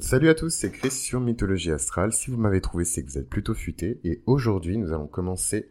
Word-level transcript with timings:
Salut 0.00 0.28
à 0.28 0.34
tous, 0.34 0.50
c'est 0.50 0.72
Chris 0.72 0.90
sur 0.90 1.20
Mythologie 1.20 1.70
Astrale. 1.70 2.12
Si 2.12 2.30
vous 2.30 2.36
m'avez 2.36 2.60
trouvé, 2.60 2.84
c'est 2.84 3.04
que 3.04 3.10
vous 3.10 3.18
êtes 3.18 3.28
plutôt 3.28 3.54
futé. 3.54 4.00
Et 4.02 4.22
aujourd'hui, 4.26 4.76
nous 4.76 4.92
allons 4.92 5.06
commencer 5.06 5.68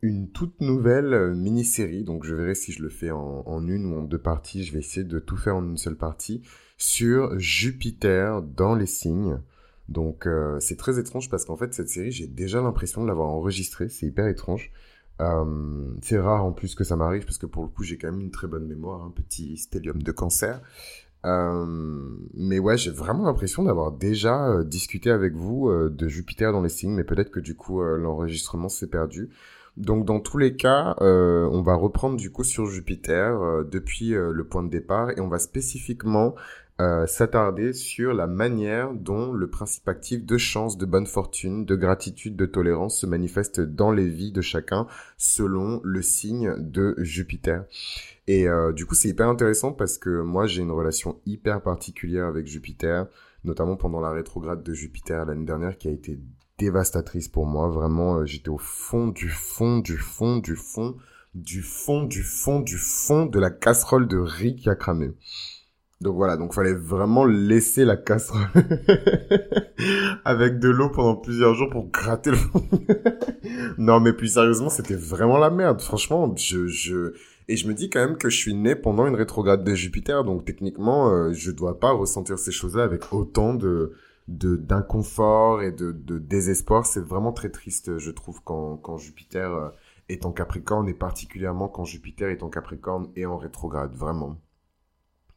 une 0.00 0.30
toute 0.30 0.60
nouvelle 0.62 1.12
euh, 1.12 1.34
mini-série. 1.34 2.02
Donc 2.02 2.24
je 2.24 2.34
verrai 2.34 2.54
si 2.54 2.72
je 2.72 2.82
le 2.82 2.88
fais 2.88 3.10
en, 3.10 3.68
une 3.68 3.92
ou 3.92 3.98
en 3.98 4.02
deux 4.02 4.18
parties. 4.18 4.64
Je 4.64 4.72
vais 4.72 4.78
essayer 4.78 5.04
de 5.04 5.18
tout 5.18 5.36
faire 5.36 5.56
en 5.56 5.64
une 5.64 5.76
seule 5.76 5.96
partie 5.96 6.42
sur 6.78 7.38
Jupiter 7.38 8.40
dans 8.40 8.74
les 8.74 8.86
signes. 8.86 9.40
Donc 9.90 10.26
euh, 10.26 10.58
c'est 10.58 10.76
très 10.76 10.98
étrange 10.98 11.28
parce 11.28 11.44
qu'en 11.44 11.56
fait 11.56 11.74
cette 11.74 11.90
série, 11.90 12.12
j'ai 12.12 12.26
déjà 12.26 12.62
l'impression 12.62 13.02
de 13.02 13.08
l'avoir 13.08 13.28
enregistrée. 13.28 13.90
C'est 13.90 14.06
hyper 14.06 14.26
étrange. 14.26 14.72
Euh, 15.20 15.94
c'est 16.02 16.18
rare 16.18 16.44
en 16.44 16.52
plus 16.52 16.74
que 16.74 16.84
ça 16.84 16.96
m'arrive 16.96 17.24
parce 17.24 17.38
que 17.38 17.46
pour 17.46 17.62
le 17.62 17.68
coup 17.68 17.82
j'ai 17.82 17.96
quand 17.96 18.10
même 18.10 18.20
une 18.20 18.30
très 18.30 18.48
bonne 18.48 18.66
mémoire, 18.66 19.02
un 19.02 19.10
petit 19.10 19.56
stellium 19.58 20.02
de 20.02 20.12
cancer. 20.12 20.62
Euh, 21.26 21.66
mais 22.34 22.58
ouais, 22.58 22.78
j'ai 22.78 22.90
vraiment 22.90 23.24
l'impression 23.24 23.64
d'avoir 23.64 23.92
déjà 23.92 24.48
euh, 24.48 24.64
discuté 24.64 25.10
avec 25.10 25.34
vous 25.34 25.68
euh, 25.68 25.90
de 25.90 26.06
Jupiter 26.06 26.52
dans 26.52 26.62
les 26.62 26.68
signes, 26.68 26.94
mais 26.94 27.04
peut-être 27.04 27.30
que 27.30 27.40
du 27.40 27.56
coup 27.56 27.82
l'enregistrement 27.82 28.68
s'est 28.68 28.86
perdu. 28.86 29.30
Donc 29.76 30.06
dans 30.06 30.20
tous 30.20 30.38
les 30.38 30.56
cas, 30.56 30.94
on 31.00 31.60
va 31.60 31.74
reprendre 31.74 32.16
du 32.16 32.30
coup 32.30 32.44
sur 32.44 32.64
Jupiter 32.66 33.64
depuis 33.70 34.10
le 34.10 34.44
point 34.44 34.62
de 34.62 34.70
départ 34.70 35.10
et 35.10 35.20
on 35.20 35.28
va 35.28 35.38
spécifiquement 35.38 36.34
euh, 36.78 37.06
s'attarder 37.06 37.72
sur 37.72 38.12
la 38.12 38.26
manière 38.26 38.92
dont 38.92 39.32
le 39.32 39.48
principe 39.48 39.88
actif 39.88 40.26
de 40.26 40.36
chance, 40.36 40.76
de 40.76 40.84
bonne 40.84 41.06
fortune, 41.06 41.64
de 41.64 41.74
gratitude, 41.74 42.36
de 42.36 42.44
tolérance 42.44 43.00
se 43.00 43.06
manifeste 43.06 43.60
dans 43.62 43.92
les 43.92 44.06
vies 44.06 44.30
de 44.30 44.42
chacun 44.42 44.86
selon 45.16 45.80
le 45.84 46.02
signe 46.02 46.54
de 46.58 46.94
Jupiter. 46.98 47.64
Et 48.26 48.46
euh, 48.46 48.72
du 48.72 48.84
coup, 48.84 48.94
c'est 48.94 49.08
hyper 49.08 49.28
intéressant 49.28 49.72
parce 49.72 49.96
que 49.96 50.20
moi, 50.20 50.46
j'ai 50.46 50.60
une 50.60 50.70
relation 50.70 51.18
hyper 51.24 51.62
particulière 51.62 52.26
avec 52.26 52.46
Jupiter, 52.46 53.06
notamment 53.44 53.76
pendant 53.76 54.00
la 54.00 54.10
rétrograde 54.10 54.62
de 54.62 54.74
Jupiter 54.74 55.24
l'année 55.24 55.46
dernière 55.46 55.78
qui 55.78 55.88
a 55.88 55.92
été 55.92 56.20
dévastatrice 56.58 57.28
pour 57.28 57.46
moi. 57.46 57.68
Vraiment, 57.68 58.16
euh, 58.16 58.26
j'étais 58.26 58.50
au 58.50 58.58
fond 58.58 59.08
du 59.08 59.30
fond 59.30 59.78
du 59.78 59.96
fond 59.96 60.36
du 60.38 60.56
fond 60.56 60.96
du 61.34 61.62
fond 61.62 62.04
du 62.04 62.22
fond 62.22 62.60
du 62.60 62.76
fond 62.76 63.26
de 63.26 63.38
la 63.38 63.50
casserole 63.50 64.08
de 64.08 64.18
riz 64.18 64.56
qui 64.56 64.68
a 64.68 64.74
cramé. 64.74 65.12
Donc 66.02 66.14
voilà, 66.14 66.36
donc 66.36 66.52
fallait 66.52 66.74
vraiment 66.74 67.24
laisser 67.24 67.86
la 67.86 67.96
casserole 67.96 68.48
avec 70.26 70.58
de 70.58 70.68
l'eau 70.68 70.90
pendant 70.90 71.16
plusieurs 71.16 71.54
jours 71.54 71.70
pour 71.70 71.88
gratter 71.88 72.32
le 72.32 72.36
fond. 72.36 72.68
non 73.78 74.00
mais 74.00 74.12
plus 74.12 74.34
sérieusement, 74.34 74.68
c'était 74.68 74.94
vraiment 74.94 75.38
la 75.38 75.48
merde. 75.48 75.80
Franchement, 75.80 76.34
je 76.36 76.66
je 76.66 77.14
et 77.48 77.56
je 77.56 77.66
me 77.66 77.72
dis 77.72 77.88
quand 77.88 78.00
même 78.00 78.18
que 78.18 78.28
je 78.28 78.36
suis 78.36 78.54
né 78.54 78.74
pendant 78.74 79.06
une 79.06 79.14
rétrograde 79.14 79.64
de 79.64 79.74
Jupiter, 79.74 80.22
donc 80.24 80.44
techniquement, 80.44 81.08
euh, 81.10 81.32
je 81.32 81.50
dois 81.50 81.80
pas 81.80 81.92
ressentir 81.92 82.38
ces 82.38 82.52
choses-là 82.52 82.82
avec 82.82 83.12
autant 83.14 83.54
de 83.54 83.92
de 84.28 84.56
d'inconfort 84.56 85.62
et 85.62 85.72
de, 85.72 85.92
de 85.92 86.18
désespoir. 86.18 86.84
C'est 86.84 87.00
vraiment 87.00 87.32
très 87.32 87.48
triste, 87.50 87.98
je 87.98 88.10
trouve, 88.10 88.42
quand 88.44 88.76
quand 88.76 88.98
Jupiter 88.98 89.50
euh, 89.54 89.68
est 90.10 90.26
en 90.26 90.32
Capricorne 90.32 90.88
et 90.90 90.94
particulièrement 90.94 91.68
quand 91.68 91.84
Jupiter 91.84 92.28
est 92.28 92.42
en 92.42 92.50
Capricorne 92.50 93.08
et 93.16 93.24
en 93.24 93.38
rétrograde, 93.38 93.94
vraiment 93.94 94.36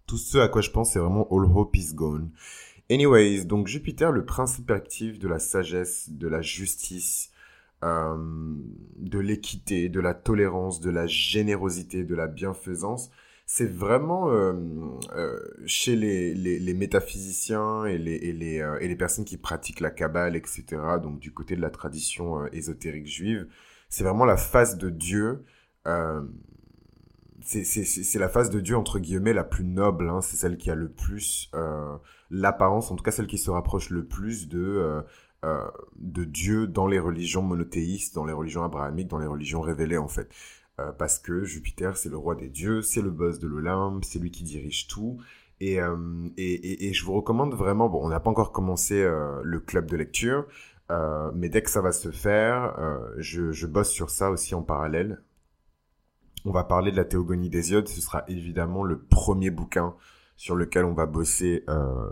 tout 0.10 0.18
ce 0.18 0.40
à 0.40 0.48
quoi 0.48 0.62
je 0.62 0.72
pense, 0.72 0.94
c'est 0.94 1.00
vraiment 1.00 1.28
all 1.30 1.46
hope 1.46 1.76
is 1.78 1.94
gone. 1.94 2.32
Anyways, 2.90 3.46
donc 3.46 3.68
Jupiter, 3.68 4.12
le 4.12 4.26
principe 4.26 4.72
actif 4.72 5.20
de 5.20 5.28
la 5.28 5.38
sagesse, 5.38 6.10
de 6.10 6.28
la 6.28 6.42
justice, 6.42 7.32
euh, 7.84 8.18
de 8.98 9.20
l'équité, 9.20 9.88
de 9.88 10.00
la 10.00 10.16
tolérance, 10.16 10.80
de 10.80 10.90
la 10.90 11.06
générosité, 11.06 12.04
de 12.04 12.16
la 12.16 12.26
bienfaisance, 12.26 13.12
c'est 13.46 13.72
vraiment 13.72 14.32
euh, 14.32 14.54
euh, 15.16 15.40
chez 15.68 15.96
les, 15.96 16.74
métaphysiciens 16.74 17.86
et, 17.86 18.00
les, 18.00 18.16
et 18.16 18.88
les 18.88 18.96
personnes 18.96 19.26
qui 19.26 19.38
pratiquent 19.38 19.80
la 19.80 19.92
Kabbale, 19.92 20.36
etc., 20.36 20.64
donc 21.04 21.20
du 21.20 21.32
côté 21.32 21.56
de 21.56 21.62
la 21.62 21.70
tradition 21.70 22.48
ésotérique 22.48 23.06
juive, 23.06 23.48
c'est 23.90 24.04
vraiment 24.04 24.26
la 24.26 24.38
face 24.38 24.76
de 24.76 24.90
Dieu 24.90 25.44
c'est 27.50 28.20
la 28.20 28.30
face 28.30 28.52
de 28.52 28.60
Dieu 28.60 28.78
entre 28.78 29.00
guillemets 29.00 29.34
la 29.34 29.44
plus 29.44 29.64
noble. 29.64 30.10
Hein. 30.10 30.22
C'est 30.22 30.38
celle 30.38 30.58
qui 30.58 30.70
a 30.70 30.76
le 30.76 30.90
plus 30.90 31.50
euh, 31.56 31.98
l'apparence, 32.30 32.92
en 32.92 32.96
tout 32.96 33.04
cas 33.04 33.12
celle 33.12 33.28
qui 33.28 33.40
se 33.40 33.50
rapproche 33.50 33.90
le 33.90 34.06
plus 34.06 34.48
de 34.48 34.60
euh, 34.60 35.02
euh, 35.46 35.66
de 35.96 36.26
Dieu 36.26 36.68
dans 36.68 36.86
les 36.86 37.00
religions 37.00 37.42
monothéistes, 37.42 38.14
dans 38.14 38.26
les 38.26 38.34
religions 38.34 38.64
abrahamiques, 38.64 39.08
dans 39.08 39.18
les 39.18 39.28
religions 39.28 39.62
révélées 39.62 39.98
en 39.98 40.08
fait. 40.08 40.30
Parce 40.98 41.20
que 41.20 41.44
Jupiter 41.44 41.98
c'est 41.98 42.08
le 42.08 42.16
roi 42.16 42.36
des 42.36 42.48
dieux, 42.48 42.82
c'est 42.82 43.02
le 43.02 43.10
boss 43.10 43.38
de 43.40 43.50
l'Olympe, 43.50 44.06
c'est 44.06 44.18
lui 44.18 44.32
qui 44.32 44.46
dirige 44.46 44.88
tout. 44.88 45.18
Et, 45.60 45.76
je 45.76 47.04
vous 47.04 47.12
recommande 47.12 47.54
vraiment, 47.54 47.90
bon, 47.90 48.00
on 48.02 48.08
n'a 48.08 48.22
pas 48.22 48.30
encore 48.30 48.54
commencé 48.54 49.04
le 49.44 49.60
club 49.60 49.88
de 49.88 49.98
lecture, 49.98 50.46
mais 51.36 51.50
dès 51.50 51.64
que 51.64 51.70
ça 51.70 51.82
va 51.82 51.92
se 51.92 52.12
faire, 52.12 52.80
je 53.18 53.66
bosse 53.66 53.90
sur 53.90 54.10
ça 54.10 54.32
aussi 54.32 54.56
en 54.56 54.62
parallèle 54.62 55.22
on 56.46 56.52
va 56.52 56.64
parler 56.64 56.92
de 56.92 56.98
la 56.98 57.06
théogonie 57.06 57.50
d'Hésiode. 57.50 57.88
Ce 57.88 58.02
sera 58.02 58.24
évidemment 58.28 58.84
le 58.84 59.00
premier 59.00 59.50
bouquin 59.50 59.96
sur 60.36 60.56
lequel 60.56 60.86
on 60.86 60.94
va 60.94 61.06
bosser 61.06 61.66
euh, 61.68 62.10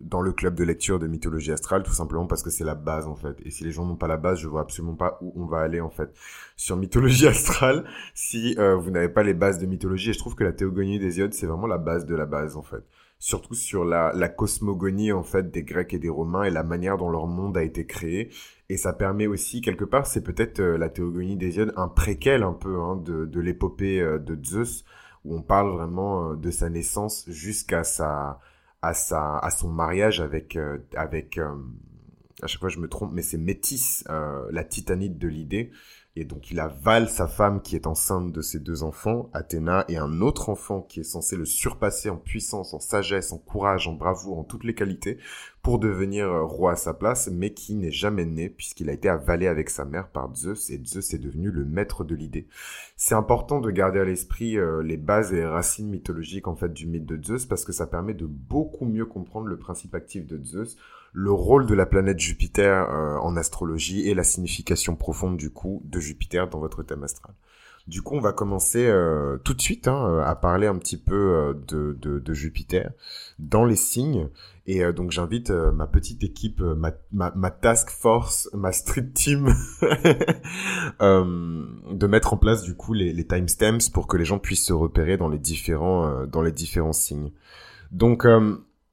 dans 0.00 0.22
le 0.22 0.32
club 0.32 0.54
de 0.54 0.64
lecture 0.64 0.98
de 0.98 1.06
mythologie 1.06 1.52
astrale, 1.52 1.82
tout 1.82 1.92
simplement 1.92 2.26
parce 2.26 2.42
que 2.42 2.48
c'est 2.48 2.64
la 2.64 2.74
base 2.74 3.06
en 3.06 3.14
fait. 3.14 3.36
Et 3.44 3.50
si 3.50 3.62
les 3.62 3.72
gens 3.72 3.84
n'ont 3.84 3.96
pas 3.96 4.08
la 4.08 4.16
base, 4.16 4.38
je 4.38 4.48
vois 4.48 4.62
absolument 4.62 4.94
pas 4.94 5.18
où 5.20 5.32
on 5.36 5.44
va 5.44 5.58
aller 5.58 5.80
en 5.80 5.90
fait 5.90 6.12
sur 6.56 6.76
mythologie 6.76 7.26
astrale 7.28 7.84
si 8.14 8.56
euh, 8.58 8.74
vous 8.76 8.90
n'avez 8.90 9.10
pas 9.10 9.22
les 9.22 9.34
bases 9.34 9.58
de 9.58 9.66
mythologie. 9.66 10.10
Et 10.10 10.12
je 10.14 10.18
trouve 10.18 10.34
que 10.34 10.44
la 10.44 10.52
théogonie 10.52 10.98
d'Hésiode, 10.98 11.34
c'est 11.34 11.46
vraiment 11.46 11.66
la 11.66 11.78
base 11.78 12.06
de 12.06 12.14
la 12.14 12.24
base 12.24 12.56
en 12.56 12.62
fait. 12.62 12.84
Surtout 13.18 13.54
sur 13.54 13.84
la, 13.84 14.12
la 14.14 14.28
cosmogonie 14.28 15.12
en 15.12 15.22
fait 15.22 15.50
des 15.50 15.62
Grecs 15.62 15.92
et 15.92 15.98
des 15.98 16.08
Romains 16.08 16.44
et 16.44 16.50
la 16.50 16.64
manière 16.64 16.96
dont 16.96 17.10
leur 17.10 17.26
monde 17.26 17.56
a 17.56 17.62
été 17.62 17.86
créé 17.86 18.30
et 18.72 18.78
ça 18.78 18.94
permet 18.94 19.26
aussi, 19.26 19.60
quelque 19.60 19.84
part, 19.84 20.06
c'est 20.06 20.22
peut-être 20.22 20.60
euh, 20.60 20.78
la 20.78 20.88
théogonie 20.88 21.36
d'Hésiode, 21.36 21.74
un 21.76 21.88
préquel 21.88 22.42
un 22.42 22.54
peu 22.54 22.80
hein, 22.80 22.96
de, 22.96 23.38
l'épopée 23.38 24.00
euh, 24.00 24.18
de 24.18 24.42
Zeus, 24.42 24.86
où 25.26 25.36
on 25.36 25.42
parle 25.42 25.72
vraiment 25.72 26.30
euh, 26.30 26.36
de 26.36 26.50
sa 26.50 26.70
naissance 26.70 27.28
jusqu'à 27.28 27.84
sa, 27.84 28.40
à 28.80 28.94
sa, 28.94 29.36
à 29.36 29.50
son 29.50 29.68
mariage 29.68 30.22
avec, 30.22 30.58
avec, 30.96 31.38
à 32.40 32.46
chaque 32.46 32.60
fois 32.60 32.70
je 32.70 32.78
me 32.78 32.88
trompe, 32.88 33.12
mais 33.12 33.20
c'est 33.20 33.36
Métis, 33.36 34.04
la 34.08 34.64
titanite 34.64 35.18
de 35.18 35.28
l'idée, 35.28 35.70
et 36.14 36.24
donc 36.24 36.50
il 36.50 36.60
avale 36.60 37.08
sa 37.08 37.26
femme 37.26 37.62
qui 37.62 37.74
est 37.74 37.86
enceinte 37.86 38.32
de 38.32 38.42
ses 38.42 38.58
deux 38.58 38.82
enfants, 38.82 39.30
Athéna, 39.32 39.86
et 39.88 39.96
un 39.96 40.20
autre 40.20 40.50
enfant 40.50 40.82
qui 40.82 41.00
est 41.00 41.04
censé 41.04 41.36
le 41.36 41.46
surpasser 41.46 42.10
en 42.10 42.18
puissance, 42.18 42.74
en 42.74 42.80
sagesse, 42.80 43.32
en 43.32 43.38
courage, 43.38 43.88
en 43.88 43.94
bravoure, 43.94 44.38
en 44.38 44.44
toutes 44.44 44.64
les 44.64 44.74
qualités, 44.74 45.16
pour 45.62 45.78
devenir 45.78 46.26
euh, 46.26 46.44
roi 46.44 46.72
à 46.72 46.76
sa 46.76 46.92
place, 46.92 47.30
mais 47.32 47.54
qui 47.54 47.74
n'est 47.76 47.92
jamais 47.92 48.26
né 48.26 48.50
puisqu'il 48.50 48.90
a 48.90 48.92
été 48.92 49.08
avalé 49.08 49.46
avec 49.46 49.70
sa 49.70 49.86
mère 49.86 50.08
par 50.08 50.34
Zeus, 50.34 50.68
et 50.68 50.82
Zeus 50.84 51.14
est 51.14 51.18
devenu 51.18 51.50
le 51.50 51.64
maître 51.64 52.04
de 52.04 52.14
l'idée. 52.14 52.46
C'est 52.96 53.14
important 53.14 53.60
de 53.60 53.70
garder 53.70 54.00
à 54.00 54.04
l'esprit 54.04 54.58
euh, 54.58 54.82
les 54.82 54.98
bases 54.98 55.32
et 55.32 55.46
racines 55.46 55.88
mythologiques 55.88 56.46
en 56.46 56.56
fait 56.56 56.72
du 56.72 56.86
mythe 56.86 57.06
de 57.06 57.22
Zeus 57.22 57.46
parce 57.46 57.64
que 57.64 57.72
ça 57.72 57.86
permet 57.86 58.14
de 58.14 58.26
beaucoup 58.26 58.84
mieux 58.84 59.06
comprendre 59.06 59.46
le 59.46 59.58
principe 59.58 59.94
actif 59.94 60.26
de 60.26 60.42
Zeus 60.44 60.76
le 61.12 61.30
rôle 61.30 61.66
de 61.66 61.74
la 61.74 61.86
planète 61.86 62.18
Jupiter 62.18 62.88
euh, 62.90 63.18
en 63.18 63.36
astrologie 63.36 64.08
et 64.08 64.14
la 64.14 64.24
signification 64.24 64.96
profonde 64.96 65.36
du 65.36 65.50
coup 65.50 65.82
de 65.84 66.00
Jupiter 66.00 66.48
dans 66.48 66.58
votre 66.58 66.82
thème 66.82 67.04
astral. 67.04 67.34
Du 67.88 68.00
coup, 68.00 68.14
on 68.14 68.20
va 68.20 68.32
commencer 68.32 68.86
euh, 68.86 69.38
tout 69.38 69.54
de 69.54 69.60
suite 69.60 69.88
hein, 69.88 70.22
à 70.24 70.36
parler 70.36 70.68
un 70.68 70.78
petit 70.78 70.96
peu 70.96 71.14
euh, 71.14 71.52
de, 71.66 71.98
de, 72.00 72.20
de, 72.20 72.32
Jupiter 72.32 72.92
dans 73.40 73.64
les 73.64 73.74
signes. 73.74 74.28
Et 74.66 74.84
donc, 74.92 75.10
j'invite 75.10 75.50
ma 75.50 75.88
petite 75.88 76.22
équipe, 76.22 76.60
ma, 76.60 76.92
ma, 77.10 77.32
ma, 77.34 77.50
task 77.50 77.90
force, 77.90 78.48
ma 78.54 78.70
street 78.70 79.10
team, 79.12 79.52
de 81.00 82.06
mettre 82.06 82.32
en 82.32 82.36
place 82.36 82.62
du 82.62 82.76
coup 82.76 82.92
les, 82.94 83.12
les 83.12 83.26
timestamps 83.26 83.90
pour 83.92 84.06
que 84.06 84.16
les 84.16 84.24
gens 84.24 84.38
puissent 84.38 84.66
se 84.66 84.72
repérer 84.72 85.16
dans 85.16 85.28
les 85.28 85.40
différents 85.40 86.26
dans 86.26 86.42
les 86.42 86.52
différents 86.52 86.92
signes. 86.92 87.32
Donc 87.90 88.24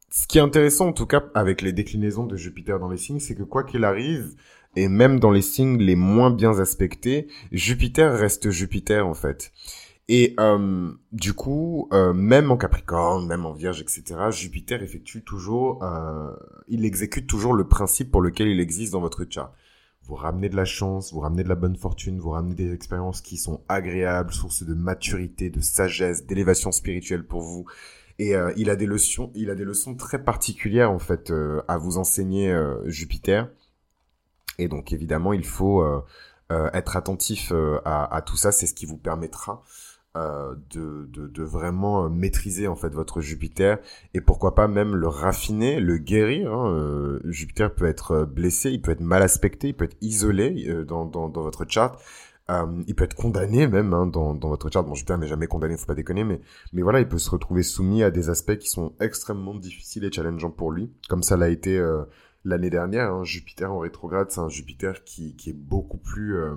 ce 0.10 0.28
qui 0.28 0.38
est 0.38 0.42
intéressant 0.42 0.88
en 0.88 0.94
tout 0.94 1.06
cas 1.06 1.24
avec 1.36 1.62
les 1.62 1.74
déclinaisons 1.74 2.26
de 2.26 2.36
Jupiter 2.36 2.80
dans 2.80 2.90
les 2.90 2.98
signes, 2.98 3.20
c'est 3.20 3.36
que 3.36 3.44
quoi 3.44 3.64
qu'il 3.64 3.84
arrive, 3.84 4.36
et 4.76 4.88
même 4.88 5.20
dans 5.20 5.32
les 5.32 5.42
signes 5.42 5.78
les 5.78 5.96
moins 5.96 6.32
bien 6.32 6.60
aspectés, 6.60 7.28
Jupiter 7.52 8.14
reste 8.14 8.50
Jupiter 8.50 9.08
en 9.08 9.14
fait. 9.14 9.52
Et 10.12 10.34
euh, 10.40 10.92
du 11.12 11.34
coup, 11.34 11.88
euh, 11.94 12.14
même 12.14 12.50
en 12.50 12.58
Capricorne, 12.58 13.28
même 13.28 13.46
en 13.46 13.54
Vierge, 13.54 13.80
etc., 13.82 14.16
Jupiter 14.32 14.82
effectue 14.82 15.24
toujours, 15.24 15.84
euh, 15.84 16.32
il 16.68 16.84
exécute 16.84 17.28
toujours 17.28 17.54
le 17.54 17.68
principe 17.68 18.10
pour 18.10 18.22
lequel 18.22 18.48
il 18.48 18.60
existe 18.60 18.94
dans 18.94 19.02
votre 19.02 19.24
chart. 19.30 19.54
Vous 20.02 20.16
ramenez 20.16 20.50
de 20.50 20.56
la 20.56 20.66
chance, 20.66 21.14
vous 21.14 21.20
ramenez 21.20 21.44
de 21.44 21.50
la 21.50 21.54
bonne 21.54 21.76
fortune, 21.76 22.18
vous 22.18 22.32
ramenez 22.32 22.56
des 22.56 22.74
expériences 22.74 23.22
qui 23.22 23.38
sont 23.38 23.62
agréables, 23.70 24.34
source 24.34 24.64
de 24.64 24.74
maturité, 24.74 25.52
de 25.52 25.62
sagesse, 25.62 26.26
d'élévation 26.26 26.72
spirituelle 26.72 27.24
pour 27.24 27.42
vous. 27.42 27.68
Et 28.20 28.36
euh, 28.36 28.52
il 28.58 28.70
a 28.70 28.76
des 28.76 28.86
leçons, 28.86 29.32
il 29.34 29.50
a 29.50 29.56
des 29.56 29.64
leçons 29.64 29.96
très 29.96 30.24
particulières 30.24 30.92
en 30.92 31.00
fait 31.00 31.32
euh, 31.32 31.62
à 31.68 31.78
vous 31.78 31.98
enseigner 31.98 32.52
euh, 32.52 32.76
Jupiter. 32.86 33.50
Et 34.58 34.68
donc 34.68 34.92
évidemment, 34.94 35.34
il 35.34 35.46
faut 35.46 35.86
être 36.50 36.98
attentif 36.98 37.54
à, 37.86 38.14
à, 38.14 38.22
tout 38.22 38.36
ça. 38.36 38.52
C'est 38.52 38.68
ce 38.68 38.74
qui 38.74 38.86
vous 38.86 38.98
permettra 38.98 39.64
euh, 40.18 40.56
de, 40.72 41.08
de, 41.14 41.28
de, 41.28 41.44
vraiment 41.44 42.10
maîtriser 42.10 42.68
en 42.68 42.76
fait 42.76 42.90
votre 42.90 43.22
Jupiter 43.22 43.78
et 44.16 44.22
pourquoi 44.22 44.56
pas 44.56 44.68
même 44.68 44.96
le 44.96 45.08
raffiner, 45.08 45.80
le 45.80 45.98
guérir. 46.00 46.52
Hein. 46.52 46.74
Euh, 46.74 47.20
Jupiter 47.26 47.76
peut 47.76 47.86
être 47.86 48.26
blessé, 48.26 48.72
il 48.72 48.82
peut 48.82 48.90
être 48.90 49.02
mal 49.02 49.22
aspecté, 49.22 49.68
il 49.68 49.76
peut 49.76 49.86
être 49.86 49.98
isolé 50.02 50.66
euh, 50.68 50.84
dans, 50.84 51.06
dans, 51.06 51.30
dans, 51.30 51.44
votre 51.44 51.64
chart. 51.70 52.02
Euh, 52.50 52.66
il 52.88 52.96
peut 52.96 53.04
être 53.04 53.16
condamné 53.16 53.68
même 53.68 53.94
hein, 53.94 54.08
dans, 54.08 54.34
votre 54.34 54.72
chart. 54.72 54.86
Bon, 54.86 54.96
Jupiter 54.96 55.18
n'est 55.18 55.28
jamais 55.28 55.48
condamné, 55.48 55.78
faut 55.78 55.86
pas 55.86 55.96
déconner, 55.96 56.24
mais 56.24 56.42
mais 56.74 56.82
voilà, 56.82 57.00
il 57.00 57.08
peut 57.08 57.20
se 57.20 57.30
retrouver 57.30 57.64
soumis 57.64 58.04
à 58.04 58.12
des 58.12 58.30
aspects 58.30 58.58
qui 58.58 58.70
sont 58.70 58.94
extrêmement 59.00 59.54
difficiles 59.54 60.04
et 60.04 60.12
challengeants 60.12 60.52
pour 60.52 60.72
lui, 60.72 60.92
comme 61.10 61.24
ça 61.24 61.38
l'a 61.38 61.50
été 61.50 61.80
l'année 62.46 62.70
dernière, 62.70 63.12
hein, 63.12 63.24
Jupiter 63.24 63.72
en 63.72 63.80
rétrograde, 63.80 64.32
c'est 64.32 64.40
un 64.40 64.50
Jupiter 64.50 65.04
qui, 65.04 65.36
qui 65.36 65.50
est 65.50 65.58
beaucoup 65.58 65.98
plus 65.98 66.38
euh, 66.38 66.56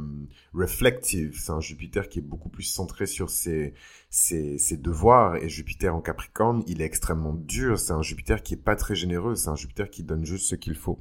reflective, 0.55 1.37
c'est 1.39 1.53
un 1.53 1.61
Jupiter 1.61 2.09
qui 2.09 2.21
est 2.21 2.23
beaucoup 2.23 2.49
plus 2.49 2.63
centré 2.63 3.07
sur 3.07 3.31
ses, 3.31 3.75
ses, 4.09 4.59
ses, 4.59 4.77
devoirs, 4.77 5.37
et 5.37 5.49
Jupiter 5.49 5.95
en 5.95 6.01
Capricorne, 6.01 6.63
il 6.67 6.81
est 6.81 6.85
extrêmement 6.85 7.35
dur, 7.35 7.79
c'est 7.79 7.93
un 7.93 8.03
Jupiter 8.03 8.43
qui 8.43 8.55
est 8.55 8.63
pas 8.65 8.77
très 8.77 8.95
généreux, 8.95 9.35
c'est 9.35 9.49
un 9.49 9.57
Jupiter 9.57 9.91
qui 9.91 10.05
donne 10.05 10.25
juste 10.25 10.47
ce 10.47 10.55
qu'il 10.55 10.77
faut. 10.77 10.99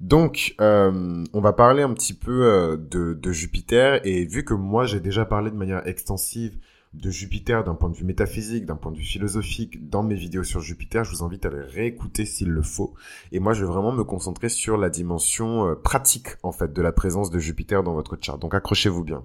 Donc, 0.00 0.54
euh, 0.60 1.24
on 1.32 1.40
va 1.40 1.52
parler 1.52 1.82
un 1.82 1.92
petit 1.92 2.14
peu 2.14 2.44
euh, 2.44 2.76
de, 2.76 3.14
de 3.14 3.32
Jupiter, 3.32 4.00
et 4.06 4.24
vu 4.24 4.44
que 4.44 4.54
moi 4.54 4.86
j'ai 4.86 5.00
déjà 5.00 5.24
parlé 5.26 5.50
de 5.50 5.56
manière 5.56 5.86
extensive 5.86 6.58
de 6.96 7.10
Jupiter 7.10 7.64
d'un 7.64 7.74
point 7.74 7.88
de 7.88 7.96
vue 7.96 8.04
métaphysique, 8.04 8.66
d'un 8.66 8.76
point 8.76 8.92
de 8.92 8.96
vue 8.96 9.04
philosophique 9.04 9.88
dans 9.88 10.02
mes 10.02 10.14
vidéos 10.14 10.44
sur 10.44 10.60
Jupiter, 10.60 11.04
je 11.04 11.10
vous 11.10 11.24
invite 11.24 11.46
à 11.46 11.50
les 11.50 11.60
réécouter 11.60 12.24
s'il 12.24 12.48
le 12.48 12.62
faut. 12.62 12.94
Et 13.32 13.38
moi, 13.38 13.52
je 13.52 13.64
vais 13.64 13.70
vraiment 13.70 13.92
me 13.92 14.04
concentrer 14.04 14.48
sur 14.48 14.76
la 14.76 14.90
dimension 14.90 15.68
euh, 15.68 15.74
pratique, 15.74 16.28
en 16.42 16.52
fait, 16.52 16.72
de 16.72 16.82
la 16.82 16.92
présence 16.92 17.30
de 17.30 17.38
Jupiter 17.38 17.82
dans 17.82 17.94
votre 17.94 18.16
chart. 18.20 18.38
Donc 18.38 18.54
accrochez-vous 18.54 19.04
bien. 19.04 19.24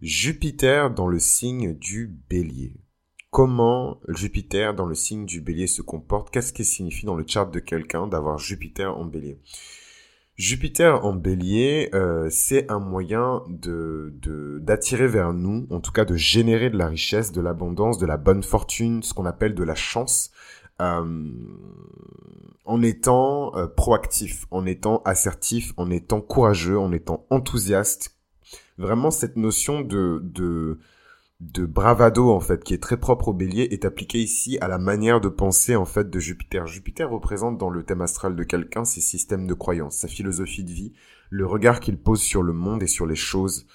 Jupiter 0.00 0.90
dans 0.90 1.08
le 1.08 1.18
signe 1.18 1.74
du 1.74 2.06
bélier. 2.28 2.74
Comment 3.30 4.00
Jupiter 4.08 4.74
dans 4.74 4.86
le 4.86 4.94
signe 4.94 5.26
du 5.26 5.40
bélier 5.40 5.66
se 5.66 5.82
comporte? 5.82 6.30
Qu'est-ce 6.30 6.52
qui 6.52 6.64
signifie 6.64 7.04
dans 7.04 7.16
le 7.16 7.24
chart 7.26 7.50
de 7.52 7.58
quelqu'un 7.58 8.06
d'avoir 8.06 8.38
Jupiter 8.38 8.96
en 8.96 9.04
bélier? 9.04 9.38
Jupiter 10.38 11.04
en 11.04 11.14
bélier, 11.14 11.90
euh, 11.94 12.28
c'est 12.30 12.70
un 12.70 12.78
moyen 12.78 13.42
de 13.48 14.14
d'attirer 14.60 15.08
vers 15.08 15.32
nous, 15.32 15.66
en 15.70 15.80
tout 15.80 15.90
cas 15.90 16.04
de 16.04 16.14
générer 16.14 16.70
de 16.70 16.78
la 16.78 16.86
richesse, 16.86 17.32
de 17.32 17.40
l'abondance, 17.40 17.98
de 17.98 18.06
la 18.06 18.16
bonne 18.16 18.44
fortune, 18.44 19.02
ce 19.02 19.14
qu'on 19.14 19.26
appelle 19.26 19.56
de 19.56 19.64
la 19.64 19.74
chance, 19.74 20.30
euh, 20.80 21.28
en 22.64 22.82
étant 22.82 23.52
euh, 23.56 23.66
proactif, 23.66 24.46
en 24.52 24.64
étant 24.64 25.02
assertif, 25.04 25.72
en 25.76 25.90
étant 25.90 26.20
courageux, 26.20 26.78
en 26.78 26.92
étant 26.92 27.26
enthousiaste. 27.30 28.16
Vraiment 28.78 29.10
cette 29.10 29.36
notion 29.36 29.80
de, 29.80 30.20
de 30.22 30.78
de 31.40 31.64
bravado 31.66 32.30
en 32.30 32.40
fait 32.40 32.64
qui 32.64 32.74
est 32.74 32.82
très 32.82 32.96
propre 32.96 33.28
au 33.28 33.32
bélier 33.32 33.68
est 33.70 33.84
appliqué 33.84 34.18
ici 34.18 34.58
à 34.60 34.66
la 34.66 34.78
manière 34.78 35.20
de 35.20 35.28
penser 35.28 35.76
en 35.76 35.84
fait 35.84 36.10
de 36.10 36.18
Jupiter. 36.18 36.66
Jupiter 36.66 37.08
représente 37.08 37.58
dans 37.58 37.70
le 37.70 37.84
thème 37.84 38.00
astral 38.00 38.34
de 38.34 38.42
quelqu'un 38.42 38.84
ses 38.84 39.00
systèmes 39.00 39.46
de 39.46 39.54
croyance, 39.54 39.98
sa 39.98 40.08
philosophie 40.08 40.64
de 40.64 40.72
vie, 40.72 40.92
le 41.30 41.46
regard 41.46 41.78
qu'il 41.78 41.96
pose 41.96 42.20
sur 42.20 42.42
le 42.42 42.52
monde 42.52 42.82
et 42.82 42.88
sur 42.88 43.06
les 43.06 43.16
choses. 43.16 43.66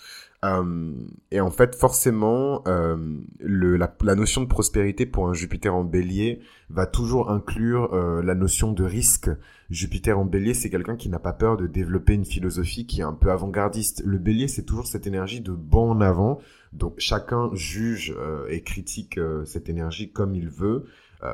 Euh, 0.43 0.91
et 1.31 1.39
en 1.39 1.51
fait, 1.51 1.75
forcément, 1.75 2.63
euh, 2.67 2.97
la, 3.39 4.15
notion 4.15 4.41
de 4.41 4.47
prospérité 4.47 5.05
pour 5.05 5.29
un 5.29 5.33
Jupiter 5.33 5.73
en 5.73 5.85
bélier 5.85 6.41
va 6.69 6.85
toujours 6.85 7.31
inclure 7.31 7.93
euh, 7.93 8.21
la 8.21 8.35
notion 8.35 8.73
de 8.73 8.83
risque. 8.83 9.29
Jupiter 9.69 10.19
en 10.19 10.25
bélier, 10.25 10.53
c'est 10.53 10.69
quelqu'un 10.69 10.97
qui 10.97 11.07
n'a 11.07 11.19
pas 11.19 11.31
peur 11.31 11.55
de 11.55 11.65
développer 11.65 12.13
une 12.13 12.25
philosophie 12.25 12.85
qui 12.85 12.99
est 12.99 13.05
un 13.05 13.13
peu 13.13 13.31
avant-gardiste. 13.31 14.03
Le 14.05 14.17
bélier, 14.17 14.49
c'est 14.49 14.63
toujours 14.63 14.85
cette 14.85 15.07
énergie 15.07 15.39
de 15.39 15.53
bon 15.53 15.91
en 15.91 16.01
avant, 16.01 16.39
donc 16.73 16.95
chacun 16.97 17.51
juge 17.53 18.15
euh, 18.17 18.47
et 18.49 18.63
critique 18.63 19.17
euh, 19.17 19.45
cette 19.45 19.69
énergie 19.69 20.11
comme 20.11 20.33
il 20.33 20.49
veut. 20.49 20.85
Euh, 21.23 21.33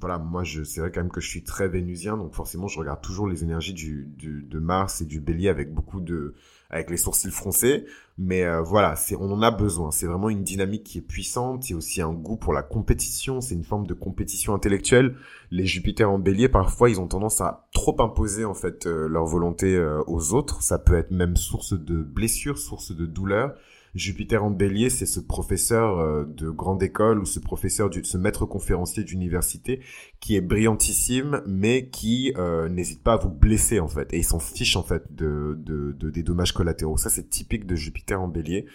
voilà, 0.00 0.18
moi, 0.18 0.44
je, 0.44 0.62
c'est 0.62 0.80
vrai 0.80 0.90
quand 0.90 1.00
même 1.00 1.10
que 1.10 1.20
je 1.20 1.28
suis 1.28 1.42
très 1.42 1.68
vénusien, 1.68 2.16
donc 2.16 2.34
forcément, 2.34 2.68
je 2.68 2.78
regarde 2.78 3.02
toujours 3.02 3.26
les 3.26 3.42
énergies 3.42 3.74
du, 3.74 4.08
du 4.16 4.42
de 4.42 4.58
Mars 4.58 5.02
et 5.02 5.04
du 5.04 5.20
Bélier 5.20 5.48
avec 5.48 5.74
beaucoup 5.74 6.00
de, 6.00 6.34
avec 6.70 6.88
les 6.88 6.96
sourcils 6.96 7.30
froncés. 7.30 7.84
Mais 8.16 8.46
voilà, 8.62 8.96
c'est, 8.96 9.14
on 9.14 9.30
en 9.30 9.42
a 9.42 9.50
besoin. 9.50 9.90
C'est 9.90 10.06
vraiment 10.06 10.30
une 10.30 10.42
dynamique 10.42 10.84
qui 10.84 10.98
est 10.98 11.02
puissante. 11.02 11.68
Il 11.68 11.72
y 11.72 11.74
a 11.74 11.76
aussi 11.76 12.00
un 12.00 12.14
goût 12.14 12.36
pour 12.36 12.54
la 12.54 12.62
compétition. 12.62 13.42
C'est 13.42 13.54
une 13.54 13.64
forme 13.64 13.86
de 13.86 13.92
compétition 13.92 14.54
intellectuelle. 14.54 15.16
Les 15.50 15.66
Jupiters 15.66 16.10
en 16.10 16.18
Bélier, 16.18 16.48
parfois, 16.48 16.88
ils 16.88 16.98
ont 16.98 17.08
tendance 17.08 17.42
à 17.42 17.68
trop 17.74 18.00
imposer 18.00 18.46
en 18.46 18.54
fait 18.54 18.86
leur 18.86 19.26
volonté 19.26 19.78
aux 20.06 20.32
autres. 20.32 20.62
Ça 20.62 20.78
peut 20.78 20.96
être 20.96 21.10
même 21.10 21.36
source 21.36 21.74
de 21.74 22.02
blessures, 22.02 22.56
source 22.56 22.96
de 22.96 23.04
douleur. 23.04 23.54
Jupiter 23.96 24.44
en 24.44 24.50
bélier, 24.50 24.90
c'est 24.90 25.06
ce 25.06 25.20
professeur 25.20 25.98
euh, 25.98 26.24
de 26.24 26.50
grande 26.50 26.82
école 26.82 27.18
ou 27.18 27.24
ce 27.24 27.40
professeur, 27.40 27.90
ce 28.02 28.18
maître 28.18 28.44
conférencier 28.44 29.04
d'université 29.04 29.80
qui 30.20 30.36
est 30.36 30.40
brillantissime, 30.40 31.42
mais 31.46 31.88
qui 31.88 32.32
euh, 32.36 32.68
n'hésite 32.68 33.02
pas 33.02 33.14
à 33.14 33.16
vous 33.16 33.30
blesser 33.30 33.80
en 33.80 33.88
fait. 33.88 34.12
Et 34.12 34.18
il 34.18 34.24
s'en 34.24 34.38
fiche 34.38 34.76
en 34.76 34.82
fait 34.82 35.14
de, 35.14 35.58
de, 35.58 35.92
de, 35.92 36.10
des 36.10 36.22
dommages 36.22 36.52
collatéraux. 36.52 36.96
Ça, 36.96 37.10
c'est 37.10 37.28
typique 37.28 37.66
de 37.66 37.74
Jupiter 37.74 38.20
en 38.20 38.28
bélier. 38.28 38.66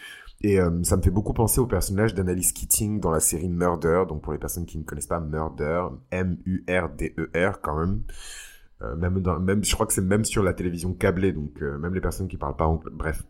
Et 0.43 0.59
euh, 0.59 0.81
ça 0.83 0.97
me 0.97 1.03
fait 1.03 1.11
beaucoup 1.11 1.33
penser 1.33 1.59
au 1.59 1.67
personnage 1.67 2.15
d'Annalise 2.15 2.51
Keating 2.51 2.99
dans 2.99 3.11
la 3.11 3.19
série 3.19 3.49
Murder. 3.49 4.05
Donc 4.09 4.23
pour 4.23 4.33
les 4.33 4.39
personnes 4.39 4.65
qui 4.65 4.79
ne 4.79 4.83
connaissent 4.83 5.07
pas 5.07 5.19
Murder, 5.19 5.83
M-U-R-D-E-R 6.09 7.61
quand 7.61 7.79
même. 7.79 8.01
même 8.97 9.19
dans, 9.19 9.39
même, 9.39 9.63
je 9.63 9.73
crois 9.75 9.85
que 9.85 9.93
c'est 9.93 10.01
même 10.01 10.25
sur 10.25 10.41
la 10.41 10.53
télévision 10.53 10.93
câblée, 10.93 11.31
donc 11.31 11.61
même 11.61 11.93
les 11.93 12.01
personnes 12.01 12.27
qui 12.27 12.37
parlent 12.37 12.55
pas 12.55 12.65
anglais. 12.65 12.91
Bref, 12.91 13.23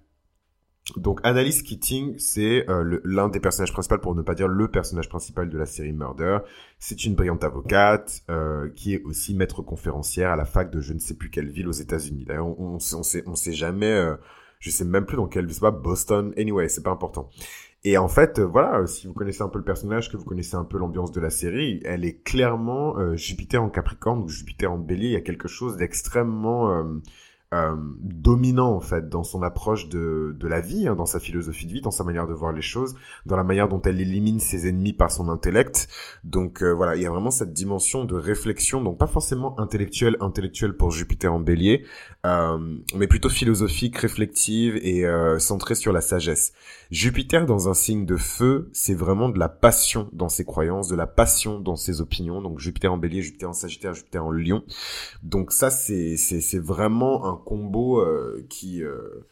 donc 0.97 1.19
Annalise 1.23 1.61
Keating, 1.61 2.17
c'est 2.17 2.67
euh, 2.69 2.99
l'un 3.03 3.29
des 3.29 3.39
personnages 3.39 3.71
principaux, 3.71 3.99
pour 3.99 4.15
ne 4.15 4.23
pas 4.23 4.33
dire 4.33 4.47
le 4.47 4.67
personnage 4.67 5.09
principal 5.09 5.49
de 5.49 5.57
la 5.57 5.67
série 5.67 5.93
Murder. 5.93 6.39
C'est 6.79 7.05
une 7.05 7.13
brillante 7.13 7.43
avocate 7.43 8.23
euh, 8.29 8.67
qui 8.75 8.95
est 8.95 9.03
aussi 9.03 9.35
maître 9.35 9.61
conférencière 9.61 10.31
à 10.31 10.35
la 10.35 10.45
fac 10.45 10.71
de 10.71 10.81
je 10.81 10.93
ne 10.93 10.99
sais 10.99 11.13
plus 11.13 11.29
quelle 11.29 11.49
ville 11.49 11.67
aux 11.67 11.71
États-Unis. 11.71 12.25
D'ailleurs, 12.25 12.47
on, 12.47 12.75
on, 12.75 12.75
on, 12.75 13.03
sait, 13.03 13.23
on 13.27 13.35
sait 13.35 13.53
jamais, 13.53 13.91
euh, 13.91 14.15
je 14.59 14.71
sais 14.71 14.83
même 14.83 15.05
plus 15.05 15.17
dans 15.17 15.27
quelle 15.27 15.45
ville, 15.45 15.53
c'est 15.53 15.61
pas 15.61 15.71
Boston. 15.71 16.33
Anyway, 16.35 16.67
c'est 16.67 16.83
pas 16.83 16.91
important. 16.91 17.29
Et 17.83 17.97
en 17.97 18.07
fait, 18.07 18.39
euh, 18.39 18.43
voilà, 18.43 18.85
si 18.87 19.05
vous 19.05 19.13
connaissez 19.13 19.43
un 19.43 19.49
peu 19.49 19.59
le 19.59 19.63
personnage, 19.63 20.11
que 20.11 20.17
vous 20.17 20.25
connaissez 20.25 20.55
un 20.55 20.65
peu 20.65 20.79
l'ambiance 20.79 21.11
de 21.11 21.21
la 21.21 21.29
série, 21.29 21.79
elle 21.85 22.05
est 22.05 22.23
clairement 22.23 23.15
Jupiter 23.15 23.61
en 23.61 23.69
Capricorne 23.69 24.23
ou 24.23 24.27
Jupiter 24.27 24.71
en 24.71 24.79
Bélier. 24.79 25.09
Il 25.09 25.13
y 25.13 25.15
a 25.15 25.21
quelque 25.21 25.47
chose 25.47 25.77
d'extrêmement 25.77 26.83
euh, 27.53 27.75
dominant 27.99 28.73
en 28.73 28.79
fait 28.79 29.09
dans 29.09 29.23
son 29.23 29.43
approche 29.43 29.89
de, 29.89 30.35
de 30.39 30.47
la 30.47 30.61
vie, 30.61 30.87
hein, 30.87 30.95
dans 30.95 31.05
sa 31.05 31.19
philosophie 31.19 31.65
de 31.65 31.73
vie, 31.73 31.81
dans 31.81 31.91
sa 31.91 32.03
manière 32.03 32.27
de 32.27 32.33
voir 32.33 32.53
les 32.53 32.61
choses, 32.61 32.95
dans 33.25 33.35
la 33.35 33.43
manière 33.43 33.67
dont 33.67 33.81
elle 33.81 33.99
élimine 33.99 34.39
ses 34.39 34.69
ennemis 34.69 34.93
par 34.93 35.11
son 35.11 35.27
intellect. 35.29 35.89
Donc 36.23 36.63
euh, 36.63 36.71
voilà, 36.71 36.95
il 36.95 37.01
y 37.01 37.05
a 37.05 37.09
vraiment 37.09 37.31
cette 37.31 37.53
dimension 37.53 38.05
de 38.05 38.15
réflexion, 38.15 38.81
donc 38.81 38.97
pas 38.97 39.07
forcément 39.07 39.59
intellectuelle, 39.59 40.15
intellectuelle 40.21 40.77
pour 40.77 40.91
Jupiter 40.91 41.33
en 41.33 41.39
Bélier, 41.39 41.85
euh, 42.25 42.57
mais 42.95 43.07
plutôt 43.07 43.29
philosophique, 43.29 43.97
réflexive 43.97 44.77
et 44.81 45.05
euh, 45.05 45.39
centrée 45.39 45.75
sur 45.75 45.91
la 45.91 46.01
sagesse. 46.01 46.53
Jupiter 46.91 47.45
dans 47.45 47.69
un 47.69 47.73
signe 47.73 48.05
de 48.05 48.17
feu, 48.17 48.69
c'est 48.73 48.93
vraiment 48.93 49.29
de 49.29 49.39
la 49.39 49.47
passion 49.47 50.09
dans 50.11 50.27
ses 50.27 50.43
croyances, 50.43 50.89
de 50.89 50.95
la 50.95 51.07
passion 51.07 51.57
dans 51.57 51.77
ses 51.77 52.01
opinions. 52.01 52.41
Donc 52.41 52.59
Jupiter 52.59 52.91
en 52.91 52.97
Bélier, 52.97 53.21
Jupiter 53.21 53.49
en 53.49 53.53
Sagittaire, 53.53 53.93
Jupiter 53.93 54.25
en 54.25 54.31
Lion. 54.31 54.63
Donc 55.23 55.53
ça 55.53 55.69
c'est 55.69 56.17
c'est 56.17 56.41
c'est 56.41 56.59
vraiment 56.59 57.25
un 57.31 57.37
combo 57.37 58.01
euh, 58.01 58.45
qui 58.49 58.83
euh, 58.83 59.25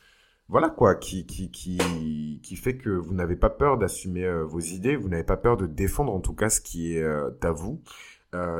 voilà 0.47 0.69
quoi, 0.69 0.95
qui, 0.95 1.25
qui, 1.25 1.51
qui, 1.51 2.39
qui 2.41 2.55
fait 2.55 2.77
que 2.77 2.89
vous 2.89 3.13
n'avez 3.13 3.35
pas 3.35 3.49
peur 3.49 3.77
d'assumer 3.77 4.23
euh, 4.23 4.43
vos 4.45 4.61
idées, 4.61 4.95
vous 4.95 5.09
n'avez 5.09 5.25
pas 5.25 5.37
peur 5.37 5.57
de 5.57 5.67
défendre 5.67 6.13
en 6.13 6.21
tout 6.21 6.33
cas 6.33 6.49
ce 6.49 6.61
qui 6.61 6.93
est 6.95 7.03
à 7.03 7.51
vous. 7.51 7.81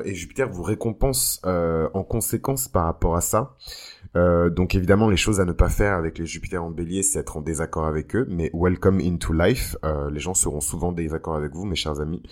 et 0.04 0.14
Jupiter 0.14 0.50
vous 0.50 0.64
récompense 0.64 1.40
en 1.46 2.04
conséquence 2.04 2.68
par 2.68 2.84
rapport 2.84 3.16
à 3.16 3.22
ça. 3.22 3.56
Donc 4.16 4.76
évidemment, 4.76 5.10
les 5.10 5.18
choses 5.18 5.40
à 5.40 5.46
ne 5.46 5.52
pas 5.52 5.70
faire 5.70 5.94
avec 5.94 6.18
les 6.18 6.26
Jupiter 6.26 6.64
en 6.64 6.72
bélier, 6.72 7.04
c'est 7.04 7.20
être 7.20 7.38
en 7.38 7.42
désaccord 7.42 7.86
avec 7.86 8.16
eux, 8.16 8.26
mais 8.30 8.52
welcome 8.54 9.00
into 9.00 9.34
life. 9.34 9.76
les 10.12 10.20
gens 10.20 10.34
seront 10.34 10.62
souvent 10.62 10.92
désaccord 10.92 11.36
avec 11.36 11.54
vous, 11.54 11.66
mes 11.66 11.76
chers 11.76 12.00
amis. 12.00 12.24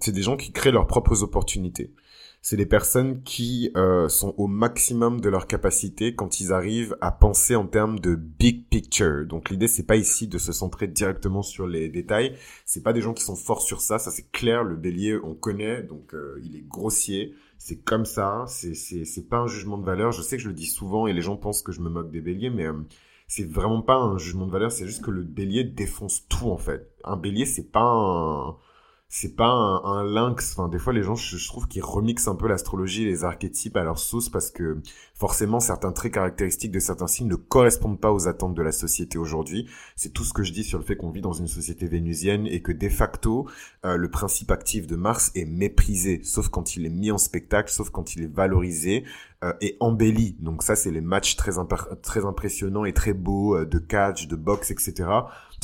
c'est 0.00 0.12
des 0.12 0.22
gens 0.22 0.36
qui 0.36 0.52
créent 0.52 0.72
leurs 0.72 0.86
propres 0.86 1.22
opportunités 1.22 1.92
c'est 2.44 2.58
des 2.58 2.66
personnes 2.66 3.22
qui 3.22 3.70
euh, 3.74 4.06
sont 4.10 4.34
au 4.36 4.46
maximum 4.46 5.22
de 5.22 5.30
leur 5.30 5.46
capacité 5.46 6.14
quand 6.14 6.40
ils 6.40 6.52
arrivent 6.52 6.94
à 7.00 7.10
penser 7.10 7.56
en 7.56 7.66
termes 7.66 7.98
de 7.98 8.16
big 8.16 8.68
picture. 8.68 9.24
Donc 9.26 9.48
l'idée 9.48 9.66
c'est 9.66 9.86
pas 9.86 9.96
ici 9.96 10.28
de 10.28 10.36
se 10.36 10.52
centrer 10.52 10.86
directement 10.86 11.40
sur 11.40 11.66
les 11.66 11.88
détails. 11.88 12.36
C'est 12.66 12.82
pas 12.82 12.92
des 12.92 13.00
gens 13.00 13.14
qui 13.14 13.24
sont 13.24 13.34
forts 13.34 13.62
sur 13.62 13.80
ça. 13.80 13.98
Ça 13.98 14.10
c'est 14.10 14.30
clair. 14.30 14.62
Le 14.62 14.76
Bélier 14.76 15.18
on 15.24 15.34
connaît 15.34 15.84
donc 15.84 16.12
euh, 16.12 16.38
il 16.44 16.54
est 16.54 16.68
grossier. 16.68 17.34
C'est 17.56 17.82
comme 17.82 18.04
ça. 18.04 18.44
C'est 18.46 18.74
c'est 18.74 19.06
c'est 19.06 19.26
pas 19.26 19.38
un 19.38 19.46
jugement 19.46 19.78
de 19.78 19.86
valeur. 19.86 20.12
Je 20.12 20.20
sais 20.20 20.36
que 20.36 20.42
je 20.42 20.48
le 20.48 20.54
dis 20.54 20.66
souvent 20.66 21.06
et 21.06 21.14
les 21.14 21.22
gens 21.22 21.38
pensent 21.38 21.62
que 21.62 21.72
je 21.72 21.80
me 21.80 21.88
moque 21.88 22.10
des 22.10 22.20
Béliers, 22.20 22.50
mais 22.50 22.66
euh, 22.66 22.74
c'est 23.26 23.50
vraiment 23.50 23.80
pas 23.80 23.96
un 23.96 24.18
jugement 24.18 24.46
de 24.46 24.52
valeur. 24.52 24.70
C'est 24.70 24.86
juste 24.86 25.02
que 25.02 25.10
le 25.10 25.22
Bélier 25.22 25.64
défonce 25.64 26.26
tout 26.28 26.50
en 26.50 26.58
fait. 26.58 26.92
Un 27.04 27.16
Bélier 27.16 27.46
c'est 27.46 27.72
pas 27.72 27.90
un 27.90 28.54
c'est 29.16 29.36
pas 29.36 29.46
un, 29.46 30.02
lynx. 30.02 30.56
Enfin, 30.56 30.68
des 30.68 30.80
fois, 30.80 30.92
les 30.92 31.04
gens, 31.04 31.14
je, 31.14 31.46
trouve 31.46 31.68
qu'ils 31.68 31.84
remixent 31.84 32.26
un 32.26 32.34
peu 32.34 32.48
l'astrologie 32.48 33.02
et 33.02 33.04
les 33.04 33.22
archétypes 33.22 33.76
à 33.76 33.84
leur 33.84 33.96
sauce 33.96 34.28
parce 34.28 34.50
que 34.50 34.78
forcément, 35.14 35.60
certains 35.60 35.92
traits 35.92 36.14
caractéristiques 36.14 36.72
de 36.72 36.80
certains 36.80 37.06
signes 37.06 37.28
ne 37.28 37.36
correspondent 37.36 38.00
pas 38.00 38.12
aux 38.12 38.26
attentes 38.26 38.54
de 38.54 38.62
la 38.62 38.72
société 38.72 39.16
aujourd'hui. 39.16 39.68
C'est 39.94 40.12
tout 40.12 40.24
ce 40.24 40.32
que 40.32 40.42
je 40.42 40.52
dis 40.52 40.64
sur 40.64 40.80
le 40.80 40.84
fait 40.84 40.96
qu'on 40.96 41.10
vit 41.10 41.20
dans 41.20 41.32
une 41.32 41.46
société 41.46 41.86
vénusienne 41.86 42.48
et 42.48 42.60
que 42.60 42.72
de 42.72 42.88
facto, 42.88 43.48
euh, 43.84 43.96
le 43.96 44.10
principe 44.10 44.50
actif 44.50 44.88
de 44.88 44.96
Mars 44.96 45.30
est 45.36 45.44
méprisé, 45.44 46.20
sauf 46.24 46.48
quand 46.48 46.74
il 46.74 46.84
est 46.84 46.90
mis 46.90 47.12
en 47.12 47.18
spectacle, 47.18 47.70
sauf 47.70 47.90
quand 47.90 48.16
il 48.16 48.24
est 48.24 48.34
valorisé 48.34 49.04
et 49.60 49.76
embelli. 49.80 50.36
Donc 50.40 50.62
ça, 50.62 50.76
c'est 50.76 50.90
les 50.90 51.00
matchs 51.00 51.36
très, 51.36 51.52
très 52.02 52.24
impressionnants 52.24 52.84
et 52.84 52.92
très 52.92 53.12
beaux 53.12 53.56
euh, 53.56 53.66
de 53.66 53.78
catch, 53.78 54.26
de 54.26 54.36
boxe, 54.36 54.70
etc 54.70 55.04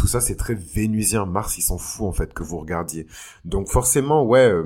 tout 0.01 0.07
ça 0.07 0.21
c'est 0.21 0.37
très 0.37 0.55
vénusien. 0.55 1.27
Mars 1.27 1.59
il 1.59 1.63
s'en 1.63 1.77
fout 1.77 2.07
en 2.07 2.13
fait 2.13 2.33
que 2.33 2.43
vous 2.43 2.59
regardiez. 2.59 3.07
Donc 3.45 3.69
forcément 3.69 4.25
ouais, 4.25 4.51
euh, 4.51 4.65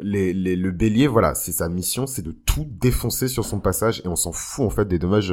les, 0.00 0.34
les, 0.34 0.56
le 0.56 0.70
Bélier 0.72 1.06
voilà, 1.06 1.34
c'est 1.34 1.52
sa 1.52 1.70
mission, 1.70 2.06
c'est 2.06 2.22
de 2.22 2.32
tout 2.32 2.66
défoncer 2.68 3.28
sur 3.28 3.46
son 3.46 3.60
passage 3.60 4.02
et 4.04 4.08
on 4.08 4.16
s'en 4.16 4.32
fout 4.32 4.66
en 4.66 4.70
fait 4.70 4.86
des 4.86 4.98
dommages 4.98 5.32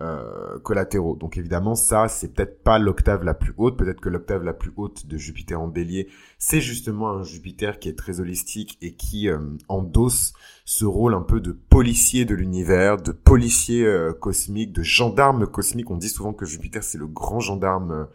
euh, 0.00 0.04
euh, 0.08 0.58
collatéraux. 0.58 1.16
Donc 1.16 1.36
évidemment 1.36 1.74
ça 1.74 2.08
c'est 2.08 2.28
peut-être 2.28 2.62
pas 2.62 2.78
l'octave 2.78 3.24
la 3.24 3.34
plus 3.34 3.52
haute, 3.56 3.76
peut-être 3.76 4.00
que 4.00 4.08
l'octave 4.08 4.44
la 4.44 4.52
plus 4.52 4.72
haute 4.76 5.06
de 5.06 5.16
Jupiter 5.16 5.60
en 5.60 5.68
Bélier 5.68 6.08
c'est 6.38 6.60
justement 6.60 7.10
un 7.10 7.22
Jupiter 7.22 7.78
qui 7.78 7.88
est 7.88 7.98
très 7.98 8.20
holistique 8.20 8.78
et 8.80 8.94
qui 8.94 9.28
endosse 9.68 10.32
ce 10.64 10.84
rôle 10.84 11.14
un 11.14 11.22
peu 11.22 11.40
de 11.40 11.52
policier 11.52 12.24
de 12.24 12.34
l'univers, 12.34 12.96
de 12.96 13.12
policier 13.12 13.86
cosmique, 14.20 14.72
de 14.72 14.82
gendarme 14.82 15.46
cosmique. 15.46 15.90
On 15.90 15.96
dit 15.96 16.08
souvent 16.08 16.32
que 16.32 16.46
Jupiter 16.46 16.82
c'est 16.82 16.98
le 16.98 17.06
grand 17.06 17.40
gendarme 17.40 18.08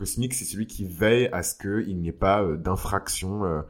cosmique, 0.00 0.32
c'est 0.32 0.46
celui 0.46 0.66
qui 0.66 0.86
veille 0.86 1.28
à 1.30 1.42
ce 1.42 1.54
qu'il 1.54 1.98
n'y 1.98 2.08
ait 2.08 2.12
pas 2.12 2.42
euh, 2.42 2.56
d'infraction 2.56 3.44
euh, 3.44 3.48
euh, 3.48 3.62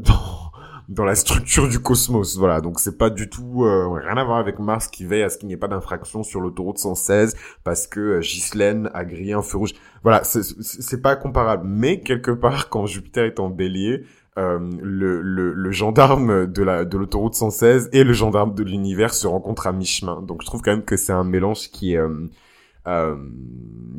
dans, 0.00 0.50
dans 0.88 1.04
la 1.04 1.14
structure 1.14 1.68
du 1.68 1.78
cosmos. 1.78 2.36
Voilà, 2.36 2.60
donc 2.60 2.80
c'est 2.80 2.98
pas 2.98 3.10
du 3.10 3.28
tout 3.28 3.60
rien 3.60 4.16
à 4.16 4.24
voir 4.24 4.38
avec 4.38 4.58
Mars 4.58 4.88
qui 4.88 5.04
veille 5.04 5.22
à 5.22 5.28
ce 5.28 5.38
qu'il 5.38 5.48
n'y 5.48 5.54
ait 5.54 5.58
pas 5.58 5.68
d'infraction 5.68 6.22
sur 6.22 6.40
l'autoroute 6.40 6.78
116 6.78 7.36
parce 7.64 7.86
que 7.86 8.20
Ghislaine 8.20 8.90
a 8.94 9.04
grillé 9.04 9.32
un 9.32 9.42
feu 9.42 9.58
rouge. 9.58 9.72
Voilà, 10.02 10.22
c'est 10.24 11.02
pas 11.02 11.16
comparable. 11.16 11.66
Mais 11.66 12.00
quelque 12.00 12.30
part, 12.30 12.68
quand 12.68 12.86
Jupiter 12.86 13.24
est 13.24 13.40
en 13.40 13.48
Bélier, 13.48 14.04
le, 14.36 15.20
le, 15.20 15.52
le, 15.52 15.70
gendarme 15.72 16.46
de 16.46 16.62
la 16.62 16.86
de 16.86 16.96
l'autoroute 16.96 17.34
116 17.34 17.90
et 17.92 18.02
le 18.02 18.12
gendarme 18.14 18.54
de 18.54 18.62
l'univers 18.62 19.12
se 19.12 19.26
rencontrent 19.26 19.66
à 19.66 19.72
mi-chemin. 19.72 20.22
Donc 20.22 20.40
je 20.42 20.46
trouve 20.46 20.62
quand 20.62 20.70
même 20.72 20.84
que 20.84 20.96
c'est 20.96 21.12
un 21.12 21.24
mélange 21.24 21.70
qui 21.70 21.94
est 21.94 22.00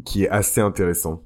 qui 0.06 0.24
est 0.24 0.30
assez 0.30 0.62
intéressant. 0.62 1.24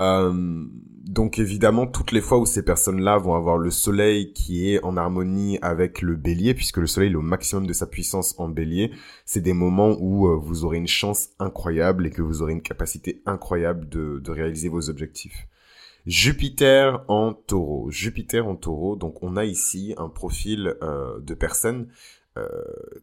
Euh, 0.00 0.64
donc 1.06 1.38
évidemment, 1.38 1.86
toutes 1.86 2.10
les 2.10 2.20
fois 2.20 2.38
où 2.38 2.46
ces 2.46 2.64
personnes-là 2.64 3.16
vont 3.18 3.36
avoir 3.36 3.58
le 3.58 3.70
soleil 3.70 4.32
qui 4.32 4.72
est 4.72 4.82
en 4.82 4.96
harmonie 4.96 5.56
avec 5.62 6.02
le 6.02 6.16
bélier, 6.16 6.52
puisque 6.52 6.78
le 6.78 6.88
soleil 6.88 7.12
est 7.12 7.16
au 7.16 7.22
maximum 7.22 7.64
de 7.68 7.72
sa 7.72 7.86
puissance 7.86 8.34
en 8.38 8.48
bélier, 8.48 8.90
c'est 9.24 9.40
des 9.40 9.52
moments 9.52 9.96
où 10.00 10.26
euh, 10.26 10.34
vous 10.34 10.64
aurez 10.64 10.78
une 10.78 10.88
chance 10.88 11.28
incroyable 11.38 12.06
et 12.06 12.10
que 12.10 12.22
vous 12.22 12.42
aurez 12.42 12.54
une 12.54 12.62
capacité 12.62 13.22
incroyable 13.24 13.88
de, 13.88 14.20
réaliser 14.28 14.68
vos 14.68 14.90
objectifs. 14.90 15.46
Jupiter 16.06 17.04
en 17.06 17.32
taureau. 17.34 17.88
Jupiter 17.90 18.46
en 18.46 18.56
taureau, 18.56 18.96
donc 18.96 19.22
on 19.22 19.36
a 19.36 19.44
ici 19.44 19.94
un 19.98 20.08
profil 20.08 20.74
euh, 20.82 21.20
de 21.20 21.34
personnes 21.34 21.86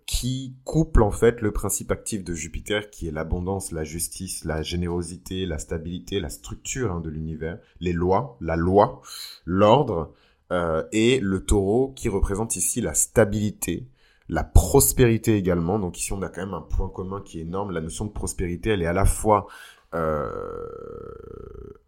qui 0.05 0.55
couple 0.63 1.01
en 1.03 1.11
fait 1.11 1.41
le 1.41 1.51
principe 1.51 1.91
actif 1.91 2.23
de 2.23 2.33
Jupiter 2.33 2.89
qui 2.89 3.07
est 3.07 3.11
l'abondance, 3.11 3.71
la 3.71 3.83
justice, 3.83 4.45
la 4.45 4.61
générosité, 4.61 5.45
la 5.45 5.57
stabilité, 5.57 6.19
la 6.19 6.29
structure 6.29 6.91
hein, 6.91 6.99
de 7.01 7.09
l'univers, 7.09 7.57
les 7.79 7.93
lois, 7.93 8.37
la 8.41 8.55
loi, 8.55 9.01
l'ordre, 9.45 10.13
euh, 10.51 10.83
et 10.91 11.19
le 11.19 11.43
taureau 11.43 11.93
qui 11.95 12.09
représente 12.09 12.55
ici 12.55 12.79
la 12.79 12.93
stabilité, 12.93 13.87
la 14.29 14.43
prospérité 14.43 15.35
également. 15.35 15.79
Donc 15.79 15.97
ici 15.97 16.13
on 16.13 16.21
a 16.21 16.29
quand 16.29 16.45
même 16.45 16.53
un 16.53 16.61
point 16.61 16.89
commun 16.89 17.21
qui 17.21 17.39
est 17.39 17.43
énorme. 17.43 17.71
La 17.71 17.81
notion 17.81 18.05
de 18.05 18.11
prospérité, 18.11 18.71
elle 18.71 18.83
est 18.83 18.87
à 18.87 18.93
la 18.93 19.05
fois 19.05 19.47
euh, 19.93 20.29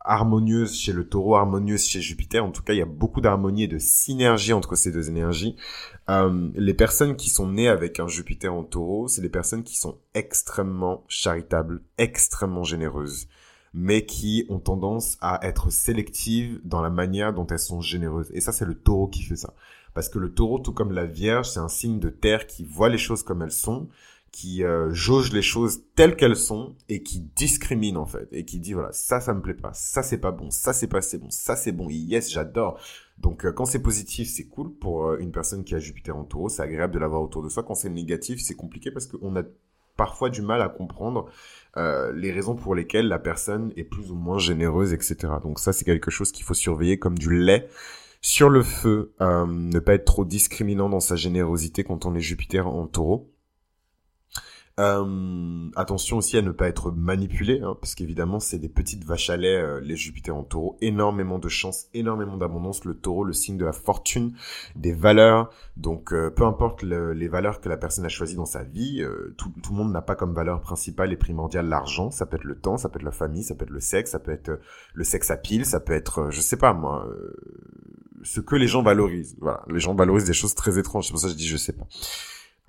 harmonieuse 0.06 0.78
chez 0.78 0.94
le 0.94 1.08
taureau, 1.08 1.36
harmonieuse 1.36 1.86
chez 1.86 2.02
Jupiter. 2.02 2.44
En 2.44 2.52
tout 2.52 2.62
cas, 2.62 2.74
il 2.74 2.80
y 2.80 2.82
a 2.82 2.86
beaucoup 2.86 3.22
d'harmonie 3.22 3.64
et 3.64 3.68
de 3.68 3.80
synergie 3.80 4.54
entre 4.54 4.76
ces 4.76 4.92
deux 4.92 5.10
énergies. 5.10 5.56
Euh, 6.10 6.50
les 6.56 6.74
personnes 6.74 7.16
qui 7.16 7.30
sont 7.30 7.48
nées 7.48 7.68
avec 7.68 8.00
un 8.00 8.08
Jupiter 8.08 8.54
en 8.54 8.64
taureau, 8.64 9.08
c'est 9.08 9.22
des 9.22 9.30
personnes 9.30 9.64
qui 9.64 9.78
sont 9.78 9.98
extrêmement 10.14 11.04
charitables, 11.08 11.82
extrêmement 11.98 12.64
généreuses, 12.64 13.28
mais 13.74 14.06
qui 14.06 14.46
ont 14.50 14.60
tendance 14.60 15.18
à 15.22 15.40
être 15.46 15.72
sélectives 15.72 16.62
dans 16.64 16.82
la 16.82 16.90
manière 16.92 17.34
dont 17.34 17.48
elles 17.48 17.60
sont 17.60 17.82
généreuses. 17.82 18.30
Et 18.34 18.42
ça, 18.42 18.52
c'est 18.52 18.66
le 18.66 18.76
taureau 18.76 19.08
qui 19.08 19.24
fait 19.24 19.36
ça. 19.36 19.54
Parce 19.96 20.10
que 20.10 20.20
le 20.20 20.34
taureau, 20.34 20.60
tout 20.60 20.74
comme 20.74 20.92
la 20.92 21.06
Vierge, 21.06 21.50
c'est 21.50 21.60
un 21.60 21.70
signe 21.70 22.00
de 22.00 22.10
terre 22.10 22.48
qui 22.48 22.64
voit 22.66 22.90
les 22.90 22.98
choses 22.98 23.24
comme 23.24 23.42
elles 23.42 23.52
sont, 23.52 23.88
qui 24.36 24.66
euh, 24.66 24.94
jauge 24.94 25.32
les 25.32 25.42
choses 25.42 25.84
telles 25.96 26.18
qu'elles 26.18 26.36
sont 26.36 26.76
et 26.90 27.04
qui 27.04 27.22
discrimine 27.22 27.96
en 27.96 28.06
fait 28.06 28.28
et 28.34 28.44
qui 28.44 28.60
dit 28.60 28.74
voilà 28.74 28.92
ça 28.92 29.22
ça 29.22 29.34
me 29.34 29.42
plaît 29.42 29.54
pas 29.54 29.72
ça 29.74 30.04
c'est 30.04 30.18
pas 30.18 30.32
bon 30.32 30.52
ça 30.52 30.74
c'est 30.74 30.88
pas 30.88 31.02
c'est 31.02 31.20
bon 31.20 31.30
ça 31.30 31.56
c'est 31.56 31.72
bon 31.72 31.88
yes 31.90 32.30
j'adore. 32.30 32.78
Donc 33.18 33.46
euh, 33.46 33.54
quand 33.54 33.64
c'est 33.64 33.82
positif 33.82 34.28
c'est 34.28 34.44
cool 34.44 34.74
pour 34.74 35.06
euh, 35.06 35.18
une 35.22 35.32
personne 35.32 35.64
qui 35.64 35.74
a 35.74 35.80
Jupiter 35.80 36.18
en 36.18 36.26
Taureau 36.26 36.50
c'est 36.50 36.62
agréable 36.62 36.94
de 36.94 37.00
l'avoir 37.00 37.22
autour 37.22 37.44
de 37.44 37.48
soi. 37.48 37.64
Quand 37.64 37.76
c'est 37.76 37.90
négatif 37.90 38.42
c'est 38.42 38.56
compliqué 38.56 38.92
parce 38.92 39.08
qu'on 39.08 39.38
a 39.38 39.44
parfois 39.96 40.30
du 40.30 40.42
mal 40.42 40.62
à 40.62 40.68
comprendre 40.68 41.30
les 41.78 42.32
raisons 42.34 42.56
pour 42.56 42.76
lesquelles 42.76 43.08
la 43.08 43.20
personne 43.20 43.72
est 43.78 43.86
plus 43.86 44.12
ou 44.12 44.16
moins 44.16 44.38
généreuse 44.38 44.92
etc 44.92 45.16
donc 45.42 45.60
ça 45.60 45.72
c'est 45.72 45.86
quelque 45.86 46.12
chose 46.12 46.34
qu'il 46.34 46.44
faut 46.44 46.54
surveiller 46.54 47.00
comme 47.00 47.18
du 47.18 47.34
lait 47.34 47.70
sur 48.20 48.50
le 48.50 48.64
feu 48.64 49.14
ne 49.22 49.80
pas 49.80 49.94
être 49.94 50.04
trop 50.04 50.26
discriminant 50.26 50.90
dans 50.90 51.00
sa 51.00 51.16
générosité 51.16 51.86
quand 51.86 52.06
on 52.06 52.14
est 52.16 52.20
Jupiter 52.20 52.68
en 52.68 52.88
Taureau 52.88 53.35
euh, 54.78 55.70
attention 55.78 56.18
aussi 56.18 56.38
à 56.38 56.42
ne 56.42 56.52
pas 56.52 56.68
être 56.68 56.92
manipulé, 56.92 57.62
hein, 57.62 57.78
parce 57.80 57.96
qu'évidemment 57.96 58.42
c'est 58.42 58.60
des 58.60 58.68
petites 58.68 59.06
vaches 59.06 59.30
à 59.30 59.38
lait, 59.38 59.56
euh, 59.56 59.80
les 59.80 59.96
Jupiter 59.96 60.36
en 60.36 60.44
taureau, 60.44 60.78
énormément 60.82 61.40
de 61.40 61.48
chance, 61.48 61.86
énormément 61.94 62.36
d'abondance, 62.36 62.84
le 62.84 62.94
taureau, 62.94 63.24
le 63.24 63.32
signe 63.32 63.58
de 63.58 63.64
la 63.64 63.72
fortune, 63.72 64.34
des 64.76 64.92
valeurs, 64.92 65.50
donc 65.78 66.12
euh, 66.12 66.30
peu 66.30 66.46
importe 66.46 66.84
les 66.84 67.28
valeurs 67.30 67.62
que 67.62 67.70
la 67.70 67.78
personne 67.78 68.04
a 68.04 68.10
choisies 68.10 68.36
dans 68.36 68.46
sa 68.46 68.64
vie, 68.64 69.02
tout, 69.38 69.50
tout, 69.64 69.72
le 69.72 69.78
monde 69.78 69.94
n'a 69.94 70.02
pas 70.02 70.16
comme 70.16 70.34
valeur 70.34 70.60
principale 70.60 71.14
et 71.14 71.18
primordiale 71.18 71.70
l'argent, 71.70 72.12
ça 72.12 72.26
peut 72.26 72.36
être 72.36 72.44
le 72.44 72.60
temps, 72.60 72.76
ça 72.76 72.90
peut 72.90 73.00
être 73.00 73.06
la 73.06 73.12
famille, 73.12 73.44
ça 73.44 73.56
peut 73.56 73.64
être 73.64 73.72
le 73.72 73.80
sexe, 73.80 74.12
ça 74.12 74.20
peut 74.20 74.32
être 74.32 74.60
le 74.94 75.04
sexe 75.06 75.32
à 75.32 75.38
pile, 75.38 75.66
ça 75.66 75.80
peut 75.80 75.94
être, 75.94 76.32
je 76.32 76.42
sais 76.42 76.58
pas 76.58 76.74
moi, 76.74 77.08
ce 78.24 78.42
que 78.42 78.58
les 78.58 78.68
gens 78.68 78.84
valorisent, 78.84 79.38
voilà, 79.40 79.64
les 79.70 79.80
gens 79.80 79.96
valorisent 79.96 80.26
des 80.26 80.34
choses 80.34 80.54
très 80.54 80.78
étranges, 80.78 81.06
c'est 81.06 81.12
pour 81.12 81.22
ça 81.22 81.28
que 81.28 81.34
je 81.34 81.38
dis 81.38 81.48
je 81.48 81.56
sais 81.56 81.74
pas. 81.74 81.88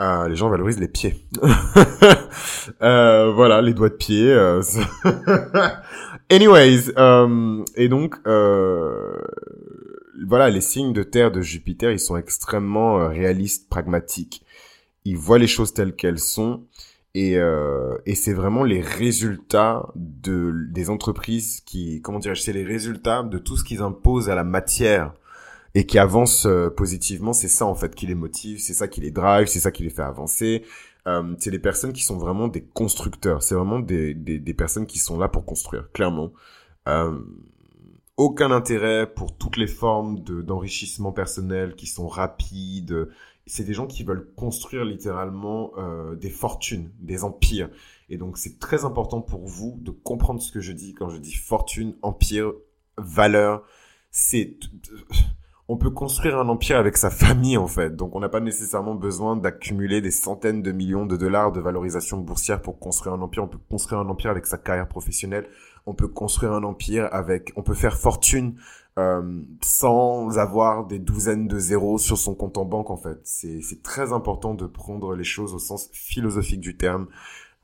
Euh, 0.00 0.28
les 0.28 0.36
gens 0.36 0.50
valorisent 0.50 0.78
les 0.78 0.88
pieds. 0.88 1.14
euh, 2.82 3.32
voilà, 3.32 3.62
les 3.62 3.72
doigts 3.72 3.88
de 3.88 3.94
pied. 3.94 4.30
Euh, 4.30 4.62
Anyways, 6.30 6.92
euh, 6.98 7.64
et 7.76 7.88
donc 7.88 8.16
euh, 8.26 9.16
voilà, 10.26 10.50
les 10.50 10.60
signes 10.60 10.92
de 10.92 11.02
terre 11.02 11.30
de 11.30 11.40
Jupiter, 11.40 11.90
ils 11.92 12.00
sont 12.00 12.16
extrêmement 12.16 13.08
réalistes, 13.08 13.70
pragmatiques. 13.70 14.42
Ils 15.06 15.16
voient 15.16 15.38
les 15.38 15.46
choses 15.46 15.72
telles 15.72 15.94
qu'elles 15.94 16.18
sont. 16.18 16.64
Et, 17.14 17.38
et 18.04 18.14
c'est 18.14 18.34
vraiment 18.34 18.62
les 18.62 18.82
résultats 18.82 19.88
de 19.94 20.52
des 20.70 20.90
entreprises 20.90 21.62
qui, 21.62 22.02
comment 22.02 22.18
dirais-je, 22.18 22.42
c'est 22.42 22.52
les 22.52 22.64
résultats 22.64 23.22
de 23.22 23.38
tout 23.38 23.56
ce 23.56 23.64
qu'ils 23.64 23.80
imposent 23.80 24.28
à 24.28 24.34
la 24.34 24.44
matière 24.44 25.14
et 25.76 25.84
qui 25.84 25.98
avancent 25.98 26.46
euh, 26.46 26.70
positivement, 26.70 27.34
c'est 27.34 27.48
ça 27.48 27.66
en 27.66 27.74
fait 27.74 27.94
qui 27.94 28.06
les 28.06 28.14
motive, 28.14 28.58
c'est 28.58 28.72
ça 28.72 28.88
qui 28.88 29.02
les 29.02 29.10
drive, 29.10 29.46
c'est 29.46 29.60
ça 29.60 29.70
qui 29.70 29.82
les 29.82 29.90
fait 29.90 30.00
avancer. 30.00 30.64
Euh, 31.06 31.36
c'est 31.38 31.50
des 31.50 31.58
personnes 31.58 31.92
qui 31.92 32.02
sont 32.02 32.16
vraiment 32.16 32.48
des 32.48 32.64
constructeurs, 32.64 33.42
c'est 33.42 33.54
vraiment 33.54 33.78
des, 33.78 34.14
des, 34.14 34.38
des, 34.38 34.54
personnes 34.54 34.86
qui 34.86 34.98
sont 34.98 35.18
là 35.18 35.28
pour 35.28 35.44
construire, 35.44 35.92
clairement. 35.92 36.32
Euh, 36.88 37.18
aucun 38.16 38.52
intérêt 38.52 39.06
pour 39.06 39.36
toutes 39.36 39.58
les 39.58 39.66
formes 39.66 40.20
de 40.20 40.40
d'enrichissement 40.40 41.12
personnel 41.12 41.76
qui 41.76 41.86
sont 41.86 42.08
rapides. 42.08 43.10
C'est 43.46 43.64
des 43.64 43.74
gens 43.74 43.86
qui 43.86 44.02
veulent 44.02 44.32
construire 44.34 44.86
littéralement 44.86 45.72
euh, 45.76 46.14
des 46.16 46.30
fortunes, 46.30 46.90
des 47.00 47.22
empires. 47.22 47.68
Et 48.08 48.16
donc 48.16 48.38
c'est 48.38 48.58
très 48.58 48.86
important 48.86 49.20
pour 49.20 49.46
vous 49.46 49.78
de 49.82 49.90
comprendre 49.90 50.40
ce 50.40 50.50
que 50.50 50.60
je 50.60 50.72
dis 50.72 50.94
quand 50.94 51.10
je 51.10 51.18
dis 51.18 51.34
fortune, 51.34 51.96
empire, 52.00 52.54
valeur. 52.96 53.62
C'est 54.10 54.56
on 55.68 55.76
peut 55.76 55.90
construire 55.90 56.38
un 56.38 56.48
empire 56.48 56.78
avec 56.78 56.96
sa 56.96 57.10
famille 57.10 57.56
en 57.56 57.66
fait. 57.66 57.96
Donc 57.96 58.14
on 58.14 58.20
n'a 58.20 58.28
pas 58.28 58.40
nécessairement 58.40 58.94
besoin 58.94 59.36
d'accumuler 59.36 60.00
des 60.00 60.12
centaines 60.12 60.62
de 60.62 60.72
millions 60.72 61.06
de 61.06 61.16
dollars 61.16 61.50
de 61.52 61.60
valorisation 61.60 62.18
boursière 62.18 62.62
pour 62.62 62.78
construire 62.78 63.14
un 63.14 63.20
empire. 63.20 63.44
On 63.44 63.48
peut 63.48 63.58
construire 63.68 64.00
un 64.00 64.08
empire 64.08 64.30
avec 64.30 64.46
sa 64.46 64.58
carrière 64.58 64.88
professionnelle. 64.88 65.48
On 65.84 65.94
peut 65.94 66.08
construire 66.08 66.52
un 66.52 66.62
empire 66.62 67.08
avec, 67.12 67.52
on 67.56 67.62
peut 67.62 67.74
faire 67.74 67.96
fortune 67.96 68.54
euh, 68.98 69.42
sans 69.60 70.38
avoir 70.38 70.86
des 70.86 70.98
douzaines 70.98 71.48
de 71.48 71.58
zéros 71.58 71.98
sur 71.98 72.16
son 72.16 72.34
compte 72.34 72.58
en 72.58 72.64
banque 72.64 72.90
en 72.90 72.96
fait. 72.96 73.18
C'est 73.24 73.82
très 73.82 74.12
important 74.12 74.54
de 74.54 74.66
prendre 74.66 75.14
les 75.16 75.24
choses 75.24 75.52
au 75.52 75.58
sens 75.58 75.88
philosophique 75.92 76.60
du 76.60 76.76
terme. 76.76 77.08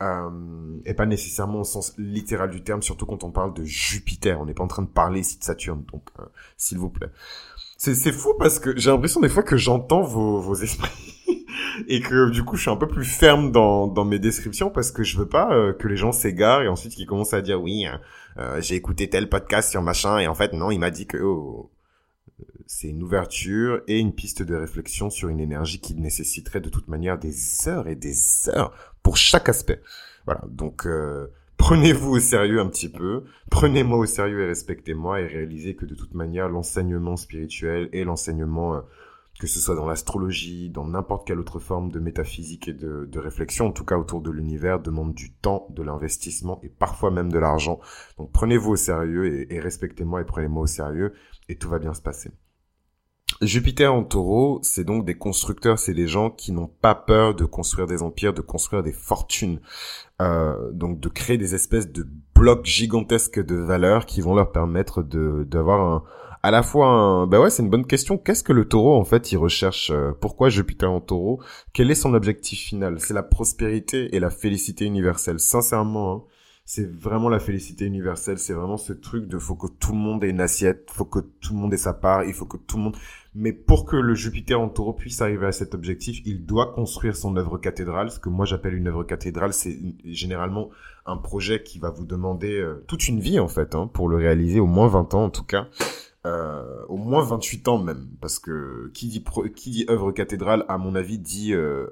euh, 0.03 0.81
et 0.85 0.95
pas 0.95 1.07
nécessairement 1.07 1.61
au 1.61 1.65
sens 1.65 1.95
littéral 1.97 2.51
du 2.51 2.63
terme, 2.65 2.83
surtout 2.83 3.07
quand 3.07 3.23
on 3.25 3.31
parle 3.31 3.55
de 3.55 3.65
Jupiter. 3.65 4.41
On 4.41 4.47
n'est 4.47 4.55
pas 4.55 4.65
en 4.65 4.69
train 4.69 4.83
de 4.83 4.89
parler 4.89 5.21
ici 5.21 5.39
de 5.39 5.45
Saturne, 5.45 5.85
donc 5.93 6.03
euh, 6.19 6.25
s'il 6.57 6.79
vous 6.79 6.91
plaît. 6.91 7.11
C'est 7.85 8.13
fou 8.13 8.35
parce 8.39 8.61
que 8.61 8.79
j'ai 8.79 8.91
l'impression 8.91 9.21
des 9.21 9.29
fois 9.29 9.43
que 9.43 9.57
j'entends 9.57 10.03
vos, 10.03 10.55
esprits 10.55 11.25
et 11.89 12.01
que 12.01 12.31
du 12.31 12.45
coup 12.45 12.55
je 12.55 12.63
suis 12.63 12.71
un 12.71 12.77
peu 12.77 12.87
plus 12.87 13.05
ferme 13.05 13.51
dans, 13.51 14.05
mes 14.05 14.21
descriptions 14.21 14.71
parce 14.71 14.93
que 14.93 15.03
je 15.03 15.19
veux 15.19 15.27
pas 15.27 15.53
euh, 15.53 15.73
que 15.73 15.89
les 15.89 15.97
gens 15.97 16.13
s'égarent 16.13 16.63
et 16.63 16.69
ensuite 16.69 16.95
qu'ils 16.95 17.09
commencent 17.09 17.35
à 17.35 17.43
dire 17.43 17.61
oui 17.61 17.87
euh, 18.37 18.61
j'ai 18.61 18.77
écouté 18.77 19.11
tel 19.11 19.29
podcast 19.29 19.73
sur 19.73 19.83
machin 19.83 20.21
et 20.21 20.29
en 20.29 20.35
fait 20.37 20.53
non 20.53 20.71
il 20.71 20.79
m'a 20.79 20.93
dit 20.93 21.09
que 21.09 21.17
oh, 21.17 21.73
c'est 22.69 22.87
une 22.87 23.03
ouverture 23.03 23.83
et 23.89 23.99
une 23.99 24.15
piste 24.15 24.45
de 24.45 24.55
réflexion 24.55 25.11
sur 25.11 25.29
une 25.29 25.41
énergie 25.41 25.81
qui 25.81 25.97
nécessiterait 25.97 26.61
de 26.61 26.69
toute 26.69 26.87
manière 26.87 27.19
des 27.19 27.35
heures 27.67 27.89
et 27.89 27.97
des 27.97 28.49
heures 28.49 28.73
pour 29.03 29.17
chaque 29.17 29.49
aspect. 29.49 29.83
Voilà, 30.25 30.43
donc 30.47 30.87
euh, 30.87 31.27
prenez-vous 31.63 32.17
au 32.17 32.19
sérieux 32.19 32.61
un 32.61 32.67
petit 32.67 32.89
peu, 32.89 33.23
prenez-moi 33.49 33.97
au 33.97 34.05
sérieux 34.05 34.43
et 34.43 34.47
respectez-moi 34.47 35.21
et 35.21 35.29
réalisez 35.29 35.77
que 35.77 35.87
de 35.87 35.95
toute 35.95 36.13
manière 36.13 36.49
l'enseignement 36.49 37.17
spirituel 37.17 37.89
et 37.93 38.03
l'enseignement, 38.03 38.75
euh, 38.75 38.81
que 39.39 39.47
ce 39.47 39.61
soit 39.61 39.77
dans 39.77 39.87
l'astrologie, 39.87 40.71
dans 40.71 40.89
n'importe 40.89 41.25
quelle 41.25 41.39
autre 41.39 41.61
forme 41.61 41.93
de 41.93 42.01
métaphysique 42.01 42.67
et 42.67 42.73
de, 42.73 43.17
réflexion, 43.17 43.67
en 43.67 43.71
tout 43.71 43.85
cas 43.85 43.97
autour 43.97 44.23
de 44.23 44.33
l'univers, 44.33 44.81
demande 44.81 45.15
du 45.15 45.35
temps, 45.35 45.69
de 45.71 45.85
l'investissement 45.85 46.59
et 46.65 46.69
parfois 46.69 47.13
même 47.13 47.31
de 47.31 47.39
l'argent. 47.39 47.79
Donc 48.19 48.33
prenez-vous 48.33 48.73
au 48.73 48.77
sérieux 48.77 49.33
et, 49.33 49.55
et 49.55 49.61
respectez-moi 49.61 50.21
et 50.21 50.25
prenez-moi 50.25 50.65
au 50.65 50.67
sérieux 50.67 51.13
et 51.49 51.59
tout 51.59 51.69
va 51.69 51.79
bien 51.79 51.95
se 51.95 52.03
passer. 52.03 52.33
Jupiter 53.41 53.93
en 53.93 54.05
taureau, 54.05 54.61
c'est 54.63 54.85
donc 54.85 55.05
des 55.05 55.17
constructeurs, 55.17 55.79
c'est 55.79 55.95
des 55.95 56.07
gens 56.07 56.31
qui 56.31 56.53
n'ont 56.53 56.69
pas 56.69 56.95
peur 56.95 57.35
de 57.35 57.45
construire 57.45 57.87
des 57.87 58.03
empires, 58.03 58.35
de 58.35 58.41
construire 58.41 58.83
des 58.83 58.93
fortunes, 58.93 59.61
euh, 60.23 60.71
donc 60.73 61.01
de 61.01 61.09
créer 61.09 61.39
des 61.39 61.55
espèces 61.55 61.91
de 61.91 62.07
blocs 62.35 62.65
gigantesques 62.65 63.45
de 63.45 63.57
valeur 63.57 64.07
qui 64.07 64.21
vont 64.21 64.35
leur 64.35 64.53
permettre 64.53 65.03
de 65.03 65.45
d'avoir 65.45 65.81
un 65.81 66.05
à 66.43 66.51
la 66.51 66.63
fois 66.63 66.89
un 66.89 67.27
bah 67.27 67.41
ouais 67.41 67.51
c'est 67.51 67.63
une 67.63 67.71
bonne 67.71 67.87
question. 67.87 68.19
Qu'est-ce 68.19 68.43
que 68.43 68.53
le 68.53 68.67
taureau 68.67 68.95
en 68.97 69.05
fait 69.05 69.33
il 69.33 69.37
recherche 69.37 69.91
euh, 69.93 70.13
pourquoi 70.21 70.49
Jupiter 70.49 70.91
en 70.91 71.01
taureau? 71.01 71.41
Quel 71.73 71.91
est 71.91 71.95
son 71.95 72.15
objectif 72.15 72.59
final? 72.59 72.99
C'est 73.01 73.15
la 73.15 73.23
prospérité 73.23 74.15
et 74.15 74.21
la 74.21 74.31
félicité 74.31 74.85
universelle 74.85 75.39
sincèrement 75.39 76.13
hein, 76.13 76.23
c'est 76.65 76.89
vraiment 76.91 77.29
la 77.29 77.41
félicité 77.41 77.85
universelle. 77.87 78.39
C'est 78.39 78.53
vraiment 78.53 78.77
ce 78.77 78.93
truc 78.93 79.27
de 79.27 79.39
faut 79.39 79.57
que 79.57 79.67
tout 79.67 79.93
le 79.93 79.99
monde 79.99 80.23
ait 80.25 80.31
une 80.31 80.41
assiette, 80.41 80.91
faut 80.91 81.05
que 81.05 81.19
tout 81.19 81.55
le 81.55 81.59
monde 81.59 81.75
ait 81.75 81.79
sa 81.79 81.93
part, 81.93 82.25
il 82.25 82.35
faut 82.35 82.47
que 82.47 82.57
tout 82.57 82.77
le 82.77 82.85
monde. 82.85 82.97
Mais 83.35 83.53
pour 83.53 83.87
que 83.87 83.97
le 83.97 84.15
Jupiter 84.15 84.61
en 84.61 84.69
Taureau 84.69 84.93
puisse 84.93 85.21
arriver 85.23 85.47
à 85.47 85.53
cet 85.53 85.75
objectif, 85.75 86.21
il 86.25 86.45
doit 86.45 86.73
construire 86.73 87.17
son 87.17 87.37
œuvre 87.37 87.59
cathédrale. 87.59 88.11
Ce 88.11 88.21
que 88.21 88.29
moi 88.29 88.47
j'appelle 88.47 88.75
une 88.75 88.89
œuvre 88.89 89.05
cathédrale, 89.05 89.53
c'est 89.53 89.77
généralement 90.05 90.71
un 91.07 91.17
projet 91.17 91.63
qui 91.63 91.79
va 91.79 91.91
vous 91.91 92.05
demander 92.05 92.61
euh, 92.61 92.85
toute 92.87 93.09
une 93.09 93.21
vie 93.21 93.41
en 93.41 93.49
fait 93.49 93.75
hein, 93.75 93.91
pour 93.93 94.09
le 94.09 94.17
réaliser, 94.17 94.61
au 94.61 94.67
moins 94.67 94.89
20 94.89 95.15
ans 95.15 95.25
en 95.25 95.31
tout 95.31 95.45
cas. 95.45 95.69
Euh, 96.25 96.85
au 96.89 96.99
moins 96.99 97.25
28 97.25 97.67
ans 97.67 97.79
même, 97.79 98.07
parce 98.21 98.39
que 98.39 98.93
qui 98.95 99.09
dit 99.09 99.25
qui 99.57 99.71
dit 99.71 99.87
œuvre 99.91 100.13
cathédrale, 100.13 100.65
à 100.69 100.79
mon 100.79 100.95
avis, 100.95 101.19
dit 101.19 101.53
euh 101.53 101.89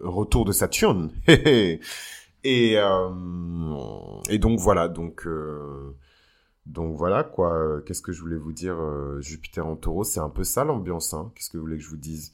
retour 0.00 0.44
de 0.44 0.52
Saturne. 0.52 1.10
Et, 2.44 2.78
euh, 2.78 3.10
et 4.30 4.38
donc 4.38 4.58
voilà, 4.60 4.88
donc 4.88 5.26
euh, 5.26 5.96
donc 6.66 6.96
voilà 6.96 7.24
quoi. 7.24 7.82
Qu'est-ce 7.84 8.02
que 8.02 8.12
je 8.12 8.20
voulais 8.20 8.36
vous 8.36 8.52
dire 8.52 8.76
euh, 8.78 9.20
Jupiter 9.20 9.66
en 9.66 9.76
Taureau, 9.76 10.04
c'est 10.04 10.20
un 10.20 10.30
peu 10.30 10.44
ça 10.44 10.64
l'ambiance. 10.64 11.14
Hein 11.14 11.32
Qu'est-ce 11.34 11.50
que 11.50 11.58
vous 11.58 11.64
voulez 11.64 11.78
que 11.78 11.82
je 11.82 11.90
vous 11.90 11.96
dise? 11.96 12.32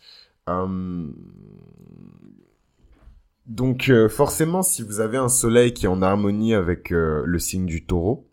Donc 3.46 3.90
forcément, 4.10 4.62
si 4.62 4.82
vous 4.82 5.00
avez 5.00 5.16
un 5.16 5.30
Soleil 5.30 5.72
qui 5.72 5.86
est 5.86 5.88
en 5.88 6.02
harmonie 6.02 6.52
avec 6.52 6.90
le 6.90 7.38
signe 7.38 7.64
du 7.64 7.86
Taureau, 7.86 8.28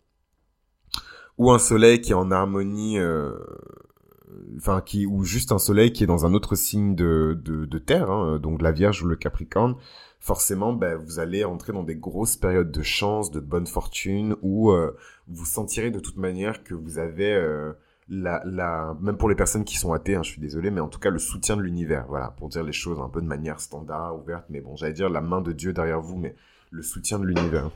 ou 1.38 1.50
un 1.50 1.58
Soleil 1.58 2.02
qui 2.02 2.12
est 2.12 2.14
en 2.14 2.30
harmonie 2.30 2.98
enfin 4.56 4.82
qui 4.82 5.06
ou 5.06 5.24
juste 5.24 5.52
un 5.52 5.58
soleil 5.58 5.92
qui 5.92 6.04
est 6.04 6.06
dans 6.06 6.26
un 6.26 6.34
autre 6.34 6.54
signe 6.54 6.94
de 6.94 7.78
terre 7.78 8.10
hein, 8.10 8.38
donc 8.38 8.60
la 8.60 8.72
Vierge 8.72 9.02
ou 9.02 9.06
le 9.06 9.16
Capricorne 9.16 9.76
forcément, 10.22 10.72
ben, 10.72 10.94
vous 10.94 11.18
allez 11.18 11.44
entrer 11.44 11.72
dans 11.72 11.82
des 11.82 11.96
grosses 11.96 12.36
périodes 12.36 12.70
de 12.70 12.82
chance, 12.82 13.32
de 13.32 13.40
bonne 13.40 13.66
fortune, 13.66 14.36
où 14.40 14.70
euh, 14.70 14.96
vous 15.26 15.44
sentirez 15.44 15.90
de 15.90 15.98
toute 15.98 16.16
manière 16.16 16.62
que 16.62 16.74
vous 16.74 16.98
avez 16.98 17.34
euh, 17.34 17.72
la, 18.08 18.40
la, 18.44 18.96
même 19.00 19.16
pour 19.16 19.28
les 19.28 19.34
personnes 19.34 19.64
qui 19.64 19.76
sont 19.76 19.92
athées, 19.92 20.14
hein, 20.14 20.22
je 20.22 20.30
suis 20.30 20.40
désolé, 20.40 20.70
mais 20.70 20.80
en 20.80 20.86
tout 20.86 21.00
cas 21.00 21.10
le 21.10 21.18
soutien 21.18 21.56
de 21.56 21.62
l'univers, 21.62 22.06
voilà, 22.08 22.28
pour 22.38 22.48
dire 22.48 22.62
les 22.62 22.72
choses 22.72 23.00
un 23.00 23.08
peu 23.08 23.20
de 23.20 23.26
manière 23.26 23.58
standard, 23.58 24.16
ouverte, 24.16 24.44
mais 24.48 24.60
bon, 24.60 24.76
j'allais 24.76 24.92
dire 24.92 25.10
la 25.10 25.20
main 25.20 25.40
de 25.40 25.50
Dieu 25.50 25.72
derrière 25.72 26.00
vous, 26.00 26.16
mais 26.16 26.36
le 26.70 26.82
soutien 26.82 27.18
de 27.18 27.24
l'univers. 27.24 27.70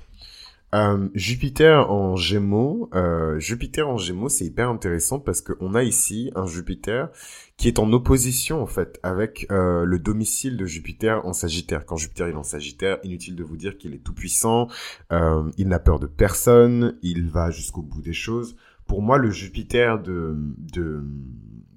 Euh, 0.77 1.09
Jupiter 1.15 1.91
en 1.91 2.17
Gémeaux, 2.17 2.91
euh, 2.95 3.39
Jupiter 3.39 3.89
en 3.89 3.97
Gémeaux, 3.97 4.29
c'est 4.29 4.45
hyper 4.45 4.69
intéressant 4.69 5.19
parce 5.19 5.41
qu'on 5.41 5.75
a 5.75 5.83
ici 5.83 6.31
un 6.35 6.47
Jupiter 6.47 7.09
qui 7.57 7.69
est 7.69 7.79
en 7.79 7.91
opposition 7.93 8.63
en 8.63 8.67
fait 8.67 9.01
avec 9.03 9.47
euh, 9.51 9.85
le 9.85 9.99
domicile 9.99 10.59
de 10.59 10.67
Jupiter 10.67 11.25
en 11.25 11.33
Sagittaire. 11.33 11.87
Quand 11.87 11.97
Jupiter 11.97 12.27
est 12.27 12.35
en 12.35 12.43
Sagittaire, 12.43 12.99
inutile 13.05 13.37
de 13.37 13.45
vous 13.45 13.57
dire 13.57 13.79
qu'il 13.79 13.95
est 13.95 14.05
tout 14.05 14.13
puissant, 14.13 14.69
euh, 15.13 15.51
il 15.57 15.69
n'a 15.69 15.79
peur 15.79 15.99
de 15.99 16.07
personne, 16.07 16.99
il 17.01 17.27
va 17.27 17.51
jusqu'au 17.51 17.83
bout 17.83 18.03
des 18.03 18.13
choses. 18.13 18.57
Pour 18.87 19.01
moi, 19.01 19.17
le 19.17 19.31
Jupiter 19.31 20.03
de, 20.03 20.37
de 20.59 21.03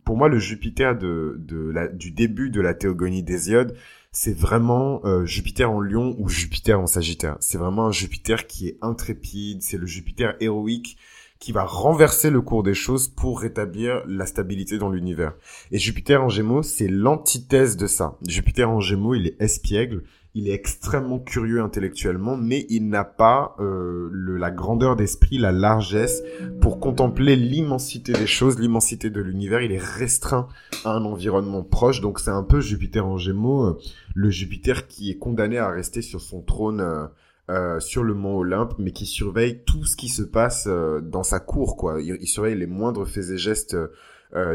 pour 0.04 0.18
moi 0.18 0.28
le 0.28 0.40
Jupiter 0.40 0.98
de, 0.98 1.38
de 1.40 1.70
la, 1.70 1.88
du 1.88 2.12
début 2.12 2.50
de 2.50 2.60
la 2.60 2.74
théogonie 2.74 3.24
d'Hésiode, 3.24 3.78
c'est 4.12 4.38
vraiment 4.38 5.02
euh, 5.06 5.26
Jupiter 5.26 5.72
en 5.72 5.80
Lion 5.80 6.16
ou 6.18 6.30
Jupiter 6.30 6.80
en 6.80 6.88
Sagittaire. 6.88 7.38
C'est 7.40 7.58
vraiment 7.58 7.88
un 7.88 7.92
Jupiter 7.92 8.48
qui 8.48 8.68
est 8.68 8.78
intrépide, 8.82 9.62
c'est 9.62 9.78
le 9.78 9.86
Jupiter 9.86 10.36
héroïque 10.40 10.98
qui 11.40 11.54
va 11.54 11.64
renverser 11.64 12.30
le 12.30 12.42
cours 12.42 12.64
des 12.64 12.74
choses 12.74 13.08
pour 13.08 13.40
rétablir 13.40 14.04
la 14.06 14.26
stabilité 14.26 14.78
dans 14.78 14.90
l'univers. 14.90 15.36
Et 15.72 15.80
Jupiter 15.80 16.22
en 16.22 16.28
Gémeaux, 16.28 16.64
c'est 16.64 16.90
l'antithèse 16.90 17.78
de 17.78 17.88
ça. 17.88 18.18
Jupiter 18.28 18.70
en 18.70 18.82
Gémeaux, 18.82 19.16
il 19.16 19.28
est 19.28 19.42
espiègle, 19.42 20.04
il 20.36 20.48
est 20.48 20.54
extrêmement 20.54 21.18
curieux 21.18 21.62
intellectuellement, 21.62 22.38
mais 22.38 22.68
il 22.70 22.88
n'a 22.90 23.04
pas 23.04 23.56
euh, 23.60 24.10
la 24.14 24.52
grandeur 24.52 24.96
d'esprit, 24.96 25.40
la 25.40 25.52
largesse 25.52 26.22
pour 26.62 26.80
contempler 26.80 27.36
l'immensité 27.36 28.14
des 28.14 28.28
choses, 28.28 28.60
l'immensité 28.60 29.10
de 29.10 29.22
l'univers. 29.22 29.62
Il 29.62 29.72
est 29.72 29.84
restreint 29.84 30.48
à 30.86 30.92
un 30.92 31.04
environnement 31.04 31.64
proche, 31.64 32.02
donc 32.02 32.20
c'est 32.20 32.30
un 32.30 32.44
peu 32.44 32.62
Jupiter 32.62 33.08
en 33.08 33.18
Gémeaux, 33.18 33.66
euh, 33.66 33.80
le 34.14 34.30
Jupiter 34.30 34.88
qui 34.88 35.10
est 35.10 35.18
condamné 35.18 35.58
à 35.58 35.70
rester 35.70 36.02
sur 36.02 36.22
son 36.22 36.42
trône. 36.42 37.10
Euh, 37.50 37.80
sur 37.80 38.04
le 38.04 38.14
mont 38.14 38.38
Olympe, 38.38 38.76
mais 38.78 38.92
qui 38.92 39.08
surveille 39.08 39.64
tout 39.66 39.84
ce 39.84 39.96
qui 39.96 40.08
se 40.08 40.22
passe 40.22 40.68
dans 40.68 41.24
sa 41.24 41.40
cour, 41.40 41.78
quoi. 41.78 42.00
Il, 42.00 42.16
il, 42.22 42.28
surveille 42.28 42.56
les 42.56 42.68
moindres 42.68 43.08
faits 43.08 43.32
et 43.32 43.40
gestes 43.40 43.76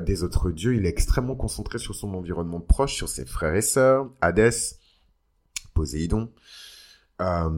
des 0.07 0.23
autres 0.23 0.53
dieux. 0.53 0.77
Il 0.77 0.87
est 0.87 0.91
extrêmement 0.91 1.35
concentré 1.35 1.79
sur 1.81 1.97
son 1.97 2.15
environnement 2.15 2.61
proche, 2.61 2.95
sur 2.95 3.09
ses 3.09 3.25
frères 3.25 3.57
et 3.57 3.63
sœurs, 3.63 4.09
Hadès, 4.21 4.79
Poséidon, 5.75 6.31
euh, 7.21 7.51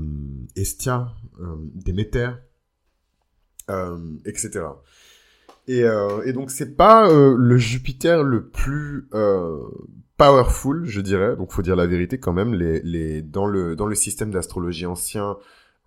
Estia, 0.57 1.13
euh, 1.41 1.57
Déméter, 1.75 2.31
euh, 3.71 3.99
etc. 4.25 4.65
Et, 5.69 5.81
et, 5.81 6.33
donc 6.33 6.53
c'est 6.53 6.77
pas 6.77 7.09
le 7.11 7.57
Jupiter 7.57 8.23
le 8.23 8.49
plus 8.49 9.09
powerful, 10.17 10.85
je 10.87 11.01
dirais. 11.01 11.35
Donc 11.35 11.51
faut 11.51 11.63
dire 11.63 11.75
la 11.75 11.87
vérité 11.87 12.19
quand 12.21 12.33
même. 12.33 12.57
Dans 13.31 13.47
le 13.47 13.95
système 13.95 14.31
d'astrologie 14.31 14.87
ancien, 14.87 15.37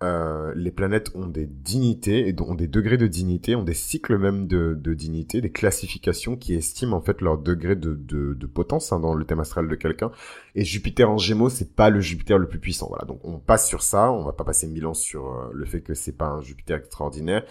euh, 0.02 0.54
les 0.56 0.70
planètes 0.70 1.10
ont 1.14 1.26
des 1.26 1.46
dignités 1.46 2.34
ont 2.40 2.54
des 2.54 2.68
degrés 2.68 2.96
de 2.96 3.06
dignité, 3.06 3.54
ont 3.54 3.62
des 3.62 3.74
cycles 3.74 4.16
même 4.16 4.46
de, 4.46 4.74
dignité, 4.94 5.42
des 5.42 5.52
classifications 5.52 6.36
qui 6.36 6.54
estiment 6.54 6.96
en 6.96 7.02
fait 7.02 7.20
leur 7.20 7.36
degré 7.36 7.76
de, 7.76 7.94
de, 7.94 8.32
de 8.32 8.46
potence 8.46 8.92
hein, 8.92 9.00
dans 9.00 9.12
le 9.12 9.24
thème 9.26 9.40
astral 9.40 9.68
de 9.68 9.74
quelqu'un. 9.74 10.10
Et 10.54 10.64
Jupiter 10.64 11.10
en 11.10 11.18
Gémeaux, 11.18 11.50
c'est 11.50 11.74
pas 11.74 11.90
le 11.90 12.00
Jupiter 12.00 12.38
le 12.38 12.48
plus 12.48 12.58
puissant. 12.58 12.88
Voilà, 12.88 13.04
donc 13.04 13.20
on 13.24 13.38
passe 13.38 13.68
sur 13.68 13.82
ça. 13.82 14.10
On 14.10 14.24
va 14.24 14.32
pas 14.32 14.44
passer 14.44 14.66
mille 14.66 14.86
ans 14.86 14.94
sur 14.94 15.26
euh, 15.26 15.50
le 15.52 15.66
fait 15.66 15.82
que 15.82 15.92
c'est 15.92 16.16
pas 16.16 16.28
un 16.28 16.40
Jupiter 16.40 16.78
extraordinaire. 16.78 17.44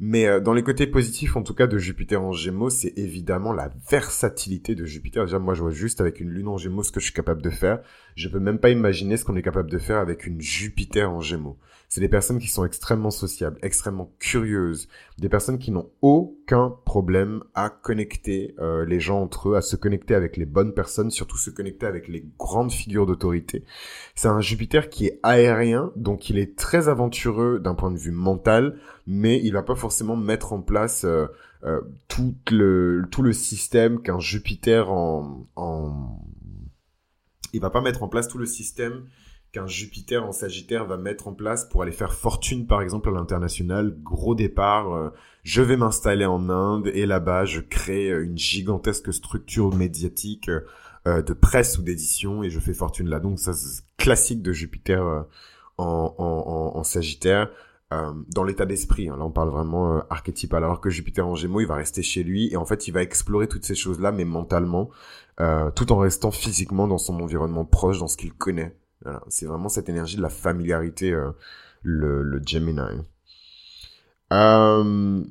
Mais 0.00 0.26
euh, 0.26 0.40
dans 0.40 0.52
les 0.52 0.62
côtés 0.62 0.86
positifs, 0.86 1.36
en 1.36 1.42
tout 1.42 1.54
cas, 1.54 1.66
de 1.66 1.78
Jupiter 1.78 2.22
en 2.22 2.32
Gémeaux, 2.32 2.70
c'est 2.70 2.92
évidemment 2.96 3.52
la 3.52 3.70
versatilité 3.90 4.74
de 4.74 4.84
Jupiter. 4.84 5.24
Déjà, 5.24 5.38
moi, 5.38 5.54
je 5.54 5.62
vois 5.62 5.70
juste 5.70 6.00
avec 6.00 6.20
une 6.20 6.30
lune 6.30 6.48
en 6.48 6.58
Gémeaux 6.58 6.82
ce 6.82 6.92
que 6.92 7.00
je 7.00 7.06
suis 7.06 7.14
capable 7.14 7.42
de 7.42 7.50
faire. 7.50 7.80
Je 8.16 8.28
peux 8.28 8.40
même 8.40 8.58
pas 8.58 8.70
imaginer 8.70 9.16
ce 9.16 9.24
qu'on 9.24 9.36
est 9.36 9.42
capable 9.42 9.70
de 9.70 9.78
faire 9.78 9.98
avec 9.98 10.26
une 10.26 10.40
Jupiter 10.40 11.10
en 11.10 11.20
Gémeaux. 11.20 11.58
C'est 11.94 12.00
des 12.00 12.08
personnes 12.08 12.40
qui 12.40 12.48
sont 12.48 12.64
extrêmement 12.64 13.12
sociables, 13.12 13.56
extrêmement 13.62 14.12
curieuses, 14.18 14.88
des 15.18 15.28
personnes 15.28 15.60
qui 15.60 15.70
n'ont 15.70 15.92
aucun 16.02 16.74
problème 16.84 17.44
à 17.54 17.70
connecter 17.70 18.56
euh, 18.58 18.84
les 18.84 18.98
gens 18.98 19.22
entre 19.22 19.50
eux, 19.50 19.56
à 19.56 19.60
se 19.60 19.76
connecter 19.76 20.16
avec 20.16 20.36
les 20.36 20.44
bonnes 20.44 20.74
personnes, 20.74 21.12
surtout 21.12 21.36
se 21.36 21.50
connecter 21.50 21.86
avec 21.86 22.08
les 22.08 22.26
grandes 22.36 22.72
figures 22.72 23.06
d'autorité. 23.06 23.62
C'est 24.16 24.26
un 24.26 24.40
Jupiter 24.40 24.88
qui 24.90 25.06
est 25.06 25.20
aérien, 25.22 25.92
donc 25.94 26.30
il 26.30 26.36
est 26.36 26.58
très 26.58 26.88
aventureux 26.88 27.60
d'un 27.60 27.76
point 27.76 27.92
de 27.92 27.98
vue 27.98 28.10
mental, 28.10 28.76
mais 29.06 29.40
il 29.44 29.52
va 29.52 29.62
pas 29.62 29.76
forcément 29.76 30.16
mettre 30.16 30.52
en 30.52 30.62
place 30.62 31.04
euh, 31.04 31.26
euh, 31.62 31.80
tout 32.08 32.34
le 32.50 33.04
tout 33.12 33.22
le 33.22 33.32
système 33.32 34.02
qu'un 34.02 34.18
Jupiter 34.18 34.90
en, 34.90 35.46
en 35.54 36.18
il 37.52 37.60
va 37.60 37.70
pas 37.70 37.82
mettre 37.82 38.02
en 38.02 38.08
place 38.08 38.26
tout 38.26 38.38
le 38.38 38.46
système 38.46 39.04
qu'un 39.54 39.68
Jupiter 39.68 40.26
en 40.26 40.32
Sagittaire 40.32 40.84
va 40.84 40.96
mettre 40.96 41.28
en 41.28 41.32
place 41.32 41.64
pour 41.64 41.82
aller 41.82 41.92
faire 41.92 42.12
fortune, 42.12 42.66
par 42.66 42.82
exemple, 42.82 43.08
à 43.08 43.12
l'international. 43.12 43.96
Gros 44.02 44.34
départ, 44.34 44.92
euh, 44.92 45.10
je 45.44 45.62
vais 45.62 45.76
m'installer 45.76 46.24
en 46.24 46.48
Inde 46.48 46.90
et 46.92 47.06
là-bas, 47.06 47.44
je 47.44 47.60
crée 47.60 48.10
euh, 48.10 48.24
une 48.24 48.36
gigantesque 48.36 49.12
structure 49.12 49.72
médiatique 49.72 50.50
euh, 51.06 51.22
de 51.22 51.32
presse 51.32 51.78
ou 51.78 51.82
d'édition 51.82 52.42
et 52.42 52.50
je 52.50 52.58
fais 52.58 52.74
fortune 52.74 53.08
là. 53.08 53.20
Donc 53.20 53.38
ça, 53.38 53.52
c'est 53.52 53.84
classique 53.96 54.42
de 54.42 54.52
Jupiter 54.52 55.24
en, 55.78 56.14
en, 56.18 56.76
en, 56.76 56.82
Sagittaire. 56.82 57.48
dans 57.90 58.42
l'état 58.42 58.66
d'esprit, 58.66 59.08
hein. 59.08 59.16
là 59.16 59.24
on 59.24 59.30
parle 59.30 59.50
vraiment 59.50 60.02
archétypal, 60.10 60.64
alors 60.64 60.80
que 60.80 60.90
Jupiter 60.90 61.26
en 61.26 61.36
Gémeaux, 61.36 61.60
il 61.60 61.66
va 61.66 61.76
rester 61.76 62.02
chez 62.02 62.24
lui 62.24 62.52
et 62.52 62.56
en 62.56 62.64
fait 62.64 62.88
il 62.88 62.90
va 62.90 63.02
explorer 63.02 63.46
toutes 63.46 63.64
ces 63.64 63.76
choses-là, 63.76 64.10
mais 64.10 64.24
mentalement, 64.24 64.90
tout 65.74 65.92
en 65.92 65.98
restant 65.98 66.32
physiquement 66.32 66.88
dans 66.88 66.98
son 66.98 67.20
environnement 67.20 67.64
proche, 67.64 68.00
dans 68.00 68.08
ce 68.08 68.16
qu'il 68.16 68.32
connaît. 68.34 68.76
C'est 69.28 69.46
vraiment 69.46 69.68
cette 69.68 69.88
énergie 69.88 70.16
de 70.16 70.22
la 70.22 70.28
familiarité, 70.28 71.12
euh, 71.12 71.30
le, 71.82 72.22
le, 72.22 72.40
Gemini. 72.44 72.80
Euh, 74.32 75.22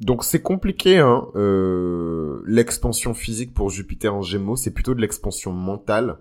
donc 0.00 0.24
c'est 0.24 0.42
compliqué, 0.42 0.98
hein. 0.98 1.28
Euh, 1.36 2.42
l'expansion 2.46 3.14
physique 3.14 3.54
pour 3.54 3.70
Jupiter 3.70 4.14
en 4.14 4.22
Gémeaux, 4.22 4.56
c'est 4.56 4.72
plutôt 4.72 4.94
de 4.94 5.00
l'expansion 5.00 5.52
mentale. 5.52 6.18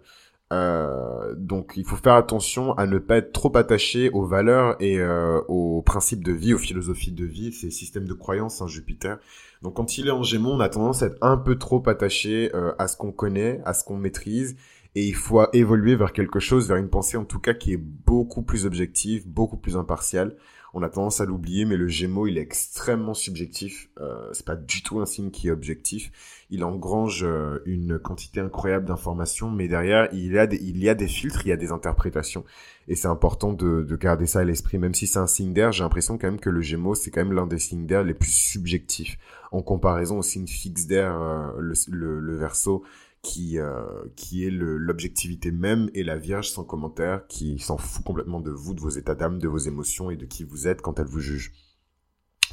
donc 1.36 1.74
il 1.78 1.84
faut 1.84 1.96
faire 1.96 2.14
attention 2.14 2.74
à 2.74 2.86
ne 2.86 3.00
pas 3.00 3.18
être 3.18 3.32
trop 3.32 3.58
attaché 3.58 4.12
aux 4.12 4.24
valeurs 4.24 4.76
et 4.80 5.02
aux 5.48 5.82
principes 5.82 6.24
de 6.24 6.32
vie, 6.32 6.54
aux 6.54 6.60
philosophies 6.60 7.12
de 7.12 7.26
vie, 7.26 7.52
ces 7.52 7.72
systèmes 7.72 8.06
de 8.06 8.14
croyances, 8.14 8.62
hein, 8.62 8.68
Jupiter. 8.68 9.18
Donc 9.64 9.74
quand 9.78 9.98
il 9.98 10.08
est 10.08 10.12
en 10.12 10.22
Gémeaux, 10.22 10.52
on 10.52 10.60
a 10.60 10.70
tendance 10.70 11.02
à 11.02 11.08
être 11.08 11.18
un 11.22 11.38
peu 11.38 11.58
trop 11.58 11.82
attaché 11.90 12.52
à 12.78 12.88
ce 12.88 12.96
qu'on 12.98 13.12
connaît, 13.12 13.62
à 13.66 13.74
ce 13.74 13.84
qu'on 13.84 13.98
maîtrise, 13.98 14.56
et 14.96 15.06
il 15.08 15.16
faut 15.16 15.42
évoluer 15.54 15.96
vers 15.96 16.14
quelque 16.14 16.40
chose, 16.40 16.68
vers 16.68 16.78
une 16.78 16.90
pensée 16.90 17.18
en 17.18 17.26
tout 17.26 17.40
cas 17.40 17.54
qui 17.54 17.74
est 17.74 17.78
beaucoup 17.78 18.44
plus 18.44 18.66
objective, 18.66 19.28
beaucoup 19.28 19.58
plus 19.58 19.76
impartiale. 19.76 20.36
On 20.76 20.82
a 20.82 20.90
tendance 20.90 21.22
à 21.22 21.26
l'oublier, 21.26 21.66
mais 21.66 21.78
le 21.78 21.88
Gémeaux, 21.88 22.26
il 22.26 22.40
est 22.40 22.42
extrêmement 22.42 23.14
subjectif. 23.14 23.90
Euh, 24.02 24.28
c'est 24.34 24.46
pas 24.46 24.56
du 24.56 24.82
tout 24.82 25.00
un 25.02 25.06
signe 25.06 25.30
qui 25.30 25.48
est 25.48 25.52
objectif. 25.52 26.12
Il 26.50 26.64
engrange 26.64 27.24
euh, 27.24 27.60
une 27.68 28.00
quantité 28.00 28.40
incroyable 28.40 28.86
d'informations, 28.86 29.52
mais 29.52 29.68
derrière, 29.68 30.10
il 30.14 30.34
y 30.34 30.40
a 30.40 30.48
des, 30.48 30.58
il 30.58 30.84
y 30.84 30.90
a 30.90 30.96
des 30.96 31.08
filtres, 31.08 31.46
il 31.46 31.50
y 31.50 31.52
a 31.52 31.58
des 31.58 31.72
interprétations, 31.72 32.44
et 32.88 32.96
c'est 32.96 33.08
important 33.08 33.54
de, 33.54 33.84
de 33.84 33.96
garder 33.96 34.26
ça 34.26 34.40
à 34.40 34.44
l'esprit. 34.44 34.80
Même 34.80 34.96
si 34.96 35.06
c'est 35.06 35.20
un 35.20 35.28
signe 35.28 35.54
d'air, 35.54 35.72
j'ai 35.72 35.84
l'impression 35.84 36.18
quand 36.18 36.26
même 36.26 36.40
que 36.40 36.50
le 36.50 36.62
Gémeaux, 36.62 36.96
c'est 36.96 37.12
quand 37.12 37.24
même 37.24 37.34
l'un 37.34 37.46
des 37.46 37.60
signes 37.60 37.86
d'air 37.86 38.04
les 38.04 38.16
plus 38.16 38.34
subjectifs 38.34 39.20
en 39.52 39.62
comparaison 39.62 40.18
au 40.18 40.24
signe 40.24 40.48
fixe 40.48 40.88
d'air, 40.88 41.16
euh, 41.22 41.52
le, 41.60 41.74
le, 41.90 42.20
le 42.20 42.36
Verseau 42.36 42.84
qui 43.24 43.58
euh, 43.58 43.82
qui 44.16 44.46
est 44.46 44.52
l'objectivité 44.52 45.52
même 45.52 45.90
et 45.96 46.04
la 46.04 46.18
Vierge 46.18 46.50
sans 46.50 46.64
commentaire 46.64 47.26
qui 47.28 47.58
s'en 47.58 47.78
fout 47.78 48.06
complètement 48.06 48.42
de 48.42 48.52
vous, 48.52 48.76
de 48.76 48.82
vos 48.82 48.90
états 48.90 49.16
d'âme, 49.16 49.40
de 49.40 49.48
vos 49.48 49.58
émotions 49.58 50.12
et 50.12 50.18
de 50.18 50.26
qui 50.26 50.44
vous 50.44 50.68
êtes 50.68 50.82
quand 50.82 51.00
elle 51.00 51.08
vous 51.08 51.22
juge. 51.22 51.52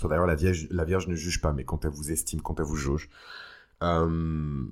D'ailleurs, 0.09 0.27
la 0.27 0.35
Vierge, 0.35 0.67
la 0.71 0.85
Vierge 0.85 1.09
ne 1.09 1.15
juge 1.15 1.43
pas, 1.43 1.53
mais 1.53 1.65
quand 1.65 1.85
elle 1.85 1.91
vous 1.91 2.11
estime, 2.11 2.41
quand 2.41 2.59
elle 2.59 2.67
vous 2.67 2.77
jauge. 2.77 3.11
Euh, 3.83 4.65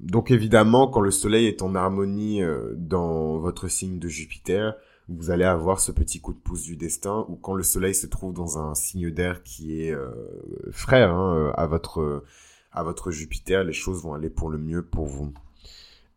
donc 0.00 0.30
évidemment, 0.30 0.88
quand 0.88 1.00
le 1.00 1.10
Soleil 1.10 1.46
est 1.46 1.62
en 1.62 1.74
harmonie 1.74 2.42
euh, 2.42 2.72
dans 2.76 3.38
votre 3.38 3.68
signe 3.68 3.98
de 3.98 4.08
Jupiter, 4.08 4.74
vous 5.08 5.30
allez 5.30 5.44
avoir 5.44 5.80
ce 5.80 5.92
petit 5.92 6.20
coup 6.20 6.32
de 6.32 6.38
pouce 6.38 6.62
du 6.62 6.76
destin. 6.76 7.24
Ou 7.28 7.36
quand 7.36 7.54
le 7.54 7.62
Soleil 7.62 7.94
se 7.94 8.06
trouve 8.06 8.32
dans 8.32 8.58
un 8.58 8.74
signe 8.74 9.10
d'air 9.10 9.42
qui 9.42 9.82
est 9.82 9.92
euh, 9.92 10.10
frère 10.70 11.14
hein, 11.14 11.52
à 11.56 11.66
votre 11.66 12.24
à 12.72 12.82
votre 12.82 13.12
Jupiter, 13.12 13.62
les 13.62 13.72
choses 13.72 14.02
vont 14.02 14.14
aller 14.14 14.30
pour 14.30 14.50
le 14.50 14.58
mieux 14.58 14.82
pour 14.82 15.06
vous. 15.06 15.32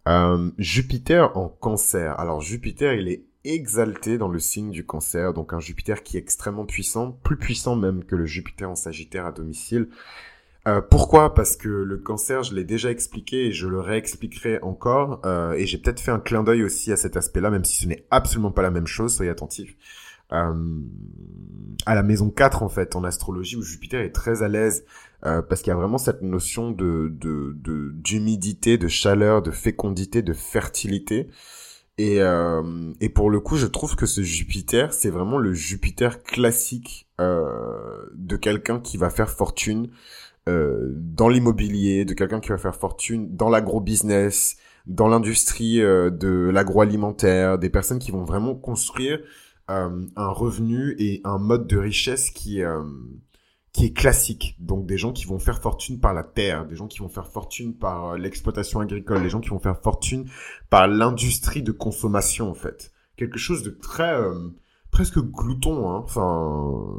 Euh, 0.07 0.51
Jupiter 0.57 1.35
en 1.35 1.49
cancer. 1.49 2.17
Alors 2.19 2.39
Jupiter, 2.41 2.93
il 2.93 3.09
est 3.09 3.25
exalté 3.43 4.17
dans 4.17 4.29
le 4.29 4.39
signe 4.39 4.71
du 4.71 4.85
cancer, 4.85 5.33
donc 5.33 5.53
un 5.53 5.59
Jupiter 5.59 6.01
qui 6.01 6.15
est 6.17 6.19
extrêmement 6.19 6.65
puissant, 6.65 7.11
plus 7.23 7.37
puissant 7.37 7.75
même 7.75 8.05
que 8.05 8.15
le 8.15 8.25
Jupiter 8.25 8.69
en 8.69 8.75
Sagittaire 8.75 9.25
à 9.25 9.31
domicile. 9.31 9.89
Euh, 10.67 10.81
pourquoi? 10.81 11.33
Parce 11.33 11.55
que 11.55 11.67
le 11.67 11.97
cancer, 11.97 12.43
je 12.43 12.53
l'ai 12.55 12.63
déjà 12.63 12.89
expliqué 12.89 13.47
et 13.47 13.51
je 13.51 13.67
le 13.67 13.79
réexpliquerai 13.79 14.59
encore. 14.61 15.21
Euh, 15.25 15.53
et 15.53 15.65
j'ai 15.65 15.77
peut-être 15.77 15.99
fait 15.99 16.11
un 16.11 16.19
clin 16.19 16.43
d'œil 16.43 16.63
aussi 16.63 16.91
à 16.91 16.97
cet 16.97 17.17
aspect-là, 17.17 17.49
même 17.49 17.65
si 17.65 17.83
ce 17.83 17.87
n'est 17.87 18.05
absolument 18.09 18.51
pas 18.51 18.61
la 18.61 18.71
même 18.71 18.87
chose, 18.87 19.13
soyez 19.13 19.31
attentifs. 19.31 19.75
À 20.29 21.95
la 21.95 22.03
maison 22.03 22.29
4 22.29 22.63
en 22.63 22.67
fait 22.67 22.97
en 22.97 23.05
astrologie 23.05 23.55
où 23.55 23.61
Jupiter 23.61 24.01
est 24.01 24.11
très 24.11 24.43
à 24.43 24.49
l'aise 24.49 24.83
euh, 25.25 25.41
parce 25.41 25.61
qu'il 25.61 25.71
y 25.71 25.73
a 25.73 25.77
vraiment 25.77 25.97
cette 25.97 26.21
notion 26.21 26.71
de 26.71 27.11
d'humidité, 27.93 28.77
de, 28.77 28.87
chaleur, 28.87 29.41
de 29.41 29.51
fécondité, 29.51 30.21
de 30.21 30.33
fertilité. 30.33 31.27
Et, 31.99 32.21
euh, 32.21 32.93
et 33.01 33.09
pour 33.09 33.31
le 33.31 33.39
coup, 33.39 33.57
je 33.57 33.65
trouve 33.65 33.95
que 33.95 34.05
ce 34.05 34.21
Jupiter, 34.21 34.93
c'est 34.93 35.09
vraiment 35.09 35.39
le 35.39 35.53
Jupiter 35.53 36.21
classique 36.21 37.07
euh, 37.19 38.05
de 38.13 38.35
quelqu'un 38.35 38.79
qui 38.79 38.97
va 38.97 39.09
faire 39.09 39.31
fortune 39.31 39.89
euh, 40.47 40.93
dans 40.95 41.27
l'immobilier, 41.27 42.05
de 42.05 42.13
quelqu'un 42.13 42.39
qui 42.39 42.49
va 42.49 42.57
faire 42.57 42.75
fortune 42.75 43.35
dans 43.35 43.49
l'agro-business, 43.49 44.55
dans 44.85 45.09
l'industrie 45.09 45.81
euh, 45.81 46.09
de 46.09 46.49
l'agroalimentaire, 46.53 47.57
des 47.57 47.69
personnes 47.69 47.99
qui 47.99 48.11
vont 48.11 48.23
vraiment 48.23 48.55
construire 48.55 49.19
euh, 49.69 50.05
un 50.15 50.29
revenu 50.29 50.95
et 50.99 51.19
un 51.25 51.37
mode 51.37 51.67
de 51.67 51.77
richesse 51.77 52.29
qui 52.29 52.61
qui 53.73 53.85
est 53.85 53.93
classique. 53.93 54.55
Donc 54.59 54.85
des 54.85 54.97
gens 54.97 55.13
qui 55.13 55.25
vont 55.25 55.39
faire 55.39 55.61
fortune 55.61 55.99
par 55.99 56.13
la 56.13 56.23
terre, 56.23 56.65
des 56.65 56.75
gens 56.75 56.87
qui 56.87 56.99
vont 56.99 57.09
faire 57.09 57.27
fortune 57.27 57.75
par 57.75 58.11
euh, 58.11 58.17
l'exploitation 58.17 58.79
agricole, 58.79 59.21
des 59.21 59.29
gens 59.29 59.39
qui 59.39 59.49
vont 59.49 59.59
faire 59.59 59.79
fortune 59.81 60.25
par 60.69 60.87
l'industrie 60.87 61.61
de 61.61 61.71
consommation 61.71 62.49
en 62.49 62.53
fait. 62.53 62.91
Quelque 63.17 63.37
chose 63.37 63.63
de 63.63 63.69
très 63.69 64.13
euh, 64.13 64.49
presque 64.91 65.19
glouton. 65.19 65.89
Hein. 65.89 66.01
Enfin, 66.03 66.93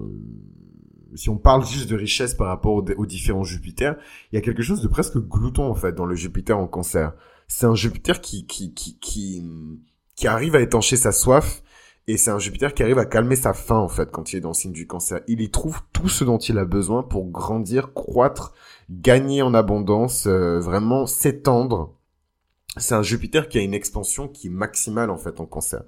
si 1.15 1.31
on 1.31 1.39
parle 1.39 1.65
juste 1.67 1.89
de 1.89 1.97
richesse 1.97 2.35
par 2.35 2.49
rapport 2.49 2.75
aux, 2.75 3.07
différents 3.07 3.45
Jupiters, 3.45 3.97
il 4.31 4.37
y 4.37 4.39
a 4.39 4.43
quelque 4.43 4.63
chose 4.63 4.83
de 4.83 4.89
presque 4.89 5.19
glouton 5.19 5.71
en 5.71 5.75
fait 5.75 5.93
dans 5.93 6.07
le 6.07 6.15
Jupiter 6.15 6.59
en 6.59 6.67
Cancer. 6.67 7.13
C'est 7.49 7.67
un 7.67 7.75
Jupiter 7.75 8.21
qui 8.21 8.47
qui 8.47 8.75
qui 8.75 8.99
qui 8.99 9.43
qui 10.15 10.27
arrive 10.27 10.55
à 10.55 10.61
étancher 10.61 10.97
sa 10.97 11.13
soif 11.13 11.63
et 12.09 12.17
c'est 12.17 12.31
un 12.31 12.39
Jupiter 12.39 12.73
qui 12.73 12.83
arrive 12.83 12.99
à 12.99 13.05
calmer 13.05 13.37
sa 13.37 13.53
faim, 13.53 13.77
en 13.77 13.89
fait, 13.89 14.11
quand 14.11 14.33
il 14.33 14.37
est 14.37 14.41
dans 14.41 14.49
le 14.49 14.55
signe 14.55 14.73
du 14.73 14.87
cancer. 14.87 15.21
Il 15.29 15.43
y 15.43 15.51
trouve 15.51 15.83
tout 15.93 16.09
ce 16.09 16.25
dont 16.25 16.39
il 16.39 16.57
a 16.59 16.65
besoin 16.65 17.03
pour 17.03 17.27
grandir, 17.27 17.93
croître, 17.93 18.55
gagner 18.89 19.43
en 19.43 19.53
abondance, 19.53 20.27
euh, 20.27 20.59
vraiment 20.59 21.07
s'étendre. 21.07 21.95
C'est 22.79 22.95
un 22.95 23.03
Jupiter 23.03 23.49
qui 23.49 23.59
a 23.59 23.61
une 23.61 23.75
expansion 23.75 24.27
qui 24.27 24.47
est 24.47 24.51
maximale, 24.51 25.11
en 25.11 25.19
fait, 25.19 25.39
en 25.39 25.45
cancer. 25.45 25.83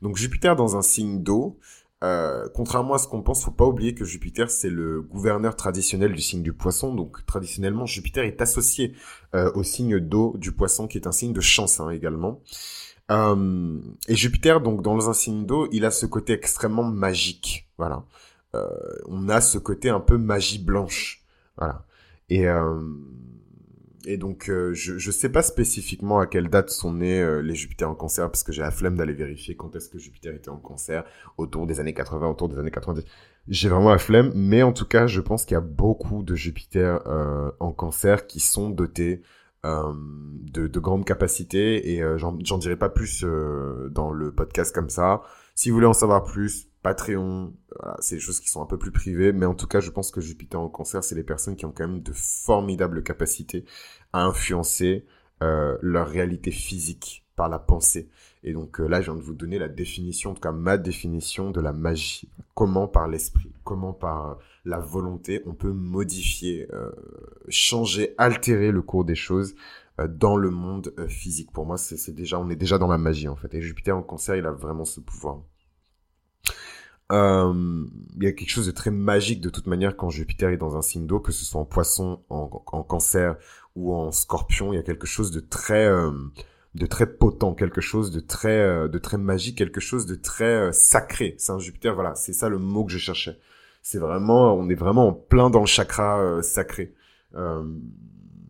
Donc 0.00 0.16
Jupiter 0.16 0.56
dans 0.56 0.76
un 0.78 0.82
signe 0.82 1.22
d'eau, 1.22 1.58
euh, 2.04 2.48
contrairement 2.54 2.94
à 2.94 2.98
ce 2.98 3.06
qu'on 3.08 3.22
pense, 3.22 3.44
faut 3.44 3.50
pas 3.50 3.64
oublier 3.64 3.94
que 3.94 4.04
Jupiter 4.04 4.50
c'est 4.50 4.68
le 4.68 5.00
gouverneur 5.00 5.56
traditionnel 5.56 6.12
du 6.12 6.22
signe 6.22 6.42
du 6.42 6.52
Poisson. 6.52 6.94
Donc 6.94 7.24
traditionnellement, 7.26 7.84
Jupiter 7.84 8.24
est 8.24 8.40
associé 8.40 8.94
euh, 9.34 9.50
au 9.54 9.62
signe 9.62 9.98
d'eau 9.98 10.34
du 10.38 10.52
Poisson, 10.52 10.86
qui 10.86 10.96
est 10.96 11.06
un 11.06 11.12
signe 11.12 11.32
de 11.32 11.40
chance 11.40 11.80
hein, 11.80 11.90
également. 11.90 12.40
Euh, 13.10 13.78
et 14.08 14.16
Jupiter, 14.16 14.60
donc 14.60 14.82
dans 14.82 15.12
signe 15.12 15.46
d'eau, 15.46 15.68
il 15.72 15.84
a 15.84 15.90
ce 15.90 16.06
côté 16.06 16.32
extrêmement 16.32 16.84
magique. 16.84 17.68
Voilà. 17.78 18.04
Euh, 18.54 18.68
on 19.06 19.28
a 19.28 19.40
ce 19.40 19.58
côté 19.58 19.88
un 19.90 20.00
peu 20.00 20.16
magie 20.16 20.58
blanche. 20.58 21.24
Voilà. 21.56 21.84
Et 22.28 22.48
euh, 22.48 22.80
et 24.08 24.18
donc 24.18 24.44
je 24.46 24.72
je 24.98 25.10
sais 25.10 25.28
pas 25.28 25.42
spécifiquement 25.42 26.20
à 26.20 26.26
quelle 26.26 26.48
date 26.48 26.70
sont 26.70 26.92
nés 26.94 27.42
les 27.42 27.56
Jupiter 27.56 27.90
en 27.90 27.96
Cancer 27.96 28.30
parce 28.30 28.44
que 28.44 28.52
j'ai 28.52 28.62
la 28.62 28.70
flemme 28.70 28.96
d'aller 28.96 29.12
vérifier 29.12 29.56
quand 29.56 29.74
est-ce 29.74 29.88
que 29.88 29.98
Jupiter 29.98 30.32
était 30.32 30.48
en 30.48 30.58
Cancer 30.58 31.04
autour 31.38 31.66
des 31.66 31.80
années 31.80 31.94
80, 31.94 32.28
autour 32.28 32.48
des 32.48 32.58
années 32.58 32.70
90. 32.70 33.04
J'ai 33.48 33.68
vraiment 33.68 33.90
la 33.90 33.98
flemme, 33.98 34.30
mais 34.34 34.62
en 34.62 34.72
tout 34.72 34.86
cas, 34.86 35.08
je 35.08 35.20
pense 35.20 35.44
qu'il 35.44 35.54
y 35.54 35.58
a 35.58 35.60
beaucoup 35.60 36.22
de 36.22 36.36
Jupiter 36.36 37.00
en 37.58 37.72
Cancer 37.72 38.28
qui 38.28 38.38
sont 38.38 38.70
dotés 38.70 39.22
de, 39.64 40.66
de 40.66 40.80
grandes 40.80 41.04
capacités 41.04 41.94
et 41.94 42.02
euh, 42.02 42.18
j'en 42.18 42.58
dirai 42.58 42.76
pas 42.76 42.88
plus 42.88 43.24
euh, 43.24 43.88
dans 43.90 44.10
le 44.10 44.32
podcast 44.32 44.74
comme 44.74 44.90
ça. 44.90 45.22
Si 45.54 45.70
vous 45.70 45.76
voulez 45.76 45.86
en 45.86 45.92
savoir 45.92 46.24
plus, 46.24 46.68
Patreon, 46.82 47.54
c'est 47.98 48.16
des 48.16 48.20
choses 48.20 48.38
qui 48.40 48.48
sont 48.48 48.62
un 48.62 48.66
peu 48.66 48.78
plus 48.78 48.92
privées, 48.92 49.32
mais 49.32 49.46
en 49.46 49.54
tout 49.54 49.66
cas, 49.66 49.80
je 49.80 49.90
pense 49.90 50.10
que 50.10 50.20
Jupiter 50.20 50.60
en 50.60 50.68
cancer, 50.68 51.02
c'est 51.02 51.14
les 51.16 51.24
personnes 51.24 51.56
qui 51.56 51.66
ont 51.66 51.72
quand 51.72 51.88
même 51.88 52.00
de 52.02 52.12
formidables 52.12 53.02
capacités 53.02 53.64
à 54.12 54.22
influencer 54.22 55.04
leur 55.40 56.06
réalité 56.06 56.52
physique 56.52 57.26
par 57.34 57.48
la 57.48 57.58
pensée. 57.58 58.08
Et 58.46 58.52
donc 58.52 58.78
là, 58.78 59.00
je 59.00 59.10
viens 59.10 59.16
de 59.16 59.24
vous 59.24 59.34
donner 59.34 59.58
la 59.58 59.68
définition, 59.68 60.30
en 60.30 60.34
tout 60.34 60.40
cas 60.40 60.52
ma 60.52 60.78
définition 60.78 61.50
de 61.50 61.60
la 61.60 61.72
magie. 61.72 62.28
Comment 62.54 62.86
par 62.86 63.08
l'esprit, 63.08 63.52
comment 63.64 63.92
par 63.92 64.38
la 64.64 64.78
volonté, 64.78 65.42
on 65.46 65.52
peut 65.52 65.72
modifier, 65.72 66.68
euh, 66.72 66.90
changer, 67.48 68.14
altérer 68.18 68.70
le 68.70 68.82
cours 68.82 69.04
des 69.04 69.16
choses 69.16 69.56
euh, 69.98 70.06
dans 70.06 70.36
le 70.36 70.50
monde 70.50 70.94
euh, 70.98 71.08
physique. 71.08 71.50
Pour 71.50 71.66
moi, 71.66 71.76
c'est 71.76 72.14
déjà, 72.14 72.38
on 72.38 72.48
est 72.48 72.56
déjà 72.56 72.78
dans 72.78 72.86
la 72.86 72.98
magie 72.98 73.26
en 73.26 73.34
fait. 73.34 73.52
Et 73.52 73.60
Jupiter 73.60 73.96
en 73.96 74.02
Cancer, 74.02 74.36
il 74.36 74.46
a 74.46 74.52
vraiment 74.52 74.84
ce 74.84 75.00
pouvoir. 75.00 75.40
il 77.10 78.22
y 78.22 78.26
a 78.26 78.32
quelque 78.32 78.48
chose 78.48 78.66
de 78.66 78.72
très 78.72 78.92
magique 78.92 79.40
de 79.40 79.50
toute 79.50 79.66
manière 79.66 79.96
quand 79.96 80.10
Jupiter 80.10 80.50
est 80.50 80.56
dans 80.56 80.76
un 80.76 80.82
signe 80.82 81.06
d'eau, 81.08 81.18
que 81.18 81.32
ce 81.32 81.44
soit 81.44 81.60
en 81.60 81.64
Poisson, 81.64 82.20
en, 82.28 82.48
Cancer 82.84 83.36
ou 83.74 83.92
en 83.92 84.12
Scorpion. 84.12 84.72
Il 84.72 84.76
y 84.76 84.80
a 84.80 84.84
quelque 84.84 85.06
chose 85.08 85.32
de 85.32 85.40
très 85.40 85.88
de 86.76 86.86
très 86.86 87.06
potent, 87.06 87.54
quelque 87.54 87.80
chose 87.80 88.10
de 88.10 88.20
très, 88.20 88.60
euh, 88.60 88.88
de 88.88 88.98
très 88.98 89.18
magique, 89.18 89.58
quelque 89.58 89.80
chose 89.80 90.06
de 90.06 90.14
très 90.14 90.72
sacré. 90.72 91.34
C'est 91.38 91.52
un 91.52 91.58
Jupiter, 91.58 91.94
voilà, 91.94 92.14
c'est 92.14 92.32
ça 92.32 92.48
le 92.48 92.58
mot 92.58 92.84
que 92.84 92.92
je 92.92 92.98
cherchais. 92.98 93.38
C'est 93.82 93.98
vraiment, 93.98 94.54
on 94.54 94.68
est 94.68 94.74
vraiment 94.74 95.08
en 95.08 95.12
plein 95.12 95.50
dans 95.50 95.60
le 95.60 95.66
chakra 95.66 96.42
sacré. 96.42 96.94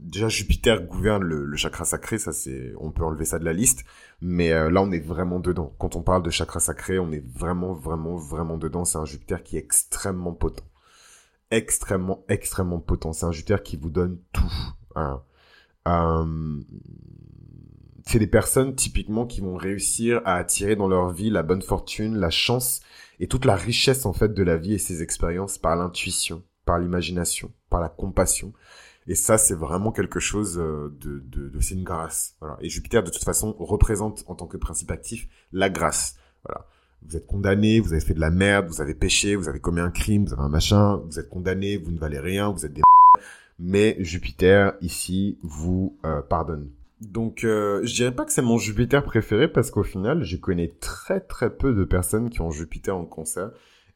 déjà 0.01 0.29
Jupiter 0.29 0.83
gouverne 0.83 1.23
le, 1.23 1.57
chakra 1.57 1.85
sacré, 1.85 2.19
ça 2.19 2.33
c'est, 2.33 2.73
on 2.79 2.91
peut 2.91 3.05
enlever 3.05 3.27
ça 3.27 3.39
de 3.39 3.45
la 3.45 3.53
liste. 3.53 3.85
Mais 4.23 4.49
là, 4.51 4.81
on 4.81 4.91
est 4.93 5.07
vraiment 5.07 5.41
dedans. 5.41 5.75
Quand 5.79 5.95
on 5.95 6.03
parle 6.03 6.23
de 6.23 6.31
chakra 6.31 6.59
sacré, 6.59 6.99
on 6.99 7.13
est 7.13 7.25
vraiment, 7.27 7.75
vraiment, 7.75 8.17
vraiment 8.17 8.57
dedans. 8.57 8.87
C'est 8.87 8.99
un 8.99 9.05
Jupiter 9.05 9.43
qui 9.43 9.57
est 9.57 9.61
extrêmement 9.61 10.33
potent 10.33 10.65
extrêmement, 11.51 12.25
extrêmement 12.29 12.81
potent. 12.81 13.13
C'est 13.15 13.27
un 13.27 13.33
Jupiter 13.33 13.63
qui 13.63 13.77
vous 13.77 13.91
donne 13.91 14.19
tout. 14.33 14.53
Euh, 15.87 16.63
c'est 18.07 18.19
des 18.19 18.27
personnes 18.27 18.75
typiquement 18.75 19.27
qui 19.27 19.41
vont 19.41 19.57
réussir 19.57 20.23
à 20.25 20.37
attirer 20.37 20.77
dans 20.77 20.89
leur 20.89 21.13
vie 21.13 21.31
la 21.31 21.43
bonne 21.43 21.63
fortune, 21.63 22.17
la 22.17 22.31
chance 22.31 22.81
et 23.21 23.27
toute 23.27 23.45
la 23.45 23.57
richesse 23.57 24.07
en 24.07 24.13
fait 24.13 24.33
de 24.33 24.43
la 24.43 24.57
vie 24.57 24.75
et 24.75 24.79
ses 24.79 25.03
expériences 25.03 25.59
par 25.59 25.77
l'intuition, 25.77 26.43
par 26.65 26.79
l'imagination, 26.79 27.51
par 27.71 27.81
la 27.81 27.89
compassion. 27.89 28.53
Et 29.09 29.15
ça, 29.15 29.39
c'est 29.39 29.55
vraiment 29.55 29.93
quelque 29.93 30.19
chose 30.19 30.59
euh, 30.59 30.93
de, 31.01 31.23
de, 31.31 31.49
de 31.49 31.61
c'est 31.61 31.75
une 31.75 31.85
grâce. 31.85 32.37
Voilà. 32.41 32.57
Et 32.61 32.69
Jupiter, 32.69 33.05
de 33.05 33.11
toute 33.11 33.23
façon, 33.23 33.55
représente 33.59 34.25
en 34.27 34.35
tant 34.35 34.47
que 34.47 34.57
principe 34.57 34.91
actif 34.91 35.29
la 35.53 35.71
grâce. 35.71 36.17
Voilà 36.45 36.67
vous 37.03 37.17
êtes 37.17 37.27
condamné, 37.27 37.81
vous 37.81 37.93
avez 37.93 38.05
fait 38.05 38.15
de 38.15 38.21
la 38.21 38.31
merde, 38.31 38.67
vous 38.67 38.81
avez 38.81 38.95
péché, 38.95 39.37
vous 39.37 39.49
avez 39.49 39.61
commis 39.61 39.81
un 39.81 39.91
crime, 39.91 40.25
vous 40.25 40.33
avez 40.33 40.43
un 40.43 40.49
machin, 40.49 40.97
vous 41.07 41.19
êtes 41.19 41.29
condamné, 41.29 41.77
vous 41.77 41.93
ne 41.93 41.99
valez 41.99 42.19
rien, 42.19 42.51
vous 42.51 42.67
êtes 42.67 42.73
des 42.73 42.83
mais 43.59 43.97
Jupiter 44.01 44.75
ici 44.83 45.39
vous 45.43 45.97
euh, 46.05 46.21
pardonne. 46.21 46.71
Donc 47.01 47.45
euh, 47.45 47.81
je 47.85 47.95
dirais 47.95 48.15
pas 48.15 48.25
que 48.25 48.33
c'est 48.33 48.43
mon 48.43 48.59
Jupiter 48.59 49.05
préféré 49.05 49.49
parce 49.49 49.71
qu'au 49.71 49.83
final, 49.83 50.25
je 50.25 50.37
connais 50.37 50.75
très 50.81 51.21
très 51.21 51.55
peu 51.55 51.75
de 51.75 51.85
personnes 51.85 52.31
qui 52.31 52.41
ont 52.41 52.51
Jupiter 52.51 52.97
en 52.97 53.05
concert 53.05 53.51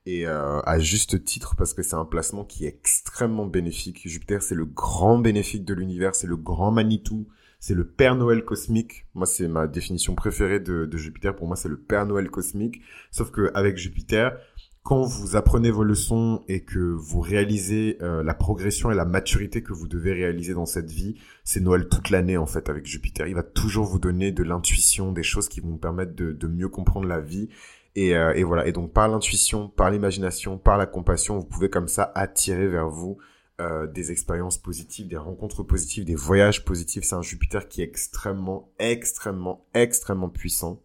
et 0.06 0.26
euh, 0.26 0.60
à 0.62 0.78
juste 0.78 1.24
titre 1.24 1.56
parce 1.56 1.74
que 1.74 1.82
c'est 1.82 1.94
un 1.94 2.04
placement 2.04 2.44
qui 2.44 2.66
est 2.66 2.68
extrêmement 2.68 3.46
bénéfique. 3.46 4.06
Jupiter, 4.06 4.42
c'est 4.42 4.54
le 4.54 4.66
grand 4.66 5.18
bénéfique 5.18 5.64
de 5.64 5.74
l'univers, 5.74 6.14
c'est 6.14 6.26
le 6.26 6.36
grand 6.36 6.70
Manitou, 6.70 7.26
c'est 7.58 7.74
le 7.74 7.86
Père 7.86 8.16
Noël 8.16 8.44
cosmique. 8.44 9.06
Moi, 9.14 9.26
c'est 9.26 9.46
ma 9.46 9.66
définition 9.66 10.14
préférée 10.14 10.60
de, 10.60 10.88
Jupiter. 10.96 11.36
Pour 11.36 11.46
moi, 11.46 11.56
c'est 11.56 11.68
le 11.68 11.78
Père 11.78 12.06
Noël 12.06 12.30
cosmique. 12.30 12.80
Sauf 13.10 13.30
que 13.30 13.50
avec 13.54 13.76
Jupiter, 13.76 14.38
quand 14.83 15.03
vous 15.03 15.37
apprenez 15.37 15.71
vos 15.71 15.85
leçons 15.85 16.43
et 16.49 16.64
que 16.64 16.79
vous 16.79 17.21
réalisez 17.21 17.99
euh, 18.01 18.23
la 18.23 18.35
progression 18.35 18.90
et 18.90 18.95
la 18.95 19.05
maturité 19.05 19.62
que 19.62 19.73
vous 19.73 19.87
devez 19.87 20.12
réaliser 20.12 20.55
dans 20.55 20.66
cette 20.66 20.90
vie, 20.90 21.16
c'est 21.45 21.61
Noël 21.61 21.88
toute 21.88 22.11
l'année 22.11 22.37
en 22.37 22.47
fait 22.47 22.69
avec 22.69 22.87
Jupiter. 22.87 23.27
Il 23.27 23.35
va 23.35 23.43
toujours 23.43 23.85
vous 23.85 23.99
donner 23.99 24.33
de 24.33 24.43
l'intuition, 24.43 25.12
des 25.12 25.23
choses 25.23 25.49
qui 25.49 25.61
vont 25.61 25.71
vous 25.71 25.79
permettre 25.79 26.14
de, 26.14 26.47
mieux 26.47 26.69
comprendre 26.69 27.07
la 27.07 27.21
vie. 27.21 27.49
Et, 27.95 28.16
euh, 28.16 28.33
et 28.35 28.43
voilà. 28.43 28.66
Et 28.66 28.73
donc 28.73 28.93
par 28.93 29.09
l'intuition, 29.09 29.69
par 29.69 29.90
l'imagination, 29.90 30.57
par 30.57 30.79
la 30.79 30.87
compassion, 30.87 31.38
vous 31.38 31.47
pouvez 31.47 31.69
comme 31.69 31.88
ça 31.88 32.11
attirer 32.14 32.66
vers 32.66 32.88
vous 32.88 33.19
euh, 33.61 33.87
des 33.87 34.11
expériences 34.11 34.57
positives, 34.57 35.09
des 35.09 35.19
rencontres 35.19 35.62
positives, 35.62 36.07
des 36.07 36.14
voyages 36.14 36.64
positifs. 36.64 37.05
C'est 37.05 37.14
un 37.14 37.21
Jupiter 37.21 37.69
qui 37.69 37.83
est 37.83 37.85
extrêmement, 37.85 38.71
extrêmement, 38.79 39.66
extrêmement 39.75 40.31
puissant. 40.31 40.81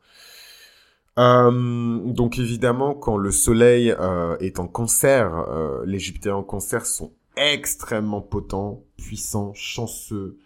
Euh, 1.18 2.00
donc 2.06 2.40
évidemment, 2.40 2.94
quand 2.94 3.18
le 3.18 3.32
Soleil 3.32 3.92
euh, 3.92 4.38
est 4.40 4.60
en 4.60 4.68
cancer, 4.68 5.46
les 5.86 6.00
Jupiters 6.00 6.38
en 6.38 6.44
cancer 6.44 6.86
sont 6.86 7.14
extrêmement 7.38 8.22
potents, 8.22 8.84
puissants, 8.98 9.54
chanceux. 9.54 10.38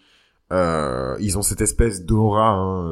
ils 0.51 1.37
ont 1.37 1.41
cette 1.41 1.61
espèce 1.61 2.05
d'aura, 2.05 2.49
hein, 2.49 2.87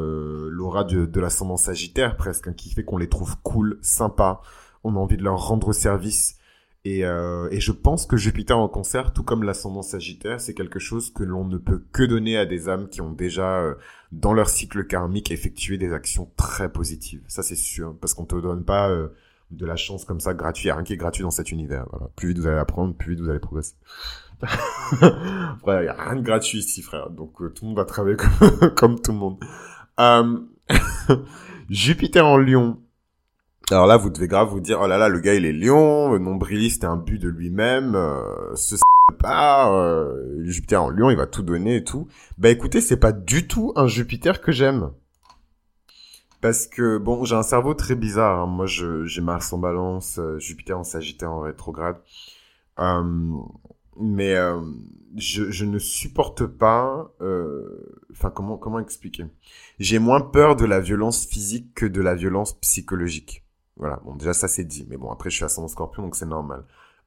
l'aura 0.50 0.84
de, 0.84 1.06
de 1.06 1.20
l'ascendant 1.20 1.58
sagittaire 1.58 2.18
presque, 2.18 2.48
hein, 2.48 2.54
qui 2.54 2.70
fait 2.70 2.84
qu'on 2.84 2.98
les 2.98 3.10
trouve 3.10 3.36
cool, 3.44 3.80
sympas. 3.82 4.42
On 4.84 4.96
a 4.96 5.00
envie 5.00 5.18
de 5.18 5.24
leur 5.24 5.48
rendre 5.48 5.74
service. 5.74 6.38
Et, 6.90 7.04
euh, 7.04 7.50
et, 7.52 7.60
je 7.60 7.74
pense 7.74 8.06
que 8.06 8.16
Jupiter 8.16 8.58
en 8.58 8.70
concert, 8.70 9.12
tout 9.12 9.22
comme 9.22 9.44
l'ascendant 9.44 9.82
sagittaire, 9.82 10.40
c'est 10.40 10.54
quelque 10.54 10.80
chose 10.80 11.12
que 11.12 11.22
l'on 11.22 11.44
ne 11.44 11.58
peut 11.58 11.84
que 11.92 12.04
donner 12.04 12.38
à 12.38 12.46
des 12.46 12.70
âmes 12.70 12.88
qui 12.88 13.02
ont 13.02 13.12
déjà, 13.12 13.60
euh, 13.60 13.76
dans 14.14 14.32
leur 14.32 14.48
cycle 14.48 14.88
karmique, 14.88 15.30
effectué 15.30 15.78
des 15.78 15.92
actions 15.92 16.32
très 16.38 16.72
positives. 16.72 17.22
Ça, 17.28 17.44
c'est 17.44 17.58
sûr. 17.58 17.94
Parce 18.00 18.14
qu'on 18.14 18.24
te 18.24 18.38
donne 18.38 18.64
pas 18.64 18.90
euh, 18.90 19.10
de 19.52 19.66
la 19.66 19.76
chance 19.76 20.06
comme 20.06 20.22
ça 20.22 20.34
gratuit. 20.34 20.64
Il 20.64 20.68
n'y 20.68 20.72
a 20.72 20.76
rien 20.76 20.86
qui 20.86 20.94
est 20.94 20.98
gratuit 20.98 21.24
dans 21.24 21.32
cet 21.32 21.52
univers. 21.52 21.88
Plus 22.16 22.30
vite 22.30 22.38
vous 22.38 22.48
allez 22.48 22.58
apprendre, 22.58 22.96
plus 22.96 23.16
vite 23.16 23.20
vous 23.20 23.30
allez 23.30 23.40
progresser. 23.40 23.76
il 24.44 25.08
n'y 25.66 25.88
a 25.90 25.94
rien 25.94 26.16
de 26.16 26.22
gratuit 26.22 26.60
ici, 26.60 26.82
frère. 26.82 27.10
Donc, 27.10 27.36
tout 27.36 27.64
le 27.64 27.68
monde 27.68 27.78
va 27.78 27.84
travailler 27.84 28.16
comme 28.78 28.98
tout 29.02 29.12
le 29.12 29.18
monde. 29.18 29.44
Jupiter 31.70 32.26
en 32.26 32.38
lion, 32.38 32.80
alors 33.70 33.86
là, 33.86 33.98
vous 33.98 34.10
devez 34.10 34.28
grave 34.28 34.50
vous 34.50 34.62
dire, 34.62 34.80
oh 34.82 34.88
là 34.88 34.98
là, 34.98 35.10
le 35.10 35.20
gars, 35.20 35.34
il 35.34 35.46
est 35.46 35.52
lion, 35.52 36.14
le 36.14 36.20
nombriliste 36.20 36.84
est 36.84 36.88
un 36.88 36.96
but 36.96 37.20
de 37.22 37.28
lui-même, 37.28 37.96
euh, 37.96 38.56
ce 38.56 38.76
pas, 39.20 39.74
euh, 39.74 40.44
Jupiter 40.46 40.84
en 40.84 40.90
lion, 40.90 41.10
il 41.10 41.18
va 41.18 41.28
tout 41.28 41.42
donner 41.42 41.78
et 41.78 41.84
tout. 41.84 42.08
Bah 42.38 42.50
écoutez, 42.50 42.82
c'est 42.82 42.98
pas 42.98 43.12
du 43.12 43.48
tout 43.48 43.74
un 43.76 43.88
Jupiter 43.88 44.42
que 44.42 44.52
j'aime. 44.52 44.92
Parce 46.40 46.68
que, 46.68 46.98
bon, 46.98 47.26
j'ai 47.26 47.36
un 47.36 47.44
cerveau 47.44 47.74
très 47.74 47.96
bizarre. 47.96 48.40
Hein. 48.40 48.46
Moi, 48.46 48.68
j'ai 48.68 49.22
Mars 49.22 49.52
en 49.52 49.58
balance, 49.58 50.20
euh, 50.20 50.38
Jupiter 50.40 50.78
en 50.78 50.84
sagittaire 50.84 51.32
en 51.32 51.42
rétrograde. 51.42 51.98
Euh, 52.80 53.04
mais 54.00 54.36
je, 55.16 55.50
je, 55.50 55.66
ne 55.66 55.80
supporte 55.80 56.46
pas... 56.46 57.12
Enfin, 58.12 58.30
comment, 58.30 58.56
comment 58.58 58.80
expliquer? 58.80 59.26
J'ai 59.80 59.98
moins 59.98 60.22
peur 60.22 60.56
de 60.56 60.66
la 60.66 60.80
violence 60.80 61.26
physique 61.26 61.74
que 61.74 61.88
de 61.88 62.02
la 62.02 62.14
violence 62.14 62.54
psychologique. 62.60 63.47
Voilà, 63.78 64.02
bon 64.04 64.16
déjà 64.16 64.34
ça 64.34 64.48
c'est 64.48 64.64
dit, 64.64 64.86
mais 64.90 64.98
bon 64.98 65.12
après 65.12 65.30
je 65.30 65.36
suis 65.36 65.46
ascendant 65.46 65.68
scorpion 65.68 66.04
donc 66.04 66.16
c'est 66.16 66.26
normal. 66.26 66.64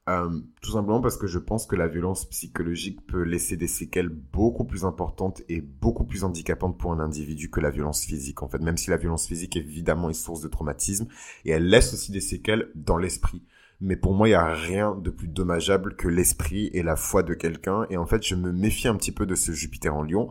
Euh, 0.08 0.40
tout 0.62 0.72
simplement 0.72 1.00
parce 1.00 1.16
que 1.16 1.26
je 1.26 1.38
pense 1.38 1.66
que 1.66 1.76
la 1.76 1.86
violence 1.86 2.28
psychologique 2.30 3.06
peut 3.06 3.22
laisser 3.22 3.56
des 3.56 3.68
séquelles 3.68 4.08
beaucoup 4.08 4.64
plus 4.64 4.84
importantes 4.84 5.42
et 5.48 5.60
beaucoup 5.60 6.04
plus 6.04 6.24
handicapantes 6.24 6.78
pour 6.78 6.92
un 6.92 7.00
individu 7.00 7.50
que 7.50 7.60
la 7.60 7.70
violence 7.70 8.04
physique. 8.04 8.42
En 8.42 8.48
fait, 8.48 8.60
même 8.60 8.76
si 8.76 8.90
la 8.90 8.96
violence 8.96 9.26
physique 9.26 9.56
est 9.56 9.60
évidemment 9.60 10.08
une 10.08 10.14
source 10.14 10.40
de 10.40 10.48
traumatisme 10.48 11.06
et 11.44 11.50
elle 11.50 11.68
laisse 11.68 11.92
aussi 11.92 12.12
des 12.12 12.20
séquelles 12.20 12.70
dans 12.74 12.96
l'esprit. 12.96 13.42
Mais 13.80 13.96
pour 13.96 14.14
moi, 14.14 14.28
il 14.28 14.32
n'y 14.32 14.36
a 14.36 14.52
rien 14.52 14.94
de 14.94 15.10
plus 15.10 15.28
dommageable 15.28 15.96
que 15.96 16.06
l'esprit 16.06 16.70
et 16.74 16.82
la 16.82 16.96
foi 16.96 17.22
de 17.22 17.32
quelqu'un. 17.32 17.86
Et 17.88 17.96
en 17.96 18.04
fait, 18.04 18.22
je 18.22 18.34
me 18.34 18.52
méfie 18.52 18.88
un 18.88 18.96
petit 18.96 19.12
peu 19.12 19.24
de 19.24 19.34
ce 19.34 19.52
Jupiter 19.52 19.94
en 19.94 20.02
lion 20.02 20.28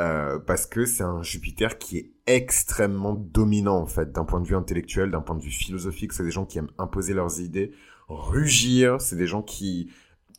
euh, 0.00 0.38
parce 0.38 0.66
que 0.66 0.86
c'est 0.86 1.02
un 1.02 1.22
Jupiter 1.22 1.78
qui 1.78 1.98
est 1.98 2.10
extrêmement 2.26 3.12
dominant 3.14 3.76
en 3.76 3.86
fait 3.86 4.12
d'un 4.12 4.24
point 4.24 4.40
de 4.40 4.46
vue 4.46 4.56
intellectuel, 4.56 5.10
d'un 5.10 5.20
point 5.20 5.36
de 5.36 5.42
vue 5.42 5.50
philosophique. 5.50 6.14
C'est 6.14 6.24
des 6.24 6.30
gens 6.30 6.46
qui 6.46 6.58
aiment 6.58 6.70
imposer 6.78 7.12
leurs 7.12 7.40
idées, 7.40 7.72
rugir. 8.08 9.00
C'est 9.00 9.16
des 9.16 9.26
gens 9.26 9.42
qui 9.42 9.90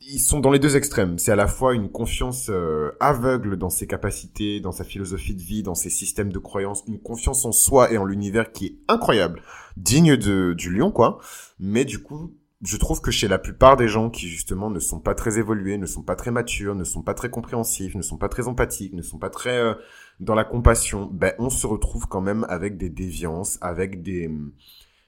ils 0.04 0.18
sont 0.18 0.40
dans 0.40 0.50
les 0.50 0.58
deux 0.58 0.76
extrêmes. 0.76 1.16
C'est 1.18 1.30
à 1.30 1.36
la 1.36 1.46
fois 1.46 1.74
une 1.74 1.88
confiance 1.88 2.48
euh, 2.50 2.90
aveugle 2.98 3.56
dans 3.56 3.70
ses 3.70 3.86
capacités, 3.86 4.58
dans 4.58 4.72
sa 4.72 4.82
philosophie 4.82 5.34
de 5.34 5.42
vie, 5.42 5.62
dans 5.62 5.76
ses 5.76 5.90
systèmes 5.90 6.32
de 6.32 6.38
croyances, 6.40 6.82
une 6.88 6.98
confiance 7.00 7.44
en 7.44 7.52
soi 7.52 7.92
et 7.92 7.98
en 7.98 8.04
l'univers 8.04 8.50
qui 8.50 8.66
est 8.66 8.78
incroyable, 8.88 9.42
digne 9.76 10.16
de, 10.16 10.54
du 10.54 10.74
lion 10.74 10.90
quoi. 10.90 11.20
Mais 11.60 11.84
du 11.84 12.02
coup, 12.02 12.34
je 12.62 12.76
trouve 12.76 13.00
que 13.00 13.10
chez 13.10 13.26
la 13.26 13.38
plupart 13.38 13.76
des 13.76 13.88
gens 13.88 14.08
qui 14.08 14.28
justement 14.28 14.70
ne 14.70 14.78
sont 14.78 15.00
pas 15.00 15.14
très 15.14 15.38
évolués, 15.38 15.78
ne 15.78 15.86
sont 15.86 16.02
pas 16.02 16.14
très 16.14 16.30
matures, 16.30 16.76
ne 16.76 16.84
sont 16.84 17.02
pas 17.02 17.14
très 17.14 17.28
compréhensifs, 17.28 17.96
ne 17.96 18.02
sont 18.02 18.18
pas 18.18 18.28
très 18.28 18.46
empathiques, 18.46 18.92
ne 18.92 19.02
sont 19.02 19.18
pas 19.18 19.30
très 19.30 19.58
euh, 19.58 19.74
dans 20.20 20.36
la 20.36 20.44
compassion, 20.44 21.06
ben 21.06 21.34
on 21.38 21.50
se 21.50 21.66
retrouve 21.66 22.06
quand 22.06 22.20
même 22.20 22.46
avec 22.48 22.76
des 22.76 22.88
déviances, 22.88 23.58
avec 23.60 24.02
des 24.02 24.30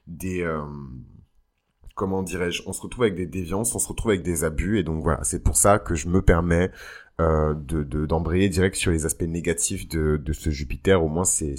des 0.08 0.42
euh, 0.42 0.62
comment 1.94 2.24
dirais-je, 2.24 2.62
on 2.66 2.72
se 2.72 2.82
retrouve 2.82 3.04
avec 3.04 3.14
des 3.14 3.26
déviances, 3.26 3.72
on 3.76 3.78
se 3.78 3.88
retrouve 3.88 4.10
avec 4.10 4.24
des 4.24 4.42
abus 4.42 4.80
et 4.80 4.82
donc 4.82 5.02
voilà, 5.04 5.22
c'est 5.22 5.42
pour 5.42 5.56
ça 5.56 5.78
que 5.78 5.94
je 5.94 6.08
me 6.08 6.22
permets 6.22 6.72
euh, 7.20 7.54
de 7.54 7.84
d'embrayer 8.06 8.48
direct 8.48 8.74
sur 8.74 8.90
les 8.90 9.06
aspects 9.06 9.22
négatifs 9.22 9.86
de 9.88 10.16
de 10.16 10.32
ce 10.32 10.50
Jupiter. 10.50 11.00
Au 11.04 11.08
moins 11.08 11.24
c'est 11.24 11.54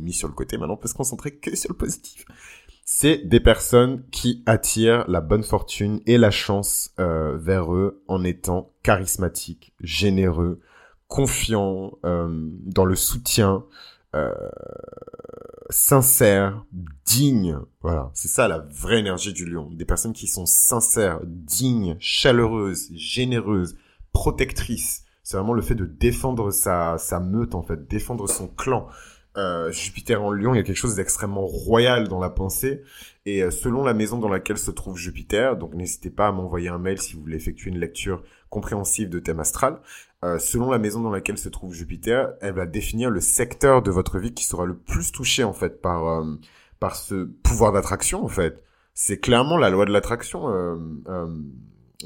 mis 0.00 0.12
sur 0.12 0.26
le 0.26 0.34
côté. 0.34 0.58
Maintenant 0.58 0.74
on 0.74 0.76
peut 0.76 0.88
se 0.88 0.94
concentrer 0.94 1.36
que 1.36 1.54
sur 1.54 1.70
le 1.70 1.76
positif 1.76 2.24
c'est 2.88 3.18
des 3.26 3.40
personnes 3.40 4.08
qui 4.10 4.44
attirent 4.46 5.04
la 5.08 5.20
bonne 5.20 5.42
fortune 5.42 6.00
et 6.06 6.18
la 6.18 6.30
chance 6.30 6.94
euh, 7.00 7.36
vers 7.36 7.74
eux 7.74 8.04
en 8.06 8.22
étant 8.22 8.72
charismatiques, 8.84 9.74
généreux, 9.80 10.60
confiants 11.08 11.98
euh, 12.04 12.28
dans 12.30 12.84
le 12.84 12.94
soutien, 12.94 13.64
euh, 14.14 14.32
sincères, 15.68 16.64
dignes. 17.04 17.58
Voilà, 17.82 18.12
c'est 18.14 18.28
ça 18.28 18.46
la 18.46 18.58
vraie 18.58 19.00
énergie 19.00 19.32
du 19.32 19.46
lion. 19.46 19.68
Des 19.72 19.84
personnes 19.84 20.12
qui 20.12 20.28
sont 20.28 20.46
sincères, 20.46 21.18
dignes, 21.24 21.96
chaleureuses, 21.98 22.92
généreuses, 22.94 23.76
protectrices. 24.12 25.04
C'est 25.24 25.36
vraiment 25.36 25.54
le 25.54 25.62
fait 25.62 25.74
de 25.74 25.86
défendre 25.86 26.52
sa, 26.52 26.98
sa 26.98 27.18
meute 27.18 27.56
en 27.56 27.62
fait, 27.62 27.88
défendre 27.88 28.28
son 28.28 28.46
clan. 28.46 28.86
Euh, 29.36 29.70
Jupiter 29.70 30.22
en 30.22 30.30
Lion, 30.30 30.54
il 30.54 30.58
y 30.58 30.60
a 30.60 30.62
quelque 30.62 30.76
chose 30.76 30.94
d'extrêmement 30.94 31.46
royal 31.46 32.08
dans 32.08 32.20
la 32.20 32.30
pensée. 32.30 32.82
Et 33.26 33.42
euh, 33.42 33.50
selon 33.50 33.84
la 33.84 33.92
maison 33.92 34.18
dans 34.18 34.28
laquelle 34.28 34.56
se 34.56 34.70
trouve 34.70 34.96
Jupiter, 34.96 35.56
donc 35.56 35.74
n'hésitez 35.74 36.10
pas 36.10 36.28
à 36.28 36.32
m'envoyer 36.32 36.68
un 36.68 36.78
mail 36.78 37.00
si 37.00 37.14
vous 37.14 37.20
voulez 37.20 37.36
effectuer 37.36 37.70
une 37.70 37.78
lecture 37.78 38.22
compréhensive 38.50 39.08
de 39.08 39.18
thème 39.18 39.40
astral. 39.40 39.80
Euh, 40.24 40.38
selon 40.38 40.70
la 40.70 40.78
maison 40.78 41.00
dans 41.02 41.10
laquelle 41.10 41.36
se 41.36 41.48
trouve 41.48 41.74
Jupiter, 41.74 42.34
elle 42.40 42.54
va 42.54 42.66
définir 42.66 43.10
le 43.10 43.20
secteur 43.20 43.82
de 43.82 43.90
votre 43.90 44.18
vie 44.18 44.32
qui 44.32 44.44
sera 44.44 44.64
le 44.64 44.76
plus 44.76 45.12
touché 45.12 45.44
en 45.44 45.52
fait 45.52 45.82
par 45.82 46.06
euh, 46.06 46.36
par 46.78 46.94
ce 46.96 47.24
pouvoir 47.24 47.72
d'attraction 47.72 48.24
en 48.24 48.28
fait. 48.28 48.62
C'est 48.94 49.18
clairement 49.18 49.58
la 49.58 49.70
loi 49.70 49.84
de 49.84 49.92
l'attraction. 49.92 50.48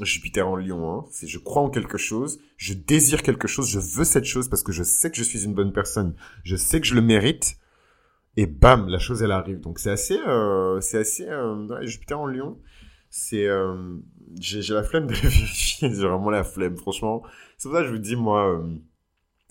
Jupiter 0.01 0.47
en 0.47 0.55
Lion, 0.55 0.89
hein. 0.89 1.05
c'est 1.11 1.27
je 1.27 1.37
crois 1.37 1.61
en 1.61 1.69
quelque 1.69 1.97
chose, 1.97 2.39
je 2.57 2.73
désire 2.73 3.23
quelque 3.23 3.47
chose, 3.47 3.69
je 3.69 3.79
veux 3.79 4.05
cette 4.05 4.25
chose 4.25 4.47
parce 4.47 4.63
que 4.63 4.71
je 4.71 4.83
sais 4.83 5.11
que 5.11 5.17
je 5.17 5.23
suis 5.23 5.43
une 5.43 5.53
bonne 5.53 5.73
personne, 5.73 6.15
je 6.43 6.55
sais 6.55 6.79
que 6.79 6.87
je 6.87 6.95
le 6.95 7.01
mérite, 7.01 7.57
et 8.37 8.45
bam, 8.45 8.87
la 8.87 8.99
chose 8.99 9.21
elle 9.21 9.31
arrive. 9.31 9.59
Donc 9.59 9.79
c'est 9.79 9.91
assez, 9.91 10.17
euh, 10.27 10.79
c'est 10.79 10.99
assez, 10.99 11.27
euh, 11.27 11.85
Jupiter 11.85 12.19
en 12.19 12.25
Lion, 12.25 12.57
c'est, 13.11 13.45
euh, 13.45 13.97
j'ai, 14.39 14.61
la 14.73 14.83
flemme 14.83 15.05
de 15.05 15.13
vérifier, 15.13 15.89
j'ai 15.93 16.07
vraiment 16.07 16.29
la 16.29 16.43
flemme, 16.43 16.77
franchement. 16.77 17.23
C'est 17.57 17.67
pour 17.67 17.77
ça 17.77 17.83
que 17.83 17.89
je 17.89 17.93
vous 17.93 17.99
dis 17.99 18.15
moi, 18.15 18.49
euh, 18.49 18.75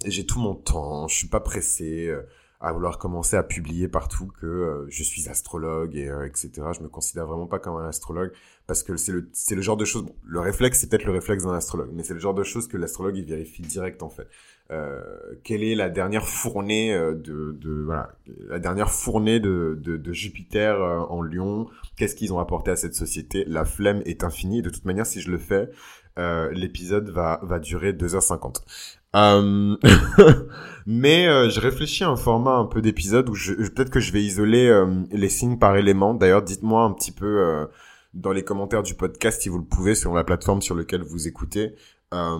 j'ai 0.06 0.26
tout 0.26 0.40
mon 0.40 0.54
temps, 0.54 1.06
je 1.06 1.14
suis 1.14 1.28
pas 1.28 1.40
pressé 1.40 2.08
euh, 2.08 2.22
à 2.60 2.72
vouloir 2.72 2.98
commencer 2.98 3.36
à 3.36 3.42
publier 3.42 3.86
partout 3.86 4.32
que 4.40 4.46
euh, 4.46 4.86
je 4.88 5.02
suis 5.02 5.28
astrologue 5.28 5.94
et 5.94 6.10
etc. 6.26 6.50
Je 6.74 6.82
me 6.82 6.88
considère 6.88 7.26
vraiment 7.26 7.46
pas 7.46 7.58
comme 7.58 7.76
un 7.76 7.88
astrologue 7.88 8.32
parce 8.70 8.84
que 8.84 8.96
c'est 8.96 9.10
le 9.10 9.28
le 9.50 9.62
genre 9.62 9.76
de 9.76 9.84
choses 9.84 10.04
bon, 10.04 10.14
le 10.24 10.38
réflexe 10.38 10.78
c'est 10.78 10.88
peut-être 10.88 11.04
le 11.04 11.10
réflexe 11.10 11.42
d'un 11.42 11.54
astrologue 11.54 11.90
mais 11.92 12.04
c'est 12.04 12.14
le 12.14 12.20
genre 12.20 12.34
de 12.34 12.44
choses 12.44 12.68
que 12.68 12.76
l'astrologue 12.76 13.16
il 13.16 13.24
vérifie 13.24 13.62
direct 13.62 14.04
en 14.04 14.08
fait. 14.08 14.28
Euh, 14.70 15.00
quelle 15.42 15.64
est 15.64 15.74
la 15.74 15.88
dernière 15.88 16.28
fournée 16.28 16.94
euh, 16.94 17.16
de, 17.16 17.58
de 17.60 17.82
voilà 17.82 18.12
la 18.46 18.60
dernière 18.60 18.92
fournée 18.92 19.40
de, 19.40 19.76
de, 19.82 19.96
de 19.96 20.12
Jupiter 20.12 20.80
euh, 20.80 21.00
en 21.00 21.20
Lion? 21.20 21.66
Qu'est-ce 21.96 22.14
qu'ils 22.14 22.32
ont 22.32 22.38
apporté 22.38 22.70
à 22.70 22.76
cette 22.76 22.94
société? 22.94 23.44
La 23.48 23.64
flemme 23.64 24.02
est 24.06 24.22
infinie. 24.22 24.62
De 24.62 24.70
toute 24.70 24.84
manière 24.84 25.04
si 25.04 25.20
je 25.20 25.32
le 25.32 25.38
fais 25.38 25.68
euh, 26.20 26.48
l'épisode 26.52 27.08
va 27.10 27.40
va 27.42 27.58
durer 27.58 27.92
2h50 27.92 28.62
euh... 29.16 29.76
mais 30.86 31.26
euh, 31.26 31.50
je 31.50 31.60
réfléchis 31.60 32.04
à 32.04 32.08
un 32.08 32.16
format 32.16 32.52
un 32.52 32.66
peu 32.66 32.80
d'épisode 32.80 33.28
où 33.28 33.32
peut-être 33.32 33.90
que 33.90 33.98
je 33.98 34.12
vais 34.12 34.22
isoler 34.22 34.68
euh, 34.68 34.86
les 35.10 35.28
signes 35.28 35.58
par 35.58 35.76
élément. 35.76 36.14
D'ailleurs, 36.14 36.42
dites-moi 36.42 36.84
un 36.84 36.92
petit 36.92 37.10
peu 37.10 37.66
dans 38.14 38.32
les 38.32 38.42
commentaires 38.42 38.82
du 38.82 38.94
podcast 38.94 39.42
si 39.42 39.48
vous 39.48 39.58
le 39.58 39.64
pouvez 39.64 39.94
sur 39.94 40.12
la 40.14 40.24
plateforme 40.24 40.62
sur 40.62 40.74
laquelle 40.74 41.02
vous 41.02 41.28
écoutez. 41.28 41.74
Euh, 42.12 42.38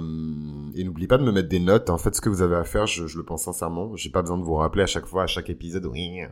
et 0.75 0.83
n'oubliez 0.83 1.07
pas 1.07 1.19
de 1.19 1.25
me 1.25 1.31
mettre 1.31 1.49
des 1.49 1.61
notes. 1.61 1.91
En 1.91 1.99
fait, 1.99 2.15
ce 2.15 2.21
que 2.21 2.29
vous 2.29 2.43
avez 2.43 2.57
à 2.57 2.65
faire, 2.65 2.87
je, 2.87 3.07
je 3.07 3.17
le 3.19 3.25
pense 3.25 3.45
sincèrement. 3.45 3.95
J'ai 3.97 4.11
pas 4.11 4.23
besoin 4.23 4.39
de 4.39 4.43
vous 4.43 4.55
rappeler 4.55 4.83
à 4.83 4.87
chaque 4.87 5.07
fois, 5.07 5.25
à 5.25 5.27
chaque 5.27 5.49
épisode. 5.49 5.87
Oui, 5.87 6.23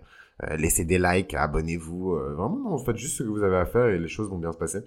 euh, 0.44 0.56
laissez 0.56 0.84
des 0.84 0.98
likes, 0.98 1.34
abonnez-vous. 1.34 2.14
Euh, 2.14 2.34
vraiment, 2.34 2.58
non, 2.58 2.78
faites 2.78 2.96
juste 2.96 3.18
ce 3.18 3.22
que 3.22 3.28
vous 3.28 3.42
avez 3.42 3.56
à 3.56 3.66
faire 3.66 3.86
et 3.86 3.98
les 3.98 4.08
choses 4.08 4.28
vont 4.28 4.38
bien 4.38 4.52
se 4.52 4.58
passer. 4.58 4.80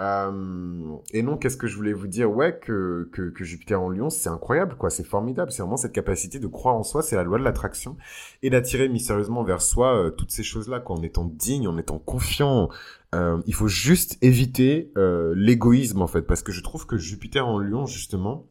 Euh, 0.00 0.96
et 1.12 1.22
non, 1.22 1.36
qu'est-ce 1.36 1.58
que 1.58 1.66
je 1.66 1.76
voulais 1.76 1.92
vous 1.92 2.06
dire? 2.06 2.30
Ouais, 2.30 2.58
que, 2.58 3.10
Jupiter 3.40 3.80
en 3.80 3.90
Lion, 3.90 4.08
c'est 4.08 4.30
incroyable, 4.30 4.76
quoi. 4.76 4.88
C'est 4.88 5.04
formidable. 5.04 5.52
C'est 5.52 5.62
vraiment 5.62 5.76
cette 5.76 5.92
capacité 5.92 6.38
de 6.38 6.46
croire 6.46 6.74
en 6.74 6.82
soi. 6.82 7.02
C'est 7.02 7.16
la 7.16 7.22
loi 7.22 7.38
de 7.38 7.44
l'attraction 7.44 7.96
et 8.42 8.50
d'attirer 8.50 8.88
mystérieusement 8.88 9.44
vers 9.44 9.60
soi 9.60 9.94
euh, 9.94 10.10
toutes 10.10 10.30
ces 10.30 10.42
choses-là, 10.42 10.80
quoi. 10.80 10.96
En 10.96 11.02
étant 11.02 11.24
digne, 11.24 11.68
en 11.68 11.76
étant 11.76 11.98
confiant. 11.98 12.70
Euh, 13.14 13.42
il 13.46 13.54
faut 13.54 13.68
juste 13.68 14.16
éviter 14.22 14.92
l'égoïsme, 15.34 16.00
en 16.00 16.06
fait, 16.06 16.22
parce 16.22 16.42
que 16.42 16.52
je 16.52 16.62
trouve 16.62 16.86
que 16.86 16.96
Jupiter 16.96 17.46
en 17.46 17.58
Lion, 17.58 17.86
justement, 17.86 18.46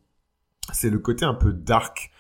c'est 0.72 0.90
le 0.90 1.00
côté 1.00 1.26
un 1.26 1.36
peu 1.36 1.52
dark. 1.54 2.12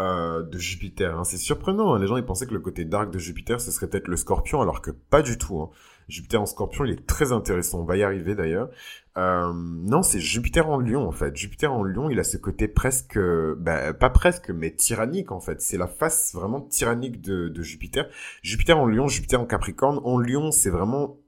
De 0.00 0.56
Jupiter. 0.56 1.18
Hein. 1.18 1.24
C'est 1.24 1.36
surprenant, 1.36 1.92
hein. 1.92 1.98
les 1.98 2.06
gens 2.06 2.16
ils 2.16 2.24
pensaient 2.24 2.46
que 2.46 2.54
le 2.54 2.60
côté 2.60 2.86
dark 2.86 3.12
de 3.12 3.18
Jupiter 3.18 3.60
ce 3.60 3.70
serait 3.70 3.86
peut-être 3.86 4.08
le 4.08 4.16
scorpion 4.16 4.62
alors 4.62 4.80
que 4.80 4.90
pas 4.90 5.20
du 5.20 5.36
tout. 5.36 5.60
Hein. 5.60 5.68
Jupiter 6.10 6.40
en 6.40 6.46
scorpion, 6.46 6.84
il 6.84 6.92
est 6.92 7.06
très 7.06 7.32
intéressant. 7.32 7.80
On 7.80 7.84
va 7.84 7.96
y 7.96 8.02
arriver 8.02 8.34
d'ailleurs. 8.34 8.68
Euh, 9.16 9.52
non, 9.54 10.02
c'est 10.02 10.20
Jupiter 10.20 10.68
en 10.68 10.78
lion 10.78 11.06
en 11.06 11.12
fait. 11.12 11.36
Jupiter 11.36 11.72
en 11.72 11.82
lion, 11.82 12.10
il 12.10 12.18
a 12.18 12.24
ce 12.24 12.36
côté 12.36 12.68
presque, 12.68 13.18
bah, 13.58 13.92
pas 13.92 14.10
presque, 14.10 14.50
mais 14.50 14.70
tyrannique 14.70 15.32
en 15.32 15.40
fait. 15.40 15.60
C'est 15.60 15.78
la 15.78 15.86
face 15.86 16.34
vraiment 16.34 16.60
tyrannique 16.60 17.20
de, 17.20 17.62
Jupiter. 17.62 18.08
Jupiter 18.42 18.78
en 18.78 18.86
lion, 18.86 19.08
Jupiter 19.08 19.40
en 19.40 19.46
capricorne. 19.46 20.00
En 20.04 20.18
lion, 20.18 20.50
c'est 20.50 20.70
vraiment 20.70 21.18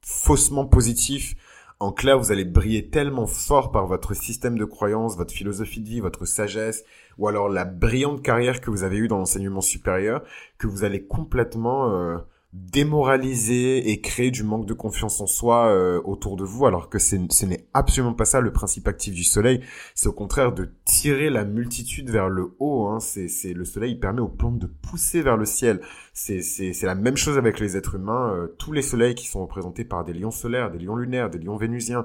faussement 0.00 0.66
positif. 0.66 1.36
En 1.82 1.90
clair, 1.90 2.16
vous 2.16 2.30
allez 2.30 2.44
briller 2.44 2.90
tellement 2.90 3.26
fort 3.26 3.72
par 3.72 3.86
votre 3.86 4.14
système 4.14 4.56
de 4.56 4.64
croyance, 4.64 5.16
votre 5.16 5.34
philosophie 5.34 5.80
de 5.80 5.88
vie, 5.88 6.00
votre 6.00 6.26
sagesse, 6.26 6.84
ou 7.18 7.26
alors 7.26 7.48
la 7.48 7.64
brillante 7.64 8.22
carrière 8.22 8.60
que 8.60 8.70
vous 8.70 8.84
avez 8.84 8.98
eue 8.98 9.08
dans 9.08 9.18
l'enseignement 9.18 9.60
supérieur, 9.60 10.22
que 10.58 10.68
vous 10.68 10.84
allez 10.84 11.04
complètement 11.04 11.92
euh, 11.92 12.18
démoraliser 12.52 13.90
et 13.90 14.00
créer 14.02 14.30
du 14.30 14.42
manque 14.42 14.66
de 14.66 14.74
confiance 14.74 15.20
en 15.20 15.26
soi 15.26 15.68
euh, 15.68 16.02
autour 16.04 16.36
de 16.36 16.44
vous, 16.44 16.66
alors 16.66 16.90
que 16.90 16.98
ce 16.98 17.16
n'est 17.46 17.66
absolument 17.72 18.12
pas 18.12 18.26
ça 18.26 18.40
le 18.40 18.52
principe 18.52 18.88
actif 18.88 19.14
du 19.14 19.24
soleil. 19.24 19.60
C'est 19.94 20.08
au 20.08 20.12
contraire 20.12 20.52
de 20.52 20.70
tirer 20.84 21.30
la 21.30 21.44
multitude 21.44 22.10
vers 22.10 22.28
le 22.28 22.54
haut. 22.58 22.88
Hein. 22.88 23.00
C'est 23.00 23.54
le 23.54 23.64
soleil 23.64 23.92
il 23.92 24.00
permet 24.00 24.20
aux 24.20 24.28
plantes 24.28 24.58
de 24.58 24.66
pousser 24.66 25.22
vers 25.22 25.36
le 25.36 25.46
ciel. 25.46 25.80
C'est 26.12 26.82
la 26.82 26.94
même 26.94 27.16
chose 27.16 27.38
avec 27.38 27.58
les 27.58 27.76
êtres 27.76 27.94
humains. 27.94 28.34
Euh, 28.34 28.48
tous 28.58 28.72
les 28.72 28.82
soleils 28.82 29.14
qui 29.14 29.28
sont 29.28 29.40
représentés 29.40 29.84
par 29.84 30.04
des 30.04 30.12
lions 30.12 30.30
solaires, 30.30 30.70
des 30.70 30.78
lions 30.78 30.96
lunaires, 30.96 31.30
des 31.30 31.38
lions 31.38 31.56
vénusiens, 31.56 32.04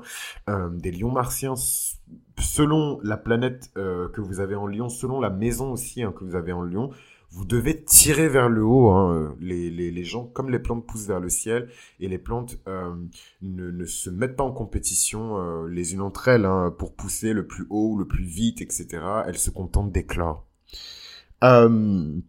euh, 0.50 0.70
des 0.70 0.92
lions 0.92 1.12
martiens, 1.12 1.56
selon 2.40 3.00
la 3.04 3.18
planète 3.18 3.72
euh, 3.78 4.08
que 4.10 4.22
vous 4.22 4.40
avez 4.40 4.56
en 4.56 4.68
lion, 4.68 4.90
selon 4.90 5.20
la 5.20 5.30
maison 5.30 5.72
aussi 5.72 6.04
hein, 6.04 6.14
que 6.16 6.24
vous 6.24 6.36
avez 6.36 6.52
en 6.52 6.62
lion, 6.62 6.92
vous 7.32 7.46
devez 7.46 7.84
tirer 7.84 8.30
vers 8.30 8.50
le 8.50 8.63
haut. 8.63 8.90
Hein. 8.90 9.36
Les, 9.40 9.70
les, 9.70 9.92
les, 9.92 10.04
gens, 10.04 10.26
comme 10.26 10.50
les 10.50 10.60
plantes 10.60 10.86
poussent 10.86 11.08
vers 11.08 11.20
le 11.20 11.30
ciel, 11.30 11.70
et 12.00 12.08
les 12.08 12.18
plantes 12.18 12.58
euh, 12.68 12.96
ne, 13.42 13.72
ne, 13.72 13.86
se 13.86 14.10
mettent 14.10 14.36
pas 14.36 14.44
en 14.44 14.52
compétition 14.52 15.38
euh, 15.38 15.68
les 15.68 15.94
unes 15.94 16.02
entre 16.02 16.28
elles 16.30 16.46
hein, 16.46 16.74
pour 16.78 16.96
pousser 16.96 17.34
le 17.34 17.46
plus 17.46 17.68
haut, 17.70 17.98
le 17.98 18.08
plus 18.08 18.24
vite, 18.24 18.62
etc. 18.62 18.88
Elles 19.28 19.38
se 19.38 19.50
contentent 19.50 19.92
d'éclore. 19.92 20.46
Euh, 21.44 22.20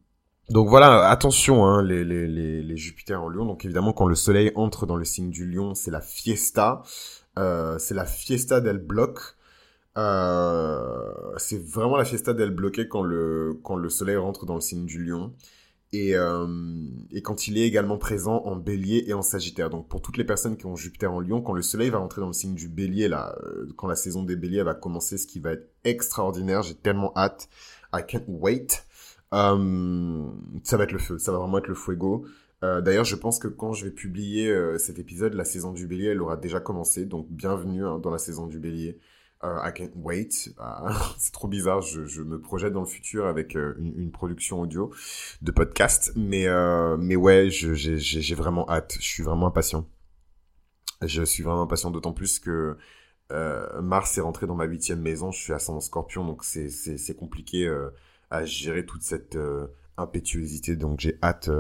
donc 0.51 0.69
voilà, 0.69 1.09
attention, 1.11 1.67
hein, 1.67 1.83
les, 1.83 2.05
les, 2.05 2.27
les, 2.27 2.63
les 2.63 2.77
Jupiter 2.77 3.23
en 3.23 3.29
lion. 3.29 3.45
Donc 3.45 3.65
évidemment, 3.65 3.93
quand 3.93 4.07
le 4.07 4.15
soleil 4.15 4.51
entre 4.55 4.87
dans 4.87 4.97
le 4.97 5.05
signe 5.05 5.31
du 5.31 5.47
lion, 5.47 5.75
c'est 5.75 5.91
la 5.91 6.01
fiesta. 6.01 6.83
Euh, 7.39 7.79
c'est 7.79 7.95
la 7.95 8.07
fiesta 8.07 8.61
del 8.61 8.79
bloc. 8.79 9.21
Euh, 9.99 11.13
c'est 11.39 11.61
vraiment 11.61 11.97
la 11.97 12.05
fiesta 12.05 12.33
del 12.33 12.51
bloqué 12.51 12.89
quand 12.89 13.03
le, 13.03 13.59
quand 13.65 13.77
le 13.77 13.89
soleil 13.89 14.17
rentre 14.17 14.47
dans 14.47 14.55
le 14.55 14.61
signe 14.61 14.87
du 14.87 15.05
lion. 15.05 15.35
Et, 15.93 16.15
euh, 16.17 16.47
et 17.11 17.23
quand 17.23 17.49
il 17.49 17.57
est 17.57 17.67
également 17.67 17.97
présent 17.97 18.43
en 18.45 18.57
bélier 18.57 19.05
et 19.09 19.15
en 19.15 19.23
sagittaire. 19.23 19.71
Donc 19.71 19.89
pour 19.89 20.03
toutes 20.03 20.19
les 20.19 20.25
personnes 20.25 20.57
qui 20.57 20.67
ont 20.67 20.77
Jupiter 20.77 21.13
en 21.13 21.21
lion, 21.21 21.41
quand 21.41 21.55
le 21.55 21.63
soleil 21.63 21.91
va 21.91 21.99
rentrer 21.99 22.21
dans 22.21 22.27
le 22.29 22.33
signe 22.33 22.55
du 22.55 22.69
bélier, 22.69 23.09
là, 23.09 23.37
euh, 23.43 23.67
quand 23.77 23.89
la 23.89 23.97
saison 23.97 24.23
des 24.23 24.37
béliers 24.37 24.63
va 24.63 24.75
commencer, 24.75 25.19
ce 25.19 25.27
qui 25.27 25.41
va 25.41 25.53
être 25.53 25.69
extraordinaire, 25.85 26.63
j'ai 26.63 26.75
tellement 26.75 27.13
hâte. 27.17 27.49
I 27.93 28.03
can't 28.07 28.25
wait. 28.29 28.85
Ça 29.33 30.77
va 30.77 30.85
être 30.85 30.93
le 30.93 30.99
feu, 30.99 31.19
ça 31.19 31.33
va 31.33 31.39
vraiment 31.39 31.59
être 31.59 31.69
le 31.69 31.75
fuego. 31.75 32.25
D'ailleurs, 32.63 33.05
je 33.05 33.15
pense 33.15 33.39
que 33.39 33.47
quand 33.47 33.73
je 33.73 33.85
vais 33.85 33.91
publier 33.91 34.53
cet 34.79 34.99
épisode, 34.99 35.35
la 35.35 35.45
saison 35.45 35.73
du 35.73 35.87
bélier, 35.87 36.09
elle 36.09 36.23
aura 36.23 36.37
déjà 36.37 36.61
commencé. 36.61 37.05
Donc 37.05 37.27
bienvenue 37.31 37.85
hein, 37.85 37.99
dans 37.99 38.11
la 38.11 38.19
saison 38.19 38.47
du 38.47 38.59
bélier. 38.59 38.99
Uh, 39.43 39.61
I 39.63 39.73
can't 39.73 39.93
wait. 39.95 40.53
Uh, 40.59 40.93
c'est 41.19 41.33
trop 41.33 41.49
bizarre. 41.49 41.81
Je, 41.81 42.23
me 42.23 42.41
projette 42.41 42.73
dans 42.73 42.81
le 42.81 42.87
futur 42.87 43.27
avec 43.27 43.57
euh, 43.57 43.75
une, 43.79 44.11
production 44.11 44.61
audio 44.61 44.93
de 45.43 45.51
podcast. 45.53 46.13
Mais, 46.17 46.47
euh, 46.47 46.97
mais 46.97 47.17
ouais, 47.17 47.49
j'ai 47.51 48.35
vraiment 48.35 48.69
hâte. 48.69 48.97
Je 49.01 49.07
suis 49.07 49.23
vraiment 49.23 49.47
impatient. 49.47 49.87
Je 51.03 51.23
suis 51.23 51.45
vraiment 51.45 51.63
impatient, 51.63 51.91
d'autant 51.91 52.13
plus 52.13 52.41
que 52.41 52.77
euh, 53.31 53.83
Mars 53.83 54.17
est 54.17 54.21
rentré 54.21 54.47
dans 54.47 54.55
ma 54.55 54.65
huitième 54.65 55.01
maison. 55.01 55.31
Je 55.31 55.41
suis 55.41 55.53
ascendant 55.53 55.81
Scorpion, 55.81 56.25
donc 56.25 56.45
c'est 56.45 57.17
compliqué 57.17 57.67
euh, 57.67 57.91
à 58.31 58.45
gérer 58.45 58.87
toute 58.87 59.03
cette 59.03 59.37
euh, 59.37 59.69
impétuosité. 59.97 60.77
Donc 60.77 61.01
j'ai 61.01 61.19
hâte 61.23 61.51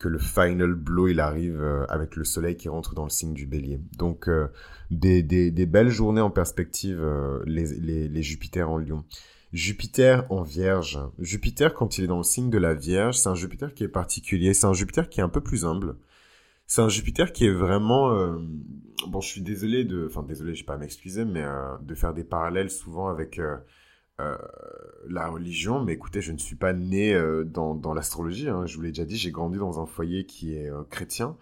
que 0.00 0.08
le 0.08 0.18
final 0.18 0.74
blow 0.74 1.08
il 1.08 1.20
arrive 1.20 1.60
euh, 1.62 1.84
avec 1.88 2.16
le 2.16 2.24
soleil 2.24 2.56
qui 2.56 2.68
rentre 2.68 2.94
dans 2.94 3.04
le 3.04 3.10
signe 3.10 3.34
du 3.34 3.46
bélier. 3.46 3.80
Donc 3.98 4.28
euh, 4.28 4.48
des, 4.90 5.22
des, 5.22 5.52
des, 5.52 5.66
belles 5.66 5.90
journées 5.90 6.22
en 6.22 6.30
perspective, 6.30 7.00
euh, 7.00 7.40
les, 7.46 7.66
les, 7.78 8.08
les 8.08 8.22
Jupiter 8.22 8.68
en 8.68 8.78
lion. 8.78 9.04
Jupiter 9.52 10.24
en 10.30 10.42
vierge. 10.42 10.98
Jupiter, 11.18 11.74
quand 11.74 11.98
il 11.98 12.04
est 12.04 12.06
dans 12.06 12.16
le 12.16 12.24
signe 12.24 12.50
de 12.50 12.58
la 12.58 12.72
vierge, 12.72 13.18
c'est 13.18 13.28
un 13.28 13.34
Jupiter 13.34 13.74
qui 13.74 13.84
est 13.84 13.88
particulier. 13.88 14.54
C'est 14.54 14.66
un 14.66 14.72
Jupiter 14.72 15.08
qui 15.08 15.20
est 15.20 15.22
un 15.22 15.28
peu 15.28 15.42
plus 15.42 15.66
humble. 15.66 15.96
C'est 16.66 16.80
un 16.80 16.88
Jupiter 16.88 17.32
qui 17.32 17.46
est 17.46 17.52
vraiment... 17.52 18.12
Euh... 18.12 18.38
Bon, 19.08 19.20
je 19.20 19.28
suis 19.28 19.42
désolé 19.42 19.84
de... 19.84 20.06
Enfin, 20.06 20.22
désolé, 20.22 20.54
je 20.54 20.60
vais 20.60 20.66
pas 20.66 20.78
m'excuser, 20.78 21.24
mais 21.24 21.42
euh, 21.42 21.76
de 21.82 21.94
faire 21.94 22.14
des 22.14 22.24
parallèles 22.24 22.70
souvent 22.70 23.08
avec 23.08 23.40
euh, 24.20 24.36
la 25.08 25.28
religion, 25.28 25.82
mais 25.82 25.94
écoutez, 25.94 26.20
je 26.20 26.32
ne 26.32 26.38
suis 26.38 26.56
pas 26.56 26.72
né 26.72 27.14
euh, 27.14 27.44
dans, 27.44 27.94
l'astrologie. 27.94 28.48
Hein. 28.48 28.66
Je 28.66 28.76
vous 28.76 28.82
l'ai 28.82 28.90
déjà 28.90 29.04
dit, 29.04 29.16
j'ai 29.16 29.30
grandi 29.30 29.58
dans 29.58 29.80
un 29.80 29.86
foyer 29.86 30.26
qui 30.26 30.54
est 30.54 30.70
euh, 30.70 30.82
chrétien. 30.84 31.36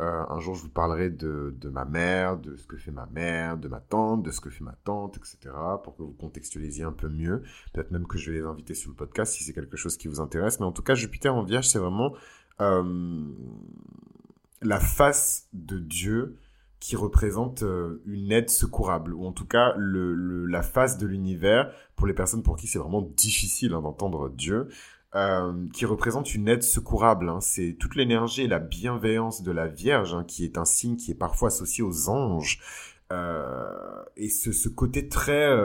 Un 0.00 0.40
jour, 0.40 0.56
je 0.56 0.62
vous 0.62 0.70
parlerai 0.70 1.08
de, 1.08 1.54
de 1.56 1.68
ma 1.68 1.84
mère, 1.84 2.36
de 2.36 2.56
ce 2.56 2.66
que 2.66 2.76
fait 2.76 2.90
ma 2.90 3.06
mère, 3.06 3.56
de 3.56 3.68
ma 3.68 3.78
tante, 3.78 4.24
de 4.24 4.32
ce 4.32 4.40
que 4.40 4.50
fait 4.50 4.64
ma 4.64 4.76
tante, 4.84 5.16
etc. 5.16 5.54
pour 5.84 5.96
que 5.96 6.02
vous 6.02 6.12
contextualisiez 6.12 6.82
un 6.82 6.92
peu 6.92 7.08
mieux. 7.08 7.42
Peut-être 7.72 7.92
même 7.92 8.06
que 8.06 8.18
je 8.18 8.32
vais 8.32 8.38
les 8.38 8.44
inviter 8.44 8.74
sur 8.74 8.90
le 8.90 8.96
podcast 8.96 9.32
si 9.32 9.44
c'est 9.44 9.52
quelque 9.52 9.76
chose 9.76 9.96
qui 9.96 10.08
vous 10.08 10.18
intéresse. 10.18 10.58
Mais 10.58 10.66
en 10.66 10.72
tout 10.72 10.82
cas, 10.82 10.96
Jupiter 10.96 11.32
en 11.32 11.44
Vierge, 11.44 11.68
c'est 11.68 11.78
vraiment 11.78 12.12
la 12.58 14.80
face 14.80 15.48
de 15.52 15.78
Dieu 15.78 16.38
qui 16.84 16.96
représente 16.96 17.62
euh, 17.62 18.02
une 18.04 18.30
aide 18.30 18.50
secourable, 18.50 19.14
ou 19.14 19.24
en 19.24 19.32
tout 19.32 19.46
cas 19.46 19.74
la 19.78 20.62
face 20.62 20.98
de 20.98 21.06
l'univers 21.06 21.72
pour 21.96 22.06
les 22.06 22.12
personnes 22.12 22.42
pour 22.42 22.56
qui 22.56 22.66
c'est 22.66 22.78
vraiment 22.78 23.00
difficile 23.00 23.72
hein, 23.72 23.80
d'entendre 23.80 24.28
Dieu, 24.28 24.68
euh, 25.14 25.66
qui 25.72 25.86
représente 25.86 26.34
une 26.34 26.46
aide 26.46 26.62
secourable. 26.62 27.30
Hein. 27.30 27.38
C'est 27.40 27.78
toute 27.80 27.96
l'énergie 27.96 28.42
et 28.42 28.48
la 28.48 28.58
bienveillance 28.58 29.42
de 29.42 29.50
la 29.50 29.66
Vierge, 29.66 30.12
hein, 30.12 30.24
qui 30.28 30.44
est 30.44 30.58
un 30.58 30.66
signe 30.66 30.96
qui 30.96 31.12
est 31.12 31.14
parfois 31.14 31.48
associé 31.48 31.82
aux 31.82 32.10
anges. 32.10 32.60
Euh, 33.14 34.02
et 34.18 34.28
ce, 34.28 34.52
ce, 34.52 34.68
côté 34.68 35.08
très... 35.08 35.56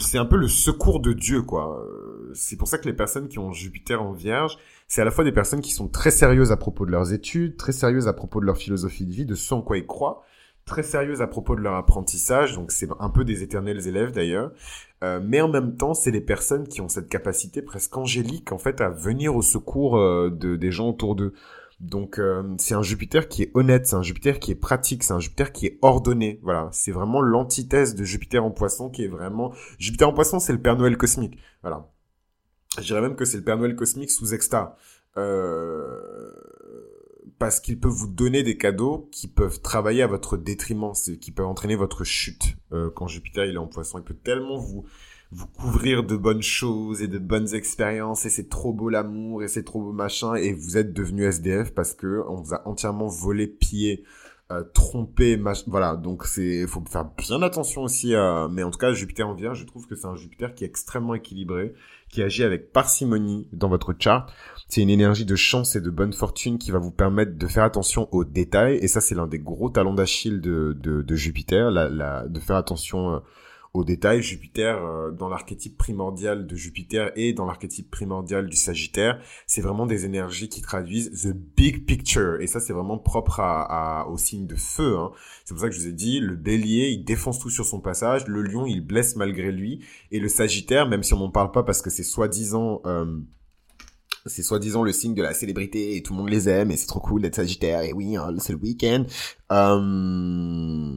C'est 0.00 0.18
un 0.18 0.24
peu 0.24 0.36
le 0.36 0.48
secours 0.48 0.98
de 0.98 1.12
Dieu, 1.12 1.42
quoi. 1.42 1.86
C'est 2.32 2.56
pour 2.56 2.66
ça 2.66 2.78
que 2.78 2.88
les 2.88 2.96
personnes 2.96 3.28
qui 3.28 3.38
ont 3.38 3.52
Jupiter 3.52 4.02
en 4.02 4.12
Vierge, 4.12 4.58
c'est 4.94 5.02
à 5.02 5.04
la 5.04 5.10
fois 5.10 5.24
des 5.24 5.32
personnes 5.32 5.60
qui 5.60 5.72
sont 5.72 5.88
très 5.88 6.12
sérieuses 6.12 6.52
à 6.52 6.56
propos 6.56 6.86
de 6.86 6.92
leurs 6.92 7.12
études, 7.12 7.56
très 7.56 7.72
sérieuses 7.72 8.06
à 8.06 8.12
propos 8.12 8.38
de 8.38 8.46
leur 8.46 8.56
philosophie 8.56 9.04
de 9.04 9.10
vie, 9.10 9.26
de 9.26 9.34
ce 9.34 9.52
en 9.52 9.60
quoi 9.60 9.76
ils 9.76 9.86
croient, 9.86 10.22
très 10.66 10.84
sérieuses 10.84 11.20
à 11.20 11.26
propos 11.26 11.56
de 11.56 11.62
leur 11.62 11.74
apprentissage, 11.74 12.54
donc 12.54 12.70
c'est 12.70 12.88
un 13.00 13.10
peu 13.10 13.24
des 13.24 13.42
éternels 13.42 13.88
élèves 13.88 14.12
d'ailleurs, 14.12 14.52
euh, 15.02 15.18
mais 15.20 15.40
en 15.40 15.48
même 15.48 15.76
temps, 15.76 15.94
c'est 15.94 16.12
des 16.12 16.20
personnes 16.20 16.68
qui 16.68 16.80
ont 16.80 16.88
cette 16.88 17.08
capacité 17.08 17.60
presque 17.60 17.96
angélique 17.96 18.52
en 18.52 18.58
fait 18.58 18.80
à 18.80 18.88
venir 18.88 19.34
au 19.34 19.42
secours 19.42 19.98
euh, 19.98 20.30
de, 20.30 20.54
des 20.54 20.70
gens 20.70 20.90
autour 20.90 21.16
d'eux. 21.16 21.32
Donc 21.80 22.20
euh, 22.20 22.54
c'est 22.58 22.76
un 22.76 22.82
Jupiter 22.82 23.26
qui 23.26 23.42
est 23.42 23.50
honnête, 23.54 23.88
c'est 23.88 23.96
un 23.96 24.02
Jupiter 24.02 24.38
qui 24.38 24.52
est 24.52 24.54
pratique, 24.54 25.02
c'est 25.02 25.12
un 25.12 25.18
Jupiter 25.18 25.50
qui 25.50 25.66
est 25.66 25.78
ordonné. 25.82 26.38
Voilà, 26.44 26.68
c'est 26.70 26.92
vraiment 26.92 27.20
l'antithèse 27.20 27.96
de 27.96 28.04
Jupiter 28.04 28.44
en 28.44 28.52
Poisson 28.52 28.90
qui 28.90 29.02
est 29.02 29.08
vraiment 29.08 29.52
Jupiter 29.80 30.08
en 30.08 30.12
Poisson, 30.12 30.38
c'est 30.38 30.52
le 30.52 30.62
Père 30.62 30.76
Noël 30.76 30.96
cosmique. 30.96 31.36
Voilà. 31.62 31.88
Je 32.78 32.82
dirais 32.82 33.00
même 33.00 33.16
que 33.16 33.24
c'est 33.24 33.36
le 33.36 33.44
Père 33.44 33.56
Noël 33.56 33.76
cosmique 33.76 34.10
sous 34.10 34.34
extra. 34.34 34.76
Euh, 35.16 36.32
parce 37.38 37.60
qu'il 37.60 37.78
peut 37.78 37.88
vous 37.88 38.08
donner 38.08 38.42
des 38.42 38.56
cadeaux 38.56 39.08
qui 39.12 39.28
peuvent 39.28 39.60
travailler 39.60 40.02
à 40.02 40.06
votre 40.06 40.36
détriment, 40.36 40.92
qui 41.20 41.30
peuvent 41.30 41.46
entraîner 41.46 41.76
votre 41.76 42.04
chute. 42.04 42.56
Euh, 42.72 42.90
quand 42.90 43.06
Jupiter 43.06 43.44
il 43.44 43.54
est 43.54 43.58
en 43.58 43.66
poisson, 43.66 43.98
il 43.98 44.04
peut 44.04 44.14
tellement 44.14 44.58
vous 44.58 44.84
vous 45.30 45.46
couvrir 45.48 46.04
de 46.04 46.16
bonnes 46.16 46.42
choses 46.42 47.02
et 47.02 47.08
de 47.08 47.18
bonnes 47.18 47.54
expériences 47.54 48.24
et 48.24 48.30
c'est 48.30 48.48
trop 48.48 48.72
beau 48.72 48.88
l'amour 48.88 49.42
et 49.42 49.48
c'est 49.48 49.64
trop 49.64 49.82
beau 49.82 49.92
machin 49.92 50.34
et 50.36 50.52
vous 50.52 50.76
êtes 50.76 50.92
devenu 50.92 51.24
SDF 51.24 51.74
parce 51.74 51.92
que 51.92 52.22
on 52.28 52.36
vous 52.36 52.54
a 52.54 52.68
entièrement 52.68 53.08
volé, 53.08 53.48
pied 53.48 54.04
euh, 54.52 54.62
tromper, 54.74 55.40
voilà. 55.66 55.96
Donc 55.96 56.26
c'est, 56.26 56.66
faut 56.66 56.82
faire 56.86 57.06
bien 57.16 57.40
attention 57.42 57.82
aussi. 57.82 58.14
À... 58.14 58.48
Mais 58.50 58.62
en 58.62 58.70
tout 58.70 58.78
cas, 58.78 58.92
Jupiter 58.92 59.26
en 59.26 59.34
Vierge, 59.34 59.60
je 59.60 59.64
trouve 59.64 59.86
que 59.86 59.94
c'est 59.94 60.06
un 60.06 60.16
Jupiter 60.16 60.54
qui 60.54 60.64
est 60.64 60.66
extrêmement 60.66 61.14
équilibré, 61.14 61.72
qui 62.14 62.22
agit 62.22 62.44
avec 62.44 62.72
parcimonie 62.72 63.48
dans 63.52 63.68
votre 63.68 63.92
chart. 63.98 64.32
C'est 64.68 64.80
une 64.80 64.90
énergie 64.90 65.24
de 65.24 65.34
chance 65.34 65.74
et 65.74 65.80
de 65.80 65.90
bonne 65.90 66.12
fortune 66.12 66.58
qui 66.58 66.70
va 66.70 66.78
vous 66.78 66.92
permettre 66.92 67.36
de 67.36 67.46
faire 67.48 67.64
attention 67.64 68.08
aux 68.12 68.24
détails. 68.24 68.76
Et 68.76 68.86
ça, 68.86 69.00
c'est 69.00 69.16
l'un 69.16 69.26
des 69.26 69.40
gros 69.40 69.68
talons 69.68 69.94
d'Achille 69.94 70.40
de, 70.40 71.04
Jupiter, 71.16 71.72
de 71.72 72.40
faire 72.40 72.56
attention 72.56 73.14
euh, 73.14 73.18
au 73.74 73.82
détail, 73.82 74.22
Jupiter, 74.22 74.84
euh, 74.84 75.10
dans 75.10 75.28
l'archétype 75.28 75.76
primordial 75.76 76.46
de 76.46 76.54
Jupiter 76.54 77.10
et 77.16 77.32
dans 77.32 77.44
l'archétype 77.44 77.90
primordial 77.90 78.46
du 78.46 78.56
Sagittaire, 78.56 79.20
c'est 79.48 79.60
vraiment 79.60 79.84
des 79.84 80.04
énergies 80.04 80.48
qui 80.48 80.62
traduisent 80.62 81.10
the 81.24 81.34
big 81.56 81.84
picture. 81.84 82.40
Et 82.40 82.46
ça, 82.46 82.60
c'est 82.60 82.72
vraiment 82.72 82.98
propre 82.98 83.40
à, 83.40 84.06
au 84.08 84.16
signe 84.16 84.46
de 84.46 84.54
feu. 84.54 84.96
Hein. 84.96 85.10
C'est 85.44 85.54
pour 85.54 85.60
ça 85.60 85.68
que 85.68 85.74
je 85.74 85.80
vous 85.80 85.88
ai 85.88 85.92
dit, 85.92 86.20
le 86.20 86.36
bélier, 86.36 86.90
il 86.90 87.04
défonce 87.04 87.40
tout 87.40 87.50
sur 87.50 87.66
son 87.66 87.80
passage, 87.80 88.28
le 88.28 88.42
lion, 88.42 88.64
il 88.64 88.80
blesse 88.80 89.16
malgré 89.16 89.50
lui, 89.50 89.84
et 90.12 90.20
le 90.20 90.28
Sagittaire, 90.28 90.88
même 90.88 91.02
si 91.02 91.12
on 91.12 91.18
n'en 91.18 91.30
parle 91.30 91.50
pas 91.50 91.64
parce 91.64 91.82
que 91.82 91.90
c'est 91.90 92.04
soi-disant... 92.04 92.80
Euh, 92.86 93.18
c'est 94.26 94.42
soi-disant 94.42 94.82
le 94.82 94.92
signe 94.92 95.14
de 95.14 95.20
la 95.20 95.34
célébrité 95.34 95.96
et 95.96 96.02
tout 96.02 96.14
le 96.14 96.20
monde 96.20 96.30
les 96.30 96.48
aime 96.48 96.70
et 96.70 96.78
c'est 96.78 96.86
trop 96.86 97.00
cool 97.00 97.20
d'être 97.20 97.34
Sagittaire 97.34 97.82
et 97.82 97.92
oui 97.92 98.16
hein, 98.16 98.34
c'est 98.38 98.54
le 98.54 98.58
week-end. 98.58 99.04
Euh 99.52 100.94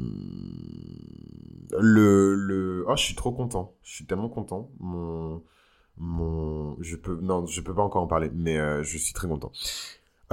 le 1.72 2.36
le 2.36 2.86
oh 2.88 2.96
je 2.96 3.04
suis 3.04 3.16
trop 3.16 3.32
content. 3.32 3.74
Je 3.84 3.94
suis 3.94 4.06
tellement 4.06 4.30
content. 4.30 4.70
Mon 4.80 5.44
mon 5.98 6.78
je 6.82 6.96
peux 6.96 7.20
non 7.22 7.46
je 7.46 7.62
peux 7.62 7.74
pas 7.74 7.82
encore 7.82 8.04
en 8.04 8.08
parler 8.08 8.32
mais 8.34 8.58
euh, 8.58 8.84
je 8.84 8.98
suis 8.98 9.14
très 9.14 9.28
content. 9.28 9.52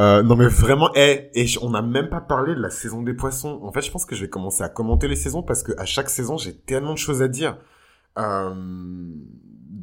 Euh, 0.01 0.23
non 0.23 0.37
mais 0.37 0.49
vraiment 0.49 0.91
eh, 0.95 1.31
et 1.35 1.47
on 1.63 1.71
n'a 1.71 1.83
même 1.83 2.09
pas 2.09 2.21
parlé 2.21 2.55
de 2.55 2.61
la 2.61 2.71
saison 2.71 3.03
des 3.03 3.15
poissons. 3.15 3.61
En 3.63 3.73
fait 3.73 3.83
je 3.83 3.91
pense 3.91 4.05
que 4.05 4.15
je 4.15 4.23
vais 4.23 4.31
commencer 4.31 4.63
à 4.63 4.69
commenter 4.69 5.09
les 5.09 5.17
saisons 5.17 5.43
parce 5.43 5.63
que 5.63 5.73
à 5.79 5.85
chaque 5.85 6.11
saison 6.11 6.37
j'ai 6.37 6.57
tellement 6.57 6.93
de 6.93 6.99
choses 6.99 7.23
à 7.23 7.29
dire. 7.29 7.59
Euh, 8.19 8.55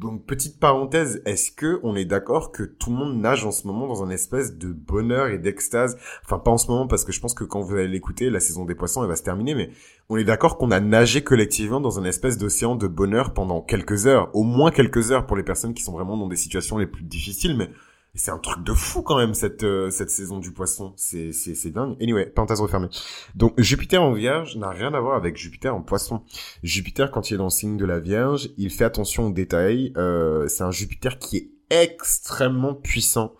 donc 0.02 0.26
petite 0.26 0.58
parenthèse, 0.58 1.22
est-ce 1.26 1.52
que 1.52 1.78
on 1.84 1.94
est 1.94 2.04
d'accord 2.04 2.50
que 2.50 2.64
tout 2.64 2.90
le 2.90 2.96
monde 2.96 3.20
nage 3.20 3.46
en 3.46 3.52
ce 3.52 3.66
moment 3.68 3.86
dans 3.86 4.02
un 4.02 4.10
espèce 4.10 4.58
de 4.58 4.72
bonheur 4.72 5.28
et 5.28 5.38
d'extase? 5.38 5.96
Enfin 6.24 6.38
pas 6.38 6.50
en 6.50 6.58
ce 6.58 6.66
moment 6.66 6.88
parce 6.88 7.04
que 7.04 7.12
je 7.12 7.20
pense 7.20 7.34
que 7.34 7.44
quand 7.44 7.60
vous 7.60 7.74
allez 7.74 7.86
l'écouter, 7.86 8.28
la 8.28 8.40
saison 8.40 8.64
des 8.64 8.74
poissons 8.74 9.02
elle 9.02 9.08
va 9.08 9.16
se 9.16 9.22
terminer, 9.22 9.54
mais 9.54 9.70
on 10.08 10.16
est 10.16 10.24
d'accord 10.24 10.58
qu'on 10.58 10.72
a 10.72 10.80
nagé 10.80 11.22
collectivement 11.22 11.80
dans 11.80 12.00
un 12.00 12.04
espèce 12.04 12.36
d'océan 12.36 12.74
de 12.74 12.88
bonheur 12.88 13.32
pendant 13.32 13.60
quelques 13.60 14.08
heures, 14.08 14.28
au 14.34 14.42
moins 14.42 14.72
quelques 14.72 15.12
heures 15.12 15.26
pour 15.26 15.36
les 15.36 15.44
personnes 15.44 15.72
qui 15.72 15.84
sont 15.84 15.92
vraiment 15.92 16.16
dans 16.16 16.28
des 16.28 16.36
situations 16.36 16.78
les 16.78 16.88
plus 16.88 17.04
difficiles, 17.04 17.56
mais 17.56 17.70
c'est 18.14 18.30
un 18.30 18.38
truc 18.38 18.62
de 18.62 18.74
fou 18.74 19.02
quand 19.02 19.16
même 19.16 19.32
cette 19.32 19.64
euh, 19.64 19.90
cette 19.90 20.10
saison 20.10 20.38
du 20.38 20.52
poisson. 20.52 20.92
C'est 20.96 21.32
c'est 21.32 21.54
c'est 21.54 21.70
dingue. 21.70 21.96
Anyway, 22.00 22.26
parenthèse 22.26 22.60
refermée. 22.60 22.88
Donc 23.34 23.58
Jupiter 23.58 24.02
en 24.02 24.12
Vierge 24.12 24.56
n'a 24.56 24.70
rien 24.70 24.92
à 24.92 25.00
voir 25.00 25.16
avec 25.16 25.36
Jupiter 25.36 25.74
en 25.74 25.80
Poisson. 25.80 26.22
Jupiter 26.62 27.10
quand 27.10 27.30
il 27.30 27.34
est 27.34 27.38
dans 27.38 27.44
le 27.44 27.50
signe 27.50 27.78
de 27.78 27.86
la 27.86 28.00
Vierge, 28.00 28.50
il 28.58 28.70
fait 28.70 28.84
attention 28.84 29.28
aux 29.28 29.32
détails. 29.32 29.92
Euh, 29.96 30.46
c'est 30.48 30.62
un 30.62 30.70
Jupiter 30.70 31.18
qui 31.18 31.36
est 31.38 31.50
extrêmement 31.70 32.74
puissant. 32.74 33.34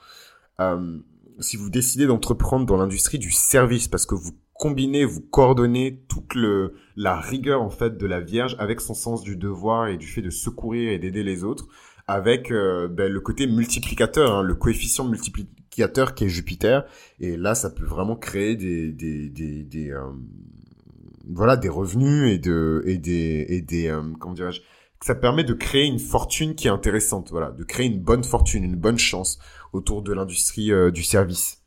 Euh, 0.60 0.98
si 1.38 1.58
vous 1.58 1.68
décidez 1.68 2.06
d'entreprendre 2.06 2.64
dans 2.64 2.76
l'industrie 2.76 3.18
du 3.18 3.30
service, 3.30 3.88
parce 3.88 4.06
que 4.06 4.14
vous 4.14 4.32
combinez, 4.54 5.04
vous 5.04 5.20
coordonnez 5.20 6.02
toute 6.08 6.34
le 6.34 6.74
la 6.96 7.18
rigueur 7.18 7.60
en 7.60 7.70
fait 7.70 7.98
de 7.98 8.06
la 8.06 8.20
Vierge 8.20 8.56
avec 8.58 8.80
son 8.80 8.94
sens 8.94 9.22
du 9.22 9.36
devoir 9.36 9.88
et 9.88 9.98
du 9.98 10.06
fait 10.06 10.22
de 10.22 10.30
secourir 10.30 10.92
et 10.92 10.98
d'aider 10.98 11.24
les 11.24 11.44
autres 11.44 11.68
avec 12.12 12.50
euh, 12.50 12.88
ben, 12.88 13.10
le 13.10 13.20
côté 13.20 13.46
multiplicateur, 13.46 14.30
hein, 14.32 14.42
le 14.42 14.54
coefficient 14.54 15.04
multiplicateur 15.04 16.14
qui 16.14 16.24
est 16.24 16.28
Jupiter. 16.28 16.84
Et 17.20 17.36
là, 17.36 17.54
ça 17.54 17.70
peut 17.70 17.84
vraiment 17.86 18.16
créer 18.16 18.54
des, 18.54 18.92
des, 18.92 19.28
des, 19.30 19.90
euh, 19.90 20.02
voilà, 21.26 21.56
des 21.56 21.70
revenus 21.70 22.30
et 22.30 22.38
de 22.38 22.82
et 22.86 22.98
des 22.98 23.46
et 23.48 23.62
des 23.62 23.88
euh, 23.88 24.02
comment 24.20 24.34
dirais-je 24.34 24.60
ça 25.04 25.16
permet 25.16 25.42
de 25.42 25.54
créer 25.54 25.86
une 25.86 25.98
fortune 25.98 26.54
qui 26.54 26.68
est 26.68 26.70
intéressante, 26.70 27.30
voilà, 27.32 27.50
de 27.50 27.64
créer 27.64 27.86
une 27.86 27.98
bonne 27.98 28.22
fortune, 28.22 28.62
une 28.62 28.76
bonne 28.76 28.98
chance 28.98 29.40
autour 29.72 30.00
de 30.02 30.12
l'industrie 30.12 30.70
du 30.92 31.02
service 31.02 31.61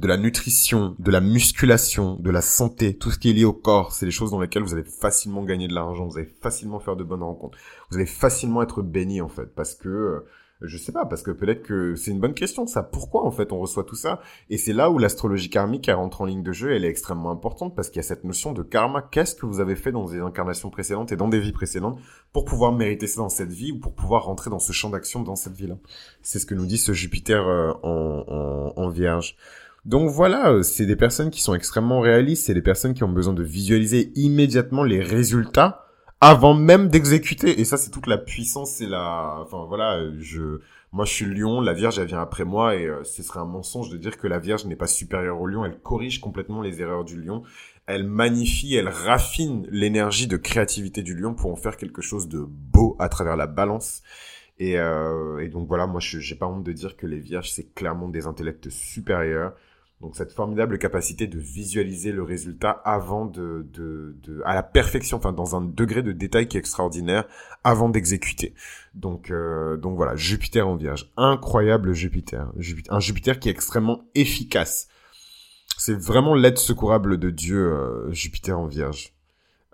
de 0.00 0.06
la 0.06 0.16
nutrition, 0.16 0.94
de 0.98 1.10
la 1.10 1.20
musculation, 1.20 2.16
de 2.16 2.30
la 2.30 2.40
santé, 2.40 2.96
tout 2.96 3.10
ce 3.10 3.18
qui 3.18 3.30
est 3.30 3.32
lié 3.32 3.44
au 3.44 3.52
corps, 3.52 3.92
c'est 3.92 4.06
des 4.06 4.12
choses 4.12 4.30
dans 4.30 4.40
lesquelles 4.40 4.62
vous 4.62 4.74
allez 4.74 4.84
facilement 4.84 5.44
gagner 5.44 5.68
de 5.68 5.74
l'argent, 5.74 6.06
vous 6.06 6.18
allez 6.18 6.32
facilement 6.40 6.80
faire 6.80 6.96
de 6.96 7.04
bonnes 7.04 7.22
rencontres, 7.22 7.58
vous 7.90 7.96
allez 7.96 8.06
facilement 8.06 8.62
être 8.62 8.82
béni 8.82 9.20
en 9.20 9.28
fait, 9.28 9.54
parce 9.54 9.74
que 9.74 9.88
euh, 9.88 10.26
je 10.60 10.76
sais 10.76 10.92
pas, 10.92 11.06
parce 11.06 11.22
que 11.22 11.30
peut-être 11.30 11.62
que 11.62 11.94
c'est 11.94 12.10
une 12.10 12.18
bonne 12.20 12.34
question, 12.34 12.66
ça. 12.66 12.82
Pourquoi, 12.82 13.24
en 13.24 13.30
fait, 13.30 13.52
on 13.52 13.58
reçoit 13.58 13.84
tout 13.84 13.94
ça? 13.94 14.20
Et 14.50 14.58
c'est 14.58 14.72
là 14.72 14.90
où 14.90 14.98
l'astrologie 14.98 15.50
karmique, 15.50 15.88
elle 15.88 15.94
rentre 15.94 16.20
en 16.20 16.24
ligne 16.24 16.42
de 16.42 16.52
jeu, 16.52 16.72
elle 16.72 16.84
est 16.84 16.88
extrêmement 16.88 17.30
importante 17.30 17.76
parce 17.76 17.88
qu'il 17.88 17.98
y 17.98 18.00
a 18.00 18.08
cette 18.08 18.24
notion 18.24 18.52
de 18.52 18.62
karma. 18.62 19.02
Qu'est-ce 19.02 19.34
que 19.34 19.46
vous 19.46 19.60
avez 19.60 19.76
fait 19.76 19.92
dans 19.92 20.04
des 20.06 20.18
incarnations 20.18 20.70
précédentes 20.70 21.12
et 21.12 21.16
dans 21.16 21.28
des 21.28 21.38
vies 21.38 21.52
précédentes 21.52 21.98
pour 22.32 22.44
pouvoir 22.44 22.72
mériter 22.72 23.06
ça 23.06 23.20
dans 23.20 23.28
cette 23.28 23.52
vie 23.52 23.72
ou 23.72 23.78
pour 23.78 23.94
pouvoir 23.94 24.24
rentrer 24.24 24.50
dans 24.50 24.58
ce 24.58 24.72
champ 24.72 24.90
d'action 24.90 25.22
dans 25.22 25.36
cette 25.36 25.54
vie-là? 25.54 25.76
C'est 26.22 26.38
ce 26.38 26.46
que 26.46 26.54
nous 26.54 26.66
dit 26.66 26.78
ce 26.78 26.92
Jupiter 26.92 27.46
euh, 27.46 27.72
en, 27.82 28.24
en, 28.26 28.72
en 28.82 28.88
vierge. 28.88 29.36
Donc 29.84 30.10
voilà, 30.10 30.50
euh, 30.50 30.62
c'est 30.62 30.86
des 30.86 30.96
personnes 30.96 31.30
qui 31.30 31.40
sont 31.40 31.54
extrêmement 31.54 32.00
réalistes, 32.00 32.46
c'est 32.46 32.54
des 32.54 32.62
personnes 32.62 32.94
qui 32.94 33.04
ont 33.04 33.08
besoin 33.08 33.32
de 33.32 33.42
visualiser 33.42 34.12
immédiatement 34.16 34.82
les 34.82 35.00
résultats 35.00 35.87
avant 36.20 36.54
même 36.54 36.88
d'exécuter. 36.88 37.60
Et 37.60 37.64
ça, 37.64 37.76
c'est 37.76 37.90
toute 37.90 38.06
la 38.06 38.18
puissance, 38.18 38.72
c'est 38.72 38.86
la, 38.86 39.38
enfin 39.40 39.64
voilà, 39.68 39.98
euh, 39.98 40.16
je, 40.18 40.60
moi 40.92 41.04
je 41.04 41.12
suis 41.12 41.26
lion, 41.26 41.60
la 41.60 41.72
Vierge 41.72 41.98
elle 41.98 42.06
vient 42.06 42.20
après 42.20 42.44
moi 42.44 42.74
et 42.74 42.86
euh, 42.86 43.04
ce 43.04 43.22
serait 43.22 43.40
un 43.40 43.44
mensonge 43.44 43.90
de 43.90 43.96
dire 43.96 44.18
que 44.18 44.26
la 44.26 44.38
Vierge 44.38 44.64
n'est 44.66 44.76
pas 44.76 44.86
supérieure 44.86 45.40
au 45.40 45.46
lion, 45.46 45.64
elle 45.64 45.78
corrige 45.78 46.20
complètement 46.20 46.60
les 46.60 46.80
erreurs 46.80 47.04
du 47.04 47.20
lion, 47.20 47.42
elle 47.86 48.04
magnifie, 48.04 48.74
elle 48.74 48.88
raffine 48.88 49.66
l'énergie 49.70 50.26
de 50.26 50.36
créativité 50.36 51.02
du 51.02 51.14
lion 51.14 51.34
pour 51.34 51.52
en 51.52 51.56
faire 51.56 51.76
quelque 51.76 52.02
chose 52.02 52.28
de 52.28 52.40
beau 52.40 52.96
à 52.98 53.08
travers 53.08 53.36
la 53.36 53.46
balance. 53.46 54.02
Et, 54.60 54.72
et 54.72 55.48
donc 55.48 55.68
voilà, 55.68 55.86
moi 55.86 56.00
je 56.00 56.18
j'ai 56.18 56.34
pas 56.34 56.46
honte 56.46 56.64
de 56.64 56.72
dire 56.72 56.96
que 56.96 57.06
les 57.06 57.20
Vierges 57.20 57.52
c'est 57.52 57.72
clairement 57.74 58.08
des 58.08 58.26
intellects 58.26 58.68
supérieurs 58.70 59.54
donc 60.00 60.14
cette 60.14 60.32
formidable 60.32 60.78
capacité 60.78 61.26
de 61.26 61.38
visualiser 61.40 62.12
le 62.12 62.22
résultat 62.22 62.70
avant 62.70 63.26
de, 63.26 63.66
de, 63.72 64.16
de 64.22 64.40
à 64.44 64.54
la 64.54 64.62
perfection, 64.62 65.16
enfin 65.16 65.32
dans 65.32 65.56
un 65.56 65.60
degré 65.60 66.02
de 66.02 66.12
détail 66.12 66.46
qui 66.46 66.56
est 66.56 66.60
extraordinaire 66.60 67.24
avant 67.64 67.88
d'exécuter. 67.88 68.54
Donc 68.94 69.30
euh, 69.30 69.76
donc 69.76 69.96
voilà, 69.96 70.14
Jupiter 70.14 70.68
en 70.68 70.76
Vierge, 70.76 71.10
incroyable 71.16 71.94
Jupiter, 71.94 72.52
un 72.90 73.00
Jupiter 73.00 73.40
qui 73.40 73.48
est 73.48 73.52
extrêmement 73.52 74.04
efficace. 74.14 74.88
C'est 75.76 75.98
vraiment 75.98 76.34
l'aide 76.34 76.58
secourable 76.58 77.18
de 77.18 77.30
Dieu, 77.30 77.72
euh, 77.72 78.12
Jupiter 78.12 78.58
en 78.58 78.66
Vierge. 78.66 79.14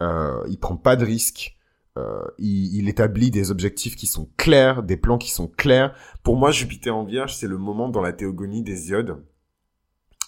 Euh, 0.01 0.43
il 0.49 0.59
prend 0.59 0.77
pas 0.77 0.97
de 0.97 1.05
risques. 1.05 1.57
Euh, 1.97 2.25
il, 2.39 2.75
il, 2.77 2.89
établit 2.89 3.31
des 3.31 3.53
objectifs 3.53 3.95
qui 3.95 4.07
sont 4.07 4.29
clairs, 4.37 4.83
des 4.83 4.97
plans 4.97 5.16
qui 5.16 5.31
sont 5.31 5.47
clairs. 5.47 5.95
Pour 6.25 6.37
moi, 6.37 6.51
Jupiter 6.51 6.97
en 6.97 7.05
Vierge, 7.05 7.37
c'est 7.37 7.47
le 7.47 7.57
moment 7.57 7.89
dans 7.89 8.01
la 8.01 8.12
théogonie 8.12 8.62
des 8.62 8.91
iodes 8.91 9.22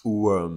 où 0.07 0.31
euh, 0.31 0.49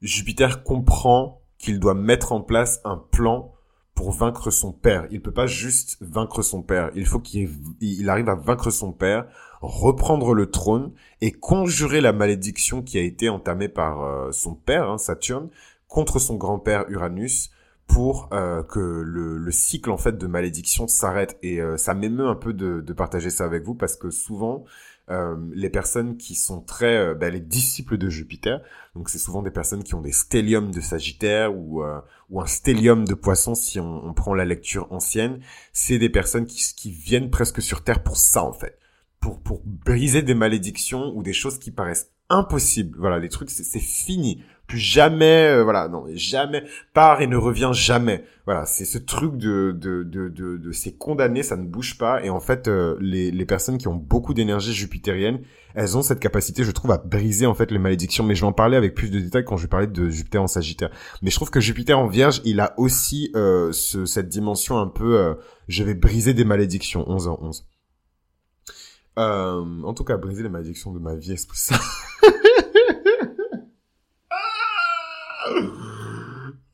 Jupiter 0.00 0.62
comprend 0.62 1.42
qu'il 1.58 1.80
doit 1.80 1.94
mettre 1.94 2.32
en 2.32 2.40
place 2.40 2.80
un 2.84 2.96
plan 2.96 3.52
pour 3.94 4.12
vaincre 4.12 4.50
son 4.50 4.72
père. 4.72 5.06
Il 5.10 5.20
peut 5.20 5.32
pas 5.32 5.46
juste 5.46 5.98
vaincre 6.00 6.42
son 6.42 6.62
père. 6.62 6.90
Il 6.94 7.06
faut 7.06 7.20
qu'il 7.20 7.50
il 7.80 8.08
arrive 8.08 8.28
à 8.28 8.34
vaincre 8.34 8.70
son 8.70 8.92
père, 8.92 9.26
reprendre 9.60 10.34
le 10.34 10.50
trône 10.50 10.92
et 11.20 11.32
conjurer 11.32 12.00
la 12.00 12.12
malédiction 12.12 12.82
qui 12.82 12.98
a 12.98 13.02
été 13.02 13.28
entamée 13.28 13.68
par 13.68 14.02
euh, 14.02 14.32
son 14.32 14.54
père, 14.54 14.88
hein, 14.88 14.98
Saturne, 14.98 15.48
contre 15.88 16.18
son 16.18 16.36
grand-père 16.36 16.84
Uranus 16.88 17.50
pour 17.86 18.30
euh, 18.32 18.62
que 18.62 18.80
le, 18.80 19.36
le, 19.36 19.50
cycle 19.50 19.90
en 19.90 19.98
fait 19.98 20.16
de 20.16 20.26
malédiction 20.26 20.88
s'arrête. 20.88 21.38
Et 21.42 21.60
ça 21.76 21.94
m'émeut 21.94 22.26
un 22.26 22.34
peu 22.34 22.52
de, 22.52 22.80
partager 22.92 23.30
ça 23.30 23.44
avec 23.44 23.64
vous 23.64 23.74
parce 23.74 23.96
que 23.96 24.10
souvent 24.10 24.64
euh, 25.10 25.36
les 25.52 25.68
personnes 25.68 26.16
qui 26.16 26.34
sont 26.34 26.62
très 26.62 26.96
euh, 26.96 27.14
bah, 27.14 27.28
les 27.28 27.40
disciples 27.40 27.98
de 27.98 28.08
Jupiter, 28.08 28.60
donc 28.94 29.10
c'est 29.10 29.18
souvent 29.18 29.42
des 29.42 29.50
personnes 29.50 29.82
qui 29.82 29.94
ont 29.94 30.00
des 30.00 30.12
stelliums 30.12 30.70
de 30.70 30.80
Sagittaire 30.80 31.54
ou 31.54 31.82
euh, 31.82 32.00
ou 32.30 32.40
un 32.40 32.46
stellium 32.46 33.06
de 33.06 33.12
Poisson 33.12 33.54
si 33.54 33.78
on, 33.78 34.06
on 34.06 34.14
prend 34.14 34.32
la 34.32 34.46
lecture 34.46 34.90
ancienne, 34.90 35.40
c'est 35.74 35.98
des 35.98 36.08
personnes 36.08 36.46
qui, 36.46 36.64
qui 36.74 36.90
viennent 36.90 37.28
presque 37.28 37.60
sur 37.60 37.84
Terre 37.84 38.02
pour 38.02 38.16
ça 38.16 38.42
en 38.44 38.54
fait, 38.54 38.78
pour 39.20 39.40
pour 39.40 39.60
briser 39.64 40.22
des 40.22 40.34
malédictions 40.34 41.14
ou 41.14 41.22
des 41.22 41.34
choses 41.34 41.58
qui 41.58 41.70
paraissent 41.70 42.13
impossibles. 42.30 42.96
Voilà, 42.98 43.18
les 43.18 43.28
trucs 43.28 43.50
c'est 43.50 43.78
fini 43.78 44.42
plus 44.66 44.78
jamais, 44.78 45.48
euh, 45.50 45.62
voilà, 45.62 45.88
non, 45.88 46.06
jamais, 46.14 46.64
part 46.94 47.20
et 47.20 47.26
ne 47.26 47.36
revient 47.36 47.70
jamais. 47.74 48.24
Voilà, 48.46 48.64
c'est 48.66 48.84
ce 48.84 48.98
truc 48.98 49.36
de 49.36 49.76
de 49.78 50.02
de 50.02 50.28
de, 50.28 50.56
de 50.56 50.72
c'est 50.72 50.96
condamné, 50.96 51.42
ça 51.42 51.56
ne 51.56 51.66
bouge 51.66 51.98
pas. 51.98 52.24
Et 52.24 52.30
en 52.30 52.40
fait, 52.40 52.68
euh, 52.68 52.96
les 53.00 53.30
les 53.30 53.44
personnes 53.44 53.78
qui 53.78 53.88
ont 53.88 53.94
beaucoup 53.94 54.32
d'énergie 54.32 54.72
jupitérienne, 54.72 55.40
elles 55.74 55.96
ont 55.96 56.02
cette 56.02 56.20
capacité, 56.20 56.64
je 56.64 56.70
trouve, 56.70 56.92
à 56.92 56.98
briser 56.98 57.46
en 57.46 57.54
fait 57.54 57.70
les 57.70 57.78
malédictions. 57.78 58.24
Mais 58.24 58.34
je 58.34 58.40
vais 58.42 58.46
en 58.46 58.52
parler 58.52 58.76
avec 58.76 58.94
plus 58.94 59.10
de 59.10 59.18
détails 59.18 59.44
quand 59.44 59.56
je 59.56 59.62
vais 59.62 59.68
parler 59.68 59.86
de 59.86 60.08
Jupiter 60.08 60.42
en 60.42 60.46
Sagittaire. 60.46 60.90
Mais 61.22 61.30
je 61.30 61.36
trouve 61.36 61.50
que 61.50 61.60
Jupiter 61.60 61.98
en 61.98 62.06
Vierge, 62.06 62.40
il 62.44 62.60
a 62.60 62.74
aussi 62.78 63.30
euh, 63.36 63.70
ce, 63.72 64.06
cette 64.06 64.28
dimension 64.28 64.78
un 64.78 64.88
peu, 64.88 65.18
euh, 65.18 65.34
je 65.68 65.84
vais 65.84 65.94
briser 65.94 66.32
des 66.32 66.44
malédictions. 66.44 67.04
11 67.06 67.28
h 67.28 67.38
11. 67.40 67.66
En 69.16 69.94
tout 69.94 70.04
cas, 70.04 70.16
briser 70.16 70.42
les 70.42 70.48
malédictions 70.48 70.92
de 70.92 70.98
ma 70.98 71.14
vie, 71.14 71.36
c'est 71.36 71.48
ça. 71.54 71.76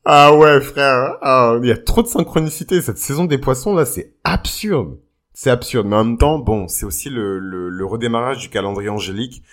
Ah 0.03 0.35
ouais, 0.35 0.59
frère. 0.61 1.17
Ah, 1.21 1.57
il 1.61 1.67
y 1.69 1.71
a 1.71 1.77
trop 1.77 2.01
de 2.01 2.07
synchronicité. 2.07 2.81
Cette 2.81 2.97
saison 2.97 3.25
des 3.25 3.37
poissons, 3.37 3.75
là, 3.75 3.85
c'est 3.85 4.15
absurde. 4.23 4.97
C'est 5.33 5.51
absurde. 5.51 5.87
Mais 5.87 5.95
en 5.95 6.03
même 6.03 6.17
temps, 6.17 6.39
bon, 6.39 6.67
c'est 6.67 6.85
aussi 6.85 7.09
le, 7.09 7.37
le, 7.39 7.69
le, 7.69 7.85
redémarrage 7.85 8.39
du 8.39 8.49
calendrier 8.49 8.89
angélique. 8.89 9.43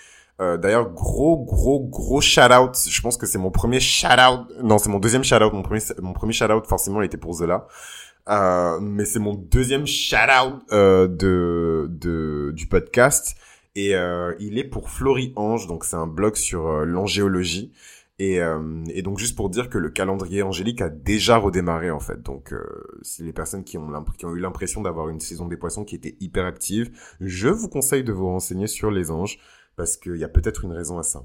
Euh, 0.41 0.57
D'ailleurs, 0.57 0.89
gros, 0.89 1.37
gros, 1.45 1.85
gros 1.87 2.19
shout-out. 2.19 2.75
Je 2.89 3.01
pense 3.01 3.17
que 3.17 3.27
c'est 3.27 3.37
mon 3.37 3.51
premier 3.51 3.79
shout-out. 3.79 4.47
Non, 4.63 4.79
c'est 4.79 4.89
mon 4.89 4.99
deuxième 4.99 5.23
shout-out. 5.23 5.53
Mon 5.53 5.61
premier, 5.61 5.81
mon 6.01 6.13
premier 6.13 6.33
shout-out, 6.33 6.65
forcément, 6.65 7.01
il 7.01 7.05
était 7.05 7.17
pour 7.17 7.33
Zola. 7.33 7.67
Euh, 8.29 8.79
mais 8.79 9.05
c'est 9.05 9.19
mon 9.19 9.33
deuxième 9.33 9.87
shout-out 9.87 10.61
euh, 10.71 11.07
de, 11.07 11.87
de, 11.89 12.51
du 12.55 12.67
podcast. 12.67 13.35
Et 13.75 13.95
euh, 13.95 14.33
il 14.39 14.57
est 14.57 14.63
pour 14.63 14.89
Florie 14.89 15.33
Ange. 15.35 15.67
Donc, 15.67 15.85
c'est 15.85 15.95
un 15.95 16.07
blog 16.07 16.35
sur 16.35 16.67
euh, 16.67 16.85
l'angéologie. 16.85 17.71
Et, 18.21 18.41
euh, 18.41 18.83
et, 18.89 19.01
donc 19.01 19.17
juste 19.17 19.37
pour 19.37 19.49
dire 19.49 19.69
que 19.69 19.77
le 19.77 19.89
calendrier 19.89 20.41
angélique 20.41 20.81
a 20.81 20.89
déjà 20.89 21.37
redémarré 21.37 21.89
en 21.89 22.01
fait. 22.01 22.21
Donc 22.21 22.53
si 23.01 23.23
les 23.23 23.31
personnes 23.31 23.63
qui 23.63 23.77
ont, 23.77 23.89
qui 24.17 24.25
ont 24.25 24.35
eu 24.35 24.41
l'impression 24.41 24.81
d'avoir 24.81 25.07
une 25.07 25.21
saison 25.21 25.47
des 25.47 25.55
poissons 25.55 25.85
qui 25.85 25.95
était 25.95 26.17
hyper 26.19 26.45
active, 26.45 26.91
je 27.21 27.47
vous 27.47 27.69
conseille 27.69 28.03
de 28.03 28.11
vous 28.11 28.27
renseigner 28.27 28.67
sur 28.67 28.91
les 28.91 29.09
anges 29.09 29.39
parce 29.77 29.95
qu'il 29.95 30.17
y 30.17 30.25
a 30.25 30.27
peut-être 30.27 30.65
une 30.65 30.73
raison 30.73 30.97
à 30.99 31.03
ça. 31.03 31.23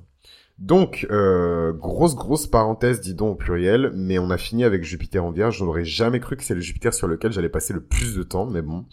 Donc 0.59 1.07
euh, 1.11 1.73
grosse 1.73 2.15
grosse 2.15 2.47
parenthèse 2.47 3.01
dis 3.01 3.15
donc 3.15 3.33
au 3.33 3.35
pluriel, 3.35 3.91
mais 3.95 4.19
on 4.19 4.31
a 4.31 4.39
fini 4.39 4.63
avec 4.63 4.85
Jupiter 4.85 5.25
en 5.25 5.33
Vierge. 5.33 5.59
Je 5.59 5.65
n'aurais 5.65 5.85
jamais 5.85 6.21
cru 6.21 6.37
que 6.37 6.45
c'est 6.45 6.55
le 6.55 6.61
Jupiter 6.61 6.95
sur 6.95 7.09
lequel 7.09 7.33
j'allais 7.33 7.49
passer 7.49 7.73
le 7.73 7.83
plus 7.83 8.15
de 8.15 8.23
temps, 8.23 8.47
mais 8.47 8.63
bon. 8.63 8.87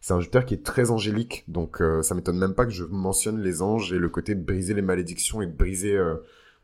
C'est 0.00 0.14
un 0.14 0.20
Jupiter 0.20 0.46
qui 0.46 0.54
est 0.54 0.64
très 0.64 0.92
angélique, 0.92 1.44
donc 1.48 1.82
euh, 1.82 2.02
ça 2.02 2.14
m'étonne 2.14 2.38
même 2.38 2.54
pas 2.54 2.66
que 2.66 2.72
je 2.72 2.84
mentionne 2.84 3.42
les 3.42 3.62
anges 3.62 3.92
et 3.92 3.98
le 3.98 4.08
côté 4.08 4.36
briser 4.36 4.74
les 4.74 4.82
malédictions 4.82 5.42
et 5.42 5.46
de 5.46 5.52
briser 5.52 5.96
euh, 5.96 6.14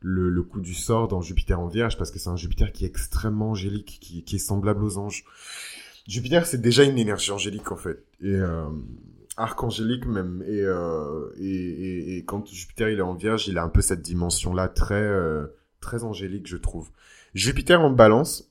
le, 0.01 0.31
le, 0.31 0.43
coup 0.45 0.61
du 0.61 0.73
sort 0.73 1.09
dans 1.09 1.21
Jupiter 1.21 1.59
en 1.59 1.67
Vierge 1.67 1.99
parce 1.99 2.13
que 2.13 2.21
c'est 2.21 2.31
un 2.31 2.37
Jupiter 2.37 2.71
qui 2.71 2.85
est 2.85 2.89
extrêmement 2.89 3.51
angélique, 3.51 3.99
qui, 4.01 4.25
est 4.33 4.39
semblable 4.39 4.85
aux 4.85 4.99
anges. 4.99 5.25
Jupiter, 6.07 6.47
c'est 6.47 6.61
déjà 6.61 6.85
une 6.85 6.99
énergie 6.99 7.33
angélique 7.33 7.73
en 7.73 7.77
fait, 7.77 8.05
euh, 8.23 8.67
archangélique 9.37 10.07
même. 10.07 10.43
Et, 10.47 10.61
euh, 10.61 11.33
et, 11.39 11.47
et, 11.47 12.17
et, 12.17 12.25
quand 12.25 12.47
Jupiter 12.47 12.89
il 12.89 12.99
est 12.99 13.03
en 13.03 13.15
Vierge, 13.15 13.49
il 13.49 13.59
a 13.59 13.63
un 13.63 13.69
peu 13.69 13.81
cette 13.81 14.03
dimension-là 14.03 14.69
très 14.69 14.95
euh, 14.95 15.47
très 15.81 16.05
angélique, 16.05 16.47
je 16.47 16.57
trouve. 16.57 16.91
Jupiter 17.35 17.81
en 17.81 17.91
Balance. 17.91 18.51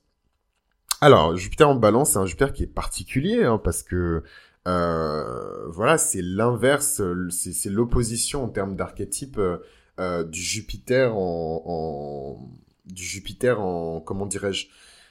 Alors, 1.02 1.36
Jupiter 1.36 1.68
en 1.70 1.76
Balance, 1.76 2.12
c'est 2.12 2.20
un 2.20 2.26
Jupiter 2.26 2.54
qui 2.54 2.64
est 2.64 2.68
particulier 2.68 3.44
hein, 3.44 3.60
parce 3.62 3.84
que 3.84 4.24
euh, 4.68 5.68
voilà, 5.68 5.98
c'est 5.98 6.22
l'inverse, 6.22 7.02
c'est 7.30 7.70
l'opposition 7.70 8.46
en 8.46 8.50
termes 8.50 8.76
d'archétype 8.76 9.38
euh, 9.38 9.58
euh, 10.00 10.24
du 10.24 10.42
Jupiter 10.42 11.16
en, 11.16 11.62
en, 11.66 12.50
du 12.86 13.04
Jupiter 13.04 13.60
en 13.60 14.00
comment 14.00 14.26
dirais-je 14.26 14.68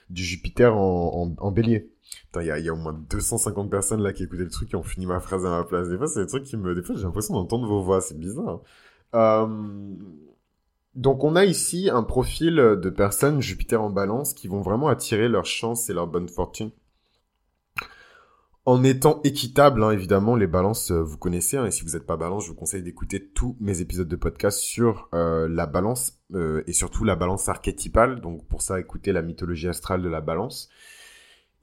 du 0.08 0.24
Jupiter 0.24 0.74
en, 0.74 1.34
en, 1.38 1.44
en 1.44 1.50
bélier. 1.50 1.91
Il 2.40 2.46
y 2.46 2.50
a, 2.50 2.58
y 2.58 2.68
a 2.68 2.72
au 2.72 2.76
moins 2.76 2.98
250 3.10 3.70
personnes 3.70 4.02
là 4.02 4.12
qui 4.12 4.24
écoutaient 4.24 4.44
le 4.44 4.50
truc 4.50 4.68
qui 4.70 4.76
ont 4.76 4.82
fini 4.82 5.06
ma 5.06 5.20
phrase 5.20 5.44
à 5.44 5.50
ma 5.50 5.64
place. 5.64 5.88
Des 5.88 5.96
fois, 5.96 6.06
c'est 6.06 6.20
des 6.20 6.26
trucs 6.26 6.44
qui 6.44 6.56
me... 6.56 6.74
Des 6.74 6.82
fois, 6.82 6.94
j'ai 6.96 7.02
l'impression 7.02 7.34
d'entendre 7.34 7.66
vos 7.66 7.82
voix. 7.82 8.00
C'est 8.00 8.18
bizarre. 8.18 8.60
Euh... 9.14 9.46
Donc, 10.94 11.24
on 11.24 11.36
a 11.36 11.44
ici 11.44 11.88
un 11.90 12.02
profil 12.02 12.56
de 12.56 12.90
personnes 12.90 13.40
Jupiter 13.40 13.80
en 13.82 13.90
balance 13.90 14.34
qui 14.34 14.46
vont 14.46 14.60
vraiment 14.60 14.88
attirer 14.88 15.28
leur 15.28 15.46
chance 15.46 15.88
et 15.88 15.94
leur 15.94 16.06
bonne 16.06 16.28
fortune 16.28 16.70
en 18.64 18.84
étant 18.84 19.20
équitable, 19.24 19.82
hein, 19.82 19.90
évidemment, 19.90 20.36
les 20.36 20.46
balances, 20.46 20.92
euh, 20.92 21.02
vous 21.02 21.18
connaissez, 21.18 21.56
hein, 21.56 21.66
et 21.66 21.72
si 21.72 21.82
vous 21.82 21.90
n'êtes 21.92 22.06
pas 22.06 22.16
balance, 22.16 22.44
je 22.44 22.50
vous 22.50 22.54
conseille 22.54 22.82
d'écouter 22.82 23.28
tous 23.28 23.56
mes 23.60 23.80
épisodes 23.80 24.06
de 24.06 24.16
podcast 24.16 24.58
sur 24.58 25.08
euh, 25.14 25.48
la 25.48 25.66
balance, 25.66 26.18
et 26.66 26.72
surtout 26.72 27.04
la 27.04 27.14
balance 27.14 27.50
archétypale, 27.50 28.22
donc 28.22 28.46
pour 28.48 28.62
ça, 28.62 28.80
écoutez 28.80 29.12
la 29.12 29.20
mythologie 29.20 29.68
astrale 29.68 30.00
de 30.00 30.08
la 30.08 30.22
balance. 30.22 30.70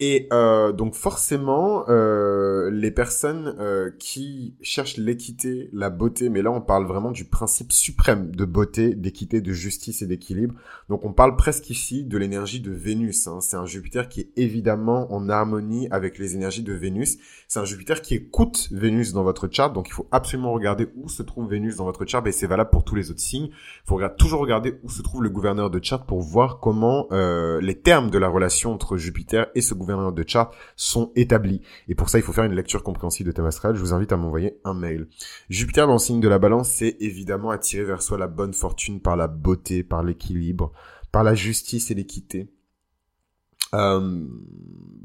Et 0.02 0.30
euh, 0.32 0.72
donc 0.72 0.96
forcément, 0.96 1.84
euh, 1.90 2.70
les 2.72 2.90
personnes 2.90 3.54
euh, 3.60 3.92
qui 4.00 4.56
cherchent 4.62 4.96
l'équité, 4.96 5.70
la 5.74 5.90
beauté, 5.90 6.30
mais 6.30 6.42
là 6.42 6.52
on 6.52 6.62
parle 6.62 6.86
vraiment 6.86 7.12
du 7.12 7.26
principe 7.26 7.74
suprême 7.74 8.34
de 8.34 8.46
beauté, 8.46 8.96
d'équité, 8.96 9.42
de 9.42 9.52
justice 9.52 10.02
et 10.02 10.06
d'équilibre. 10.06 10.56
Donc 10.88 11.04
on 11.04 11.12
parle 11.12 11.36
presque 11.36 11.70
ici 11.70 12.06
de 12.06 12.18
l'énergie 12.18 12.62
de 12.62 12.72
Vénus. 12.72 13.28
Hein. 13.28 13.40
C'est 13.42 13.58
un 13.58 13.66
Jupiter 13.66 14.08
qui 14.08 14.22
est 14.22 14.30
évidemment 14.38 15.14
en 15.14 15.28
harmonie 15.28 15.90
avec 15.92 16.18
les 16.18 16.34
énergies 16.34 16.64
de 16.64 16.74
Vénus. 16.74 17.18
C'est 17.50 17.60
un 17.60 17.66
Jupiter 17.66 18.02
qui 18.02 18.16
écoute 18.16 18.70
Vénus 18.72 19.12
dans 19.12 19.24
votre 19.24 19.50
chart, 19.52 19.74
donc 19.74 19.90
il 19.90 19.94
faut 19.94 20.08
absolument 20.12 20.54
regarder 20.54 20.88
où 20.96 21.10
se 21.10 21.24
trouve 21.24 21.50
Vénus 21.50 21.76
dans 21.76 21.86
votre 21.86 22.06
chart, 22.06 22.26
et 22.26 22.32
c'est 22.32 22.48
valable 22.48 22.70
pour 22.70 22.86
tous 22.86 22.96
les 22.96 23.12
autres 23.12 23.20
signes. 23.20 23.50
Il 23.50 23.88
faut 23.88 24.00
toujours 24.18 24.40
regarder 24.40 24.80
où 24.84 24.90
se 24.90 25.02
trouve 25.02 25.24
le 25.24 25.30
gouverneur 25.30 25.70
de 25.70 25.84
chart 25.84 26.06
pour 26.06 26.22
voir 26.22 26.62
comment 26.62 27.08
euh, 27.12 27.60
les 27.60 27.76
termes 27.76 28.10
de 28.10 28.18
la 28.18 28.30
relation 28.30 28.72
entre 28.72 28.96
Jupiter 28.96 29.48
et 29.56 29.62
ce 29.62 29.74
gouverneur 29.74 29.89
de 29.90 30.24
chart 30.28 30.52
sont 30.76 31.12
établis. 31.16 31.62
Et 31.88 31.96
pour 31.96 32.10
ça, 32.10 32.18
il 32.18 32.22
faut 32.22 32.34
faire 32.34 32.44
une 32.44 32.56
lecture 32.56 32.84
compréhensive 32.84 33.26
de 33.26 33.32
thème 33.32 33.46
astral. 33.46 33.76
Je 33.76 33.80
vous 33.80 33.94
invite 33.94 34.12
à 34.12 34.18
m'envoyer 34.18 34.60
un 34.64 34.74
mail. 34.74 35.08
Jupiter 35.50 35.88
dans 35.88 35.94
le 35.94 36.00
signe 36.00 36.20
de 36.20 36.30
la 36.30 36.40
balance, 36.40 36.70
c'est 36.70 36.98
évidemment 37.00 37.50
attirer 37.52 37.84
vers 37.84 38.02
soi 38.02 38.18
la 38.18 38.28
bonne 38.28 38.54
fortune 38.54 39.02
par 39.02 39.16
la 39.16 39.28
beauté, 39.28 39.84
par 39.84 40.04
l'équilibre, 40.04 40.72
par 41.12 41.24
la 41.24 41.36
justice 41.36 41.92
et 41.92 41.96
l'équité. 41.96 42.50
Euh, 43.74 44.26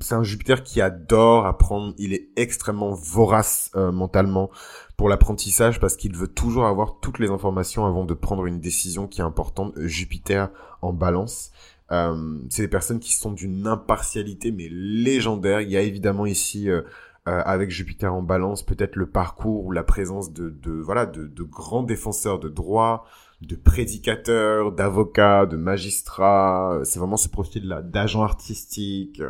c'est 0.01 0.15
un 0.15 0.23
Jupiter 0.23 0.63
qui 0.63 0.81
adore 0.81 1.47
apprendre. 1.47 1.95
Il 1.99 2.13
est 2.13 2.31
extrêmement 2.37 2.93
vorace 2.93 3.71
euh, 3.77 3.93
mentalement 3.93 4.51
pour 4.97 5.09
l'apprentissage 5.09 5.81
parce 5.81 5.97
qu'il 5.97 6.17
veut 6.17 6.29
toujours 6.29 6.67
avoir 6.67 7.01
toutes 7.01 7.19
les 7.19 7.31
informations 7.31 7.85
avant 7.85 8.05
de 8.05 8.15
prendre 8.15 8.47
une 8.47 8.61
décision 8.61 9.07
qui 9.07 9.21
est 9.21 9.25
importante. 9.25 9.75
Jupiter 9.77 10.51
en 10.83 10.93
balance. 10.93 11.51
Euh, 11.93 12.39
c'est 12.49 12.63
des 12.63 12.69
personnes 12.69 13.01
qui 13.01 13.13
sont 13.13 13.33
d'une 13.33 13.67
impartialité 13.67 14.53
mais 14.53 14.69
légendaire. 14.71 15.61
Il 15.61 15.71
y 15.71 15.77
a 15.77 15.83
évidemment 15.83 16.27
ici 16.27 16.71
euh, 16.71 16.83
euh, 17.29 17.43
avec 17.45 17.71
Jupiter 17.71 18.15
en 18.15 18.23
balance 18.23 18.63
peut-être 18.63 18.97
le 18.97 19.07
parcours 19.07 19.67
ou 19.67 19.73
la 19.73 19.83
présence 19.83 20.33
de, 20.33 20.49
de 20.51 20.73
voilà 20.73 21.07
de, 21.07 21.27
de, 21.27 21.43
grands 21.43 21.83
défenseurs 21.83 22.39
de 22.39 22.49
droit, 22.49 23.07
de 23.43 23.57
prédicateurs, 23.57 24.73
d'avocats, 24.73 25.47
de 25.47 25.57
magistrats. 25.57 26.81
C'est 26.85 26.99
vraiment 26.99 27.19
ce 27.19 27.29
profil-là 27.29 27.83
d'agents 27.83 28.23
artistiques. 28.23 29.23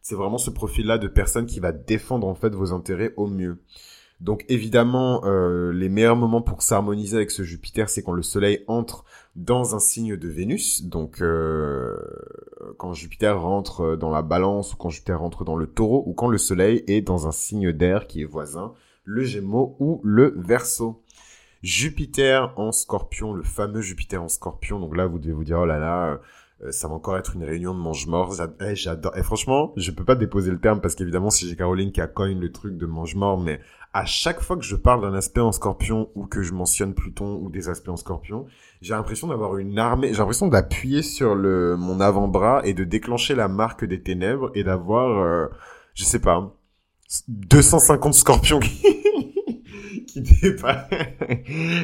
c'est 0.00 0.14
vraiment 0.14 0.38
ce 0.38 0.50
profil-là 0.50 0.98
de 0.98 1.08
personnes 1.08 1.46
qui 1.46 1.60
va 1.60 1.72
défendre 1.72 2.26
en 2.26 2.34
fait 2.34 2.54
vos 2.54 2.72
intérêts 2.72 3.12
au 3.16 3.26
mieux. 3.26 3.58
Donc 4.20 4.44
évidemment, 4.48 5.22
euh, 5.24 5.72
les 5.72 5.88
meilleurs 5.88 6.16
moments 6.16 6.42
pour 6.42 6.62
s'harmoniser 6.62 7.16
avec 7.16 7.30
ce 7.30 7.42
Jupiter, 7.42 7.90
c'est 7.90 8.02
quand 8.02 8.12
le 8.12 8.22
Soleil 8.22 8.64
entre 8.68 9.04
dans 9.36 9.74
un 9.74 9.80
signe 9.80 10.16
de 10.16 10.28
Vénus. 10.28 10.84
Donc 10.84 11.20
euh, 11.20 11.96
quand 12.78 12.94
Jupiter 12.94 13.40
rentre 13.40 13.96
dans 13.96 14.10
la 14.10 14.22
balance 14.22 14.72
ou 14.72 14.76
quand 14.76 14.90
Jupiter 14.90 15.18
rentre 15.18 15.44
dans 15.44 15.56
le 15.56 15.66
taureau 15.66 16.04
ou 16.06 16.14
quand 16.14 16.28
le 16.28 16.38
Soleil 16.38 16.84
est 16.86 17.02
dans 17.02 17.26
un 17.26 17.32
signe 17.32 17.72
d'air 17.72 18.06
qui 18.06 18.22
est 18.22 18.26
voisin, 18.26 18.72
le 19.04 19.24
Gémeaux 19.24 19.76
ou 19.78 20.00
le 20.04 20.34
Verseau. 20.36 21.02
Jupiter 21.62 22.52
en 22.56 22.72
scorpion, 22.72 23.32
le 23.32 23.42
fameux 23.42 23.80
Jupiter 23.80 24.22
en 24.22 24.28
scorpion. 24.28 24.78
Donc 24.78 24.94
là, 24.94 25.06
vous 25.06 25.18
devez 25.18 25.32
vous 25.32 25.44
dire, 25.44 25.60
oh 25.60 25.64
là 25.64 25.78
là, 25.78 26.20
euh, 26.62 26.70
ça 26.70 26.88
va 26.88 26.94
encore 26.94 27.16
être 27.16 27.36
une 27.36 27.44
réunion 27.44 27.74
de 27.74 27.78
mange-mort. 27.78 28.34
Eh, 28.60 28.76
j'adore. 28.76 29.16
Et 29.16 29.22
franchement, 29.22 29.72
je 29.76 29.90
peux 29.90 30.04
pas 30.04 30.14
déposer 30.14 30.50
le 30.50 30.60
terme 30.60 30.82
parce 30.82 30.94
qu'évidemment, 30.94 31.30
si 31.30 31.48
j'ai 31.48 31.56
Caroline 31.56 31.90
qui 31.90 32.02
a 32.02 32.06
coin 32.06 32.34
le 32.34 32.52
truc 32.52 32.76
de 32.76 32.84
mange-mort, 32.84 33.38
mais 33.38 33.60
à 33.94 34.04
chaque 34.06 34.40
fois 34.40 34.56
que 34.56 34.64
je 34.64 34.74
parle 34.74 35.02
d'un 35.02 35.14
aspect 35.14 35.40
en 35.40 35.52
scorpion 35.52 36.10
ou 36.16 36.26
que 36.26 36.42
je 36.42 36.52
mentionne 36.52 36.94
Pluton 36.94 37.38
ou 37.40 37.48
des 37.48 37.68
aspects 37.68 37.88
en 37.88 37.96
scorpion, 37.96 38.46
j'ai 38.82 38.92
l'impression 38.92 39.28
d'avoir 39.28 39.56
une 39.56 39.78
armée, 39.78 40.08
j'ai 40.08 40.18
l'impression 40.18 40.48
d'appuyer 40.48 41.02
sur 41.02 41.36
le, 41.36 41.76
mon 41.76 42.00
avant-bras 42.00 42.62
et 42.64 42.74
de 42.74 42.82
déclencher 42.82 43.36
la 43.36 43.46
marque 43.46 43.84
des 43.84 44.02
ténèbres 44.02 44.50
et 44.56 44.64
d'avoir, 44.64 45.22
euh, 45.22 45.46
je 45.94 46.02
sais 46.02 46.18
pas, 46.18 46.56
250 47.28 48.14
scorpions 48.14 48.58
qui, 48.58 48.82
qui 50.08 50.20
dépassent. 50.20 50.90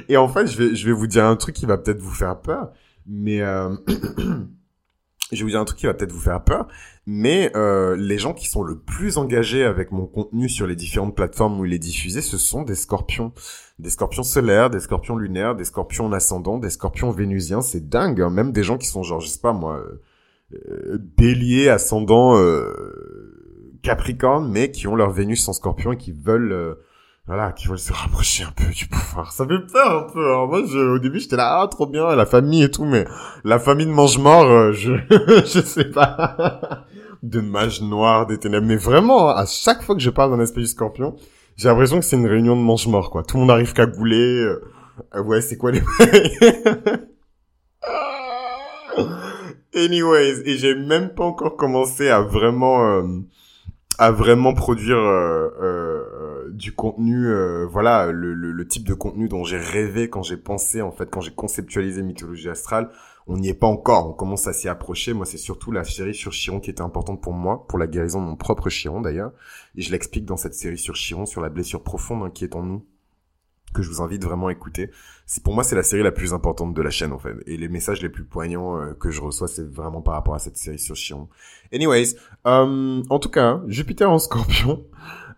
Et 0.08 0.16
en 0.16 0.26
fait, 0.26 0.48
je 0.48 0.58
vais, 0.58 0.74
je 0.74 0.86
vais 0.86 0.92
vous 0.92 1.06
dire 1.06 1.24
un 1.24 1.36
truc 1.36 1.54
qui 1.54 1.64
va 1.64 1.78
peut-être 1.78 2.00
vous 2.00 2.14
faire 2.14 2.40
peur, 2.40 2.72
mais, 3.06 3.40
euh... 3.40 3.76
je 5.32 5.36
vais 5.38 5.44
vous 5.44 5.50
dire 5.50 5.60
un 5.60 5.64
truc 5.64 5.78
qui 5.78 5.86
va 5.86 5.94
peut-être 5.94 6.12
vous 6.12 6.20
faire 6.20 6.42
peur, 6.42 6.66
mais 7.06 7.50
euh, 7.56 7.96
les 7.96 8.18
gens 8.18 8.34
qui 8.34 8.48
sont 8.48 8.62
le 8.62 8.78
plus 8.78 9.18
engagés 9.18 9.64
avec 9.64 9.92
mon 9.92 10.06
contenu 10.06 10.48
sur 10.48 10.66
les 10.66 10.76
différentes 10.76 11.16
plateformes 11.16 11.58
où 11.60 11.64
il 11.64 11.72
est 11.72 11.78
diffusé, 11.78 12.20
ce 12.20 12.38
sont 12.38 12.62
des 12.62 12.74
scorpions. 12.74 13.32
Des 13.78 13.90
scorpions 13.90 14.22
solaires, 14.22 14.70
des 14.70 14.80
scorpions 14.80 15.16
lunaires, 15.16 15.56
des 15.56 15.64
scorpions 15.64 16.06
en 16.06 16.12
ascendant, 16.12 16.58
des 16.58 16.70
scorpions 16.70 17.10
vénusiens, 17.10 17.62
c'est 17.62 17.88
dingue. 17.88 18.20
Hein. 18.20 18.30
Même 18.30 18.52
des 18.52 18.62
gens 18.62 18.78
qui 18.78 18.86
sont 18.86 19.02
genre, 19.02 19.20
je 19.20 19.28
sais 19.28 19.40
pas 19.40 19.52
moi, 19.52 19.82
euh, 20.52 20.98
bélier, 21.16 21.68
ascendant, 21.68 22.36
euh, 22.36 23.78
capricorne, 23.82 24.50
mais 24.50 24.70
qui 24.70 24.86
ont 24.86 24.96
leur 24.96 25.10
Vénus 25.10 25.48
en 25.48 25.52
scorpion 25.52 25.92
et 25.92 25.96
qui 25.96 26.12
veulent... 26.12 26.76
Euh, 27.30 27.34
voilà, 27.34 27.52
qui 27.52 27.68
veulent 27.68 27.78
se 27.78 27.92
rapprocher 27.92 28.42
un 28.44 28.50
peu 28.50 28.64
du 28.72 28.86
pouvoir. 28.86 29.32
Ça 29.32 29.46
fait 29.46 29.60
peur 29.72 30.04
un 30.04 30.12
peu. 30.12 30.34
Hein. 30.34 30.46
Moi, 30.46 30.62
je, 30.66 30.78
au 30.78 30.98
début, 30.98 31.20
j'étais 31.20 31.36
là, 31.36 31.60
ah, 31.62 31.68
trop 31.68 31.86
bien, 31.86 32.14
la 32.16 32.26
famille 32.26 32.64
et 32.64 32.70
tout, 32.70 32.84
mais 32.84 33.06
la 33.44 33.58
famille 33.58 33.86
de 33.86 33.92
mange-mort, 33.92 34.46
euh, 34.46 34.72
je, 34.72 34.94
je 35.10 35.60
sais 35.60 35.84
pas, 35.84 36.86
de 37.22 37.40
mage 37.40 37.82
noir, 37.82 38.26
des 38.26 38.38
ténèbres. 38.38 38.66
Mais 38.66 38.76
vraiment, 38.76 39.28
à 39.28 39.46
chaque 39.46 39.82
fois 39.82 39.94
que 39.94 40.00
je 40.00 40.10
parle 40.10 40.32
d'un 40.32 40.40
aspect 40.40 40.60
du 40.60 40.66
scorpion, 40.66 41.16
j'ai 41.56 41.68
l'impression 41.68 41.98
que 41.98 42.04
c'est 42.04 42.16
une 42.16 42.26
réunion 42.26 42.56
de 42.56 42.62
mange-mort, 42.62 43.10
quoi. 43.10 43.22
Tout 43.22 43.36
le 43.36 43.42
monde 43.42 43.50
arrive 43.50 43.72
qu'à. 43.72 43.84
Euh, 43.84 44.60
euh, 45.14 45.22
ouais, 45.22 45.40
c'est 45.40 45.56
quoi 45.56 45.70
les... 45.70 45.82
Anyways, 49.72 50.42
et 50.46 50.56
j'ai 50.56 50.74
même 50.74 51.10
pas 51.10 51.22
encore 51.24 51.56
commencé 51.56 52.08
à 52.08 52.20
vraiment, 52.20 53.04
à 53.98 54.10
vraiment 54.10 54.52
produire 54.52 54.98
du 56.50 56.72
contenu, 56.72 57.26
euh, 57.26 57.66
voilà, 57.66 58.10
le, 58.10 58.34
le, 58.34 58.68
type 58.68 58.86
de 58.86 58.94
contenu 58.94 59.28
dont 59.28 59.44
j'ai 59.44 59.58
rêvé 59.58 60.08
quand 60.08 60.22
j'ai 60.22 60.36
pensé, 60.36 60.82
en 60.82 60.92
fait, 60.92 61.10
quand 61.10 61.20
j'ai 61.20 61.32
conceptualisé 61.32 62.02
Mythologie 62.02 62.48
Astrale. 62.48 62.90
On 63.26 63.36
n'y 63.36 63.48
est 63.48 63.54
pas 63.54 63.68
encore, 63.68 64.08
on 64.08 64.12
commence 64.12 64.48
à 64.48 64.52
s'y 64.52 64.68
approcher. 64.68 65.12
Moi, 65.12 65.24
c'est 65.24 65.38
surtout 65.38 65.70
la 65.70 65.84
série 65.84 66.14
sur 66.14 66.32
Chiron 66.32 66.58
qui 66.58 66.70
était 66.70 66.80
importante 66.80 67.20
pour 67.20 67.32
moi, 67.32 67.64
pour 67.68 67.78
la 67.78 67.86
guérison 67.86 68.20
de 68.20 68.26
mon 68.26 68.34
propre 68.34 68.70
Chiron 68.70 69.00
d'ailleurs. 69.00 69.32
Et 69.76 69.82
je 69.82 69.92
l'explique 69.92 70.24
dans 70.24 70.36
cette 70.36 70.54
série 70.54 70.78
sur 70.78 70.94
Chiron, 70.94 71.26
sur 71.26 71.40
la 71.40 71.48
blessure 71.48 71.84
profonde 71.84 72.24
hein, 72.24 72.30
qui 72.30 72.42
est 72.44 72.56
en 72.56 72.64
nous, 72.64 72.84
que 73.72 73.82
je 73.82 73.88
vous 73.88 74.02
invite 74.02 74.24
vraiment 74.24 74.48
à 74.48 74.52
écouter. 74.52 74.90
C'est 75.26 75.42
pour 75.44 75.54
moi 75.54 75.62
c'est 75.62 75.76
la 75.76 75.84
série 75.84 76.02
la 76.02 76.10
plus 76.10 76.32
importante 76.32 76.74
de 76.74 76.82
la 76.82 76.90
chaîne 76.90 77.12
en 77.12 77.18
fait 77.18 77.36
et 77.46 77.56
les 77.56 77.68
messages 77.68 78.02
les 78.02 78.08
plus 78.08 78.24
poignants 78.24 78.80
euh, 78.80 78.94
que 78.94 79.12
je 79.12 79.20
reçois 79.20 79.46
c'est 79.46 79.64
vraiment 79.64 80.02
par 80.02 80.14
rapport 80.14 80.34
à 80.34 80.40
cette 80.40 80.56
série 80.56 80.78
sur 80.78 80.96
Chiron. 80.96 81.28
Anyways, 81.72 82.16
euh, 82.46 83.02
en 83.08 83.18
tout 83.20 83.30
cas, 83.30 83.60
Jupiter 83.68 84.10
en 84.10 84.18
Scorpion, 84.18 84.84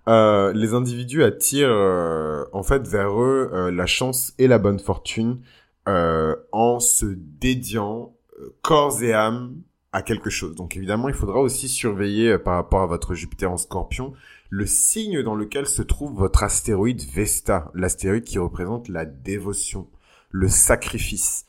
euh, 0.09 0.53
les 0.53 0.75
individus 0.75 1.23
attirent 1.23 1.69
euh, 1.71 2.45
en 2.53 2.63
fait 2.63 2.87
vers 2.87 3.21
eux 3.21 3.51
euh, 3.53 3.71
la 3.71 3.87
chance 3.87 4.35
et 4.39 4.49
la 4.49 4.59
bonne 4.59 4.79
fortune 4.79 5.41
en 5.87 6.79
se 6.79 7.07
dédiant 7.07 8.15
corps 8.63 9.03
et 9.03 9.13
âme 9.13 9.57
à 9.91 10.03
quelque 10.03 10.31
chose. 10.31 10.55
Donc 10.55 10.77
évidemment, 10.77 11.09
il 11.09 11.15
faudra 11.15 11.41
aussi 11.41 11.69
surveiller 11.69 12.39
par 12.39 12.55
rapport 12.55 12.83
à 12.83 12.87
votre 12.87 13.15
Jupiter 13.15 13.51
en 13.51 13.57
Scorpion 13.57 14.13
le 14.49 14.67
signe 14.67 15.23
dans 15.23 15.35
lequel 15.35 15.67
se 15.67 15.81
trouve 15.81 16.13
votre 16.13 16.43
astéroïde 16.43 17.03
Vesta, 17.15 17.71
l'astéroïde 17.75 18.25
qui 18.25 18.39
représente 18.39 18.89
la 18.89 19.07
dévotion, 19.07 19.89
le 20.31 20.47
sacrifice. 20.47 21.47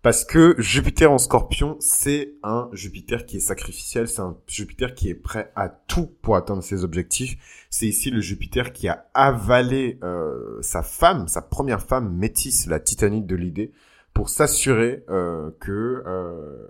Parce 0.00 0.24
que 0.24 0.54
Jupiter 0.56 1.10
en 1.10 1.18
scorpion, 1.18 1.76
c'est 1.80 2.34
un 2.44 2.70
Jupiter 2.72 3.26
qui 3.26 3.38
est 3.38 3.40
sacrificiel, 3.40 4.06
c'est 4.06 4.20
un 4.20 4.38
Jupiter 4.46 4.94
qui 4.94 5.10
est 5.10 5.14
prêt 5.14 5.52
à 5.56 5.68
tout 5.68 6.06
pour 6.22 6.36
atteindre 6.36 6.62
ses 6.62 6.84
objectifs. 6.84 7.36
C'est 7.78 7.88
ici 7.88 8.08
le 8.08 8.22
Jupiter 8.22 8.72
qui 8.72 8.88
a 8.88 9.04
avalé 9.12 9.98
euh, 10.02 10.56
sa 10.62 10.82
femme, 10.82 11.28
sa 11.28 11.42
première 11.42 11.82
femme 11.82 12.10
métisse, 12.10 12.68
la 12.68 12.80
titanite 12.80 13.26
de 13.26 13.36
l'idée, 13.36 13.70
pour 14.14 14.30
s'assurer 14.30 15.04
euh, 15.10 15.50
que 15.60 16.02
euh, 16.06 16.68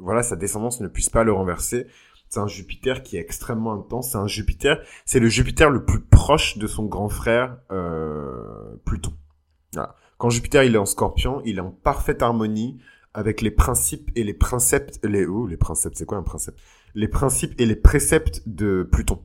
voilà 0.00 0.24
sa 0.24 0.34
descendance 0.34 0.80
ne 0.80 0.88
puisse 0.88 1.08
pas 1.08 1.22
le 1.22 1.30
renverser. 1.30 1.86
C'est 2.28 2.40
un 2.40 2.48
Jupiter 2.48 3.04
qui 3.04 3.16
est 3.16 3.20
extrêmement 3.20 3.72
intense. 3.72 4.10
C'est 4.10 4.18
un 4.18 4.26
Jupiter, 4.26 4.82
c'est 5.04 5.20
le 5.20 5.28
Jupiter 5.28 5.70
le 5.70 5.84
plus 5.84 6.00
proche 6.00 6.58
de 6.58 6.66
son 6.66 6.86
grand 6.86 7.08
frère 7.08 7.58
Pluton. 8.84 9.12
Quand 10.16 10.30
Jupiter 10.30 10.64
il 10.64 10.74
est 10.74 10.78
en 10.78 10.86
Scorpion, 10.86 11.42
il 11.44 11.58
est 11.58 11.60
en 11.60 11.70
parfaite 11.70 12.22
harmonie 12.22 12.82
avec 13.14 13.40
les 13.40 13.52
principes 13.52 14.10
et 14.16 14.24
les 14.24 14.34
préceptes, 14.34 14.98
les 15.04 15.26
oh, 15.26 15.46
les 15.46 15.56
principes, 15.56 15.92
c'est 15.94 16.06
quoi 16.06 16.18
un 16.18 16.24
principe? 16.24 16.56
Les 16.96 17.06
principes 17.06 17.54
et 17.60 17.66
les 17.66 17.76
préceptes 17.76 18.42
de 18.46 18.82
Pluton. 18.82 19.22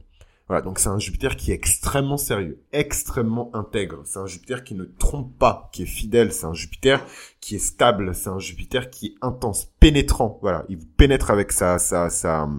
Voilà, 0.48 0.62
donc 0.62 0.78
c'est 0.78 0.90
un 0.90 1.00
Jupiter 1.00 1.38
qui 1.38 1.52
est 1.52 1.56
extrêmement 1.56 2.18
sérieux, 2.18 2.62
extrêmement 2.74 3.50
intègre. 3.56 4.02
C'est 4.04 4.20
un 4.20 4.26
Jupiter 4.26 4.64
qui 4.64 4.76
ne 4.76 4.84
trompe 4.84 5.38
pas, 5.38 5.70
qui 5.72 5.84
est 5.84 5.88
fidèle. 5.88 6.34
C'est 6.34 6.46
un 6.46 6.54
Jupiter 6.54 7.06
qui 7.40 7.56
est 7.56 7.60
stable. 7.60 8.14
C'est 8.14 8.30
un 8.30 8.40
Jupiter 8.40 8.90
qui 8.90 9.08
est 9.08 9.16
intense, 9.22 9.72
pénétrant. 9.80 10.40
Voilà, 10.42 10.66
il 10.68 10.78
vous 10.78 10.86
pénètre 10.98 11.32
avec 11.32 11.52
sa 11.54 11.80
sa 11.80 12.10
sa 12.10 12.50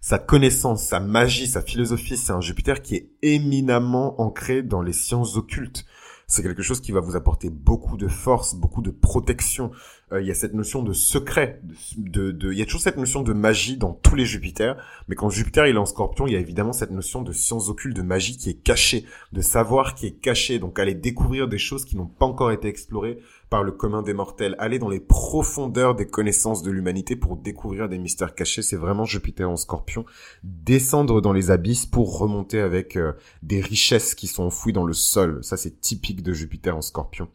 sa 0.00 0.18
connaissance, 0.18 0.84
sa 0.84 0.98
magie, 0.98 1.46
sa 1.46 1.62
philosophie. 1.62 2.16
C'est 2.16 2.32
un 2.32 2.40
Jupiter 2.40 2.82
qui 2.82 2.96
est 2.96 3.10
éminemment 3.22 4.20
ancré 4.20 4.62
dans 4.62 4.82
les 4.82 4.92
sciences 4.92 5.36
occultes 5.36 5.86
c'est 6.32 6.42
quelque 6.42 6.62
chose 6.62 6.80
qui 6.80 6.92
va 6.92 7.00
vous 7.00 7.14
apporter 7.14 7.50
beaucoup 7.50 7.98
de 7.98 8.08
force, 8.08 8.54
beaucoup 8.54 8.80
de 8.80 8.90
protection. 8.90 9.70
Euh, 10.12 10.20
il 10.20 10.26
y 10.26 10.30
a 10.30 10.34
cette 10.34 10.54
notion 10.54 10.82
de 10.82 10.92
secret, 10.92 11.60
de, 11.96 12.30
de, 12.30 12.52
il 12.52 12.58
y 12.58 12.62
a 12.62 12.64
toujours 12.64 12.80
cette 12.80 12.96
notion 12.96 13.22
de 13.22 13.32
magie 13.32 13.76
dans 13.76 13.92
tous 13.92 14.14
les 14.14 14.26
Jupiters, 14.26 14.76
mais 15.08 15.14
quand 15.14 15.30
Jupiter 15.30 15.66
il 15.66 15.76
est 15.76 15.78
en 15.78 15.86
Scorpion, 15.86 16.26
il 16.26 16.34
y 16.34 16.36
a 16.36 16.40
évidemment 16.40 16.72
cette 16.72 16.90
notion 16.90 17.22
de 17.22 17.32
science 17.32 17.68
occulte, 17.68 17.96
de 17.96 18.02
magie 18.02 18.36
qui 18.36 18.50
est 18.50 18.62
cachée, 18.62 19.06
de 19.32 19.40
savoir 19.40 19.94
qui 19.94 20.06
est 20.06 20.20
caché. 20.20 20.58
Donc 20.58 20.78
aller 20.78 20.94
découvrir 20.94 21.48
des 21.48 21.58
choses 21.58 21.84
qui 21.84 21.96
n'ont 21.96 22.06
pas 22.06 22.26
encore 22.26 22.52
été 22.52 22.68
explorées 22.68 23.18
par 23.52 23.62
le 23.62 23.72
commun 23.72 24.00
des 24.00 24.14
mortels, 24.14 24.56
aller 24.58 24.78
dans 24.78 24.88
les 24.88 24.98
profondeurs 24.98 25.94
des 25.94 26.06
connaissances 26.06 26.62
de 26.62 26.70
l'humanité 26.70 27.16
pour 27.16 27.36
découvrir 27.36 27.86
des 27.90 27.98
mystères 27.98 28.34
cachés, 28.34 28.62
c'est 28.62 28.76
vraiment 28.76 29.04
Jupiter 29.04 29.50
en 29.50 29.56
scorpion. 29.56 30.06
Descendre 30.42 31.20
dans 31.20 31.34
les 31.34 31.50
abysses 31.50 31.84
pour 31.84 32.18
remonter 32.18 32.60
avec 32.60 32.96
euh, 32.96 33.12
des 33.42 33.60
richesses 33.60 34.14
qui 34.14 34.26
sont 34.26 34.44
enfouies 34.44 34.72
dans 34.72 34.86
le 34.86 34.94
sol. 34.94 35.44
Ça, 35.44 35.58
c'est 35.58 35.82
typique 35.82 36.22
de 36.22 36.32
Jupiter 36.32 36.74
en 36.74 36.80
scorpion. 36.80 37.28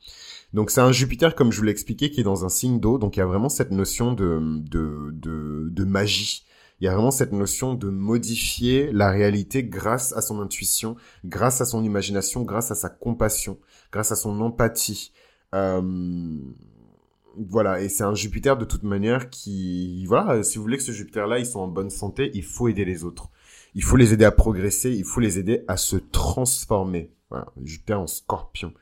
Donc 0.57 0.71
c'est 0.71 0.81
un 0.81 0.91
Jupiter, 0.91 1.35
comme 1.35 1.51
je 1.51 1.59
vous 1.59 1.65
l'ai 1.65 1.71
expliqué, 1.71 2.09
qui 2.09 2.21
est 2.21 2.23
dans 2.23 2.43
un 2.43 2.49
signe 2.49 2.79
d'eau, 2.79 2.97
donc 2.97 3.15
il 3.15 3.19
y 3.19 3.21
a 3.21 3.27
vraiment 3.27 3.47
cette 3.47 3.69
notion 3.69 4.11
de, 4.11 4.41
de, 4.41 5.11
de, 5.11 5.69
de 5.69 5.83
magie. 5.83 6.47
Il 6.81 6.85
y 6.85 6.87
a 6.87 6.95
vraiment 6.95 7.11
cette 7.11 7.31
notion 7.31 7.75
de 7.75 7.89
modifier 7.89 8.91
la 8.91 9.11
réalité 9.11 9.63
grâce 9.63 10.13
à 10.13 10.21
son 10.21 10.41
intuition, 10.41 10.95
grâce 11.23 11.61
à 11.61 11.65
son 11.65 11.83
imagination, 11.83 12.41
grâce 12.41 12.71
à 12.71 12.75
sa 12.75 12.89
compassion, 12.89 13.59
grâce 13.91 14.11
à 14.11 14.15
son 14.15 14.41
empathie, 14.41 15.11
euh, 15.53 16.39
voilà, 17.37 17.79
et 17.83 17.87
c'est 17.87 18.03
un 18.03 18.15
Jupiter 18.15 18.57
de 18.57 18.65
toute 18.65 18.81
manière 18.81 19.29
qui, 19.29 20.07
voilà, 20.07 20.41
si 20.41 20.57
vous 20.57 20.63
voulez 20.63 20.77
que 20.77 20.83
ce 20.83 20.91
Jupiter-là, 20.91 21.37
ils 21.37 21.45
sont 21.45 21.59
en 21.59 21.67
bonne 21.67 21.91
santé, 21.91 22.31
il 22.33 22.43
faut 22.43 22.67
aider 22.67 22.83
les 22.83 23.03
autres. 23.03 23.29
Il 23.75 23.83
faut 23.83 23.95
les 23.95 24.11
aider 24.11 24.25
à 24.25 24.31
progresser, 24.31 24.89
il 24.89 25.05
faut 25.05 25.19
les 25.19 25.37
aider 25.37 25.63
à 25.67 25.77
se 25.77 25.97
transformer. 25.97 27.11
Voilà, 27.29 27.45
Jupiter 27.63 27.99
en 27.99 28.07
scorpion. 28.07 28.73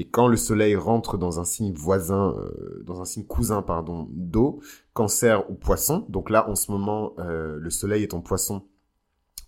Et 0.00 0.04
quand 0.04 0.28
le 0.28 0.38
soleil 0.38 0.76
rentre 0.76 1.18
dans 1.18 1.40
un 1.40 1.44
signe 1.44 1.74
voisin, 1.74 2.34
euh, 2.38 2.82
dans 2.86 3.02
un 3.02 3.04
signe 3.04 3.26
cousin, 3.26 3.60
pardon, 3.60 4.08
d'eau, 4.12 4.62
cancer 4.94 5.50
ou 5.50 5.54
poisson, 5.54 6.06
donc 6.08 6.30
là, 6.30 6.48
en 6.48 6.54
ce 6.54 6.72
moment, 6.72 7.12
euh, 7.18 7.58
le 7.60 7.68
soleil 7.68 8.02
est 8.02 8.14
en 8.14 8.22
poisson, 8.22 8.62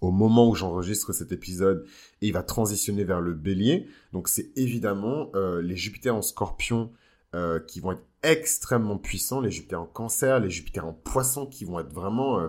au 0.03 0.11
moment 0.11 0.47
où 0.47 0.55
j'enregistre 0.55 1.15
cet 1.15 1.33
épisode 1.33 1.87
et 2.21 2.27
il 2.27 2.35
va 2.35 2.43
transitionner 2.43 3.03
vers 3.03 3.23
le 3.23 3.33
bélier. 3.33 3.87
Donc 4.13 4.29
c'est 4.29 4.53
évidemment 4.55 5.31
euh, 5.35 5.63
les 5.63 5.77
Jupiters 5.77 6.15
en 6.15 6.23
scorpion 6.23 6.93
qui 7.67 7.81
vont 7.81 7.93
être 7.93 8.05
extrêmement 8.23 8.99
puissants, 8.99 9.41
les 9.41 9.51
Jupiters 9.51 9.81
en 9.81 9.87
cancer, 9.87 10.39
les 10.39 10.51
Jupiters 10.51 10.85
en 10.85 10.93
poisson 10.93 11.47
qui 11.47 11.65
vont 11.65 11.81
être 11.81 11.95
vraiment 11.95 12.47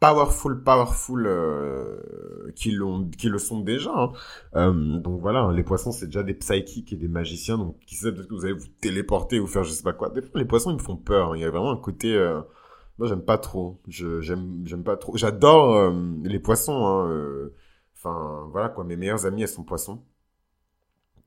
powerful, 0.00 0.62
powerful 0.64 1.26
euh, 1.26 2.50
qui 2.56 2.72
l'ont, 2.72 3.08
qui 3.08 3.28
le 3.28 3.38
sont 3.38 3.60
déjà. 3.60 3.92
Hein. 3.94 4.12
Euh, 4.56 4.98
donc 4.98 5.20
voilà, 5.20 5.40
hein, 5.40 5.52
les 5.52 5.62
poissons 5.62 5.92
c'est 5.92 6.06
déjà 6.06 6.22
des 6.22 6.34
psychiques 6.34 6.92
et 6.92 6.96
des 6.96 7.08
magiciens, 7.08 7.58
donc 7.58 7.78
qui 7.86 7.94
sait 7.94 8.12
peut-être 8.12 8.28
que 8.28 8.34
vous 8.34 8.44
allez 8.44 8.54
vous 8.54 8.68
téléporter 8.80 9.38
ou 9.38 9.46
faire 9.46 9.62
je 9.62 9.70
sais 9.72 9.82
pas 9.82 9.92
quoi. 9.92 10.10
Des 10.10 10.22
fois 10.22 10.40
les 10.40 10.46
poissons 10.46 10.70
ils 10.70 10.76
me 10.76 10.82
font 10.82 10.96
peur. 10.96 11.32
Hein. 11.32 11.36
Il 11.36 11.42
y 11.42 11.44
a 11.44 11.50
vraiment 11.50 11.70
un 11.70 11.76
côté, 11.76 12.14
euh... 12.16 12.40
moi 12.98 13.08
j'aime 13.08 13.24
pas 13.24 13.38
trop. 13.38 13.80
Je 13.88 14.20
j'aime 14.20 14.62
j'aime 14.64 14.84
pas 14.84 14.96
trop. 14.96 15.16
J'adore 15.16 15.76
euh, 15.76 15.92
les 16.24 16.38
poissons. 16.40 17.06
Euh. 17.08 17.54
Enfin 17.96 18.48
voilà 18.50 18.70
quoi, 18.70 18.84
mes 18.84 18.96
meilleures 18.96 19.26
amies 19.26 19.42
elles 19.42 19.48
sont 19.48 19.64
poissons. 19.64 20.02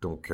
Donc 0.02 0.34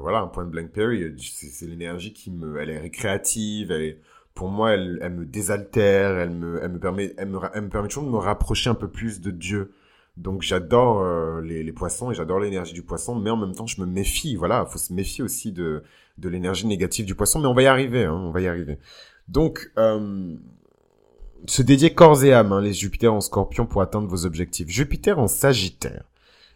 voilà, 0.00 0.20
un 0.20 0.28
point 0.28 0.44
de 0.46 0.50
blank 0.50 0.70
Perry, 0.72 1.14
c'est 1.18 1.66
l'énergie 1.66 2.14
qui 2.14 2.30
me, 2.30 2.58
elle 2.58 2.70
est 2.70 2.78
récréative, 2.78 3.70
elle 3.70 3.82
est 3.82 4.00
pour 4.40 4.48
moi, 4.48 4.70
elle, 4.70 4.98
elle 5.02 5.12
me 5.12 5.26
désaltère, 5.26 6.16
elle 6.16 6.30
me, 6.30 6.62
elle 6.62 6.72
me 6.72 6.78
permet, 6.78 7.12
elle 7.18 7.28
me, 7.28 7.38
elle 7.52 7.60
me 7.60 7.68
permet 7.68 7.88
toujours 7.88 8.04
de 8.04 8.08
me 8.08 8.16
rapprocher 8.16 8.70
un 8.70 8.74
peu 8.74 8.88
plus 8.88 9.20
de 9.20 9.30
Dieu. 9.30 9.74
Donc 10.16 10.40
j'adore 10.40 11.02
euh, 11.02 11.42
les, 11.42 11.62
les, 11.62 11.72
poissons 11.72 12.10
et 12.10 12.14
j'adore 12.14 12.40
l'énergie 12.40 12.72
du 12.72 12.80
poisson, 12.80 13.14
mais 13.14 13.28
en 13.28 13.36
même 13.36 13.54
temps 13.54 13.66
je 13.66 13.78
me 13.82 13.86
méfie. 13.86 14.36
Voilà, 14.36 14.64
faut 14.64 14.78
se 14.78 14.94
méfier 14.94 15.22
aussi 15.22 15.52
de, 15.52 15.82
de 16.16 16.28
l'énergie 16.30 16.66
négative 16.66 17.04
du 17.04 17.14
poisson, 17.14 17.38
mais 17.38 17.48
on 17.48 17.52
va 17.52 17.64
y 17.64 17.66
arriver, 17.66 18.04
hein, 18.04 18.14
on 18.14 18.30
va 18.30 18.40
y 18.40 18.48
arriver. 18.48 18.78
Donc 19.28 19.70
euh, 19.78 20.34
se 21.44 21.60
dédier 21.60 21.92
corps 21.92 22.24
et 22.24 22.32
âme, 22.32 22.54
hein, 22.54 22.62
les 22.62 22.72
Jupiter 22.72 23.12
en 23.12 23.20
Scorpion 23.20 23.66
pour 23.66 23.82
atteindre 23.82 24.08
vos 24.08 24.24
objectifs. 24.24 24.68
Jupiter 24.70 25.18
en 25.18 25.28
Sagittaire. 25.28 26.04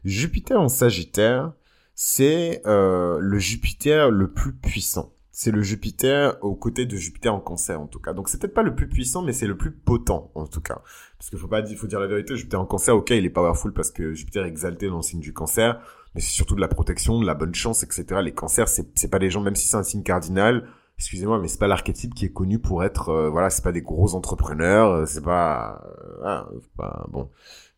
Jupiter 0.06 0.58
en 0.58 0.70
Sagittaire, 0.70 1.52
c'est 1.94 2.62
euh, 2.64 3.18
le 3.20 3.38
Jupiter 3.38 4.10
le 4.10 4.32
plus 4.32 4.54
puissant 4.54 5.13
c'est 5.36 5.50
le 5.50 5.62
Jupiter 5.62 6.36
aux 6.42 6.54
côtés 6.54 6.86
de 6.86 6.96
Jupiter 6.96 7.34
en 7.34 7.40
cancer 7.40 7.80
en 7.80 7.88
tout 7.88 7.98
cas. 7.98 8.12
Donc 8.12 8.28
c'est 8.28 8.40
peut-être 8.40 8.54
pas 8.54 8.62
le 8.62 8.76
plus 8.76 8.88
puissant, 8.88 9.20
mais 9.20 9.32
c'est 9.32 9.48
le 9.48 9.56
plus 9.56 9.72
potent 9.72 10.30
en 10.32 10.46
tout 10.46 10.60
cas. 10.60 10.80
Parce 11.18 11.28
qu'il 11.28 11.40
faut 11.40 11.48
pas 11.48 11.60
dire, 11.60 11.76
faut 11.76 11.88
dire 11.88 11.98
la 11.98 12.06
vérité, 12.06 12.36
Jupiter 12.36 12.60
en 12.60 12.66
cancer, 12.66 12.94
ok, 12.94 13.10
il 13.10 13.24
est 13.24 13.30
powerful 13.30 13.72
parce 13.72 13.90
que 13.90 14.14
Jupiter 14.14 14.44
est 14.44 14.48
exalté 14.48 14.88
dans 14.88 14.98
le 14.98 15.02
signe 15.02 15.18
du 15.18 15.32
cancer, 15.32 15.80
mais 16.14 16.20
c'est 16.20 16.30
surtout 16.30 16.54
de 16.54 16.60
la 16.60 16.68
protection, 16.68 17.20
de 17.20 17.26
la 17.26 17.34
bonne 17.34 17.54
chance, 17.54 17.82
etc. 17.82 18.20
Les 18.22 18.32
cancers, 18.32 18.68
c'est, 18.68 19.08
pas 19.10 19.18
des 19.18 19.28
gens, 19.28 19.40
même 19.40 19.56
si 19.56 19.66
c'est 19.66 19.76
un 19.76 19.82
signe 19.82 20.04
cardinal, 20.04 20.68
excusez-moi, 20.98 21.40
mais 21.40 21.48
c'est 21.48 21.58
pas 21.58 21.66
l'archétype 21.66 22.14
qui 22.14 22.26
est 22.26 22.32
connu 22.32 22.60
pour 22.60 22.84
être, 22.84 23.08
euh, 23.08 23.28
voilà, 23.28 23.50
c'est 23.50 23.64
pas 23.64 23.72
des 23.72 23.82
gros 23.82 24.14
entrepreneurs, 24.14 24.90
euh, 24.92 25.06
c'est 25.06 25.24
pas, 25.24 25.82
euh, 26.22 26.42
pas 26.76 27.06
bon. 27.10 27.28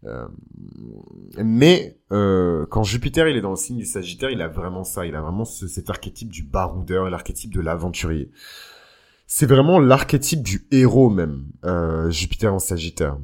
Euh, 0.07 0.29
mais 1.39 1.97
euh, 2.13 2.67
quand 2.67 2.83
Jupiter 2.83 3.29
il 3.29 3.37
est 3.37 3.41
dans 3.41 3.51
le 3.51 3.57
signe 3.57 3.79
du 3.79 3.85
Sagittaire, 3.85 4.31
il 4.31 4.41
a 4.41 4.49
vraiment 4.49 4.85
ça, 4.85 5.07
il 5.07 5.15
a 5.15 5.21
vraiment 5.21 5.45
cet 5.45 5.91
archétype 5.91 6.29
du 6.31 6.43
baroudeur, 6.43 7.11
l'archétype 7.11 7.53
de 7.53 7.61
l'aventurier. 7.61 8.31
C'est 9.27 9.47
vraiment 9.47 9.81
l'archétype 9.81 10.43
du 10.43 10.67
héros 10.71 11.11
même, 11.11 11.47
euh, 11.65 12.11
Jupiter 12.11 12.55
en 12.55 12.59
Sagittaire. 12.59 13.19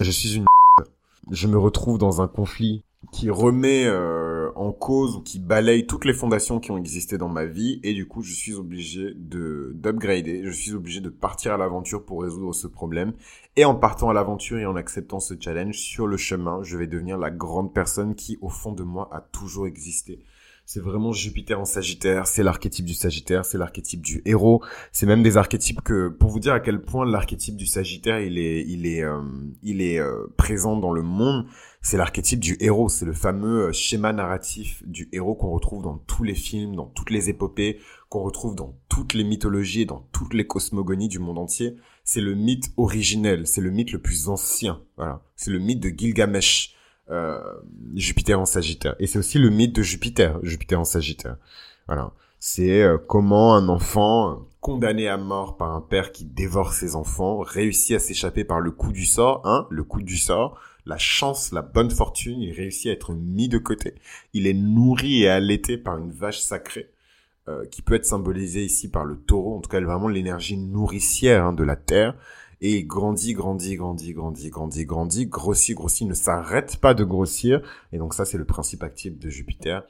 Je 0.00 0.10
suis 0.10 0.36
une 0.36 0.46
je 1.30 1.46
me 1.48 1.58
retrouve 1.58 1.98
dans 1.98 2.22
un 2.22 2.28
conflit 2.28 2.84
qui 3.10 3.30
remet 3.30 3.84
euh, 3.86 4.50
en 4.54 4.72
cause 4.72 5.16
ou 5.16 5.20
qui 5.20 5.38
balaye 5.38 5.86
toutes 5.86 6.04
les 6.04 6.14
fondations 6.14 6.60
qui 6.60 6.70
ont 6.70 6.78
existé 6.78 7.18
dans 7.18 7.28
ma 7.28 7.44
vie. 7.44 7.80
Et 7.82 7.94
du 7.94 8.06
coup 8.06 8.22
je 8.22 8.32
suis 8.32 8.54
obligé 8.54 9.12
de 9.14 9.72
d'upgrader, 9.74 10.42
je 10.44 10.50
suis 10.50 10.72
obligé 10.72 11.00
de 11.00 11.08
partir 11.08 11.52
à 11.52 11.56
l'aventure 11.56 12.04
pour 12.04 12.22
résoudre 12.22 12.54
ce 12.54 12.66
problème. 12.66 13.12
Et 13.56 13.64
en 13.64 13.74
partant 13.74 14.08
à 14.08 14.14
l'aventure 14.14 14.58
et 14.58 14.66
en 14.66 14.76
acceptant 14.76 15.20
ce 15.20 15.34
challenge 15.38 15.76
sur 15.76 16.06
le 16.06 16.16
chemin, 16.16 16.62
je 16.62 16.76
vais 16.76 16.86
devenir 16.86 17.18
la 17.18 17.30
grande 17.30 17.74
personne 17.74 18.14
qui 18.14 18.38
au 18.40 18.48
fond 18.48 18.72
de 18.72 18.82
moi 18.82 19.08
a 19.12 19.20
toujours 19.20 19.66
existé. 19.66 20.20
C'est 20.64 20.80
vraiment 20.80 21.12
Jupiter 21.12 21.60
en 21.60 21.64
Sagittaire, 21.64 22.26
c'est 22.26 22.42
l'archétype 22.42 22.86
du 22.86 22.94
Sagittaire, 22.94 23.44
c'est 23.44 23.58
l'archétype 23.58 24.00
du 24.00 24.22
héros, 24.24 24.62
c'est 24.92 25.06
même 25.06 25.22
des 25.22 25.36
archétypes 25.36 25.82
que 25.82 26.08
pour 26.08 26.30
vous 26.30 26.38
dire 26.38 26.54
à 26.54 26.60
quel 26.60 26.80
point 26.80 27.04
l'archétype 27.04 27.56
du 27.56 27.66
Sagittaire 27.66 28.20
il 28.20 28.38
est 28.38 28.64
il 28.66 28.86
est 28.86 29.02
euh, 29.02 29.20
il 29.62 29.82
est 29.82 29.98
euh, 29.98 30.26
présent 30.36 30.76
dans 30.76 30.92
le 30.92 31.02
monde, 31.02 31.46
c'est 31.82 31.96
l'archétype 31.96 32.38
du 32.38 32.56
héros, 32.60 32.88
c'est 32.88 33.04
le 33.04 33.12
fameux 33.12 33.68
euh, 33.68 33.72
schéma 33.72 34.12
narratif 34.12 34.82
du 34.86 35.08
héros 35.12 35.34
qu'on 35.34 35.50
retrouve 35.50 35.82
dans 35.82 35.98
tous 35.98 36.22
les 36.22 36.36
films, 36.36 36.76
dans 36.76 36.86
toutes 36.86 37.10
les 37.10 37.28
épopées, 37.28 37.80
qu'on 38.08 38.22
retrouve 38.22 38.54
dans 38.54 38.78
toutes 38.88 39.14
les 39.14 39.24
mythologies 39.24 39.82
et 39.82 39.86
dans 39.86 40.08
toutes 40.12 40.32
les 40.32 40.46
cosmogonies 40.46 41.08
du 41.08 41.18
monde 41.18 41.38
entier. 41.38 41.74
C'est 42.04 42.20
le 42.20 42.34
mythe 42.34 42.72
originel, 42.76 43.48
c'est 43.48 43.60
le 43.60 43.70
mythe 43.70 43.90
le 43.90 44.00
plus 44.00 44.28
ancien. 44.28 44.80
Voilà, 44.96 45.22
c'est 45.34 45.50
le 45.50 45.58
mythe 45.58 45.80
de 45.80 45.88
Gilgamesh, 45.88 46.76
euh, 47.10 47.40
Jupiter 47.94 48.40
en 48.40 48.46
Sagittaire. 48.46 48.94
Et 48.98 49.06
c'est 49.06 49.18
aussi 49.18 49.38
le 49.38 49.50
mythe 49.50 49.74
de 49.74 49.82
Jupiter, 49.82 50.38
Jupiter 50.42 50.80
en 50.80 50.84
Sagittaire. 50.84 51.36
Voilà, 51.86 52.12
c'est 52.38 52.82
euh, 52.82 52.98
comment 52.98 53.54
un 53.54 53.68
enfant 53.68 54.46
condamné 54.60 55.08
à 55.08 55.16
mort 55.16 55.56
par 55.56 55.72
un 55.72 55.80
père 55.80 56.12
qui 56.12 56.24
dévore 56.24 56.72
ses 56.72 56.94
enfants 56.94 57.40
réussit 57.40 57.96
à 57.96 57.98
s'échapper 57.98 58.44
par 58.44 58.60
le 58.60 58.70
coup 58.70 58.92
du 58.92 59.04
sort, 59.04 59.42
hein, 59.44 59.66
le 59.70 59.82
coup 59.82 60.02
du 60.02 60.16
sort 60.16 60.60
la 60.86 60.98
chance, 60.98 61.52
la 61.52 61.62
bonne 61.62 61.90
fortune, 61.90 62.40
il 62.40 62.52
réussit 62.52 62.88
à 62.88 62.92
être 62.92 63.14
mis 63.14 63.48
de 63.48 63.58
côté. 63.58 63.94
Il 64.32 64.46
est 64.46 64.54
nourri 64.54 65.22
et 65.22 65.28
allaité 65.28 65.78
par 65.78 65.98
une 65.98 66.10
vache 66.10 66.40
sacrée, 66.40 66.90
euh, 67.48 67.64
qui 67.66 67.82
peut 67.82 67.94
être 67.94 68.06
symbolisée 68.06 68.64
ici 68.64 68.90
par 68.90 69.04
le 69.04 69.16
taureau, 69.16 69.56
en 69.56 69.60
tout 69.60 69.70
cas 69.70 69.80
vraiment 69.80 70.08
l'énergie 70.08 70.56
nourricière 70.56 71.44
hein, 71.44 71.52
de 71.52 71.64
la 71.64 71.76
terre, 71.76 72.14
et 72.62 72.78
il 72.78 72.86
grandit, 72.86 73.34
grandit, 73.34 73.74
grandit, 73.74 74.14
grandit, 74.14 74.48
grandit, 74.48 74.86
grandit, 74.86 75.26
grossit, 75.26 75.74
grossit, 75.74 76.06
ne 76.06 76.14
s'arrête 76.14 76.76
pas 76.76 76.94
de 76.94 77.02
grossir, 77.02 77.60
et 77.92 77.98
donc 77.98 78.14
ça 78.14 78.24
c'est 78.24 78.38
le 78.38 78.44
principe 78.44 78.84
actif 78.84 79.18
de 79.18 79.28
Jupiter, 79.28 79.82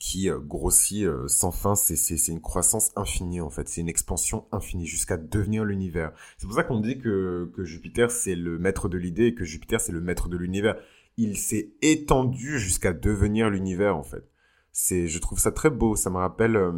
qui 0.00 0.30
euh, 0.30 0.38
grossit 0.38 1.04
euh, 1.04 1.28
sans 1.28 1.52
fin. 1.52 1.74
C'est, 1.74 1.96
c'est, 1.96 2.32
une 2.32 2.40
croissance 2.40 2.92
infinie 2.96 3.40
en 3.40 3.50
fait. 3.50 3.68
C'est 3.68 3.82
une 3.82 3.88
expansion 3.88 4.46
infinie 4.52 4.86
jusqu'à 4.86 5.16
devenir 5.16 5.64
l'univers. 5.64 6.12
C'est 6.38 6.46
pour 6.46 6.56
ça 6.56 6.64
qu'on 6.64 6.80
dit 6.80 6.98
que, 6.98 7.50
que 7.54 7.64
Jupiter 7.64 8.10
c'est 8.10 8.34
le 8.34 8.58
maître 8.58 8.88
de 8.88 8.96
l'idée 8.96 9.26
et 9.26 9.34
que 9.34 9.44
Jupiter 9.44 9.80
c'est 9.80 9.92
le 9.92 10.00
maître 10.00 10.28
de 10.28 10.36
l'univers. 10.36 10.76
Il 11.18 11.36
s'est 11.36 11.72
étendu 11.82 12.58
jusqu'à 12.58 12.92
devenir 12.92 13.50
l'univers 13.50 13.96
en 13.96 14.02
fait. 14.02 14.24
C'est, 14.72 15.08
je 15.08 15.18
trouve 15.18 15.38
ça 15.38 15.52
très 15.52 15.70
beau. 15.70 15.96
Ça 15.96 16.10
me 16.10 16.16
rappelle 16.16 16.56
euh, 16.56 16.72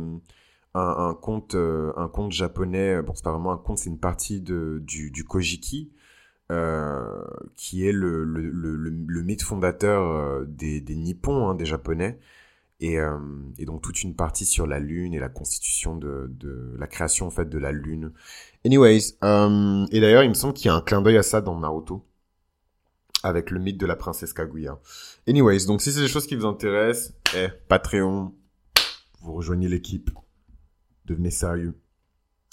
un, 0.74 1.14
conte, 1.14 1.54
un 1.54 2.08
conte 2.08 2.32
japonais. 2.32 3.02
Bon, 3.02 3.14
c'est 3.14 3.24
pas 3.24 3.32
vraiment 3.32 3.52
un 3.52 3.58
conte, 3.58 3.78
c'est 3.78 3.90
une 3.90 3.98
partie 3.98 4.40
de, 4.40 4.82
du, 4.84 5.10
du 5.10 5.24
Kojiki. 5.24 5.92
Euh, 6.50 7.24
qui 7.56 7.86
est 7.86 7.92
le, 7.92 8.24
le, 8.24 8.50
le, 8.50 9.22
mythe 9.22 9.42
fondateur 9.42 10.46
des, 10.46 10.80
des 10.80 10.96
Nippons, 10.96 11.46
hein, 11.46 11.54
des 11.54 11.66
Japonais, 11.66 12.18
et, 12.80 12.98
euh, 12.98 13.18
donc 13.66 13.82
toute 13.82 14.02
une 14.02 14.14
partie 14.14 14.46
sur 14.46 14.66
la 14.66 14.78
lune 14.78 15.12
et 15.12 15.18
la 15.18 15.28
constitution 15.28 15.94
de, 15.96 16.26
de 16.30 16.74
la 16.78 16.86
création 16.86 17.26
en 17.26 17.30
fait 17.30 17.50
de 17.50 17.58
la 17.58 17.70
lune. 17.70 18.12
Anyways, 18.64 19.18
euh, 19.24 19.84
et 19.90 20.00
d'ailleurs 20.00 20.22
il 20.22 20.30
me 20.30 20.34
semble 20.34 20.54
qu'il 20.54 20.66
y 20.66 20.68
a 20.70 20.74
un 20.74 20.80
clin 20.80 21.02
d'œil 21.02 21.18
à 21.18 21.22
ça 21.22 21.42
dans 21.42 21.58
Naruto 21.58 22.02
avec 23.22 23.50
le 23.50 23.58
mythe 23.58 23.78
de 23.78 23.84
la 23.84 23.96
princesse 23.96 24.32
Kaguya. 24.32 24.78
Anyways, 25.28 25.66
donc 25.66 25.82
si 25.82 25.92
c'est 25.92 26.00
des 26.00 26.08
choses 26.08 26.26
qui 26.26 26.36
vous 26.36 26.46
intéressent, 26.46 27.14
eh, 27.36 27.48
Patreon, 27.68 28.32
vous 29.20 29.32
rejoignez 29.34 29.68
l'équipe, 29.68 30.10
devenez 31.08 31.30
sérieux, 31.30 31.74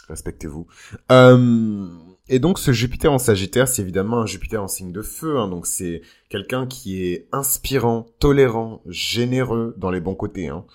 respectez-vous. 0.07 0.67
Euh, 1.11 1.87
et 2.27 2.39
donc 2.39 2.59
ce 2.59 2.71
Jupiter 2.71 3.11
en 3.11 3.17
Sagittaire, 3.17 3.67
c'est 3.67 3.81
évidemment 3.81 4.21
un 4.21 4.25
Jupiter 4.25 4.61
en 4.61 4.67
signe 4.67 4.91
de 4.91 5.01
feu. 5.01 5.37
Hein, 5.37 5.47
donc 5.47 5.67
c'est 5.67 6.01
quelqu'un 6.29 6.67
qui 6.67 7.05
est 7.05 7.27
inspirant, 7.31 8.07
tolérant, 8.19 8.81
généreux 8.87 9.75
dans 9.77 9.91
les 9.91 10.01
bons 10.01 10.15
côtés, 10.15 10.47
hein, 10.47 10.65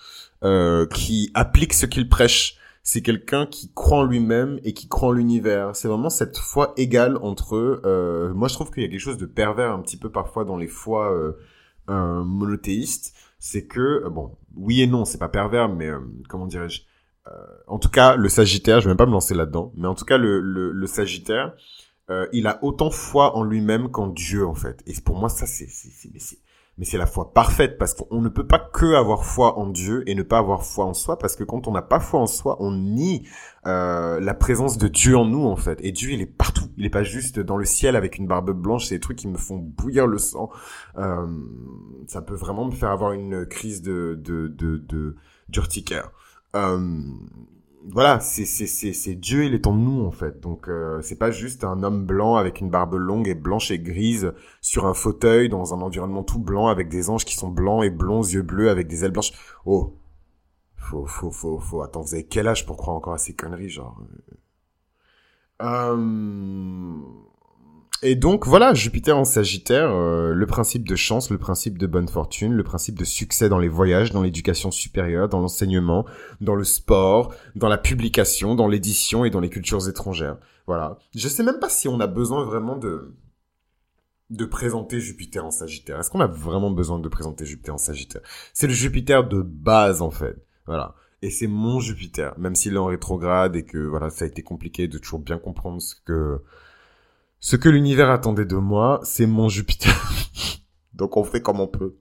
euh, 0.43 0.85
qui 0.87 1.31
applique 1.33 1.73
ce 1.73 1.85
qu'il 1.85 2.09
prêche. 2.09 2.57
C'est 2.83 3.01
quelqu'un 3.01 3.45
qui 3.45 3.71
croit 3.73 3.99
en 3.99 4.03
lui-même 4.03 4.59
et 4.63 4.73
qui 4.73 4.87
croit 4.87 5.09
en 5.09 5.11
l'univers. 5.11 5.75
C'est 5.75 5.87
vraiment 5.87 6.09
cette 6.09 6.37
foi 6.37 6.73
égale 6.77 7.17
entre 7.21 7.55
eux. 7.55 8.31
Moi, 8.33 8.47
je 8.47 8.55
trouve 8.55 8.71
qu'il 8.71 8.81
y 8.81 8.85
a 8.87 8.89
quelque 8.89 8.99
chose 8.99 9.19
de 9.19 9.27
pervers 9.27 9.71
un 9.71 9.81
petit 9.81 9.97
peu 9.97 10.09
parfois 10.09 10.45
dans 10.45 10.57
les 10.57 10.67
foi 10.67 11.13
euh, 11.91 12.23
monothéistes. 12.23 13.13
C'est 13.37 13.67
que, 13.67 14.07
bon, 14.09 14.35
oui 14.55 14.81
et 14.81 14.87
non, 14.87 15.05
c'est 15.05 15.19
pas 15.19 15.29
pervers, 15.29 15.69
mais 15.69 15.91
comment 16.27 16.47
dirais-je? 16.47 16.81
En 17.67 17.79
tout 17.79 17.89
cas, 17.89 18.15
le 18.15 18.29
Sagittaire, 18.29 18.79
je 18.79 18.85
vais 18.85 18.91
même 18.91 18.97
pas 18.97 19.05
me 19.05 19.11
lancer 19.11 19.33
là-dedans, 19.33 19.71
mais 19.75 19.87
en 19.87 19.95
tout 19.95 20.05
cas, 20.05 20.17
le, 20.17 20.39
le, 20.39 20.71
le 20.71 20.87
Sagittaire, 20.87 21.53
euh, 22.09 22.27
il 22.33 22.47
a 22.47 22.59
autant 22.63 22.91
foi 22.91 23.35
en 23.37 23.43
lui-même 23.43 23.89
qu'en 23.89 24.07
Dieu, 24.07 24.45
en 24.45 24.55
fait. 24.55 24.83
Et 24.85 24.93
pour 25.03 25.17
moi, 25.17 25.29
ça, 25.29 25.45
c'est, 25.45 25.67
mais 26.77 26.85
c'est 26.85 26.97
la 26.97 27.05
foi 27.05 27.33
parfaite 27.33 27.77
parce 27.77 27.93
qu'on 27.93 28.21
ne 28.21 28.29
peut 28.29 28.47
pas 28.47 28.59
que 28.59 28.95
avoir 28.95 29.25
foi 29.25 29.59
en 29.59 29.67
Dieu 29.67 30.03
et 30.07 30.15
ne 30.15 30.23
pas 30.23 30.39
avoir 30.39 30.63
foi 30.63 30.85
en 30.85 30.93
soi 30.93 31.19
parce 31.19 31.35
que 31.35 31.43
quand 31.43 31.67
on 31.67 31.71
n'a 31.71 31.81
pas 31.81 31.99
foi 31.99 32.19
en 32.19 32.27
soi, 32.27 32.57
on 32.59 32.71
nie 32.71 33.27
euh, 33.67 34.19
la 34.19 34.33
présence 34.33 34.77
de 34.77 34.87
Dieu 34.87 35.15
en 35.15 35.25
nous 35.25 35.45
en 35.45 35.57
fait. 35.57 35.79
Et 35.83 35.91
Dieu, 35.91 36.11
il 36.11 36.21
est 36.21 36.25
partout. 36.25 36.71
Il 36.77 36.85
est 36.85 36.89
pas 36.89 37.03
juste 37.03 37.39
dans 37.39 37.57
le 37.57 37.65
ciel 37.65 37.95
avec 37.95 38.17
une 38.17 38.25
barbe 38.25 38.51
blanche. 38.51 38.85
C'est 38.87 38.95
des 38.95 39.01
trucs 39.01 39.17
qui 39.17 39.27
me 39.27 39.37
font 39.37 39.57
bouillir 39.57 40.07
le 40.07 40.17
sang. 40.17 40.49
Euh, 40.97 41.27
ça 42.07 42.21
peut 42.21 42.35
vraiment 42.35 42.65
me 42.65 42.71
faire 42.71 42.89
avoir 42.89 43.11
une 43.11 43.45
crise 43.45 43.81
de 43.81 44.19
de 44.19 44.47
de, 44.47 45.15
d'urticaire 45.49 46.05
euh, 46.05 46.20
voilà, 46.53 48.19
c'est 48.19 48.45
c'est 48.45 49.15
Dieu, 49.15 49.45
il 49.45 49.53
est 49.53 49.67
en 49.67 49.73
nous 49.73 50.05
en 50.05 50.11
fait. 50.11 50.39
Donc 50.39 50.67
euh, 50.69 51.01
c'est 51.01 51.17
pas 51.17 51.31
juste 51.31 51.63
un 51.63 51.83
homme 51.83 52.05
blanc 52.05 52.35
avec 52.35 52.61
une 52.61 52.69
barbe 52.69 52.93
longue 52.95 53.27
et 53.27 53.35
blanche 53.35 53.71
et 53.71 53.79
grise 53.79 54.33
sur 54.61 54.85
un 54.85 54.93
fauteuil 54.93 55.49
dans 55.49 55.73
un 55.73 55.81
environnement 55.81 56.23
tout 56.23 56.39
blanc 56.39 56.67
avec 56.67 56.89
des 56.89 57.09
anges 57.09 57.25
qui 57.25 57.35
sont 57.35 57.49
blancs 57.49 57.83
et 57.83 57.89
blonds, 57.89 58.21
yeux 58.21 58.43
bleus 58.43 58.69
avec 58.69 58.87
des 58.87 59.03
ailes 59.03 59.11
blanches. 59.11 59.31
Oh, 59.65 59.97
faut 60.75 61.05
faut 61.05 61.31
faut 61.31 61.59
faut 61.59 61.81
attends, 61.81 62.01
vous 62.01 62.13
avez 62.13 62.25
quel 62.25 62.47
âge 62.47 62.65
pour 62.65 62.77
croire 62.77 62.97
encore 62.97 63.13
à 63.13 63.17
ces 63.17 63.33
conneries 63.35 63.69
genre 63.69 63.99
euh... 65.61 66.97
et 68.01 68.15
donc 68.15 68.47
voilà, 68.47 68.73
Jupiter 68.73 69.17
en 69.17 69.25
Sagittaire, 69.25 69.91
euh, 69.91 70.33
le 70.33 70.45
principe 70.45 70.87
de 70.87 70.95
chance, 70.95 71.29
le 71.29 71.37
principe 71.37 71.77
de 71.77 71.87
bonne 71.87 72.07
fortune, 72.07 72.53
le 72.53 72.63
principe 72.63 72.97
de 72.97 73.05
succès 73.05 73.49
dans 73.49 73.59
les 73.59 73.67
voyages, 73.67 74.11
dans 74.11 74.23
l'éducation 74.23 74.71
supérieure, 74.71 75.29
dans 75.29 75.39
l'enseignement, 75.39 76.05
dans 76.39 76.55
le 76.55 76.63
sport, 76.63 77.33
dans 77.55 77.69
la 77.69 77.77
publication, 77.77 78.55
dans 78.55 78.67
l'édition 78.67 79.23
et 79.25 79.29
dans 79.29 79.39
les 79.39 79.49
cultures 79.49 79.87
étrangères. 79.87 80.37
Voilà. 80.67 80.97
Je 81.15 81.27
sais 81.27 81.43
même 81.43 81.59
pas 81.59 81.69
si 81.69 81.87
on 81.87 81.99
a 81.99 82.07
besoin 82.07 82.43
vraiment 82.43 82.77
de 82.77 83.15
de 84.31 84.45
présenter 84.45 85.01
Jupiter 85.01 85.45
en 85.45 85.51
Sagittaire. 85.51 85.99
Est-ce 85.99 86.09
qu'on 86.09 86.21
a 86.21 86.27
vraiment 86.27 86.71
besoin 86.71 86.99
de 86.99 87.09
présenter 87.09 87.45
Jupiter 87.45 87.75
en 87.75 87.77
Sagittaire? 87.77 88.21
C'est 88.53 88.67
le 88.67 88.73
Jupiter 88.73 89.27
de 89.27 89.41
base 89.41 90.01
en 90.01 90.09
fait. 90.09 90.37
Voilà. 90.65 90.95
Et 91.21 91.29
c'est 91.29 91.47
mon 91.47 91.79
Jupiter, 91.79 92.33
même 92.39 92.55
s'il 92.55 92.73
est 92.73 92.77
en 92.77 92.85
rétrograde 92.85 93.55
et 93.55 93.65
que 93.65 93.77
voilà, 93.77 94.09
ça 94.09 94.25
a 94.25 94.27
été 94.27 94.41
compliqué 94.41 94.87
de 94.87 94.97
toujours 94.97 95.19
bien 95.19 95.37
comprendre 95.37 95.81
ce 95.81 95.95
que 95.95 96.41
ce 97.41 97.55
que 97.55 97.67
l'univers 97.67 98.11
attendait 98.11 98.45
de 98.45 98.55
moi, 98.55 99.01
c'est 99.03 99.25
mon 99.25 99.49
Jupiter. 99.49 100.13
donc 100.93 101.17
on 101.17 101.23
fait 101.23 101.41
comme 101.41 101.59
on 101.59 101.67
peut. 101.67 101.95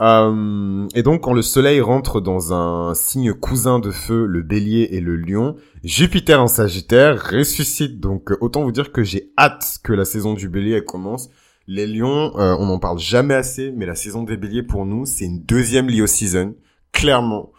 Euh, 0.00 0.88
et 0.94 1.02
donc 1.02 1.22
quand 1.22 1.34
le 1.34 1.42
Soleil 1.42 1.80
rentre 1.80 2.20
dans 2.20 2.52
un 2.52 2.94
signe 2.94 3.34
cousin 3.34 3.78
de 3.78 3.90
feu, 3.90 4.24
le 4.24 4.42
Bélier 4.42 4.88
et 4.92 5.00
le 5.00 5.16
Lion, 5.16 5.56
Jupiter 5.84 6.42
en 6.42 6.48
Sagittaire 6.48 7.22
ressuscite. 7.30 8.00
Donc 8.00 8.32
autant 8.40 8.64
vous 8.64 8.72
dire 8.72 8.92
que 8.92 9.02
j'ai 9.02 9.30
hâte 9.38 9.78
que 9.84 9.92
la 9.92 10.06
saison 10.06 10.32
du 10.32 10.48
Bélier 10.48 10.82
commence. 10.82 11.28
Les 11.66 11.86
Lions, 11.86 12.32
euh, 12.38 12.56
on 12.58 12.66
n'en 12.66 12.78
parle 12.78 12.98
jamais 12.98 13.34
assez, 13.34 13.72
mais 13.72 13.84
la 13.84 13.94
saison 13.94 14.22
des 14.22 14.38
Béliers 14.38 14.62
pour 14.62 14.86
nous, 14.86 15.04
c'est 15.04 15.26
une 15.26 15.42
deuxième 15.42 15.90
Leo 15.90 16.06
season, 16.06 16.54
clairement 16.92 17.52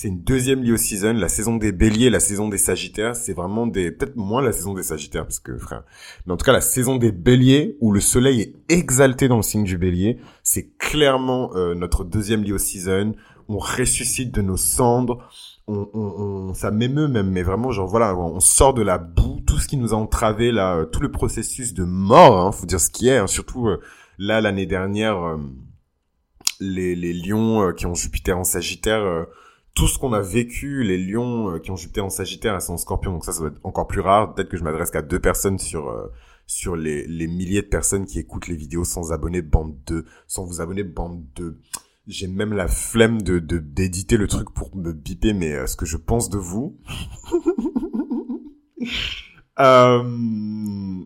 c'est 0.00 0.06
une 0.06 0.22
deuxième 0.22 0.62
Leo 0.62 0.76
season. 0.76 1.14
La 1.14 1.28
saison 1.28 1.56
des 1.56 1.72
béliers, 1.72 2.08
la 2.08 2.20
saison 2.20 2.48
des 2.48 2.56
sagittaires, 2.56 3.16
c'est 3.16 3.32
vraiment 3.32 3.66
des, 3.66 3.90
peut-être 3.90 4.14
moins 4.14 4.40
la 4.40 4.52
saison 4.52 4.72
des 4.72 4.84
sagittaires, 4.84 5.24
parce 5.24 5.40
que, 5.40 5.58
frère. 5.58 5.82
Mais 6.24 6.32
en 6.32 6.36
tout 6.36 6.44
cas, 6.44 6.52
la 6.52 6.60
saison 6.60 6.94
des 6.94 7.10
béliers, 7.10 7.76
où 7.80 7.90
le 7.90 7.98
soleil 7.98 8.40
est 8.40 8.54
exalté 8.72 9.26
dans 9.26 9.38
le 9.38 9.42
signe 9.42 9.64
du 9.64 9.76
bélier, 9.76 10.20
c'est 10.44 10.70
clairement 10.78 11.50
euh, 11.56 11.74
notre 11.74 12.04
deuxième 12.04 12.44
Leo 12.44 12.58
season. 12.58 13.16
On 13.48 13.58
ressuscite 13.58 14.32
de 14.32 14.40
nos 14.40 14.56
cendres. 14.56 15.28
On, 15.66 15.88
on, 15.92 16.00
on 16.00 16.54
ça 16.54 16.70
m'émeut 16.70 17.08
même, 17.08 17.32
mais 17.32 17.42
vraiment, 17.42 17.72
genre, 17.72 17.88
voilà, 17.88 18.16
on 18.16 18.38
sort 18.38 18.74
de 18.74 18.82
la 18.82 18.98
boue, 18.98 19.40
tout 19.48 19.58
ce 19.58 19.66
qui 19.66 19.76
nous 19.76 19.94
a 19.94 19.96
entravé, 19.96 20.52
là, 20.52 20.76
euh, 20.76 20.84
tout 20.84 21.00
le 21.00 21.10
processus 21.10 21.74
de 21.74 21.82
mort, 21.82 22.38
hein, 22.38 22.52
faut 22.52 22.66
dire 22.66 22.78
ce 22.78 22.90
qui 22.90 23.08
est, 23.08 23.16
hein, 23.16 23.26
surtout, 23.26 23.66
euh, 23.66 23.80
là, 24.16 24.40
l'année 24.40 24.66
dernière, 24.66 25.36
les, 26.60 26.94
les 26.94 27.12
lions 27.12 27.72
qui 27.72 27.86
ont 27.86 27.94
Jupiter 27.94 28.38
en 28.38 28.44
Sagittaire, 28.44 29.26
tout 29.78 29.86
ce 29.86 29.96
qu'on 29.96 30.12
a 30.12 30.20
vécu, 30.20 30.82
les 30.82 30.98
lions 30.98 31.54
euh, 31.54 31.58
qui 31.60 31.70
ont 31.70 31.76
Jupiter 31.76 32.04
en 32.04 32.10
Sagittaire 32.10 32.54
et 32.54 32.70
en 32.70 32.76
Scorpion, 32.76 33.12
donc 33.12 33.24
ça, 33.24 33.32
ça 33.32 33.44
va 33.44 33.48
être 33.50 33.60
encore 33.62 33.86
plus 33.86 34.00
rare. 34.00 34.34
Peut-être 34.34 34.48
que 34.48 34.56
je 34.56 34.64
m'adresse 34.64 34.90
qu'à 34.90 35.02
deux 35.02 35.20
personnes 35.20 35.60
sur 35.60 35.88
euh, 35.88 36.08
sur 36.48 36.74
les, 36.74 37.06
les 37.06 37.28
milliers 37.28 37.62
de 37.62 37.68
personnes 37.68 38.04
qui 38.04 38.18
écoutent 38.18 38.48
les 38.48 38.56
vidéos 38.56 38.82
sans 38.82 39.12
abonner, 39.12 39.40
bande 39.40 39.76
2, 39.86 40.04
sans 40.26 40.44
vous 40.44 40.60
abonner, 40.60 40.82
bande 40.82 41.24
2. 41.36 41.60
J'ai 42.08 42.26
même 42.26 42.54
la 42.54 42.66
flemme 42.66 43.22
de 43.22 43.38
d'éditer 43.38 44.16
le 44.16 44.26
truc 44.26 44.50
pour 44.52 44.74
me 44.74 44.92
biper, 44.92 45.32
mais 45.32 45.52
euh, 45.52 45.66
ce 45.66 45.76
que 45.76 45.86
je 45.86 45.96
pense 45.96 46.28
de 46.28 46.38
vous. 46.38 46.76
Euh, 49.60 50.02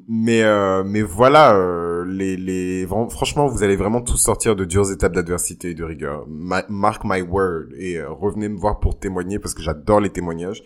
mais 0.09 0.43
euh, 0.43 0.85
mais 0.85 1.01
voilà, 1.03 1.55
euh, 1.55 2.05
les 2.05 2.37
les 2.37 2.87
franchement, 2.87 3.47
vous 3.47 3.63
allez 3.63 3.77
vraiment 3.77 4.03
tous 4.03 4.19
sortir 4.19 4.57
de 4.57 4.65
dures 4.65 4.91
étapes 4.91 5.15
d'adversité 5.15 5.71
et 5.71 5.75
de 5.75 5.85
rigueur. 5.85 6.27
mark 6.29 7.03
my 7.05 7.23
word 7.23 7.69
et 7.79 8.03
revenez 8.03 8.49
me 8.49 8.59
voir 8.59 8.81
pour 8.81 8.99
témoigner 8.99 9.39
parce 9.39 9.55
que 9.55 9.63
j'adore 9.63 10.01
les 10.01 10.11
témoignages. 10.11 10.63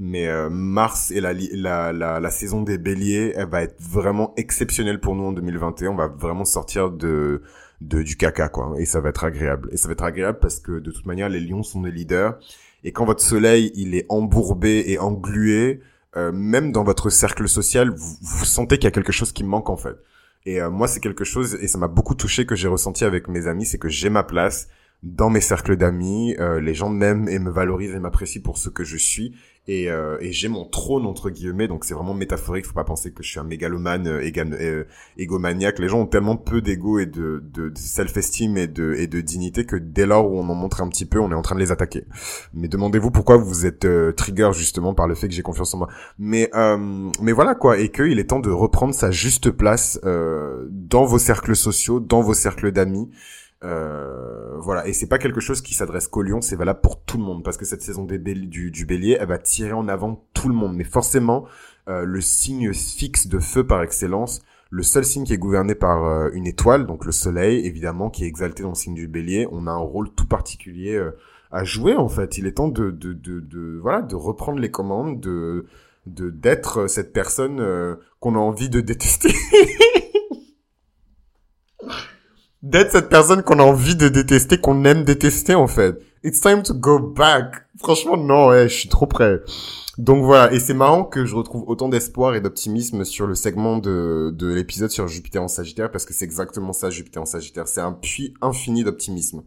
Mais 0.00 0.28
mars 0.50 1.10
et 1.10 1.20
la, 1.20 1.32
la 1.32 1.92
la 1.92 2.20
la 2.20 2.30
saison 2.30 2.62
des 2.62 2.78
Béliers, 2.78 3.32
elle 3.36 3.48
va 3.48 3.62
être 3.62 3.80
vraiment 3.80 4.32
exceptionnelle 4.36 5.00
pour 5.00 5.14
nous 5.14 5.24
en 5.24 5.32
2021. 5.32 5.90
On 5.90 5.96
va 5.96 6.08
vraiment 6.08 6.44
sortir 6.44 6.90
de 6.90 7.42
de 7.80 8.02
du 8.02 8.16
caca 8.16 8.48
quoi 8.48 8.74
et 8.78 8.84
ça 8.84 9.00
va 9.00 9.10
être 9.10 9.24
agréable. 9.24 9.68
Et 9.72 9.76
ça 9.76 9.88
va 9.88 9.92
être 9.92 10.04
agréable 10.04 10.38
parce 10.40 10.60
que 10.60 10.78
de 10.78 10.90
toute 10.90 11.06
manière, 11.06 11.28
les 11.28 11.40
lions 11.40 11.62
sont 11.62 11.82
des 11.82 11.90
leaders. 11.92 12.38
Et 12.84 12.92
quand 12.92 13.04
votre 13.04 13.22
soleil 13.22 13.72
il 13.74 13.94
est 13.94 14.06
embourbé 14.08 14.84
et 14.86 14.98
englué, 14.98 15.80
euh, 16.16 16.32
même 16.32 16.72
dans 16.72 16.84
votre 16.84 17.10
cercle 17.10 17.48
social, 17.48 17.90
vous, 17.94 18.44
sentez 18.44 18.78
qu'il 18.78 18.84
y 18.84 18.88
a 18.88 18.92
quelque 18.92 19.12
chose 19.12 19.32
qui 19.32 19.44
manque 19.44 19.68
en 19.68 19.76
fait. 19.76 19.96
Et 20.46 20.60
euh, 20.60 20.70
moi, 20.70 20.88
c'est 20.88 21.00
quelque 21.00 21.24
chose, 21.24 21.58
et 21.60 21.68
ça 21.68 21.78
m'a 21.78 21.88
beaucoup 21.88 22.14
touché 22.14 22.46
que 22.46 22.54
j'ai 22.54 22.68
ressenti 22.68 23.04
avec 23.04 23.28
mes 23.28 23.46
amis, 23.46 23.66
c'est 23.66 23.78
que 23.78 23.88
j'ai 23.88 24.08
ma 24.08 24.22
place 24.22 24.68
dans 25.02 25.30
mes 25.30 25.40
cercles 25.40 25.76
d'amis. 25.76 26.34
Euh, 26.38 26.60
les 26.60 26.74
gens 26.74 26.88
m'aiment 26.88 27.28
et 27.28 27.38
me 27.38 27.50
valorisent 27.50 27.94
et 27.94 28.00
m'apprécient 28.00 28.42
pour 28.42 28.58
ce 28.58 28.68
que 28.68 28.84
je 28.84 28.96
suis. 28.96 29.34
Et, 29.70 29.90
euh, 29.90 30.16
et 30.22 30.32
j'ai 30.32 30.48
mon 30.48 30.64
trône 30.64 31.04
entre 31.04 31.28
guillemets 31.28 31.68
donc 31.68 31.84
c'est 31.84 31.92
vraiment 31.92 32.14
métaphorique 32.14 32.64
faut 32.64 32.72
pas 32.72 32.84
penser 32.84 33.12
que 33.12 33.22
je 33.22 33.28
suis 33.28 33.38
un 33.38 33.44
mégalomane 33.44 34.08
euh, 34.08 34.30
euh, 34.36 34.84
égomaniaque. 35.18 35.78
Les 35.78 35.90
gens 35.90 36.00
ont 36.00 36.06
tellement 36.06 36.38
peu 36.38 36.62
d'ego 36.62 36.98
et 36.98 37.04
de, 37.04 37.44
de, 37.52 37.70
self-esteem 37.76 38.56
et 38.56 38.66
de, 38.66 38.94
et 38.94 39.06
de 39.06 39.20
dignité 39.20 39.66
que 39.66 39.76
dès 39.76 40.06
lors 40.06 40.32
où 40.32 40.38
on 40.38 40.48
en 40.48 40.54
montre 40.54 40.80
un 40.80 40.88
petit 40.88 41.04
peu 41.04 41.20
on 41.20 41.30
est 41.30 41.34
en 41.34 41.42
train 41.42 41.54
de 41.54 41.60
les 41.60 41.70
attaquer. 41.70 42.04
Mais 42.54 42.66
demandez-vous 42.66 43.10
pourquoi 43.10 43.36
vous 43.36 43.66
êtes 43.66 43.84
euh, 43.84 44.10
trigger 44.12 44.52
justement 44.54 44.94
par 44.94 45.06
le 45.06 45.14
fait 45.14 45.28
que 45.28 45.34
j'ai 45.34 45.42
confiance 45.42 45.74
en 45.74 45.78
moi. 45.78 45.88
Mais 46.18 46.48
euh, 46.54 47.10
mais 47.20 47.32
voilà 47.32 47.54
quoi. 47.54 47.78
Et 47.78 47.90
qu'il 47.90 48.18
est 48.18 48.30
temps 48.30 48.40
de 48.40 48.50
reprendre 48.50 48.94
sa 48.94 49.10
juste 49.10 49.50
place 49.50 50.00
dans 50.02 51.04
vos 51.04 51.18
cercles 51.18 51.54
sociaux 51.54 52.00
dans 52.00 52.22
vos 52.22 52.32
cercles 52.34 52.72
d'amis 52.72 53.10
euh, 53.64 54.56
voilà, 54.58 54.86
et 54.86 54.92
c'est 54.92 55.08
pas 55.08 55.18
quelque 55.18 55.40
chose 55.40 55.60
qui 55.60 55.74
s'adresse 55.74 56.08
qu'aux 56.08 56.22
lions, 56.22 56.40
c'est 56.40 56.56
valable 56.56 56.80
pour 56.80 57.02
tout 57.02 57.18
le 57.18 57.24
monde, 57.24 57.42
parce 57.42 57.56
que 57.56 57.64
cette 57.64 57.82
saison 57.82 58.04
du, 58.04 58.70
du 58.70 58.86
bélier, 58.86 59.16
elle 59.20 59.28
va 59.28 59.38
tirer 59.38 59.72
en 59.72 59.88
avant 59.88 60.24
tout 60.34 60.48
le 60.48 60.54
monde. 60.54 60.76
Mais 60.76 60.84
forcément, 60.84 61.44
euh, 61.88 62.04
le 62.04 62.20
signe 62.20 62.72
fixe 62.72 63.26
de 63.26 63.38
feu 63.38 63.66
par 63.66 63.82
excellence, 63.82 64.42
le 64.70 64.82
seul 64.82 65.04
signe 65.04 65.24
qui 65.24 65.32
est 65.32 65.38
gouverné 65.38 65.74
par 65.74 66.04
euh, 66.04 66.30
une 66.34 66.46
étoile, 66.46 66.86
donc 66.86 67.04
le 67.04 67.12
soleil, 67.12 67.66
évidemment, 67.66 68.10
qui 68.10 68.24
est 68.24 68.28
exalté 68.28 68.62
dans 68.62 68.70
le 68.70 68.74
signe 68.74 68.94
du 68.94 69.08
bélier, 69.08 69.48
on 69.50 69.66
a 69.66 69.70
un 69.70 69.76
rôle 69.76 70.10
tout 70.10 70.26
particulier 70.26 71.02
à 71.50 71.64
jouer, 71.64 71.96
en 71.96 72.08
fait. 72.08 72.38
Il 72.38 72.46
est 72.46 72.52
temps 72.52 72.68
de, 72.68 72.90
de, 72.90 73.12
de, 73.12 73.40
de, 73.40 73.78
voilà, 73.80 74.02
de 74.02 74.14
reprendre 74.14 74.58
les 74.58 74.70
commandes, 74.70 75.20
de 75.20 75.66
de 76.06 76.30
d'être 76.30 76.86
cette 76.86 77.12
personne 77.12 77.62
qu'on 78.20 78.34
a 78.34 78.38
envie 78.38 78.70
de 78.70 78.80
détester. 78.80 79.34
d'être 82.62 82.92
cette 82.92 83.08
personne 83.08 83.42
qu'on 83.42 83.58
a 83.58 83.62
envie 83.62 83.96
de 83.96 84.08
détester, 84.08 84.58
qu'on 84.58 84.84
aime 84.84 85.04
détester 85.04 85.54
en 85.54 85.66
fait. 85.66 85.98
It's 86.24 86.40
time 86.40 86.62
to 86.62 86.74
go 86.74 86.98
back. 86.98 87.66
Franchement, 87.78 88.16
non, 88.16 88.48
ouais, 88.48 88.68
je 88.68 88.74
suis 88.74 88.88
trop 88.88 89.06
prêt. 89.06 89.40
Donc 89.98 90.24
voilà, 90.24 90.52
et 90.52 90.60
c'est 90.60 90.74
marrant 90.74 91.04
que 91.04 91.24
je 91.24 91.34
retrouve 91.34 91.64
autant 91.66 91.88
d'espoir 91.88 92.34
et 92.34 92.40
d'optimisme 92.40 93.04
sur 93.04 93.26
le 93.26 93.34
segment 93.34 93.78
de, 93.78 94.32
de 94.32 94.46
l'épisode 94.46 94.90
sur 94.90 95.08
Jupiter 95.08 95.42
en 95.42 95.48
Sagittaire, 95.48 95.90
parce 95.90 96.04
que 96.04 96.12
c'est 96.12 96.24
exactement 96.24 96.72
ça, 96.72 96.90
Jupiter 96.90 97.22
en 97.22 97.26
Sagittaire. 97.26 97.66
C'est 97.66 97.80
un 97.80 97.92
puits 97.92 98.34
infini 98.40 98.84
d'optimisme. 98.84 99.42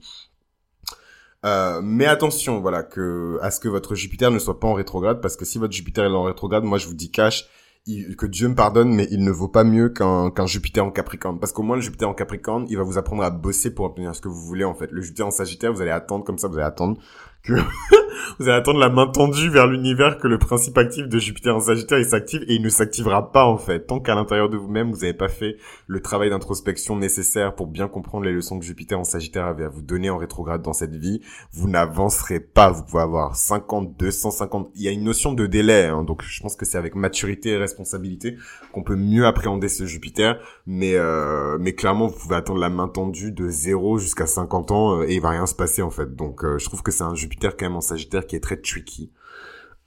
Euh, 1.46 1.80
mais 1.82 2.06
attention, 2.06 2.60
voilà, 2.60 2.84
que 2.84 3.40
à 3.42 3.50
ce 3.50 3.60
que 3.60 3.70
votre 3.70 3.96
Jupiter 3.96 4.30
ne 4.30 4.40
soit 4.40 4.60
pas 4.60 4.68
en 4.68 4.74
rétrograde, 4.74 5.22
parce 5.22 5.38
que 5.38 5.46
si 5.46 5.58
votre 5.58 5.74
Jupiter 5.74 6.06
est 6.06 6.10
en 6.10 6.24
rétrograde, 6.24 6.64
moi 6.64 6.78
je 6.78 6.88
vous 6.88 6.94
dis 6.94 7.12
cash, 7.12 7.46
que 7.86 8.26
Dieu 8.26 8.48
me 8.48 8.56
pardonne, 8.56 8.94
mais 8.94 9.08
il 9.12 9.24
ne 9.24 9.32
vaut 9.32 9.48
pas 9.48 9.64
mieux 9.64 9.90
qu'un 9.90 10.30
qu'un 10.30 10.46
Jupiter 10.46 10.86
en 10.86 10.92
Capricorne. 10.92 11.40
Parce 11.40 11.52
qu'au 11.52 11.64
moins 11.64 11.76
le 11.76 11.82
Jupiter 11.82 12.08
en 12.08 12.14
Capricorne, 12.14 12.66
il 12.70 12.78
va 12.78 12.84
vous 12.84 12.98
apprendre 12.98 13.24
à 13.24 13.30
bosser 13.30 13.74
pour 13.74 13.86
obtenir 13.86 14.16
ce 14.16 14.22
que 14.22 14.28
vous 14.28 14.42
voulez 14.42 14.64
en 14.64 14.76
fait. 14.76 14.92
Le 14.92 15.02
Jupiter 15.02 15.26
en 15.26 15.32
Sagittaire, 15.32 15.74
vous 15.74 15.82
allez 15.82 15.92
attendre 15.92 16.24
comme 16.24 16.38
ça, 16.38 16.48
vous 16.48 16.56
allez 16.56 16.66
attendre 16.66 16.98
que 17.44 17.54
vous 18.40 18.48
allez 18.48 18.58
attendre 18.58 18.80
la 18.80 18.90
main 18.90 19.08
tendue 19.08 19.50
vers 19.50 19.68
l'univers 19.68 20.18
que 20.18 20.28
le 20.28 20.38
principe 20.38 20.78
actif 20.78 21.08
de 21.08 21.20
Jupiter 21.20 21.56
en 21.56 21.60
Sagittaire 21.60 22.00
il 22.00 22.06
s'active 22.06 22.44
et 22.48 22.56
il 22.56 22.62
ne 22.62 22.70
s'activera 22.70 23.32
pas 23.32 23.46
en 23.46 23.58
fait. 23.58 23.88
Tant 23.88 24.00
qu'à 24.00 24.16
l'intérieur 24.16 24.50
de 24.50 24.58
vous-même 24.58 24.92
vous 24.92 25.00
n'avez 25.00 25.14
pas 25.14 25.28
fait 25.28 25.58
le 25.88 26.00
travail 26.02 26.30
d'introspection 26.30 26.96
nécessaire 26.96 27.56
pour 27.56 27.68
bien 27.68 27.88
comprendre 27.88 28.26
les 28.26 28.32
leçons 28.32 28.60
que 28.60 28.66
Jupiter 28.66 29.00
en 29.00 29.04
Sagittaire 29.04 29.46
avait 29.46 29.66
à 29.66 29.70
vous 29.70 29.82
donner 29.82 30.10
en 30.10 30.18
rétrograde 30.18 30.62
dans 30.62 30.74
cette 30.74 30.96
vie 30.96 31.22
vous 31.52 31.68
n'avancerez 31.68 32.40
pas. 32.40 32.72
Vous 32.72 32.84
pouvez 32.84 33.04
avoir 33.04 33.36
50 33.36 33.98
250 33.98 34.72
il 34.76 34.84
y 34.84 34.88
a 34.88 34.92
une 34.92 35.04
notion 35.04 35.34
de 35.34 35.48
délai 35.48 35.86
hein, 35.86 36.04
donc 36.04 36.22
je 36.24 36.42
pense 36.42 36.56
que 36.56 36.66
c'est 36.66 36.78
avec 36.78 36.96
maturité 36.96 37.50
et 37.50 37.58
responsabilité 37.58 38.38
qu'on 38.72 38.84
peut 38.84 38.96
mieux 38.96 39.26
appréhender 39.26 39.68
ce 39.68 39.86
Jupiter. 39.86 40.40
Mais 40.68 40.94
euh, 40.94 41.58
mais 41.60 41.74
clairement 41.74 42.08
vous 42.08 42.18
pouvez 42.18 42.36
attendre 42.36 42.60
la 42.60 42.70
main 42.70 42.88
tendue 42.88 43.32
de 43.32 43.50
0 43.50 43.98
jusqu'à 43.98 44.28
50 44.28 44.72
ans 44.72 45.00
euh, 45.00 45.06
et 45.08 45.16
il 45.16 45.22
va 45.22 45.30
rien 45.30 45.48
se 45.48 45.56
passer 45.56 45.82
en 45.82 45.90
fait. 45.90 46.16
Donc 46.16 46.44
euh, 46.44 46.58
je 46.60 46.66
trouve 46.66 46.84
que 46.84 46.92
c'est 46.92 47.04
un 47.04 47.16
Jupiter 47.16 47.32
Jupiter 47.32 47.56
quand 47.56 47.66
même 47.66 47.76
en 47.78 47.82
Sagittaire 47.82 48.01
qui 48.10 48.36
est 48.36 48.42
très 48.42 48.58
tricky. 48.58 49.12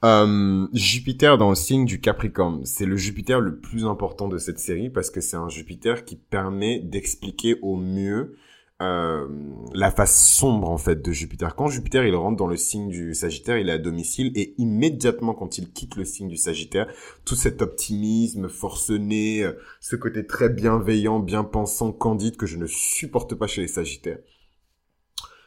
Euh, 0.03 0.67
Jupiter 0.73 1.37
dans 1.37 1.49
le 1.49 1.55
signe 1.55 1.85
du 1.85 1.99
Capricorne, 1.99 2.65
c'est 2.65 2.85
le 2.85 2.97
Jupiter 2.97 3.39
le 3.39 3.59
plus 3.59 3.85
important 3.85 4.27
de 4.27 4.37
cette 4.37 4.59
série 4.59 4.89
parce 4.89 5.09
que 5.09 5.21
c'est 5.21 5.37
un 5.37 5.49
Jupiter 5.49 6.05
qui 6.05 6.15
permet 6.15 6.79
d'expliquer 6.79 7.57
au 7.61 7.75
mieux 7.75 8.35
euh, 8.81 9.27
la 9.73 9.89
face 9.89 10.35
sombre 10.35 10.69
en 10.69 10.77
fait 10.77 11.01
de 11.01 11.11
Jupiter. 11.11 11.55
Quand 11.55 11.69
Jupiter 11.69 12.05
il 12.05 12.13
rentre 12.13 12.35
dans 12.35 12.45
le 12.45 12.57
signe 12.57 12.89
du 12.89 13.15
Sagittaire, 13.15 13.57
il 13.57 13.69
est 13.69 13.73
à 13.73 13.77
domicile 13.77 14.31
et 14.35 14.53
immédiatement 14.57 15.33
quand 15.33 15.57
il 15.57 15.71
quitte 15.71 15.95
le 15.95 16.03
signe 16.03 16.27
du 16.27 16.37
Sagittaire, 16.37 16.87
tout 17.23 17.35
cet 17.35 17.61
optimisme 17.61 18.49
forcené, 18.49 19.43
euh, 19.43 19.53
ce 19.79 19.95
côté 19.95 20.27
très 20.27 20.49
bienveillant, 20.49 21.19
bien 21.19 21.45
pensant, 21.45 21.93
candide 21.93 22.35
que 22.35 22.45
je 22.45 22.57
ne 22.57 22.67
supporte 22.67 23.33
pas 23.33 23.47
chez 23.47 23.61
les 23.61 23.67
Sagittaires, 23.69 24.19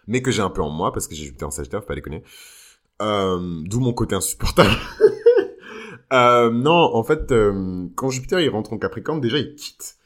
mais 0.07 0.23
que 0.23 0.31
j'ai 0.31 0.43
un 0.43 0.51
peu 0.51 0.63
en 0.63 0.71
moi 0.71 0.91
parce 0.93 1.07
que 1.07 1.15
j'ai 1.15 1.27
Jupiter 1.27 1.47
en 1.47 1.53
Sagittaire, 1.53 1.83
faut 1.83 1.87
pas 1.87 1.95
déconner. 1.95 2.25
Euh, 3.01 3.61
D'où 3.65 3.81
mon 3.81 3.93
côté 3.93 4.15
insupportable. 4.15 4.71
euh, 6.13 6.51
non, 6.51 6.95
en 6.95 7.03
fait, 7.03 7.31
euh, 7.33 7.87
quand 7.95 8.11
Jupiter 8.11 8.41
il 8.41 8.49
rentre 8.49 8.73
en 8.73 8.79
Capricorne, 8.79 9.21
déjà 9.21 9.39
il 9.39 9.55
quitte. 9.55 9.97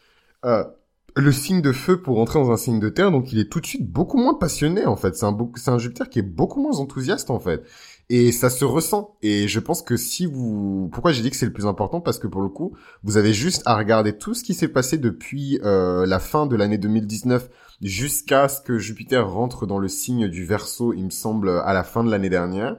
le 1.14 1.32
signe 1.32 1.60
de 1.60 1.72
feu 1.72 2.00
pour 2.00 2.18
entrer 2.18 2.38
dans 2.38 2.50
un 2.50 2.56
signe 2.56 2.80
de 2.80 2.88
terre, 2.88 3.10
donc 3.10 3.32
il 3.32 3.38
est 3.38 3.50
tout 3.50 3.60
de 3.60 3.66
suite 3.66 3.90
beaucoup 3.90 4.18
moins 4.18 4.34
passionné 4.34 4.86
en 4.86 4.96
fait. 4.96 5.14
C'est 5.16 5.26
un, 5.26 5.36
c'est 5.56 5.70
un 5.70 5.78
Jupiter 5.78 6.08
qui 6.08 6.18
est 6.18 6.22
beaucoup 6.22 6.60
moins 6.60 6.78
enthousiaste 6.78 7.30
en 7.30 7.38
fait. 7.38 7.62
Et 8.10 8.32
ça 8.32 8.50
se 8.50 8.64
ressent. 8.64 9.16
Et 9.22 9.48
je 9.48 9.60
pense 9.60 9.82
que 9.82 9.96
si 9.96 10.26
vous... 10.26 10.90
Pourquoi 10.92 11.12
j'ai 11.12 11.22
dit 11.22 11.30
que 11.30 11.36
c'est 11.36 11.46
le 11.46 11.52
plus 11.52 11.66
important? 11.66 12.00
Parce 12.00 12.18
que 12.18 12.26
pour 12.26 12.42
le 12.42 12.48
coup, 12.48 12.76
vous 13.04 13.16
avez 13.16 13.32
juste 13.32 13.62
à 13.64 13.76
regarder 13.76 14.16
tout 14.16 14.34
ce 14.34 14.44
qui 14.44 14.54
s'est 14.54 14.68
passé 14.68 14.98
depuis 14.98 15.58
euh, 15.64 16.04
la 16.06 16.18
fin 16.18 16.46
de 16.46 16.56
l'année 16.56 16.78
2019 16.78 17.48
jusqu'à 17.80 18.48
ce 18.48 18.60
que 18.60 18.78
Jupiter 18.78 19.28
rentre 19.28 19.66
dans 19.66 19.78
le 19.78 19.88
signe 19.88 20.28
du 20.28 20.44
Verseau, 20.44 20.92
il 20.92 21.04
me 21.04 21.10
semble, 21.10 21.48
à 21.50 21.72
la 21.72 21.84
fin 21.84 22.04
de 22.04 22.10
l'année 22.10 22.30
dernière. 22.30 22.76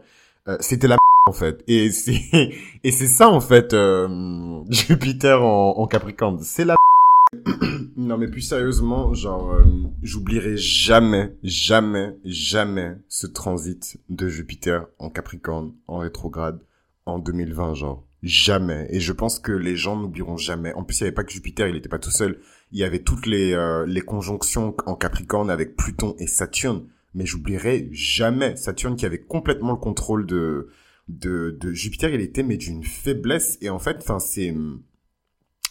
Euh, 0.48 0.58
C'était 0.60 0.88
la 0.88 0.98
en 1.26 1.34
fait. 1.34 1.64
Et 1.68 1.92
c'est 1.92 2.22
et 2.84 2.92
c'est 2.92 3.08
ça 3.08 3.30
en 3.30 3.42
fait 3.42 3.74
euh, 3.74 4.62
Jupiter 4.70 5.44
en, 5.44 5.78
en 5.78 5.88
Capricorne. 5.88 6.40
C'est 6.42 6.66
la 6.66 6.76
non 7.98 8.18
mais 8.18 8.28
plus 8.28 8.42
sérieusement, 8.42 9.14
genre 9.14 9.54
euh, 9.54 9.64
j'oublierai 10.02 10.58
jamais, 10.58 11.36
jamais, 11.44 12.18
jamais 12.24 12.98
ce 13.10 13.28
transit 13.28 14.00
de 14.10 14.28
Jupiter 14.28 14.88
en 15.00 15.10
Capricorne 15.10 15.74
en 15.88 15.98
rétrograde 15.98 16.60
en 17.06 17.20
2020 17.20 17.74
genre 17.74 18.08
jamais 18.24 18.88
et 18.90 19.00
je 19.00 19.12
pense 19.12 19.40
que 19.40 19.52
les 19.52 19.76
gens 19.76 19.98
n'oublieront 19.98 20.38
jamais. 20.38 20.74
En 20.74 20.84
plus, 20.84 21.00
il 21.00 21.04
n'y 21.04 21.08
avait 21.08 21.16
pas 21.16 21.24
que 21.24 21.34
Jupiter, 21.34 21.68
il 21.68 21.74
n'était 21.74 21.90
pas 21.90 22.00
tout 22.00 22.12
seul. 22.12 22.40
Il 22.72 22.80
y 22.80 22.84
avait 22.84 23.00
toutes 23.00 23.26
les 23.26 23.54
euh, 23.54 23.86
les 23.86 24.02
conjonctions 24.02 24.76
en 24.86 24.96
Capricorne 24.96 25.50
avec 25.50 25.76
Pluton 25.76 26.16
et 26.20 26.28
Saturne, 26.28 26.88
mais 27.14 27.26
j'oublierai 27.26 27.90
jamais 27.92 28.56
Saturne 28.56 28.96
qui 28.96 29.06
avait 29.06 29.22
complètement 29.22 29.72
le 29.72 29.78
contrôle 29.78 30.26
de 30.26 30.70
de, 31.10 31.58
de 31.60 31.74
Jupiter, 31.74 32.14
il 32.14 32.22
était 32.22 32.44
mais 32.44 32.58
d'une 32.58 32.84
faiblesse 32.84 33.58
et 33.62 33.70
en 33.70 33.80
fait, 33.80 33.98
enfin 33.98 34.20
c'est 34.20 34.56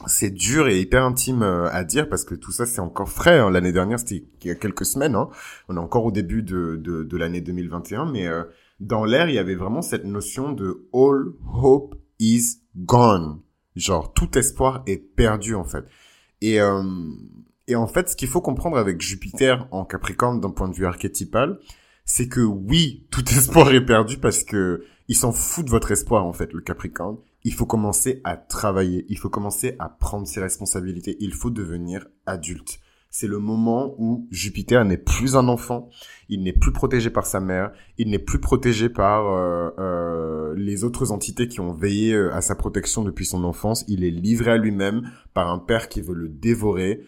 c'est 0.07 0.31
dur 0.31 0.69
et 0.69 0.81
hyper 0.81 1.05
intime 1.05 1.43
euh, 1.43 1.71
à 1.71 1.85
dire 1.85 2.09
parce 2.09 2.25
que 2.25 2.35
tout 2.35 2.53
ça 2.53 2.67
c'est 2.67 2.81
encore 2.81 3.09
frais. 3.09 3.39
Hein. 3.39 3.51
L'année 3.51 3.73
dernière 3.73 3.99
c'était 3.99 4.25
il 4.43 4.49
y 4.49 4.51
a 4.51 4.55
quelques 4.55 4.85
semaines. 4.85 5.15
Hein. 5.15 5.29
On 5.69 5.77
est 5.77 5.81
encore 5.81 6.05
au 6.05 6.11
début 6.11 6.43
de, 6.43 6.77
de, 6.77 7.17
l'année 7.17 7.41
2021, 7.41 8.07
mais 8.07 8.27
euh, 8.27 8.45
dans 8.81 9.05
l'air 9.05 9.29
il 9.29 9.35
y 9.35 9.39
avait 9.39 9.55
vraiment 9.55 9.83
cette 9.83 10.05
notion 10.05 10.53
de 10.53 10.89
all 10.93 11.33
hope 11.53 11.95
is 12.19 12.61
gone. 12.77 13.41
Genre 13.77 14.13
tout 14.13 14.37
espoir 14.37 14.83
est 14.87 14.99
perdu 14.99 15.55
en 15.55 15.65
fait. 15.65 15.85
Et 16.41 16.61
euh, 16.61 16.83
et 17.69 17.77
en 17.77 17.87
fait 17.87 18.09
ce 18.09 18.17
qu'il 18.17 18.29
faut 18.29 18.41
comprendre 18.41 18.77
avec 18.77 19.01
Jupiter 19.01 19.67
en 19.71 19.85
Capricorne 19.85 20.41
d'un 20.41 20.51
point 20.51 20.69
de 20.69 20.75
vue 20.75 20.87
archétypal, 20.87 21.59
c'est 22.05 22.29
que 22.29 22.41
oui 22.41 23.07
tout 23.11 23.25
espoir 23.31 23.73
est 23.73 23.85
perdu 23.85 24.19
parce 24.19 24.45
que 24.45 24.85
il 25.09 25.17
s'en 25.17 25.33
fout 25.33 25.65
de 25.65 25.71
votre 25.71 25.91
espoir 25.91 26.25
en 26.25 26.33
fait 26.33 26.53
le 26.53 26.61
Capricorne 26.61 27.19
il 27.45 27.53
faut 27.53 27.67
commencer 27.67 28.21
à 28.25 28.37
travailler, 28.37 29.05
il 29.09 29.19
faut 29.19 29.31
commencer 29.31 29.77
à 29.79 29.89
prendre 29.89 30.27
ses 30.27 30.41
responsabilités, 30.41 31.17
il 31.21 31.33
faut 31.33 31.51
devenir 31.51 32.07
adulte. 32.27 32.81
C'est 33.15 33.27
le 33.27 33.39
moment 33.39 33.95
où 33.99 34.27
Jupiter 34.31 34.87
n'est 34.87 34.97
plus 34.97 35.37
un 35.37 35.47
enfant, 35.49 35.91
il 36.31 36.43
n'est 36.43 36.55
plus 36.55 36.73
protégé 36.73 37.11
par 37.11 37.27
sa 37.27 37.41
mère, 37.41 37.71
il 37.99 38.09
n'est 38.09 38.19
plus 38.19 38.39
protégé 38.39 38.89
par 38.89 39.27
euh, 39.27 39.69
euh, 39.79 40.55
les 40.57 40.83
autres 40.83 41.13
entités 41.13 41.47
qui 41.47 41.61
ont 41.61 41.75
veillé 41.75 42.15
euh, 42.15 42.33
à 42.33 42.41
sa 42.41 42.55
protection 42.55 43.05
depuis 43.05 43.27
son 43.27 43.45
enfance. 43.45 43.85
Il 43.87 44.03
est 44.03 44.11
livré 44.11 44.53
à 44.53 44.57
lui-même 44.57 45.11
par 45.35 45.51
un 45.51 45.59
père 45.59 45.91
qui 45.91 46.01
veut 46.01 46.15
le 46.15 46.29
dévorer, 46.29 47.03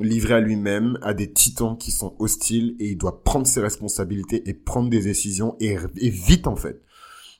livré 0.00 0.34
à 0.34 0.40
lui-même 0.40 0.98
à 1.00 1.14
des 1.14 1.32
titans 1.32 1.78
qui 1.78 1.92
sont 1.92 2.16
hostiles 2.18 2.74
et 2.80 2.90
il 2.90 2.98
doit 2.98 3.22
prendre 3.22 3.46
ses 3.46 3.60
responsabilités 3.60 4.48
et 4.48 4.54
prendre 4.54 4.90
des 4.90 5.00
décisions 5.00 5.56
et, 5.60 5.76
et 5.96 6.10
vite 6.10 6.48
en 6.48 6.56
fait. 6.56 6.82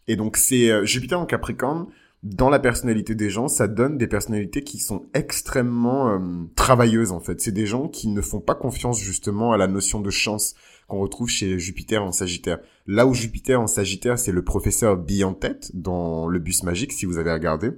Et 0.06 0.14
donc 0.14 0.36
c'est 0.36 0.86
Jupiter 0.86 1.18
en 1.18 1.26
Capricorne 1.26 1.88
dans 2.24 2.48
la 2.48 2.58
personnalité 2.58 3.14
des 3.14 3.28
gens, 3.28 3.48
ça 3.48 3.68
donne 3.68 3.98
des 3.98 4.06
personnalités 4.06 4.64
qui 4.64 4.78
sont 4.78 5.04
extrêmement 5.12 6.08
euh, 6.08 6.18
travailleuses 6.56 7.12
en 7.12 7.20
fait. 7.20 7.42
C'est 7.42 7.52
des 7.52 7.66
gens 7.66 7.86
qui 7.86 8.08
ne 8.08 8.22
font 8.22 8.40
pas 8.40 8.54
confiance 8.54 8.98
justement 8.98 9.52
à 9.52 9.58
la 9.58 9.66
notion 9.66 10.00
de 10.00 10.08
chance 10.08 10.54
qu'on 10.88 11.00
retrouve 11.00 11.28
chez 11.28 11.58
Jupiter 11.58 12.02
en 12.02 12.12
Sagittaire. 12.12 12.60
Là 12.86 13.06
où 13.06 13.12
Jupiter 13.12 13.60
en 13.60 13.66
Sagittaire, 13.66 14.18
c'est 14.18 14.32
le 14.32 14.42
professeur 14.42 14.96
bille 14.96 15.22
en 15.24 15.34
tête 15.34 15.70
dans 15.74 16.26
le 16.26 16.38
bus 16.38 16.62
magique, 16.62 16.92
si 16.92 17.04
vous 17.04 17.18
avez 17.18 17.30
regardé. 17.30 17.72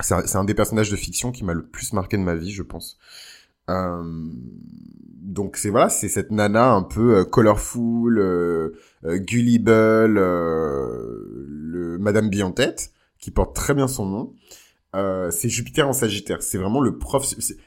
C'est 0.00 0.36
un, 0.36 0.44
des 0.44 0.54
personnages 0.54 0.90
de 0.90 0.96
fiction 0.96 1.32
qui 1.32 1.44
m'a 1.44 1.52
le 1.52 1.66
plus 1.66 1.92
marqué 1.92 2.16
de 2.16 2.22
ma 2.22 2.36
vie, 2.36 2.52
je 2.52 2.62
pense. 2.62 2.96
Euh, 3.70 4.02
donc 5.20 5.56
c'est 5.56 5.70
voilà, 5.70 5.88
c'est 5.88 6.08
cette 6.08 6.30
nana 6.30 6.70
un 6.72 6.82
peu 6.82 7.16
euh, 7.16 7.24
colorful, 7.24 8.18
euh, 8.18 8.78
euh 9.04 9.18
gullible, 9.18 9.72
le 10.06 11.98
Madame 12.00 12.30
bille 12.30 12.44
en 12.44 12.52
tête 12.52 12.92
qui 13.22 13.30
porte 13.30 13.56
très 13.56 13.72
bien 13.72 13.88
son 13.88 14.04
nom. 14.04 14.34
Euh, 14.94 15.30
c'est 15.30 15.48
Jupiter 15.48 15.88
en 15.88 15.94
Sagittaire. 15.94 16.42
C'est 16.42 16.58
vraiment 16.58 16.80
le 16.80 16.98
prof. 16.98 17.24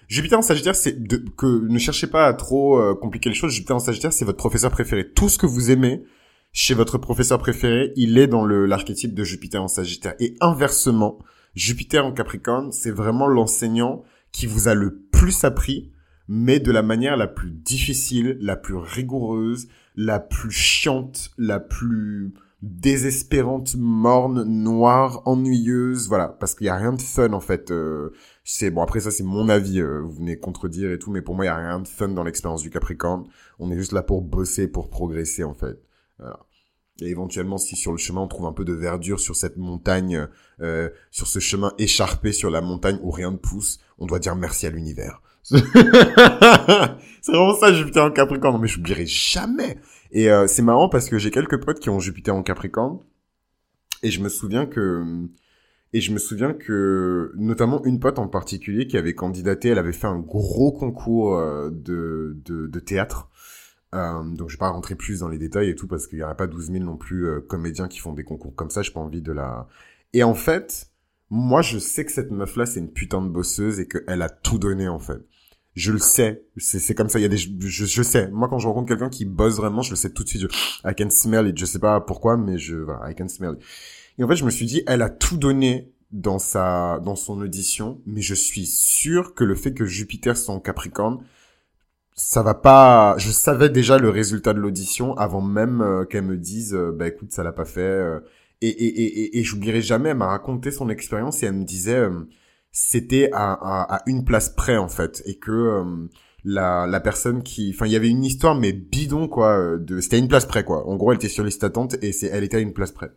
Jupiter 0.07 0.37
en 0.37 0.43
Sagittaire, 0.43 0.75
c'est 0.75 1.01
de... 1.01 1.17
que 1.35 1.67
ne 1.67 1.79
cherchez 1.79 2.05
pas 2.05 2.27
à 2.27 2.33
trop 2.33 2.79
euh, 2.79 2.93
compliquer 2.93 3.29
les 3.29 3.35
choses. 3.35 3.51
Jupiter 3.51 3.75
en 3.75 3.79
Sagittaire, 3.79 4.13
c'est 4.13 4.25
votre 4.25 4.37
professeur 4.37 4.69
préféré. 4.69 5.11
Tout 5.11 5.29
ce 5.29 5.39
que 5.39 5.47
vous 5.47 5.71
aimez 5.71 6.03
chez 6.51 6.75
votre 6.75 6.99
professeur 6.99 7.39
préféré, 7.39 7.93
il 7.95 8.17
est 8.19 8.27
dans 8.27 8.45
le 8.45 8.65
l'archétype 8.65 9.15
de 9.15 9.23
Jupiter 9.23 9.63
en 9.63 9.67
Sagittaire. 9.67 10.13
Et 10.19 10.35
inversement, 10.39 11.17
Jupiter 11.55 12.05
en 12.05 12.11
Capricorne, 12.11 12.71
c'est 12.71 12.91
vraiment 12.91 13.27
l'enseignant 13.27 14.03
qui 14.31 14.45
vous 14.45 14.67
a 14.67 14.75
le 14.75 14.99
plus 15.11 15.45
appris, 15.45 15.91
mais 16.27 16.59
de 16.59 16.71
la 16.71 16.81
manière 16.81 17.17
la 17.17 17.27
plus 17.27 17.49
difficile, 17.49 18.37
la 18.41 18.57
plus 18.57 18.75
rigoureuse, 18.75 19.67
la 19.95 20.19
plus 20.19 20.51
chiante, 20.51 21.31
la 21.37 21.59
plus 21.59 22.33
désespérante, 22.65 23.75
morne, 23.77 24.43
noire, 24.43 25.21
ennuyeuse, 25.25 26.07
voilà, 26.07 26.27
parce 26.27 26.55
qu'il 26.55 26.65
y 26.65 26.69
a 26.69 26.75
rien 26.75 26.93
de 26.93 27.01
fun 27.01 27.31
en 27.33 27.39
fait. 27.39 27.69
Euh, 27.69 28.11
c'est 28.43 28.71
bon 28.71 28.81
après 28.81 29.01
ça 29.01 29.11
c'est 29.11 29.23
mon 29.23 29.49
avis, 29.49 29.79
euh, 29.79 30.01
vous 30.01 30.13
venez 30.13 30.39
contredire 30.39 30.91
et 30.91 30.97
tout, 30.97 31.11
mais 31.11 31.21
pour 31.21 31.35
moi 31.35 31.45
il 31.45 31.47
y 31.47 31.51
a 31.51 31.57
rien 31.57 31.79
de 31.79 31.87
fun 31.87 32.07
dans 32.09 32.23
l'expérience 32.23 32.63
du 32.63 32.71
Capricorne. 32.71 33.25
On 33.59 33.71
est 33.71 33.77
juste 33.77 33.91
là 33.91 34.01
pour 34.01 34.23
bosser, 34.23 34.67
pour 34.67 34.89
progresser 34.89 35.43
en 35.43 35.53
fait. 35.53 35.79
Voilà. 36.17 36.39
Et 37.01 37.09
éventuellement, 37.09 37.57
si 37.57 37.75
sur 37.75 37.91
le 37.91 37.97
chemin 37.99 38.21
on 38.21 38.27
trouve 38.27 38.47
un 38.47 38.53
peu 38.53 38.65
de 38.65 38.73
verdure 38.73 39.19
sur 39.19 39.35
cette 39.35 39.57
montagne, 39.57 40.27
euh, 40.61 40.89
sur 41.11 41.27
ce 41.27 41.37
chemin 41.37 41.71
écharpé 41.77 42.31
sur 42.31 42.49
la 42.49 42.61
montagne 42.61 42.97
où 43.03 43.11
rien 43.11 43.29
ne 43.29 43.37
pousse, 43.37 43.79
on 43.99 44.07
doit 44.07 44.19
dire 44.19 44.35
merci 44.35 44.65
à 44.65 44.71
l'univers. 44.71 45.21
c'est 45.43 45.61
vraiment 47.27 47.55
ça 47.59 47.71
Jupiter 47.71 48.05
en 48.05 48.09
Capricorne. 48.09 48.59
mais 48.59 48.67
j'oublierai 48.67 49.05
jamais. 49.05 49.77
Et 50.15 50.31
euh, 50.31 50.47
c'est 50.47 50.61
marrant 50.61 50.87
parce 50.87 51.09
que 51.09 51.19
j'ai 51.19 51.29
quelques 51.29 51.61
potes 51.61 51.81
qui 51.81 51.89
ont 51.89 51.99
Jupiter 51.99 52.33
en 52.33 52.41
Capricorne. 52.41 52.99
Et 54.01 54.09
je 54.09 54.23
me 54.23 54.29
souviens 54.29 54.65
que... 54.65 55.03
Et 55.91 56.01
je 56.01 56.11
me 56.13 56.17
souviens 56.17 56.53
que, 56.53 57.31
notamment 57.35 57.83
une 57.83 57.99
pote 57.99 58.17
en 58.17 58.27
particulier 58.27 58.87
qui 58.87 58.97
avait 58.97 59.13
candidaté, 59.13 59.69
elle 59.69 59.77
avait 59.77 59.93
fait 59.93 60.07
un 60.07 60.19
gros 60.19 60.71
concours 60.71 61.37
euh, 61.37 61.69
de, 61.69 62.37
de, 62.45 62.67
de 62.67 62.79
théâtre. 62.79 63.29
Euh, 63.93 64.23
donc 64.23 64.49
je 64.49 64.55
vais 64.55 64.59
pas 64.59 64.69
rentrer 64.69 64.95
plus 64.95 65.19
dans 65.19 65.27
les 65.27 65.37
détails 65.37 65.69
et 65.69 65.75
tout 65.75 65.87
parce 65.87 66.07
qu'il 66.07 66.19
y 66.19 66.23
aura 66.23 66.35
pas 66.35 66.47
12 66.47 66.71
000 66.71 66.83
non 66.83 66.97
plus 66.97 67.41
comédiens 67.47 67.87
qui 67.87 67.99
font 67.99 68.13
des 68.13 68.23
concours 68.23 68.55
comme 68.55 68.69
ça. 68.69 68.81
J'ai 68.81 68.91
pas 68.91 69.01
envie 69.01 69.21
de 69.21 69.31
la. 69.33 69.67
Et 70.13 70.23
en 70.23 70.33
fait, 70.33 70.91
moi 71.29 71.61
je 71.61 71.77
sais 71.77 72.03
que 72.03 72.11
cette 72.11 72.31
meuf 72.31 72.55
là 72.57 72.65
c'est 72.65 72.79
une 72.79 72.91
putain 72.91 73.21
de 73.21 73.29
bosseuse 73.29 73.79
et 73.79 73.87
qu'elle 73.87 74.21
a 74.21 74.29
tout 74.29 74.59
donné 74.59 74.89
en 74.89 74.99
fait 74.99 75.21
je 75.75 75.91
le 75.91 75.99
sais. 75.99 76.43
C'est 76.57 76.95
comme 76.95 77.09
ça. 77.09 77.19
Il 77.19 77.23
y 77.23 77.25
a 77.25 77.29
des, 77.29 77.37
je, 77.37 77.85
je 77.85 78.03
sais. 78.03 78.29
Moi, 78.31 78.47
quand 78.47 78.59
je 78.59 78.67
rencontre 78.67 78.87
quelqu'un 78.87 79.09
qui 79.09 79.25
bosse 79.25 79.57
vraiment, 79.57 79.81
je 79.81 79.91
le 79.91 79.95
sais 79.97 80.09
tout 80.09 80.23
de 80.23 80.29
suite. 80.29 80.41
Je, 80.43 80.47
I 80.89 80.95
can 80.97 81.09
smell 81.09 81.47
it. 81.47 81.57
Je 81.57 81.65
sais 81.65 81.79
pas 81.79 81.99
pourquoi, 81.99 82.37
mais 82.37 82.57
je, 82.57 82.75
voilà, 82.77 83.11
I 83.11 83.15
can 83.15 83.27
smell 83.27 83.55
it. 83.57 83.65
Et 84.17 84.23
en 84.23 84.27
fait, 84.27 84.37
je 84.37 84.45
me 84.45 84.49
suis 84.49 84.65
dit, 84.65 84.83
elle 84.87 85.01
a 85.01 85.09
tout 85.09 85.37
donné 85.37 85.91
dans 86.11 86.39
sa, 86.39 86.99
dans 87.03 87.17
son 87.17 87.41
audition, 87.41 88.01
mais 88.05 88.21
je 88.21 88.33
suis 88.33 88.65
sûr 88.65 89.33
que 89.33 89.43
le 89.43 89.55
fait 89.55 89.73
que 89.73 89.85
Jupiter 89.85 90.37
soit 90.37 90.55
en 90.55 90.61
Capricorne, 90.61 91.19
ça 92.15 92.41
va 92.41 92.53
pas. 92.53 93.15
Je 93.17 93.31
savais 93.31 93.69
déjà 93.69 93.97
le 93.97 94.09
résultat 94.09 94.53
de 94.53 94.59
l'audition 94.59 95.17
avant 95.17 95.41
même 95.41 95.81
euh, 95.81 96.05
qu'elle 96.05 96.23
me 96.23 96.37
dise, 96.37 96.73
euh, 96.73 96.93
bah 96.93 97.09
écoute, 97.09 97.33
ça 97.33 97.43
l'a 97.43 97.51
pas 97.51 97.65
fait. 97.65 97.81
Euh. 97.81 98.21
et 98.61 98.69
et 98.69 99.01
et 99.01 99.19
et, 99.19 99.39
et 99.39 99.43
j'oublierai 99.43 99.81
jamais. 99.81 100.09
Elle 100.09 100.17
m'a 100.17 100.27
raconté 100.27 100.71
son 100.71 100.87
expérience 100.89 101.43
et 101.43 101.47
elle 101.47 101.53
me 101.53 101.65
disait 101.65 102.07
c'était 102.77 103.29
à, 103.31 103.53
à, 103.53 103.95
à, 103.95 104.01
une 104.05 104.25
place 104.25 104.49
près 104.49 104.75
en 104.75 104.89
fait 104.89 105.23
et 105.25 105.35
que 105.37 105.49
euh, 105.49 106.09
la, 106.43 106.85
la 106.85 106.99
personne 106.99 107.41
qui 107.41 107.71
enfin 107.73 107.85
il 107.85 107.93
y 107.93 107.95
avait 107.95 108.09
une 108.09 108.25
histoire 108.25 108.53
mais 108.53 108.73
bidon 108.73 109.29
quoi 109.29 109.57
euh, 109.57 109.77
de 109.77 110.01
c'était 110.01 110.17
à 110.17 110.19
une 110.19 110.27
place 110.27 110.45
près 110.45 110.65
quoi. 110.65 110.85
En 110.85 110.97
gros 110.97 111.13
elle 111.13 111.15
était 111.15 111.29
sur 111.29 111.45
liste 111.45 111.61
d'attente 111.61 111.95
et 112.03 112.11
c'est 112.11 112.27
elle 112.27 112.43
était 112.43 112.57
à 112.57 112.59
une 112.59 112.73
place 112.73 112.91
près. 112.91 113.11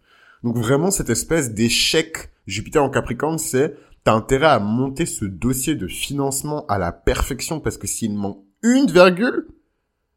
Donc 0.44 0.56
vraiment 0.56 0.92
cette 0.92 1.10
espèce 1.10 1.54
d'échec 1.54 2.30
Jupiter 2.46 2.84
en 2.84 2.88
Capricorne 2.88 3.38
c'est 3.38 3.74
t'as 4.04 4.12
intérêt 4.12 4.46
à 4.46 4.60
monter 4.60 5.06
ce 5.06 5.24
dossier 5.24 5.74
de 5.74 5.88
financement 5.88 6.64
à 6.66 6.78
la 6.78 6.92
perfection 6.92 7.58
parce 7.58 7.78
que 7.78 7.88
s'il 7.88 8.14
manque 8.14 8.38
une 8.62 8.86
virgule 8.86 9.48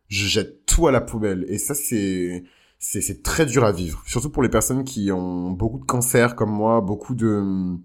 je 0.08 0.28
jette 0.28 0.68
tout 0.68 0.86
à 0.86 0.92
la 0.92 1.02
poubelle. 1.02 1.46
Et 1.48 1.58
ça 1.58 1.74
c'est 1.74 2.44
c'est 2.78 3.02
c'est 3.02 3.24
très 3.24 3.48
dur 3.48 3.64
à 3.64 3.72
vivre. 3.72 4.04
Surtout 4.06 4.30
pour 4.30 4.44
les 4.44 4.50
personnes 4.50 4.84
qui 4.84 5.12
ont 5.12 5.50
beaucoup 5.50 5.80
de 5.80 5.86
cancer 5.86 6.36
comme 6.36 6.52
moi 6.52 6.80
beaucoup 6.82 7.16
de 7.16 7.80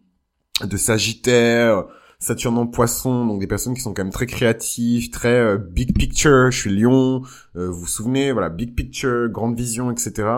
de 0.64 0.76
Sagittaire, 0.76 1.84
Saturne 2.18 2.56
en 2.56 2.66
Poisson, 2.66 3.26
donc 3.26 3.40
des 3.40 3.46
personnes 3.46 3.74
qui 3.74 3.82
sont 3.82 3.92
quand 3.92 4.02
même 4.02 4.12
très 4.12 4.26
créatives, 4.26 5.10
très 5.10 5.38
euh, 5.38 5.58
big 5.58 5.94
picture. 5.94 6.50
Je 6.50 6.58
suis 6.58 6.70
Lion, 6.70 7.22
euh, 7.56 7.68
vous 7.68 7.80
vous 7.80 7.86
souvenez, 7.86 8.32
voilà, 8.32 8.48
big 8.48 8.74
picture, 8.74 9.28
grande 9.28 9.54
vision, 9.54 9.90
etc. 9.90 10.28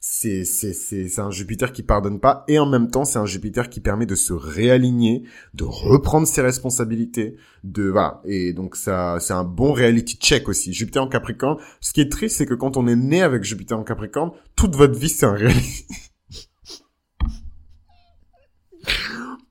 C'est 0.00 0.44
c'est 0.44 0.72
c'est 0.72 1.08
c'est 1.08 1.20
un 1.20 1.30
Jupiter 1.30 1.72
qui 1.72 1.82
pardonne 1.82 2.18
pas 2.18 2.44
et 2.48 2.58
en 2.58 2.66
même 2.66 2.90
temps 2.90 3.04
c'est 3.04 3.18
un 3.18 3.26
Jupiter 3.26 3.68
qui 3.68 3.80
permet 3.80 4.06
de 4.06 4.14
se 4.16 4.32
réaligner, 4.32 5.24
de 5.54 5.64
reprendre 5.64 6.26
ses 6.26 6.40
responsabilités, 6.40 7.36
de 7.62 7.88
voilà 7.88 8.20
et 8.24 8.52
donc 8.52 8.74
ça 8.76 9.18
c'est 9.20 9.32
un 9.32 9.44
bon 9.44 9.72
reality 9.72 10.16
check 10.16 10.48
aussi. 10.48 10.72
Jupiter 10.72 11.02
en 11.02 11.08
Capricorne. 11.08 11.58
Ce 11.80 11.92
qui 11.92 12.00
est 12.00 12.10
triste 12.10 12.36
c'est 12.36 12.46
que 12.46 12.54
quand 12.54 12.76
on 12.76 12.86
est 12.88 12.96
né 12.96 13.22
avec 13.22 13.44
Jupiter 13.44 13.78
en 13.78 13.84
Capricorne, 13.84 14.32
toute 14.56 14.74
votre 14.74 14.98
vie 14.98 15.08
c'est 15.08 15.26
un 15.26 15.34
reality 15.34 15.86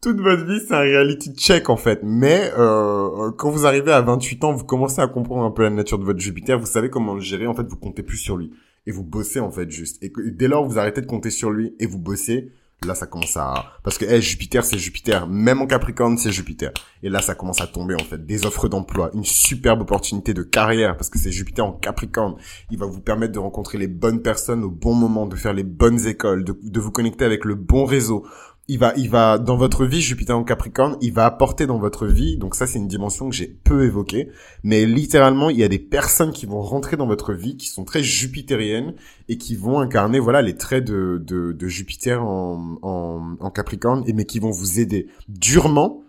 toute 0.02 0.20
votre 0.20 0.46
vie, 0.46 0.60
c'est 0.66 0.74
un 0.74 0.80
reality 0.80 1.34
check 1.34 1.70
en 1.70 1.78
fait. 1.78 2.02
Mais 2.04 2.52
euh, 2.58 3.32
quand 3.32 3.50
vous 3.50 3.66
arrivez 3.66 3.92
à 3.92 4.02
28 4.02 4.44
ans, 4.44 4.54
vous 4.54 4.66
commencez 4.66 5.02
à 5.02 5.08
comprendre 5.08 5.44
un 5.44 5.52
peu 5.52 5.64
la 5.64 5.70
nature 5.70 6.00
de 6.00 6.04
votre 6.04 6.20
Jupiter. 6.20 6.60
Vous 6.60 6.66
savez 6.66 6.90
comment 6.90 7.14
le 7.14 7.22
gérer. 7.22 7.48
En 7.48 7.54
fait, 7.54 7.68
vous 7.68 7.78
comptez 7.78 8.04
plus 8.04 8.18
sur 8.18 8.38
lui 8.38 8.52
et 8.88 8.92
vous 8.92 9.04
bossez 9.04 9.40
en 9.40 9.52
fait 9.52 9.70
juste. 9.70 10.02
Et 10.02 10.12
dès 10.32 10.48
lors 10.48 10.66
vous 10.66 10.80
arrêtez 10.80 11.02
de 11.02 11.06
compter 11.06 11.30
sur 11.30 11.52
lui 11.52 11.76
et 11.80 11.86
vous 11.86 12.00
bossez, 12.00 12.52
là 12.86 12.96
ça 12.96 13.06
commence 13.06 13.36
à 13.36 13.66
parce 13.84 13.98
que 13.98 14.06
hey, 14.06 14.22
Jupiter 14.22 14.64
c'est 14.64 14.78
Jupiter, 14.78 15.28
même 15.28 15.62
en 15.62 15.68
Capricorne 15.68 16.18
c'est 16.18 16.32
Jupiter. 16.32 16.72
Et 17.04 17.10
là 17.10 17.22
ça 17.22 17.36
commence 17.36 17.60
à 17.60 17.68
tomber 17.68 17.96
en 17.96 18.04
fait 18.04 18.26
des 18.26 18.46
offres 18.46 18.70
d'emploi, 18.70 19.12
une 19.14 19.26
superbe 19.26 19.82
opportunité 19.82 20.34
de 20.34 20.42
carrière 20.42 20.96
parce 20.96 21.10
que 21.10 21.20
c'est 21.20 21.32
Jupiter 21.32 21.66
en 21.66 21.74
Capricorne. 21.74 22.38
Il 22.72 22.80
va 22.80 22.86
vous 22.86 23.02
permettre 23.02 23.34
de 23.34 23.40
rencontrer 23.40 23.78
les 23.78 23.88
bonnes 23.88 24.22
personnes 24.22 24.64
au 24.64 24.72
bon 24.72 24.94
moment, 24.94 25.28
de 25.28 25.36
faire 25.36 25.54
les 25.54 25.64
bonnes 25.64 26.08
écoles, 26.08 26.46
de 26.46 26.80
vous 26.80 26.92
connecter 26.92 27.26
avec 27.26 27.44
le 27.44 27.56
bon 27.56 27.84
réseau 27.84 28.26
il 28.70 28.80
va, 28.80 28.94
il 28.98 29.10
va 29.10 29.38
dans 29.38 29.56
votre 29.56 29.86
vie, 29.86 30.02
Jupiter 30.02 30.38
en 30.38 30.44
Capricorne, 30.44 30.98
il 31.02 31.14
va 31.14 31.26
apporter 31.26 31.68
dans 31.68 31.80
votre 31.80 32.06
vie. 32.06 32.38
Donc 32.38 32.56
ça, 32.56 32.68
c'est 32.68 32.80
une 32.80 32.88
dimension 32.88 33.30
que 33.30 33.36
j'ai 33.36 33.48
peu 33.48 33.86
évoquée, 33.86 34.30
mais 34.64 34.86
littéralement, 34.86 35.50
il 35.50 35.58
y 35.58 35.64
a 35.64 35.70
des 35.70 35.80
personnes 35.80 36.32
qui 36.32 36.46
vont 36.46 36.62
rentrer 36.62 36.98
dans 36.98 37.08
votre 37.08 37.34
vie, 37.34 37.56
qui 37.56 37.68
sont 37.68 37.86
très 37.86 38.04
jupitériennes 38.04 38.94
et 39.30 39.38
qui 39.38 39.56
vont 39.56 39.80
incarner, 39.80 40.20
voilà, 40.20 40.42
les 40.42 40.56
traits 40.56 40.84
de 40.84 41.22
de, 41.26 41.54
de 41.54 41.68
Jupiter 41.68 42.24
en, 42.24 42.78
en, 42.82 43.36
en 43.40 43.52
Capricorne, 43.52 44.04
et 44.06 44.14
mais 44.14 44.26
qui 44.26 44.40
vont 44.40 44.52
vous 44.52 44.80
aider 44.80 45.08
durement 45.30 46.04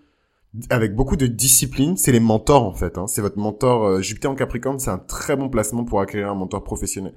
avec 0.71 0.95
beaucoup 0.95 1.17
de 1.17 1.27
discipline, 1.27 1.97
c'est 1.97 2.11
les 2.11 2.21
mentors 2.21 2.65
en 2.65 2.73
fait. 2.73 2.99
Hein. 2.99 3.07
C'est 3.07 3.21
votre 3.21 3.39
mentor 3.39 3.85
euh, 3.85 4.01
Jupiter 4.01 4.31
en 4.31 4.35
Capricorne, 4.35 4.79
c'est 4.79 4.91
un 4.91 4.99
très 4.99 5.37
bon 5.37 5.49
placement 5.49 5.85
pour 5.85 6.01
acquérir 6.01 6.31
un 6.31 6.35
mentor 6.35 6.65
professionnel. 6.65 7.15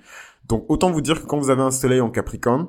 Donc 0.48 0.66
autant 0.70 0.92
vous 0.92 1.02
dire 1.02 1.22
que 1.22 1.26
quand 1.26 1.40
vous 1.40 1.50
avez 1.50 1.62
un 1.62 1.72
Soleil 1.72 2.02
en 2.02 2.10
Capricorne, 2.10 2.68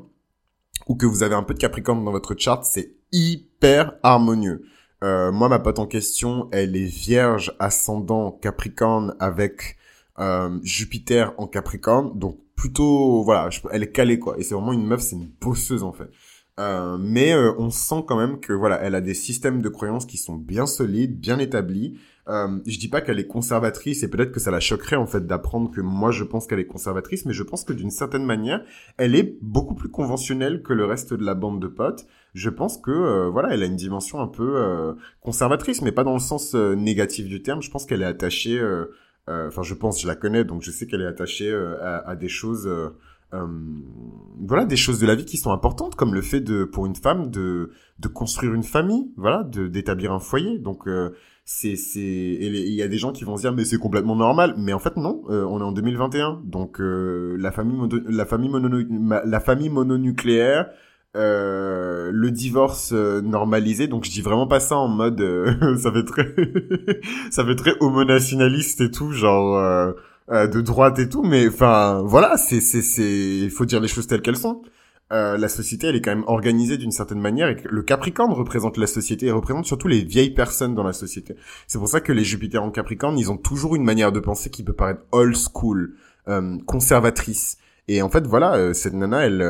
ou 0.86 0.96
que 0.96 1.06
vous 1.06 1.22
avez 1.22 1.34
un 1.34 1.42
peu 1.42 1.54
de 1.54 1.58
Capricorne 1.58 2.04
dans 2.04 2.12
votre 2.12 2.34
chart, 2.36 2.64
c'est 2.64 2.94
hyper 3.12 3.94
harmonieux. 4.02 4.64
Euh, 5.02 5.32
moi, 5.32 5.48
ma 5.48 5.58
pote 5.58 5.78
en 5.78 5.86
question, 5.86 6.48
elle 6.52 6.76
est 6.76 6.84
vierge 6.84 7.52
ascendant 7.58 8.30
Capricorne 8.30 9.16
avec 9.18 9.76
euh, 10.18 10.58
Jupiter 10.62 11.32
en 11.38 11.46
Capricorne, 11.46 12.18
donc 12.18 12.38
plutôt 12.54 13.24
voilà, 13.24 13.48
elle 13.72 13.82
est 13.82 13.92
calée 13.92 14.18
quoi. 14.18 14.38
Et 14.38 14.42
c'est 14.42 14.54
vraiment 14.54 14.72
une 14.72 14.86
meuf, 14.86 15.00
c'est 15.00 15.16
une 15.16 15.30
bosseuse 15.40 15.82
en 15.82 15.92
fait. 15.92 16.08
Euh, 16.60 16.98
mais 16.98 17.32
euh, 17.32 17.54
on 17.58 17.70
sent 17.70 18.04
quand 18.06 18.16
même 18.16 18.38
que 18.38 18.52
voilà, 18.52 18.80
elle 18.82 18.94
a 18.94 19.00
des 19.00 19.14
systèmes 19.14 19.62
de 19.62 19.68
croyances 19.68 20.04
qui 20.04 20.18
sont 20.18 20.36
bien 20.36 20.66
solides, 20.66 21.18
bien 21.18 21.38
établis. 21.38 21.98
Euh, 22.28 22.60
je 22.66 22.78
dis 22.78 22.88
pas 22.88 23.00
qu'elle 23.00 23.18
est 23.18 23.26
conservatrice 23.26 24.04
et 24.04 24.08
peut-être 24.08 24.30
que 24.30 24.38
ça 24.38 24.52
la 24.52 24.60
choquerait 24.60 24.94
en 24.94 25.06
fait 25.06 25.26
d'apprendre 25.26 25.72
que 25.72 25.80
moi 25.80 26.12
je 26.12 26.22
pense 26.22 26.46
qu'elle 26.46 26.60
est 26.60 26.66
conservatrice, 26.66 27.26
mais 27.26 27.32
je 27.32 27.42
pense 27.42 27.64
que 27.64 27.72
d'une 27.72 27.90
certaine 27.90 28.24
manière, 28.24 28.64
elle 28.96 29.16
est 29.16 29.36
beaucoup 29.42 29.74
plus 29.74 29.88
conventionnelle 29.88 30.62
que 30.62 30.72
le 30.72 30.84
reste 30.84 31.14
de 31.14 31.24
la 31.24 31.34
bande 31.34 31.60
de 31.60 31.66
potes. 31.66 32.06
Je 32.34 32.48
pense 32.48 32.78
que 32.78 32.90
euh, 32.90 33.28
voilà, 33.28 33.52
elle 33.52 33.62
a 33.62 33.66
une 33.66 33.76
dimension 33.76 34.20
un 34.20 34.28
peu 34.28 34.56
euh, 34.56 34.92
conservatrice, 35.20 35.82
mais 35.82 35.92
pas 35.92 36.04
dans 36.04 36.14
le 36.14 36.20
sens 36.20 36.54
négatif 36.54 37.26
du 37.26 37.42
terme. 37.42 37.60
Je 37.60 37.70
pense 37.70 37.86
qu'elle 37.86 38.02
est 38.02 38.06
attachée. 38.06 38.60
Enfin, 39.28 39.62
je 39.62 39.74
pense, 39.74 40.00
je 40.00 40.06
la 40.06 40.14
connais, 40.16 40.44
donc 40.44 40.62
je 40.62 40.70
sais 40.70 40.86
qu'elle 40.86 41.02
est 41.02 41.06
attachée 41.06 41.52
à, 41.52 42.14
des 42.16 42.28
choses 42.28 42.68
euh, 43.34 43.46
voilà 44.46 44.66
des 44.66 44.76
choses 44.76 44.98
de 44.98 45.06
la 45.06 45.14
vie 45.14 45.24
qui 45.24 45.38
sont 45.38 45.52
importantes 45.52 45.94
comme 45.94 46.12
le 46.12 46.20
fait 46.20 46.40
de 46.40 46.64
pour 46.64 46.84
une 46.84 46.96
femme 46.96 47.30
de 47.30 47.70
de 47.98 48.08
construire 48.08 48.52
une 48.52 48.62
famille 48.62 49.10
voilà 49.16 49.42
d'établir 49.44 50.12
un 50.12 50.18
foyer 50.18 50.58
donc 50.58 50.86
euh, 50.86 51.14
c'est 51.44 51.76
c'est 51.76 52.00
il 52.00 52.74
y 52.74 52.82
a 52.82 52.88
des 52.88 52.98
gens 52.98 53.12
qui 53.12 53.24
vont 53.24 53.36
se 53.36 53.42
dire 53.42 53.52
mais 53.52 53.64
c'est 53.64 53.78
complètement 53.78 54.16
normal. 54.16 54.54
Mais 54.56 54.72
en 54.72 54.78
fait 54.78 54.96
non 54.96 55.22
euh, 55.30 55.44
on 55.44 55.60
est 55.60 55.64
en 55.64 55.72
2021 55.72 56.42
donc 56.44 56.76
la 56.78 57.50
famille 57.52 57.78
la 58.08 58.26
famille 58.26 58.48
mono 58.48 58.78
la 59.24 59.40
famille 59.40 59.70
mononucléaire 59.70 60.70
le 61.14 62.28
divorce 62.30 62.92
normalisé. 62.92 63.86
Donc 63.86 64.04
je 64.04 64.10
dis 64.10 64.22
vraiment 64.22 64.46
pas 64.46 64.60
ça 64.60 64.76
en 64.76 64.88
mode 64.88 65.20
ça 65.78 65.92
fait 65.92 66.04
très 66.04 66.34
ça 67.30 67.44
fait 67.44 67.56
très 67.56 67.74
homonationaliste 67.80 68.80
et 68.80 68.90
tout 68.90 69.12
genre 69.12 69.92
euh, 70.30 70.46
de 70.46 70.60
droite 70.60 71.00
et 71.00 71.08
tout, 71.08 71.24
mais 71.24 71.48
enfin 71.48 72.00
voilà, 72.06 72.36
c'est 72.36 72.60
c'est 72.60 72.80
c'est 72.80 73.38
il 73.42 73.50
faut 73.50 73.64
dire 73.64 73.80
les 73.80 73.88
choses 73.88 74.06
telles 74.06 74.22
qu'elles 74.22 74.36
sont. 74.36 74.62
Euh, 75.12 75.36
la 75.36 75.48
société, 75.48 75.88
elle 75.88 75.96
est 75.96 76.00
quand 76.00 76.14
même 76.14 76.24
organisée 76.26 76.78
d'une 76.78 76.90
certaine 76.90 77.20
manière 77.20 77.48
et 77.48 77.56
le 77.68 77.82
Capricorne 77.82 78.32
représente 78.32 78.76
la 78.78 78.86
société 78.86 79.26
et 79.26 79.30
représente 79.30 79.66
surtout 79.66 79.88
les 79.88 80.02
vieilles 80.02 80.34
personnes 80.34 80.74
dans 80.74 80.84
la 80.84 80.92
société. 80.92 81.36
C'est 81.66 81.78
pour 81.78 81.88
ça 81.88 82.00
que 82.00 82.12
les 82.12 82.24
Jupiters 82.24 82.62
en 82.62 82.70
Capricorne, 82.70 83.18
ils 83.18 83.30
ont 83.30 83.36
toujours 83.36 83.76
une 83.76 83.84
manière 83.84 84.12
de 84.12 84.20
penser 84.20 84.48
qui 84.50 84.62
peut 84.62 84.72
paraître 84.72 85.02
old 85.12 85.36
school, 85.36 85.94
euh, 86.28 86.56
conservatrice. 86.66 87.58
Et 87.88 88.00
en 88.00 88.08
fait, 88.08 88.26
voilà, 88.26 88.54
euh, 88.54 88.72
cette 88.72 88.94
nana, 88.94 89.26
elle 89.26 89.42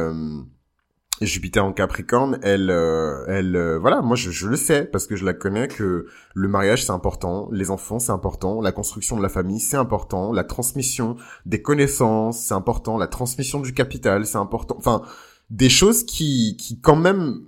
Jupiter 1.27 1.65
en 1.65 1.73
Capricorne, 1.73 2.39
elle, 2.43 2.71
euh, 2.71 3.25
elle, 3.29 3.55
euh, 3.57 3.79
voilà, 3.79 4.03
moi 4.03 4.17
je, 4.17 4.31
je, 4.31 4.49
le 4.49 4.57
sais 4.57 4.85
parce 4.85 5.07
que 5.07 5.17
je 5.17 5.25
la 5.25 5.35
connais 5.35 5.69
que 5.69 6.07
le 6.35 6.49
mariage 6.49 6.85
c'est 6.85 6.93
important, 6.93 7.49
les 7.53 7.71
enfants 7.71 7.99
c'est 7.99 8.13
important, 8.13 8.61
la 8.61 8.73
construction 8.73 9.17
de 9.17 9.23
la 9.23 9.29
famille 9.29 9.61
c'est 9.61 9.77
important, 9.77 10.33
la 10.33 10.45
transmission 10.45 11.17
des 11.47 11.63
connaissances 11.63 12.39
c'est 12.39 12.55
important, 12.55 12.99
la 12.99 13.07
transmission 13.07 13.61
du 13.61 13.73
capital 13.73 14.27
c'est 14.27 14.39
important, 14.39 14.77
enfin 14.79 15.03
des 15.53 15.69
choses 15.69 16.05
qui, 16.05 16.57
qui 16.59 16.81
quand 16.81 16.97
même 16.97 17.43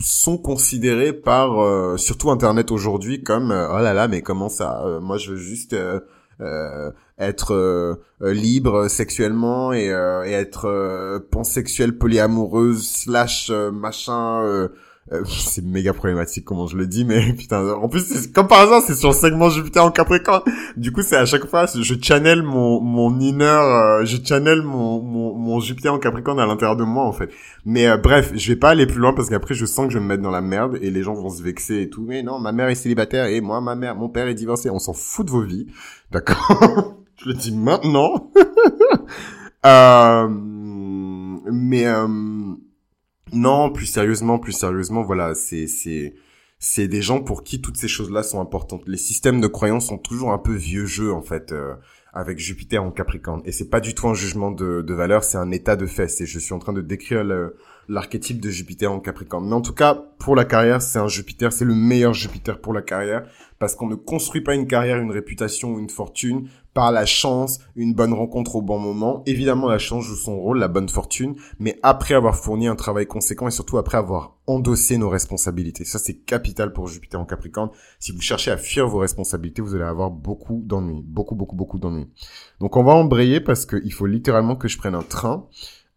sont 0.00 0.38
considérées 0.38 1.12
par 1.12 1.60
euh, 1.60 1.96
surtout 1.96 2.30
Internet 2.30 2.70
aujourd'hui 2.70 3.24
comme 3.24 3.50
oh 3.50 3.78
là 3.78 3.92
là 3.92 4.06
mais 4.06 4.22
comment 4.22 4.48
ça, 4.48 5.00
moi 5.02 5.18
je 5.18 5.32
veux 5.32 5.36
juste 5.38 5.74
euh, 6.40 6.92
être 7.18 7.52
euh, 7.52 7.96
libre 8.20 8.86
sexuellement 8.86 9.72
et, 9.72 9.90
euh, 9.90 10.24
et 10.24 10.30
être 10.30 11.18
pansexuelle 11.32 11.98
polyamoureuse 11.98 12.86
slash 12.86 13.50
machin 13.50 14.68
euh, 15.12 15.22
c'est 15.26 15.64
méga 15.64 15.92
problématique 15.92 16.44
comment 16.44 16.66
je 16.66 16.76
le 16.76 16.86
dis, 16.86 17.04
mais 17.04 17.32
putain, 17.38 17.66
en 17.68 17.88
plus, 17.88 18.28
comme 18.28 18.46
par 18.46 18.60
hasard, 18.60 18.82
c'est 18.86 18.94
sur 18.94 19.08
le 19.10 19.14
segment 19.14 19.50
Jupiter 19.50 19.84
en 19.84 19.90
Capricorne. 19.90 20.42
Du 20.76 20.92
coup, 20.92 21.02
c'est 21.02 21.16
à 21.16 21.26
chaque 21.26 21.46
fois, 21.46 21.66
je 21.66 21.94
channel 22.00 22.42
mon, 22.42 22.80
mon 22.80 23.18
inner, 23.20 23.44
euh, 23.44 24.04
je 24.04 24.16
channel 24.22 24.62
mon, 24.62 25.00
mon, 25.02 25.34
mon, 25.34 25.60
Jupiter 25.60 25.92
en 25.92 25.98
Capricorne 25.98 26.40
à 26.40 26.46
l'intérieur 26.46 26.76
de 26.76 26.84
moi, 26.84 27.04
en 27.04 27.12
fait. 27.12 27.30
Mais 27.64 27.86
euh, 27.86 27.96
bref, 27.96 28.32
je 28.34 28.52
vais 28.52 28.58
pas 28.58 28.70
aller 28.70 28.86
plus 28.86 28.98
loin 28.98 29.12
parce 29.12 29.28
qu'après, 29.28 29.54
je 29.54 29.66
sens 29.66 29.86
que 29.86 29.92
je 29.92 29.98
vais 29.98 30.04
me 30.04 30.08
mettre 30.08 30.22
dans 30.22 30.30
la 30.30 30.40
merde 30.40 30.78
et 30.80 30.90
les 30.90 31.02
gens 31.02 31.14
vont 31.14 31.30
se 31.30 31.42
vexer 31.42 31.82
et 31.82 31.90
tout. 31.90 32.04
Mais 32.06 32.22
non, 32.22 32.38
ma 32.38 32.52
mère 32.52 32.68
est 32.68 32.74
célibataire 32.74 33.26
et 33.26 33.40
moi, 33.40 33.60
ma 33.60 33.74
mère, 33.74 33.96
mon 33.96 34.08
père 34.08 34.28
est 34.28 34.34
divorcé. 34.34 34.70
On 34.70 34.78
s'en 34.78 34.92
fout 34.92 35.26
de 35.26 35.30
vos 35.30 35.42
vies. 35.42 35.66
D'accord? 36.10 36.94
je 37.16 37.28
le 37.28 37.34
dis 37.34 37.54
maintenant. 37.54 38.30
euh, 39.66 40.28
mais, 41.50 41.86
non, 43.32 43.70
plus 43.70 43.86
sérieusement, 43.86 44.38
plus 44.38 44.52
sérieusement, 44.52 45.02
voilà, 45.02 45.34
c'est 45.34 45.66
c'est 45.66 46.14
c'est 46.58 46.88
des 46.88 47.02
gens 47.02 47.22
pour 47.22 47.44
qui 47.44 47.60
toutes 47.60 47.76
ces 47.76 47.88
choses-là 47.88 48.22
sont 48.22 48.40
importantes. 48.40 48.82
Les 48.86 48.96
systèmes 48.96 49.40
de 49.40 49.46
croyance 49.46 49.86
sont 49.86 49.98
toujours 49.98 50.32
un 50.32 50.38
peu 50.38 50.54
vieux 50.54 50.86
jeu 50.86 51.12
en 51.12 51.22
fait 51.22 51.52
euh, 51.52 51.74
avec 52.12 52.38
Jupiter 52.38 52.82
en 52.82 52.90
Capricorne 52.90 53.42
et 53.44 53.52
c'est 53.52 53.68
pas 53.70 53.80
du 53.80 53.94
tout 53.94 54.08
un 54.08 54.14
jugement 54.14 54.50
de, 54.50 54.82
de 54.82 54.94
valeur, 54.94 55.22
c'est 55.22 55.38
un 55.38 55.52
état 55.52 55.76
de 55.76 55.86
fait. 55.86 56.08
C'est 56.08 56.26
je 56.26 56.38
suis 56.38 56.52
en 56.54 56.58
train 56.58 56.72
de 56.72 56.80
décrire 56.80 57.22
l'archétype 57.88 58.40
de 58.40 58.50
Jupiter 58.50 58.90
en 58.92 58.98
Capricorne. 58.98 59.48
Mais 59.48 59.54
en 59.54 59.60
tout 59.60 59.74
cas, 59.74 59.94
pour 60.18 60.34
la 60.34 60.44
carrière, 60.44 60.82
c'est 60.82 60.98
un 60.98 61.08
Jupiter, 61.08 61.52
c'est 61.52 61.64
le 61.64 61.74
meilleur 61.74 62.14
Jupiter 62.14 62.60
pour 62.60 62.72
la 62.72 62.82
carrière 62.82 63.24
parce 63.60 63.74
qu'on 63.74 63.88
ne 63.88 63.94
construit 63.94 64.40
pas 64.40 64.54
une 64.54 64.66
carrière, 64.66 64.98
une 64.98 65.12
réputation 65.12 65.74
ou 65.74 65.78
une 65.78 65.90
fortune 65.90 66.48
par 66.78 66.92
la 66.92 67.06
chance, 67.06 67.58
une 67.74 67.92
bonne 67.92 68.12
rencontre 68.12 68.54
au 68.54 68.62
bon 68.62 68.78
moment. 68.78 69.24
Évidemment, 69.26 69.66
la 69.66 69.78
chance 69.78 70.04
joue 70.04 70.14
son 70.14 70.38
rôle, 70.38 70.60
la 70.60 70.68
bonne 70.68 70.88
fortune, 70.88 71.34
mais 71.58 71.76
après 71.82 72.14
avoir 72.14 72.36
fourni 72.36 72.68
un 72.68 72.76
travail 72.76 73.04
conséquent 73.04 73.48
et 73.48 73.50
surtout 73.50 73.78
après 73.78 73.98
avoir 73.98 74.36
endossé 74.46 74.96
nos 74.96 75.08
responsabilités. 75.08 75.84
Ça, 75.84 75.98
c'est 75.98 76.18
capital 76.18 76.72
pour 76.72 76.86
Jupiter 76.86 77.20
en 77.20 77.24
Capricorne. 77.24 77.70
Si 77.98 78.12
vous 78.12 78.20
cherchez 78.20 78.52
à 78.52 78.56
fuir 78.56 78.86
vos 78.86 78.98
responsabilités, 78.98 79.60
vous 79.60 79.74
allez 79.74 79.82
avoir 79.82 80.12
beaucoup 80.12 80.62
d'ennuis. 80.64 81.02
Beaucoup, 81.04 81.34
beaucoup, 81.34 81.56
beaucoup 81.56 81.80
d'ennuis. 81.80 82.06
Donc, 82.60 82.76
on 82.76 82.84
va 82.84 82.92
embrayer 82.92 83.40
parce 83.40 83.66
qu'il 83.66 83.92
faut 83.92 84.06
littéralement 84.06 84.54
que 84.54 84.68
je 84.68 84.78
prenne 84.78 84.94
un 84.94 85.02
train. 85.02 85.48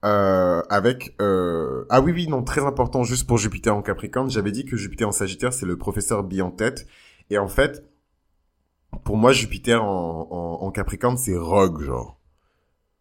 Euh, 0.03 0.63
avec 0.71 1.15
euh... 1.21 1.85
ah 1.91 2.01
oui 2.01 2.11
oui 2.11 2.27
non 2.27 2.41
très 2.41 2.65
important 2.65 3.03
juste 3.03 3.27
pour 3.27 3.37
Jupiter 3.37 3.75
en 3.75 3.83
Capricorne 3.83 4.31
j'avais 4.31 4.51
dit 4.51 4.65
que 4.65 4.75
Jupiter 4.75 5.07
en 5.07 5.11
Sagittaire 5.11 5.53
c'est 5.53 5.67
le 5.67 5.77
professeur 5.77 6.23
bi 6.23 6.41
en 6.41 6.49
tête 6.49 6.87
et 7.31 7.37
en 7.37 7.47
fait, 7.47 7.85
pour 9.03 9.17
moi, 9.17 9.31
Jupiter 9.33 9.83
en, 9.83 10.59
en, 10.61 10.71
Capricorne, 10.71 11.17
c'est 11.17 11.35
rogue, 11.35 11.81
genre. 11.83 12.19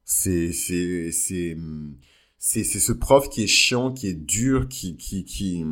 C'est, 0.05 0.53
c'est, 0.53 1.13
c'est, 1.13 1.57
c'est, 2.39 2.65
c'est 2.65 2.81
ce 2.81 2.93
prof 2.93 3.29
qui 3.29 3.43
est 3.45 3.47
chiant, 3.47 3.93
qui 3.93 4.09
est 4.09 4.15
dur, 4.15 4.69
qui, 4.69 4.97
qui, 4.97 5.25
qui, 5.25 5.65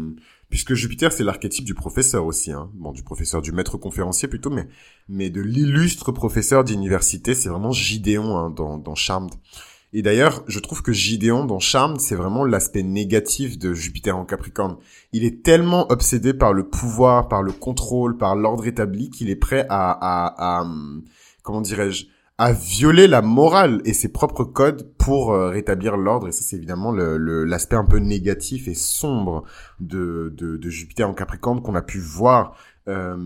puisque 0.51 0.74
Jupiter 0.74 1.12
c'est 1.12 1.24
l'archétype 1.24 1.65
du 1.65 1.74
professeur 1.74 2.24
aussi, 2.24 2.53
hein. 2.53 2.70
bon 2.74 2.93
du 2.93 3.03
professeur, 3.03 3.43
du 3.43 3.53
maître 3.53 3.78
conférencier 3.78 4.28
plutôt, 4.28 4.51
mais 4.51 4.69
mais 5.09 5.31
de 5.31 5.40
l'illustre 5.40 6.12
professeur 6.12 6.65
d'université, 6.65 7.35
c'est 7.35 7.49
vraiment 7.49 7.73
Gideon 7.73 8.36
hein, 8.36 8.51
dans, 8.51 8.78
dans 8.78 8.95
Charmed. 8.95 9.32
Et 9.94 10.02
d'ailleurs, 10.02 10.44
je 10.47 10.59
trouve 10.59 10.82
que 10.82 10.93
Gideon 10.93 11.47
dans 11.47 11.60
Charmed, 11.60 11.98
c'est 11.98 12.15
vraiment 12.15 12.44
l'aspect 12.44 12.82
négatif 12.82 13.59
de 13.59 13.73
Jupiter 13.73 14.16
en 14.19 14.27
Capricorne. 14.27 14.77
Il 15.12 15.24
est 15.24 15.43
tellement 15.43 15.90
obsédé 15.90 16.35
par 16.35 16.52
le 16.52 16.69
pouvoir, 16.69 17.28
par 17.28 17.43
le 17.43 17.52
contrôle, 17.52 18.19
par 18.19 18.36
l'ordre 18.36 18.66
établi 18.66 19.09
qu'il 19.09 19.31
est 19.31 19.36
prêt 19.36 19.66
à, 19.70 19.90
à, 19.90 20.60
à 20.60 20.66
comment 21.43 21.62
dirais-je, 21.62 22.06
à 22.36 22.52
violer 22.52 23.09
la 23.09 23.23
morale 23.23 23.81
et 23.86 23.94
ses 23.94 24.12
propres 24.12 24.44
codes 24.44 24.93
pour 24.98 25.32
euh, 25.32 25.48
rétablir 25.48 25.97
l'ordre. 25.97 26.28
Et 26.28 26.32
ça, 26.32 26.43
c'est 26.43 26.56
évidemment 26.56 26.93
l'aspect 26.93 27.77
un 27.77 27.86
peu 27.86 27.98
négatif 27.98 28.69
et 28.69 28.74
sombre 28.74 29.44
de 29.81 30.60
Jupiter 30.69 31.09
en 31.09 31.15
Capricorne 31.15 31.62
qu'on 31.62 31.74
a 31.74 31.82
pu 31.82 31.98
voir. 31.98 32.56
Euh, 32.89 33.16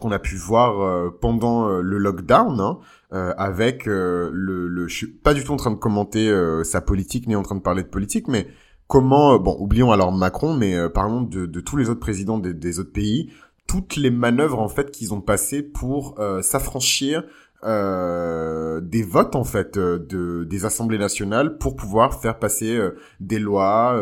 qu'on 0.00 0.12
a 0.12 0.18
pu 0.18 0.36
voir 0.36 0.80
euh, 0.80 1.10
pendant 1.20 1.68
euh, 1.68 1.80
le 1.82 1.98
lockdown, 1.98 2.60
hein, 2.60 2.78
avec 3.12 3.86
le, 3.86 4.30
le, 4.32 4.88
je 4.88 4.94
suis 4.94 5.06
pas 5.06 5.34
du 5.34 5.44
tout 5.44 5.52
en 5.52 5.56
train 5.56 5.70
de 5.70 5.76
commenter 5.76 6.32
sa 6.64 6.80
politique 6.80 7.26
ni 7.26 7.36
en 7.36 7.42
train 7.42 7.56
de 7.56 7.60
parler 7.60 7.82
de 7.82 7.88
politique, 7.88 8.28
mais 8.28 8.46
comment, 8.86 9.38
bon, 9.38 9.56
oublions 9.58 9.92
alors 9.92 10.12
Macron, 10.12 10.54
mais 10.54 10.76
parlons 10.88 11.20
de, 11.22 11.46
de, 11.46 11.60
tous 11.60 11.76
les 11.76 11.90
autres 11.90 12.00
présidents 12.00 12.38
des, 12.38 12.54
des, 12.54 12.80
autres 12.80 12.92
pays, 12.92 13.30
toutes 13.66 13.96
les 13.96 14.10
manœuvres 14.10 14.58
en 14.58 14.68
fait 14.68 14.90
qu'ils 14.90 15.12
ont 15.12 15.20
passées 15.20 15.62
pour 15.62 16.18
s'affranchir 16.40 17.24
euh, 17.64 18.80
des 18.80 19.04
votes 19.04 19.36
en 19.36 19.44
fait 19.44 19.76
euh, 19.76 19.96
de 19.96 20.42
des 20.42 20.64
assemblées 20.64 20.98
nationales 20.98 21.58
pour 21.58 21.76
pouvoir 21.76 22.20
faire 22.20 22.40
passer 22.40 22.76
euh, 22.76 22.96
des 23.20 23.38
lois 23.38 23.96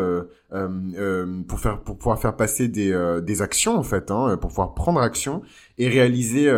pour 1.47 1.61
faire 1.61 1.83
pour 1.83 1.99
pouvoir 1.99 2.19
faire 2.19 2.37
passer 2.37 2.69
des 2.69 3.21
des 3.23 3.43
actions 3.43 3.77
en 3.77 3.83
fait 3.83 4.11
hein, 4.11 4.39
pour 4.39 4.49
pouvoir 4.49 4.75
prendre 4.75 4.99
action 5.01 5.43
et 5.77 5.89
réaliser 5.89 6.51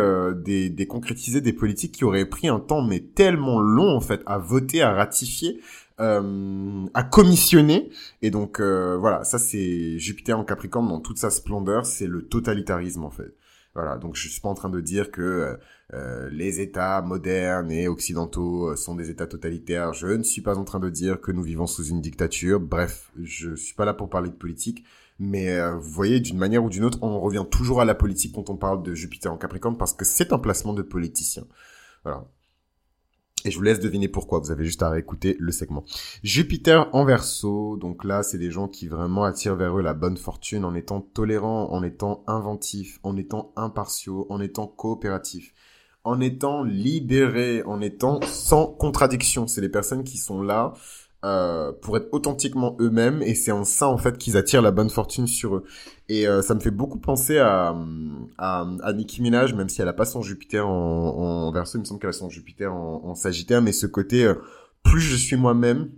des 0.45 0.69
des 0.69 0.87
concrétiser 0.87 1.41
des 1.41 1.51
politiques 1.51 1.91
qui 1.91 2.05
auraient 2.05 2.25
pris 2.25 2.47
un 2.47 2.59
temps 2.59 2.81
mais 2.81 3.01
tellement 3.01 3.59
long 3.59 3.97
en 3.97 4.01
fait 4.01 4.21
à 4.25 4.37
voter 4.37 4.81
à 4.81 4.93
ratifier 4.93 5.59
à 5.97 7.03
commissionner. 7.11 7.89
Et 8.21 8.31
donc 8.31 8.61
voilà 8.61 9.25
ça 9.25 9.39
c'est 9.39 9.99
Jupiter 9.99 10.39
en 10.39 10.45
Capricorne 10.45 10.87
dans 10.87 11.01
toute 11.01 11.17
sa 11.17 11.29
splendeur 11.29 11.85
c'est 11.85 12.07
le 12.07 12.23
totalitarisme 12.23 13.03
en 13.03 13.11
fait 13.11 13.35
voilà, 13.75 13.97
donc 13.97 14.15
je 14.15 14.27
suis 14.27 14.39
pas 14.39 14.49
en 14.49 14.53
train 14.53 14.69
de 14.69 14.79
dire 14.81 15.09
que 15.09 15.21
euh, 15.21 15.57
euh, 15.93 16.29
les 16.31 16.61
États 16.61 17.01
modernes 17.01 17.71
et 17.71 17.87
occidentaux 17.87 18.69
euh, 18.69 18.75
sont 18.75 18.93
des 18.93 19.09
États 19.09 19.25
totalitaires. 19.25 19.93
Je 19.93 20.07
ne 20.07 20.21
suis 20.21 20.41
pas 20.41 20.57
en 20.57 20.63
train 20.63 20.79
de 20.79 20.89
dire 20.89 21.19
que 21.19 21.31
nous 21.31 21.41
vivons 21.41 21.65
sous 21.65 21.85
une 21.85 21.99
dictature. 21.99 22.59
Bref, 22.59 23.11
je 23.19 23.55
suis 23.55 23.73
pas 23.73 23.85
là 23.85 23.95
pour 23.95 24.09
parler 24.09 24.29
de 24.29 24.35
politique, 24.35 24.85
mais 25.17 25.59
vous 25.73 25.89
voyez, 25.89 26.19
d'une 26.19 26.37
manière 26.37 26.63
ou 26.63 26.69
d'une 26.69 26.83
autre, 26.83 26.99
on 27.01 27.19
revient 27.19 27.45
toujours 27.49 27.81
à 27.81 27.85
la 27.85 27.95
politique 27.95 28.35
quand 28.35 28.49
on 28.51 28.57
parle 28.57 28.83
de 28.83 28.93
Jupiter 28.93 29.33
en 29.33 29.37
Capricorne 29.37 29.77
parce 29.77 29.93
que 29.93 30.05
c'est 30.05 30.33
un 30.33 30.39
placement 30.39 30.73
de 30.73 30.83
politicien. 30.83 31.45
Voilà. 32.03 32.25
Et 33.45 33.51
je 33.51 33.57
vous 33.57 33.63
laisse 33.63 33.79
deviner 33.79 34.07
pourquoi, 34.07 34.39
vous 34.39 34.51
avez 34.51 34.63
juste 34.63 34.83
à 34.83 34.89
réécouter 34.89 35.35
le 35.39 35.51
segment. 35.51 35.83
Jupiter 36.23 36.87
en 36.93 37.03
verso, 37.03 37.75
donc 37.77 38.05
là 38.05 38.23
c'est 38.23 38.37
des 38.37 38.51
gens 38.51 38.69
qui 38.69 38.87
vraiment 38.87 39.25
attirent 39.25 39.55
vers 39.55 39.77
eux 39.77 39.81
la 39.81 39.93
bonne 39.93 40.15
fortune 40.15 40.63
en 40.63 40.73
étant 40.75 41.01
tolérants, 41.01 41.69
en 41.71 41.83
étant 41.83 42.23
inventifs, 42.27 42.99
en 43.03 43.17
étant 43.17 43.51
impartiaux, 43.57 44.27
en 44.29 44.39
étant 44.39 44.67
coopératifs, 44.67 45.53
en 46.05 46.21
étant 46.21 46.63
libérés, 46.63 47.63
en 47.63 47.81
étant 47.81 48.21
sans 48.21 48.67
contradiction. 48.67 49.45
C'est 49.47 49.61
les 49.61 49.69
personnes 49.69 50.05
qui 50.05 50.17
sont 50.17 50.41
là 50.41 50.73
euh, 51.25 51.71
pour 51.81 51.95
être 51.95 52.09
authentiquement 52.11 52.75
eux-mêmes 52.81 53.21
et 53.21 53.33
c'est 53.33 53.53
en 53.53 53.63
ça 53.63 53.87
en 53.87 53.97
fait 53.97 54.17
qu'ils 54.17 54.35
attirent 54.35 54.61
la 54.61 54.71
bonne 54.71 54.89
fortune 54.89 55.27
sur 55.27 55.55
eux. 55.55 55.63
Et 56.09 56.27
euh, 56.27 56.41
ça 56.41 56.53
me 56.53 56.59
fait 56.59 56.71
beaucoup 56.71 56.99
penser 56.99 57.37
à, 57.37 57.73
à, 58.37 58.65
à 58.81 58.93
Nicki 58.93 59.21
Minaj, 59.21 59.53
même 59.53 59.69
si 59.69 59.81
elle 59.81 59.87
a 59.87 59.93
pas 59.93 60.05
son 60.05 60.21
Jupiter 60.21 60.67
en, 60.67 61.47
en 61.47 61.51
verso, 61.51 61.77
il 61.77 61.81
me 61.81 61.85
semble 61.85 61.99
qu'elle 61.99 62.09
a 62.09 62.13
son 62.13 62.29
Jupiter 62.29 62.73
en, 62.73 63.01
en 63.03 63.15
Sagittaire, 63.15 63.61
mais 63.61 63.71
ce 63.71 63.87
côté 63.87 64.25
euh, 64.25 64.35
plus 64.83 65.01
je 65.01 65.15
suis 65.15 65.35
moi-même 65.35 65.91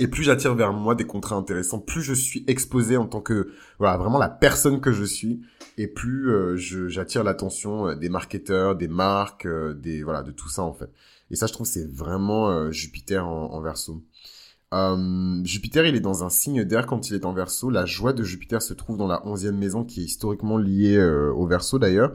et 0.00 0.08
plus 0.08 0.24
j'attire 0.24 0.54
vers 0.54 0.72
moi 0.72 0.94
des 0.94 1.06
contrats 1.06 1.36
intéressants, 1.36 1.78
plus 1.78 2.02
je 2.02 2.14
suis 2.14 2.44
exposé 2.48 2.96
en 2.96 3.06
tant 3.06 3.20
que 3.20 3.52
voilà 3.78 3.96
vraiment 3.96 4.18
la 4.18 4.28
personne 4.28 4.80
que 4.80 4.92
je 4.92 5.04
suis 5.04 5.42
et 5.78 5.86
plus 5.86 6.58
j'attire 6.88 7.22
l'attention 7.22 7.94
des 7.94 8.08
marketeurs, 8.08 8.74
des 8.74 8.88
marques, 8.88 9.46
des 9.46 10.02
voilà 10.02 10.22
de 10.22 10.32
tout 10.32 10.48
ça 10.48 10.62
en 10.62 10.72
fait. 10.72 10.90
Et 11.30 11.36
ça 11.36 11.46
je 11.46 11.52
trouve 11.52 11.66
c'est 11.66 11.88
vraiment 11.88 12.72
Jupiter 12.72 13.24
en, 13.26 13.52
en 13.52 13.60
verso. 13.60 14.02
Euh, 14.74 15.40
Jupiter, 15.44 15.86
il 15.86 15.94
est 15.94 16.00
dans 16.00 16.24
un 16.24 16.30
signe 16.30 16.64
d'air 16.64 16.86
quand 16.86 17.08
il 17.08 17.14
est 17.14 17.24
en 17.24 17.32
verso. 17.32 17.70
La 17.70 17.86
joie 17.86 18.12
de 18.12 18.24
Jupiter 18.24 18.60
se 18.60 18.74
trouve 18.74 18.96
dans 18.96 19.06
la 19.06 19.26
onzième 19.26 19.56
maison 19.56 19.84
qui 19.84 20.00
est 20.00 20.04
historiquement 20.04 20.58
liée 20.58 20.96
euh, 20.96 21.32
au 21.32 21.46
verso 21.46 21.78
d'ailleurs. 21.78 22.14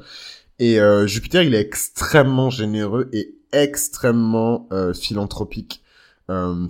Et 0.60 0.82
euh, 0.82 1.08
Jupiter, 1.08 1.42
il 1.44 1.56
est 1.56 1.62
extrêmement 1.62 2.50
généreux 2.50 3.10
et 3.14 3.36
extrêmement 3.54 4.68
philanthropique. 4.94 5.82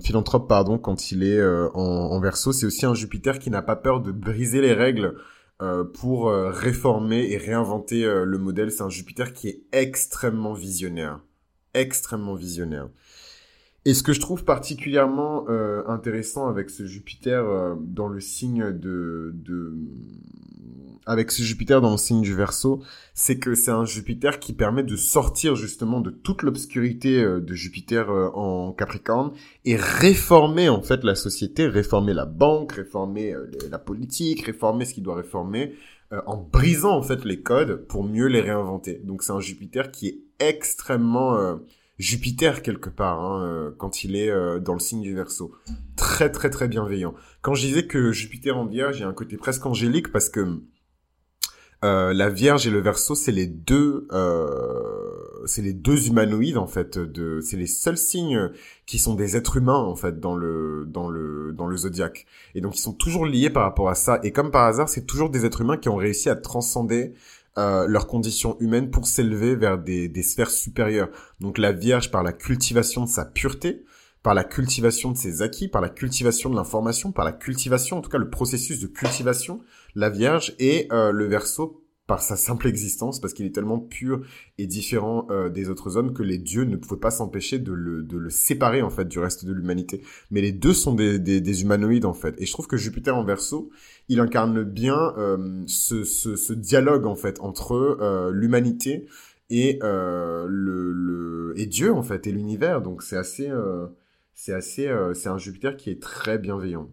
philanthrope, 0.02 0.48
pardon, 0.48 0.78
quand 0.78 1.12
il 1.12 1.22
est 1.24 1.42
en, 1.42 1.74
en, 1.74 2.20
verso. 2.20 2.52
C'est 2.52 2.64
aussi 2.64 2.86
un 2.86 2.94
Jupiter 2.94 3.38
qui 3.38 3.50
n'a 3.50 3.60
pas 3.60 3.76
peur 3.76 4.00
de 4.00 4.12
briser 4.12 4.62
les 4.62 4.72
règles 4.72 5.16
pour 5.92 6.32
réformer 6.32 7.32
et 7.32 7.36
réinventer 7.36 8.02
le 8.04 8.38
modèle. 8.38 8.70
C'est 8.70 8.82
un 8.82 8.88
Jupiter 8.88 9.34
qui 9.34 9.48
est 9.48 9.60
extrêmement 9.72 10.54
visionnaire. 10.54 11.20
Extrêmement 11.74 12.34
visionnaire. 12.34 12.88
Et 13.86 13.94
ce 13.94 14.02
que 14.02 14.12
je 14.12 14.20
trouve 14.20 14.44
particulièrement 14.44 15.46
euh, 15.48 15.82
intéressant 15.86 16.48
avec 16.48 16.68
ce 16.68 16.84
Jupiter 16.84 17.44
euh, 17.44 17.74
dans 17.80 18.08
le 18.08 18.20
signe 18.20 18.72
de, 18.72 19.32
de, 19.34 19.74
avec 21.06 21.30
ce 21.30 21.42
Jupiter 21.42 21.80
dans 21.80 21.92
le 21.92 21.96
signe 21.96 22.20
du 22.20 22.34
Verseau, 22.34 22.82
c'est 23.14 23.38
que 23.38 23.54
c'est 23.54 23.70
un 23.70 23.86
Jupiter 23.86 24.38
qui 24.38 24.52
permet 24.52 24.82
de 24.82 24.96
sortir 24.96 25.56
justement 25.56 26.02
de 26.02 26.10
toute 26.10 26.42
l'obscurité 26.42 27.22
euh, 27.22 27.40
de 27.40 27.54
Jupiter 27.54 28.10
en 28.10 28.72
Capricorne 28.72 29.32
et 29.64 29.76
réformer 29.76 30.68
en 30.68 30.82
fait 30.82 31.02
la 31.02 31.14
société, 31.14 31.66
réformer 31.66 32.12
la 32.12 32.26
banque, 32.26 32.72
réformer 32.72 33.34
la 33.70 33.78
politique, 33.78 34.42
réformer 34.42 34.84
ce 34.84 34.92
qu'il 34.92 35.04
doit 35.04 35.16
réformer 35.16 35.74
en 36.26 36.36
brisant 36.36 36.96
en 36.96 37.02
fait 37.02 37.24
les 37.24 37.40
codes 37.40 37.86
pour 37.86 38.04
mieux 38.04 38.26
les 38.26 38.40
réinventer. 38.40 39.00
Donc 39.04 39.22
c'est 39.22 39.32
un 39.32 39.40
Jupiter 39.40 39.90
qui 39.90 40.08
est 40.08 40.18
extrêmement 40.40 41.58
Jupiter 42.00 42.62
quelque 42.62 42.88
part 42.88 43.22
hein, 43.22 43.44
euh, 43.44 43.70
quand 43.76 44.04
il 44.04 44.16
est 44.16 44.30
euh, 44.30 44.58
dans 44.58 44.72
le 44.72 44.80
signe 44.80 45.02
du 45.02 45.14
Verseau. 45.14 45.52
Très 45.96 46.32
très 46.32 46.48
très 46.48 46.66
bienveillant. 46.66 47.14
Quand 47.42 47.52
je 47.52 47.66
disais 47.66 47.86
que 47.86 48.10
Jupiter 48.10 48.56
en 48.56 48.64
Vierge, 48.64 48.96
il 48.96 49.00
y 49.02 49.04
a 49.04 49.08
un 49.08 49.12
côté 49.12 49.36
presque 49.36 49.66
angélique 49.66 50.10
parce 50.10 50.30
que 50.30 50.60
euh, 51.84 52.14
la 52.14 52.30
Vierge 52.30 52.66
et 52.66 52.70
le 52.70 52.80
Verseau, 52.80 53.14
c'est 53.14 53.32
les 53.32 53.46
deux, 53.46 54.08
c'est 55.44 55.60
les 55.60 55.74
deux 55.74 56.08
humanoïdes 56.08 56.56
en 56.56 56.66
fait. 56.66 56.98
De, 56.98 57.40
c'est 57.42 57.58
les 57.58 57.66
seuls 57.66 57.98
signes 57.98 58.50
qui 58.86 58.98
sont 58.98 59.14
des 59.14 59.36
êtres 59.36 59.58
humains 59.58 59.74
en 59.74 59.94
fait 59.94 60.20
dans 60.20 60.36
le 60.36 60.86
dans 60.88 61.10
le 61.10 61.52
dans 61.52 61.66
le 61.66 61.76
zodiaque. 61.76 62.24
Et 62.54 62.62
donc 62.62 62.76
ils 62.76 62.82
sont 62.82 62.94
toujours 62.94 63.26
liés 63.26 63.50
par 63.50 63.64
rapport 63.64 63.90
à 63.90 63.94
ça. 63.94 64.20
Et 64.22 64.32
comme 64.32 64.50
par 64.50 64.64
hasard, 64.64 64.88
c'est 64.88 65.04
toujours 65.04 65.28
des 65.28 65.44
êtres 65.44 65.60
humains 65.60 65.76
qui 65.76 65.90
ont 65.90 65.96
réussi 65.96 66.30
à 66.30 66.34
transcender 66.34 67.12
euh, 67.60 67.86
leurs 67.86 68.06
conditions 68.06 68.56
humaines 68.58 68.90
pour 68.90 69.06
s'élever 69.06 69.54
vers 69.54 69.78
des, 69.78 70.08
des 70.08 70.22
sphères 70.22 70.50
supérieures. 70.50 71.10
Donc 71.40 71.58
la 71.58 71.72
Vierge 71.72 72.10
par 72.10 72.22
la 72.22 72.32
cultivation 72.32 73.04
de 73.04 73.08
sa 73.08 73.24
pureté, 73.24 73.84
par 74.22 74.34
la 74.34 74.44
cultivation 74.44 75.12
de 75.12 75.16
ses 75.16 75.42
acquis, 75.42 75.68
par 75.68 75.82
la 75.82 75.88
cultivation 75.88 76.50
de 76.50 76.56
l'information, 76.56 77.12
par 77.12 77.24
la 77.24 77.32
cultivation, 77.32 77.98
en 77.98 78.00
tout 78.00 78.10
cas 78.10 78.18
le 78.18 78.30
processus 78.30 78.80
de 78.80 78.86
cultivation, 78.86 79.60
la 79.94 80.08
Vierge 80.08 80.54
et 80.58 80.88
euh, 80.90 81.12
le 81.12 81.26
Verseau 81.26 81.84
par 82.10 82.22
sa 82.22 82.34
simple 82.34 82.66
existence, 82.66 83.20
parce 83.20 83.34
qu'il 83.34 83.46
est 83.46 83.54
tellement 83.54 83.78
pur 83.78 84.22
et 84.58 84.66
différent 84.66 85.28
euh, 85.30 85.48
des 85.48 85.70
autres 85.70 85.96
hommes 85.96 86.12
que 86.12 86.24
les 86.24 86.38
dieux 86.38 86.64
ne 86.64 86.74
pouvaient 86.74 86.98
pas 86.98 87.12
s'empêcher 87.12 87.60
de 87.60 87.72
le, 87.72 88.02
de 88.02 88.18
le 88.18 88.30
séparer 88.30 88.82
en 88.82 88.90
fait 88.90 89.04
du 89.04 89.20
reste 89.20 89.44
de 89.44 89.52
l'humanité. 89.52 90.02
Mais 90.32 90.40
les 90.40 90.50
deux 90.50 90.74
sont 90.74 90.92
des, 90.92 91.20
des, 91.20 91.40
des, 91.40 91.62
humanoïdes 91.62 92.06
en 92.06 92.12
fait. 92.12 92.34
Et 92.38 92.46
je 92.46 92.52
trouve 92.52 92.66
que 92.66 92.76
Jupiter 92.76 93.16
en 93.16 93.22
Verseau, 93.22 93.70
il 94.08 94.18
incarne 94.18 94.64
bien 94.64 95.14
euh, 95.18 95.62
ce, 95.68 96.02
ce, 96.02 96.52
dialogue 96.52 97.06
en 97.06 97.14
fait 97.14 97.38
entre 97.38 97.74
euh, 97.74 98.32
l'humanité 98.32 99.06
et 99.48 99.78
le, 99.80 100.48
le, 100.48 101.54
et 101.56 101.66
Dieu 101.66 101.94
en 101.94 102.02
fait 102.02 102.26
et 102.26 102.32
l'univers. 102.32 102.82
Donc 102.82 103.04
c'est 103.04 103.16
assez 103.16 103.48
c'est 104.34 104.52
assez 104.52 104.92
c'est 105.14 105.28
un 105.28 105.38
Jupiter 105.38 105.76
qui 105.76 105.90
est 105.90 106.02
très 106.02 106.38
bienveillant. 106.38 106.90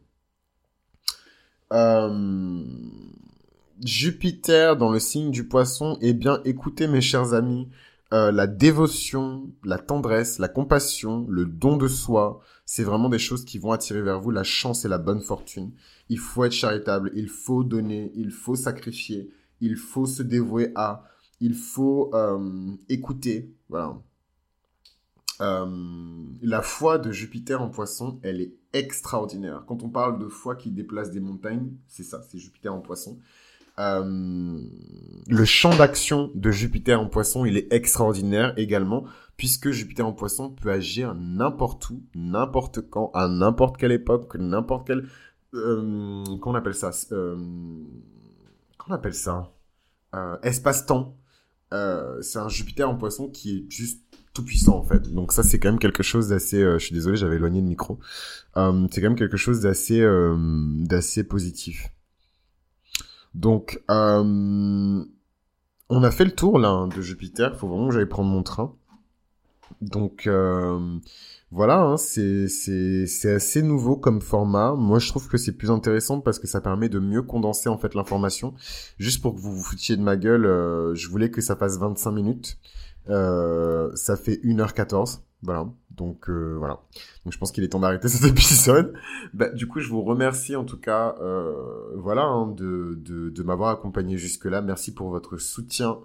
Jupiter 3.84 4.78
dans 4.78 4.92
le 4.92 5.00
signe 5.00 5.32
du 5.32 5.48
poisson, 5.48 5.98
eh 6.02 6.14
bien 6.14 6.42
écoutez 6.46 6.88
mes 6.88 7.02
chers 7.02 7.34
amis, 7.34 7.70
euh, 8.14 8.32
la 8.32 8.48
dévotion, 8.48 9.52
la 9.64 9.78
tendresse, 9.78 10.40
la 10.40 10.48
compassion, 10.48 11.26
le 11.30 11.46
don 11.46 11.78
de 11.78 11.88
soi, 11.88 12.40
c'est 12.66 12.84
vraiment 12.84 13.10
des 13.10 13.20
choses 13.20 13.46
qui 13.46 13.60
vont 13.60 13.72
attirer 13.72 14.02
vers 14.02 14.20
vous 14.20 14.32
la 14.32 14.44
chance 14.44 14.86
et 14.86 14.88
la 14.88 14.98
bonne 14.98 15.22
fortune. 15.22 15.72
Il 16.10 16.20
faut 16.20 16.46
être 16.46 16.54
charitable, 16.54 17.12
il 17.16 17.28
faut 17.30 17.64
donner, 17.64 18.12
il 18.16 18.32
faut 18.32 18.56
sacrifier, 18.56 19.30
il 19.62 19.76
faut 19.76 20.06
se 20.06 20.24
dévouer 20.24 20.72
à, 20.76 21.04
il 21.40 21.54
faut 21.54 22.12
euh, 22.14 22.72
écouter. 22.90 23.54
Voilà. 23.70 23.98
Euh, 25.42 25.68
la 26.42 26.62
foi 26.62 26.98
de 26.98 27.12
Jupiter 27.12 27.62
en 27.62 27.70
poisson, 27.70 28.20
elle 28.24 28.42
est 28.42 28.54
extraordinaire. 28.74 29.66
Quand 29.68 29.84
on 29.84 29.90
parle 29.90 30.18
de 30.18 30.28
foi 30.28 30.56
qui 30.56 30.72
déplace 30.72 31.12
des 31.12 31.20
montagnes, 31.20 31.72
c'est 31.88 32.04
ça, 32.04 32.24
c'est 32.30 32.38
Jupiter 32.38 32.74
en 32.74 32.80
poisson. 32.80 33.20
Euh, 33.80 34.60
le 35.28 35.46
champ 35.46 35.76
d'action 35.76 36.32
de 36.34 36.52
Jupiter 36.52 37.00
en 37.00 37.08
poisson, 37.08 37.46
il 37.46 37.58
est 37.58 37.72
extraordinaire 37.72 38.54
également, 38.58 39.06
puisque 39.36 39.70
Jupiter 39.72 40.06
en 40.08 40.14
poisson 40.14 40.50
peut 40.50 40.72
agir 40.72 41.14
n'importe 41.16 41.90
où, 41.90 42.04
n'importe 42.16 42.82
quand, 42.90 43.12
à 43.14 43.28
n'importe 43.28 43.78
quelle 43.78 43.92
époque, 43.92 44.36
n'importe 44.36 44.88
quel... 44.88 45.08
Euh, 45.54 46.24
qu'on 46.42 46.56
appelle 46.56 46.76
ça 46.76 46.92
euh, 47.12 47.38
Qu'on 48.78 48.94
appelle 48.94 49.14
ça 49.14 49.54
Espace-temps. 50.42 51.18
C'est 51.72 52.40
un 52.40 52.50
Jupiter 52.50 52.90
en 52.90 52.96
poisson 52.96 53.30
qui 53.30 53.58
est 53.58 53.72
juste 53.72 54.02
tout 54.34 54.44
puissant 54.44 54.78
en 54.78 54.84
fait. 54.84 55.14
Donc 55.14 55.32
ça 55.32 55.44
c'est 55.44 55.60
quand 55.60 55.70
même 55.70 55.80
quelque 55.80 56.02
chose 56.02 56.30
d'assez. 56.30 56.60
Je 56.62 56.78
suis 56.80 56.94
désolé, 56.94 57.18
j'avais 57.18 57.36
éloigné 57.36 57.62
le 57.62 57.68
micro. 57.68 58.00
C'est 58.56 59.02
quand 59.02 59.02
même 59.02 59.16
quelque 59.16 59.38
chose 59.38 59.62
d'assez 59.62 60.04
d'assez 60.88 61.24
positif. 61.24 61.92
Donc 63.36 63.82
on 63.90 65.06
a 65.90 66.12
fait 66.12 66.26
le 66.26 66.32
tour 66.32 66.60
là 66.60 66.70
hein, 66.70 66.88
de 66.88 67.02
Jupiter. 67.02 67.56
Faut 67.56 67.68
vraiment 67.68 67.90
que 67.90 67.94
j'aille 67.94 68.06
prendre 68.06 68.30
mon 68.30 68.44
train. 68.44 68.74
Donc 69.82 70.28
voilà, 71.50 71.80
hein, 71.82 71.98
c'est 71.98 72.46
assez 73.26 73.62
nouveau 73.62 73.96
comme 73.96 74.22
format. 74.22 74.74
Moi, 74.74 75.00
je 75.00 75.08
trouve 75.08 75.30
que 75.30 75.38
c'est 75.38 75.54
plus 75.54 75.72
intéressant 75.72 76.20
parce 76.20 76.40
que 76.40 76.48
ça 76.48 76.60
permet 76.60 76.90
de 76.90 77.00
mieux 77.00 77.22
condenser 77.22 77.70
en 77.70 77.78
fait 77.78 77.96
l'information. 77.96 78.54
Juste 79.00 79.22
pour 79.22 79.34
que 79.34 79.40
vous 79.40 79.54
vous 79.54 79.64
foutiez 79.64 79.96
de 79.96 80.02
ma 80.02 80.18
gueule, 80.18 80.46
euh, 80.46 80.94
je 80.94 81.08
voulais 81.08 81.32
que 81.32 81.40
ça 81.40 81.56
fasse 81.56 81.78
25 81.78 82.12
minutes. 82.12 82.58
Euh, 83.10 83.90
ça 83.96 84.18
fait 84.18 84.42
1h14. 84.44 85.22
Voilà. 85.44 85.68
Donc 85.92 86.30
euh, 86.30 86.56
voilà. 86.58 86.82
Donc 87.24 87.34
je 87.34 87.38
pense 87.38 87.52
qu'il 87.52 87.64
est 87.64 87.70
temps 87.70 87.80
d'arrêter 87.80 88.08
cet 88.10 88.30
épisode. 88.30 88.94
Bah, 89.34 89.50
du 89.50 89.68
coup, 89.68 89.80
je 89.80 89.90
vous 89.90 90.02
remercie 90.02 90.56
en 90.56 90.66
tout 90.66 90.80
cas, 90.80 91.16
euh, 91.22 91.54
voilà, 91.96 92.24
hein, 92.24 92.48
de, 92.48 93.44
m'avoir 93.44 93.70
accompagné 93.70 94.18
jusque 94.18 94.46
là. 94.46 94.62
Merci 94.62 94.94
pour 94.94 95.10
votre 95.10 95.38
soutien. 95.38 96.00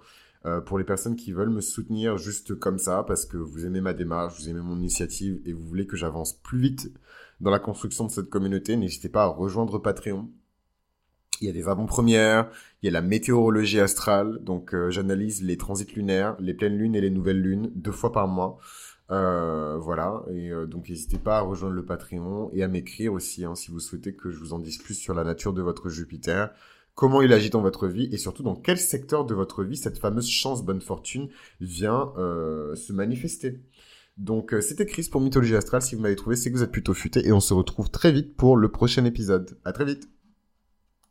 Euh, 0.45 0.59
pour 0.59 0.77
les 0.77 0.83
personnes 0.83 1.15
qui 1.15 1.31
veulent 1.31 1.49
me 1.49 1.61
soutenir 1.61 2.17
juste 2.17 2.55
comme 2.55 2.77
ça, 2.77 3.03
parce 3.07 3.25
que 3.25 3.37
vous 3.37 3.65
aimez 3.65 3.79
ma 3.79 3.93
démarche, 3.93 4.37
vous 4.37 4.49
aimez 4.49 4.59
mon 4.59 4.75
initiative 4.75 5.39
et 5.45 5.53
vous 5.53 5.63
voulez 5.63 5.87
que 5.87 5.95
j'avance 5.95 6.33
plus 6.33 6.59
vite 6.59 6.91
dans 7.39 7.49
la 7.49 7.59
construction 7.59 8.05
de 8.05 8.11
cette 8.11 8.29
communauté, 8.29 8.75
n'hésitez 8.75 9.07
pas 9.07 9.23
à 9.23 9.27
rejoindre 9.27 9.79
Patreon. 9.79 10.29
Il 11.41 11.47
y 11.47 11.49
a 11.49 11.53
des 11.53 11.67
avant-premières, 11.67 12.49
il 12.81 12.85
y 12.85 12.89
a 12.89 12.91
la 12.91 13.01
météorologie 13.01 13.79
astrale, 13.79 14.39
donc 14.41 14.73
euh, 14.73 14.89
j'analyse 14.89 15.41
les 15.41 15.57
transits 15.57 15.93
lunaires, 15.95 16.35
les 16.39 16.53
pleines 16.53 16.77
lunes 16.77 16.95
et 16.95 17.01
les 17.01 17.09
nouvelles 17.09 17.41
lunes 17.41 17.71
deux 17.75 17.91
fois 17.91 18.11
par 18.11 18.27
mois. 18.27 18.59
Euh, 19.13 19.77
voilà, 19.77 20.23
et 20.31 20.49
euh, 20.49 20.65
donc 20.65 20.89
n'hésitez 20.89 21.19
pas 21.19 21.37
à 21.37 21.41
rejoindre 21.41 21.75
le 21.75 21.85
Patreon 21.85 22.49
et 22.51 22.63
à 22.63 22.67
m'écrire 22.67 23.13
aussi 23.13 23.45
hein, 23.45 23.53
si 23.53 23.69
vous 23.69 23.79
souhaitez 23.79 24.15
que 24.15 24.31
je 24.31 24.39
vous 24.39 24.53
en 24.53 24.59
dise 24.59 24.79
plus 24.79 24.95
sur 24.95 25.13
la 25.13 25.23
nature 25.23 25.53
de 25.53 25.61
votre 25.61 25.87
Jupiter, 25.89 26.49
comment 26.95 27.21
il 27.21 27.31
agit 27.31 27.51
dans 27.51 27.61
votre 27.61 27.87
vie 27.87 28.09
et 28.11 28.17
surtout 28.17 28.41
dans 28.41 28.55
quel 28.55 28.79
secteur 28.79 29.23
de 29.25 29.35
votre 29.35 29.63
vie 29.63 29.77
cette 29.77 29.99
fameuse 29.99 30.27
chance 30.27 30.65
bonne 30.65 30.81
fortune 30.81 31.29
vient 31.61 32.11
euh, 32.17 32.75
se 32.75 32.91
manifester. 32.91 33.61
Donc 34.17 34.55
c'était 34.61 34.87
Chris 34.87 35.09
pour 35.11 35.21
Mythologie 35.21 35.55
Astrale, 35.55 35.83
si 35.83 35.93
vous 35.93 36.01
m'avez 36.01 36.15
trouvé 36.15 36.35
c'est 36.35 36.51
que 36.51 36.57
vous 36.57 36.63
êtes 36.63 36.71
plutôt 36.71 36.95
futé 36.95 37.27
et 37.27 37.31
on 37.31 37.39
se 37.39 37.53
retrouve 37.53 37.91
très 37.91 38.11
vite 38.11 38.35
pour 38.35 38.57
le 38.57 38.71
prochain 38.71 39.05
épisode. 39.05 39.59
À 39.63 39.73
très 39.73 39.85
vite 39.85 40.12